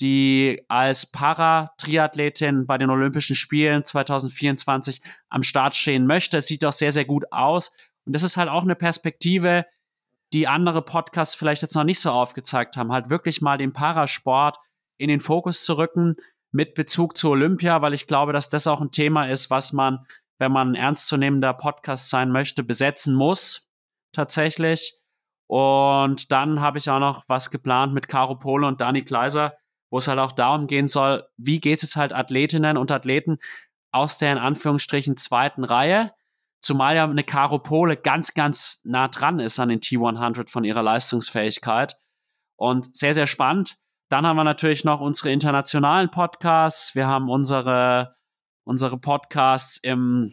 die 0.00 0.64
als 0.68 1.06
Para-Triathletin 1.06 2.66
bei 2.66 2.78
den 2.78 2.90
Olympischen 2.90 3.36
Spielen 3.36 3.84
2024 3.84 5.00
am 5.28 5.42
Start 5.42 5.74
stehen 5.74 6.06
möchte. 6.06 6.38
Es 6.38 6.46
sieht 6.46 6.62
doch 6.62 6.72
sehr, 6.72 6.92
sehr 6.92 7.04
gut 7.04 7.30
aus. 7.30 7.70
Und 8.04 8.14
das 8.14 8.22
ist 8.22 8.36
halt 8.36 8.48
auch 8.48 8.62
eine 8.62 8.74
Perspektive, 8.74 9.66
die 10.32 10.48
andere 10.48 10.82
Podcasts 10.82 11.34
vielleicht 11.34 11.62
jetzt 11.62 11.76
noch 11.76 11.84
nicht 11.84 12.00
so 12.00 12.10
aufgezeigt 12.10 12.76
haben. 12.76 12.92
Halt 12.92 13.08
wirklich 13.10 13.40
mal 13.40 13.56
den 13.56 13.72
Parasport 13.72 14.58
in 14.96 15.08
den 15.08 15.20
Fokus 15.20 15.64
zu 15.64 15.76
rücken 15.76 16.16
mit 16.52 16.74
Bezug 16.74 17.16
zu 17.16 17.30
Olympia, 17.30 17.82
weil 17.82 17.94
ich 17.94 18.06
glaube, 18.06 18.32
dass 18.32 18.48
das 18.48 18.66
auch 18.66 18.80
ein 18.80 18.90
Thema 18.90 19.28
ist, 19.28 19.50
was 19.50 19.72
man, 19.72 20.06
wenn 20.38 20.52
man 20.52 20.70
ein 20.70 20.74
ernstzunehmender 20.74 21.54
Podcast 21.54 22.10
sein 22.10 22.30
möchte, 22.30 22.62
besetzen 22.62 23.14
muss, 23.14 23.68
tatsächlich. 24.12 24.98
Und 25.46 26.32
dann 26.32 26.60
habe 26.60 26.78
ich 26.78 26.88
auch 26.88 27.00
noch 27.00 27.24
was 27.28 27.50
geplant 27.50 27.92
mit 27.92 28.08
Caro 28.08 28.36
Pole 28.36 28.66
und 28.66 28.80
Dani 28.80 29.02
Kleiser, 29.02 29.56
wo 29.90 29.98
es 29.98 30.08
halt 30.08 30.18
auch 30.18 30.32
darum 30.32 30.66
gehen 30.66 30.88
soll, 30.88 31.24
wie 31.36 31.60
geht 31.60 31.82
es 31.82 31.96
halt 31.96 32.12
Athletinnen 32.12 32.76
und 32.76 32.90
Athleten 32.90 33.38
aus 33.90 34.18
der 34.18 34.32
in 34.32 34.38
Anführungsstrichen 34.38 35.16
zweiten 35.16 35.64
Reihe, 35.64 36.12
zumal 36.60 36.96
ja 36.96 37.04
eine 37.04 37.22
Caro 37.22 37.58
Pole 37.58 37.96
ganz, 37.96 38.34
ganz 38.34 38.80
nah 38.84 39.08
dran 39.08 39.38
ist 39.38 39.60
an 39.60 39.68
den 39.68 39.80
T100 39.80 40.50
von 40.50 40.64
ihrer 40.64 40.82
Leistungsfähigkeit. 40.82 41.96
Und 42.56 42.96
sehr, 42.96 43.14
sehr 43.14 43.26
spannend. 43.26 43.76
Dann 44.14 44.28
haben 44.28 44.36
wir 44.36 44.44
natürlich 44.44 44.84
noch 44.84 45.00
unsere 45.00 45.32
internationalen 45.32 46.08
Podcasts. 46.08 46.94
Wir 46.94 47.08
haben 47.08 47.28
unsere, 47.28 48.14
unsere 48.62 48.96
Podcasts 48.96 49.76
im 49.78 50.32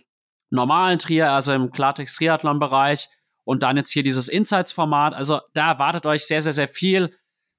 normalen 0.52 1.00
Trier, 1.00 1.32
also 1.32 1.52
im 1.52 1.72
Klartext 1.72 2.16
Triathlon 2.16 2.60
Bereich 2.60 3.10
und 3.44 3.64
dann 3.64 3.78
jetzt 3.78 3.90
hier 3.90 4.04
dieses 4.04 4.28
Insights 4.28 4.72
Format. 4.72 5.16
Also 5.16 5.40
da 5.56 5.72
erwartet 5.72 6.06
euch 6.06 6.28
sehr, 6.28 6.44
sehr, 6.44 6.54
sehr 6.54 6.68
viel. 6.68 7.10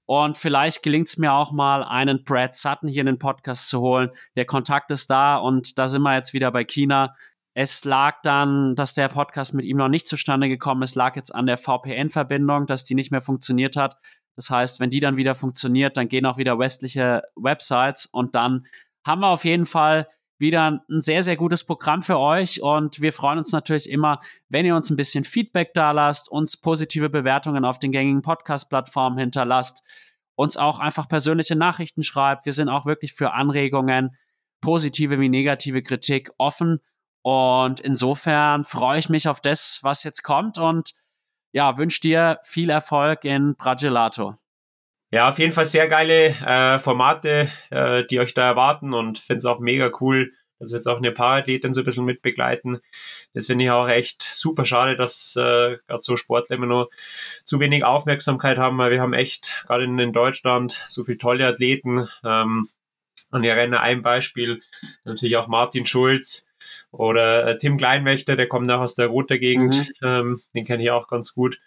Und 0.06 0.36
vielleicht 0.36 0.84
gelingt 0.84 1.08
es 1.08 1.18
mir 1.18 1.32
auch 1.32 1.50
mal, 1.50 1.82
einen 1.82 2.22
Brad 2.22 2.54
Sutton 2.54 2.88
hier 2.88 3.00
in 3.00 3.06
den 3.06 3.18
Podcast 3.18 3.68
zu 3.68 3.80
holen. 3.80 4.10
Der 4.36 4.44
Kontakt 4.44 4.92
ist 4.92 5.10
da 5.10 5.38
und 5.38 5.76
da 5.76 5.88
sind 5.88 6.02
wir 6.02 6.14
jetzt 6.14 6.34
wieder 6.34 6.52
bei 6.52 6.62
China. 6.62 7.16
Es 7.54 7.84
lag 7.84 8.22
dann, 8.22 8.76
dass 8.76 8.94
der 8.94 9.08
Podcast 9.08 9.54
mit 9.54 9.64
ihm 9.64 9.76
noch 9.76 9.88
nicht 9.88 10.06
zustande 10.06 10.48
gekommen 10.48 10.82
ist, 10.82 10.94
lag 10.94 11.16
jetzt 11.16 11.34
an 11.34 11.46
der 11.46 11.56
VPN-Verbindung, 11.56 12.66
dass 12.66 12.84
die 12.84 12.94
nicht 12.94 13.10
mehr 13.10 13.22
funktioniert 13.22 13.74
hat. 13.74 13.96
Das 14.36 14.50
heißt, 14.50 14.80
wenn 14.80 14.90
die 14.90 15.00
dann 15.00 15.16
wieder 15.16 15.34
funktioniert, 15.34 15.96
dann 15.96 16.08
gehen 16.08 16.26
auch 16.26 16.38
wieder 16.38 16.58
westliche 16.58 17.22
Websites 17.36 18.06
und 18.06 18.34
dann 18.34 18.66
haben 19.06 19.20
wir 19.20 19.28
auf 19.28 19.44
jeden 19.44 19.66
Fall 19.66 20.08
wieder 20.38 20.82
ein 20.88 21.00
sehr, 21.00 21.22
sehr 21.22 21.36
gutes 21.36 21.64
Programm 21.64 22.02
für 22.02 22.18
euch 22.18 22.62
und 22.62 23.00
wir 23.00 23.12
freuen 23.12 23.38
uns 23.38 23.52
natürlich 23.52 23.88
immer, 23.88 24.18
wenn 24.48 24.66
ihr 24.66 24.74
uns 24.74 24.90
ein 24.90 24.96
bisschen 24.96 25.24
Feedback 25.24 25.72
da 25.74 25.92
lasst, 25.92 26.30
uns 26.30 26.56
positive 26.56 27.10
Bewertungen 27.10 27.64
auf 27.64 27.78
den 27.78 27.92
gängigen 27.92 28.22
Podcast-Plattformen 28.22 29.18
hinterlasst 29.18 29.82
uns 30.34 30.56
auch 30.56 30.78
einfach 30.78 31.08
persönliche 31.08 31.56
Nachrichten 31.56 32.02
schreibt. 32.02 32.46
Wir 32.46 32.52
sind 32.52 32.68
auch 32.68 32.86
wirklich 32.86 33.12
für 33.12 33.32
Anregungen, 33.32 34.16
positive 34.60 35.18
wie 35.20 35.28
negative 35.28 35.82
Kritik 35.82 36.30
offen. 36.38 36.80
Und 37.22 37.80
insofern 37.80 38.64
freue 38.64 38.98
ich 38.98 39.08
mich 39.08 39.28
auf 39.28 39.40
das, 39.40 39.80
was 39.82 40.04
jetzt 40.04 40.22
kommt 40.22 40.58
und 40.58 40.94
ja, 41.52 41.78
wünsche 41.78 42.00
dir 42.00 42.38
viel 42.42 42.70
Erfolg 42.70 43.24
in 43.24 43.54
Bragelato. 43.54 44.34
Ja, 45.10 45.28
auf 45.28 45.38
jeden 45.38 45.52
Fall 45.52 45.66
sehr 45.66 45.88
geile 45.88 46.28
äh, 46.28 46.78
Formate, 46.78 47.48
äh, 47.70 48.04
die 48.06 48.18
euch 48.18 48.32
da 48.32 48.46
erwarten 48.46 48.94
und 48.94 49.18
finde 49.18 49.38
es 49.38 49.44
auch 49.44 49.60
mega 49.60 49.90
cool, 50.00 50.32
dass 50.58 50.70
wir 50.70 50.76
jetzt 50.76 50.86
auch 50.86 50.96
eine 50.96 51.12
Paarathletin 51.12 51.74
so 51.74 51.82
ein 51.82 51.84
bisschen 51.84 52.06
mit 52.06 52.22
begleiten. 52.22 52.78
Das 53.34 53.46
finde 53.46 53.64
ich 53.64 53.70
auch 53.70 53.88
echt 53.88 54.22
super 54.22 54.64
schade, 54.64 54.96
dass 54.96 55.36
äh, 55.36 55.76
gerade 55.86 56.00
so 56.00 56.16
Sportler 56.16 56.56
immer 56.56 56.66
nur 56.66 56.88
zu 57.44 57.60
wenig 57.60 57.84
Aufmerksamkeit 57.84 58.56
haben, 58.56 58.78
weil 58.78 58.90
wir 58.90 59.02
haben 59.02 59.12
echt 59.12 59.64
gerade 59.66 59.84
in, 59.84 59.98
in 59.98 60.14
Deutschland 60.14 60.80
so 60.86 61.04
viele 61.04 61.18
tolle 61.18 61.46
Athleten. 61.46 62.08
Ähm, 62.24 62.70
und 63.30 63.44
ich 63.44 63.50
renne 63.50 63.80
ein 63.80 64.02
Beispiel, 64.02 64.60
natürlich 65.04 65.36
auch 65.36 65.48
Martin 65.48 65.84
Schulz 65.84 66.46
oder 66.92 67.46
äh, 67.46 67.58
Tim 67.58 67.78
Kleinwächter, 67.78 68.36
der 68.36 68.48
kommt 68.48 68.70
auch 68.70 68.80
aus 68.80 68.94
der 68.94 69.08
Roter 69.08 69.38
Gegend, 69.38 69.92
mhm. 70.00 70.06
ähm, 70.06 70.40
den 70.54 70.64
kenne 70.64 70.82
ich 70.84 70.90
auch 70.90 71.08
ganz 71.08 71.34
gut 71.34 71.58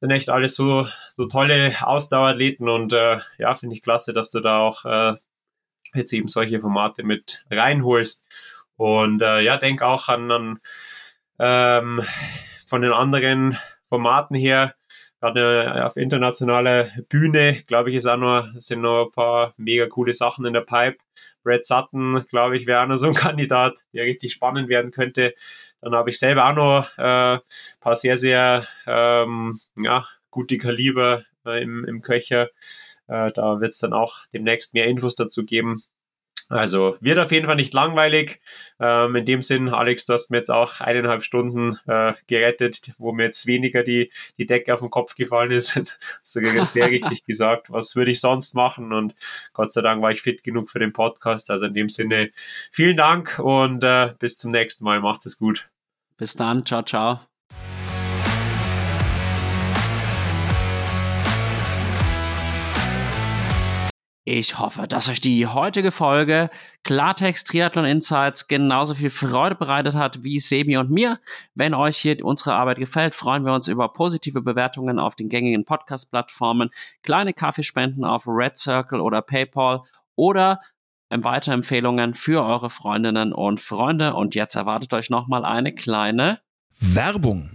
sind 0.00 0.10
echt 0.10 0.30
alles 0.30 0.56
so, 0.56 0.88
so 1.14 1.26
tolle 1.26 1.74
Ausdauerathleten 1.82 2.68
und 2.68 2.92
äh, 2.92 3.18
ja, 3.38 3.54
finde 3.54 3.76
ich 3.76 3.82
klasse, 3.82 4.14
dass 4.14 4.30
du 4.30 4.40
da 4.40 4.58
auch 4.60 4.84
äh, 4.84 5.16
jetzt 5.94 6.12
eben 6.12 6.28
solche 6.28 6.60
Formate 6.60 7.02
mit 7.02 7.44
reinholst. 7.50 8.26
Und 8.76 9.20
äh, 9.20 9.40
ja, 9.40 9.58
denk 9.58 9.82
auch 9.82 10.08
an, 10.08 10.30
an 10.30 10.60
ähm, 11.38 12.02
von 12.66 12.80
den 12.80 12.92
anderen 12.92 13.58
Formaten 13.90 14.34
her, 14.34 14.74
gerade 15.20 15.84
auf 15.84 15.98
internationaler 15.98 16.90
Bühne, 17.10 17.62
glaube 17.66 17.90
ich, 17.90 17.96
ist 17.96 18.06
auch 18.06 18.16
noch, 18.16 18.48
sind 18.54 18.80
noch 18.80 19.06
ein 19.06 19.12
paar 19.12 19.54
mega 19.58 19.86
coole 19.86 20.14
Sachen 20.14 20.46
in 20.46 20.54
der 20.54 20.62
Pipe. 20.62 20.96
Brad 21.42 21.66
Sutton, 21.66 22.24
glaube 22.28 22.56
ich, 22.56 22.66
wäre 22.66 22.82
auch 22.82 22.86
noch 22.86 22.96
so 22.96 23.08
ein 23.08 23.14
Kandidat, 23.14 23.78
der 23.92 24.04
richtig 24.04 24.32
spannend 24.32 24.68
werden 24.68 24.90
könnte. 24.90 25.34
Dann 25.80 25.94
habe 25.94 26.10
ich 26.10 26.18
selber 26.18 26.48
auch 26.48 26.54
noch 26.54 26.98
äh, 26.98 27.38
paar 27.80 27.96
sehr, 27.96 28.16
sehr 28.16 28.66
ähm, 28.86 29.58
ja, 29.76 30.06
gute 30.30 30.58
Kaliber 30.58 31.24
äh, 31.46 31.62
im, 31.62 31.84
im 31.84 32.02
Köcher. 32.02 32.48
Äh, 33.08 33.32
da 33.32 33.60
wird 33.60 33.72
es 33.72 33.78
dann 33.78 33.92
auch 33.92 34.26
demnächst 34.32 34.74
mehr 34.74 34.86
Infos 34.86 35.14
dazu 35.14 35.44
geben. 35.44 35.82
Also 36.48 36.96
wird 37.00 37.18
auf 37.18 37.32
jeden 37.32 37.46
Fall 37.46 37.56
nicht 37.56 37.74
langweilig. 37.74 38.40
Ähm, 38.80 39.16
in 39.16 39.24
dem 39.24 39.42
Sinn, 39.42 39.68
Alex, 39.68 40.04
du 40.04 40.12
hast 40.12 40.30
mir 40.30 40.38
jetzt 40.38 40.50
auch 40.50 40.80
eineinhalb 40.80 41.22
Stunden 41.22 41.78
äh, 41.86 42.14
gerettet, 42.26 42.92
wo 42.98 43.12
mir 43.12 43.24
jetzt 43.24 43.46
weniger 43.46 43.82
die, 43.82 44.10
die 44.38 44.46
Decke 44.46 44.74
auf 44.74 44.80
den 44.80 44.90
Kopf 44.90 45.14
gefallen 45.14 45.50
ist. 45.50 45.76
du 46.34 46.64
sehr 46.66 46.90
richtig 46.90 47.24
gesagt. 47.24 47.70
Was 47.70 47.96
würde 47.96 48.10
ich 48.10 48.20
sonst 48.20 48.54
machen? 48.54 48.92
Und 48.92 49.14
Gott 49.52 49.72
sei 49.72 49.82
Dank 49.82 50.02
war 50.02 50.10
ich 50.10 50.22
fit 50.22 50.42
genug 50.42 50.70
für 50.70 50.78
den 50.78 50.92
Podcast. 50.92 51.50
Also 51.50 51.66
in 51.66 51.74
dem 51.74 51.88
Sinne, 51.88 52.30
vielen 52.72 52.96
Dank 52.96 53.38
und 53.38 53.84
äh, 53.84 54.14
bis 54.18 54.36
zum 54.36 54.50
nächsten 54.50 54.84
Mal. 54.84 55.00
Macht 55.00 55.26
es 55.26 55.38
gut. 55.38 55.68
Bis 56.16 56.34
dann. 56.34 56.66
Ciao, 56.66 56.82
ciao. 56.82 57.29
Ich 64.32 64.60
hoffe, 64.60 64.86
dass 64.86 65.08
euch 65.08 65.20
die 65.20 65.44
heutige 65.48 65.90
Folge 65.90 66.50
Klartext 66.84 67.48
Triathlon 67.48 67.84
Insights 67.84 68.46
genauso 68.46 68.94
viel 68.94 69.10
Freude 69.10 69.56
bereitet 69.56 69.96
hat 69.96 70.22
wie 70.22 70.38
Sebi 70.38 70.76
und 70.76 70.88
mir. 70.88 71.18
Wenn 71.56 71.74
euch 71.74 71.96
hier 71.96 72.24
unsere 72.24 72.54
Arbeit 72.54 72.78
gefällt, 72.78 73.16
freuen 73.16 73.44
wir 73.44 73.52
uns 73.52 73.66
über 73.66 73.92
positive 73.92 74.40
Bewertungen 74.40 75.00
auf 75.00 75.16
den 75.16 75.30
gängigen 75.30 75.64
Podcast-Plattformen, 75.64 76.70
kleine 77.02 77.32
Kaffeespenden 77.32 78.04
auf 78.04 78.28
Red 78.28 78.56
Circle 78.56 79.00
oder 79.00 79.20
PayPal 79.20 79.82
oder 80.14 80.60
Weiterempfehlungen 81.08 82.14
für 82.14 82.44
eure 82.44 82.70
Freundinnen 82.70 83.32
und 83.32 83.58
Freunde. 83.58 84.14
Und 84.14 84.36
jetzt 84.36 84.54
erwartet 84.54 84.94
euch 84.94 85.10
nochmal 85.10 85.44
eine 85.44 85.74
kleine 85.74 86.38
Werbung. 86.78 87.50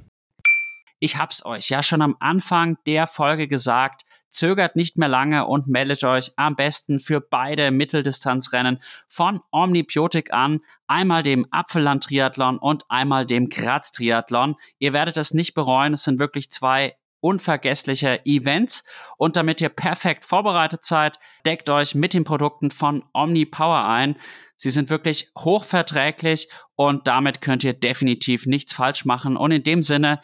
Ich 1.00 1.18
hab's 1.18 1.46
euch 1.46 1.70
ja 1.70 1.82
schon 1.82 2.02
am 2.02 2.18
Anfang 2.20 2.78
der 2.86 3.08
Folge 3.08 3.48
gesagt. 3.48 4.05
Zögert 4.36 4.76
nicht 4.76 4.98
mehr 4.98 5.08
lange 5.08 5.48
und 5.48 5.68
meldet 5.68 6.04
euch 6.04 6.34
am 6.36 6.58
besten 6.58 7.00
für 7.00 7.22
beide 7.22 7.72
Mitteldistanzrennen 7.72 8.80
von 9.08 9.40
Omnipiotik 9.50 10.34
an. 10.34 10.60
Einmal 10.88 11.24
dem 11.24 11.48
Apfelland-Triathlon 11.52 12.58
und 12.58 12.84
einmal 12.90 13.26
dem 13.26 13.48
Graz-Triathlon. 13.48 14.56
Ihr 14.78 14.92
werdet 14.92 15.16
es 15.16 15.34
nicht 15.34 15.54
bereuen. 15.54 15.94
Es 15.94 16.04
sind 16.04 16.20
wirklich 16.20 16.52
zwei 16.52 16.96
unvergessliche 17.26 18.24
Events. 18.26 18.84
Und 19.18 19.36
damit 19.36 19.60
ihr 19.60 19.70
perfekt 19.70 20.26
vorbereitet 20.26 20.84
seid, 20.84 21.18
deckt 21.46 21.70
euch 21.70 21.96
mit 21.96 22.14
den 22.14 22.24
Produkten 22.24 22.70
von 22.70 23.04
Omni 23.14 23.46
Power 23.46 23.86
ein. 23.88 24.16
Sie 24.58 24.70
sind 24.70 24.92
wirklich 24.92 25.32
hochverträglich 25.36 26.50
und 26.76 27.08
damit 27.08 27.42
könnt 27.42 27.64
ihr 27.64 27.74
definitiv 27.74 28.46
nichts 28.46 28.74
falsch 28.74 29.06
machen. 29.06 29.38
Und 29.38 29.52
in 29.52 29.64
dem 29.64 29.82
Sinne 29.82 30.20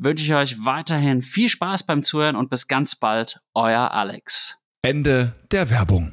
wünsche 0.00 0.24
ich 0.24 0.34
euch 0.34 0.64
weiterhin 0.64 1.22
viel 1.22 1.48
Spaß 1.48 1.84
beim 1.84 2.02
Zuhören 2.02 2.36
und 2.36 2.50
bis 2.50 2.66
ganz 2.66 2.96
bald, 2.96 3.40
euer 3.54 3.92
Alex. 3.92 4.56
Ende 4.82 5.34
der 5.52 5.68
Werbung. 5.68 6.12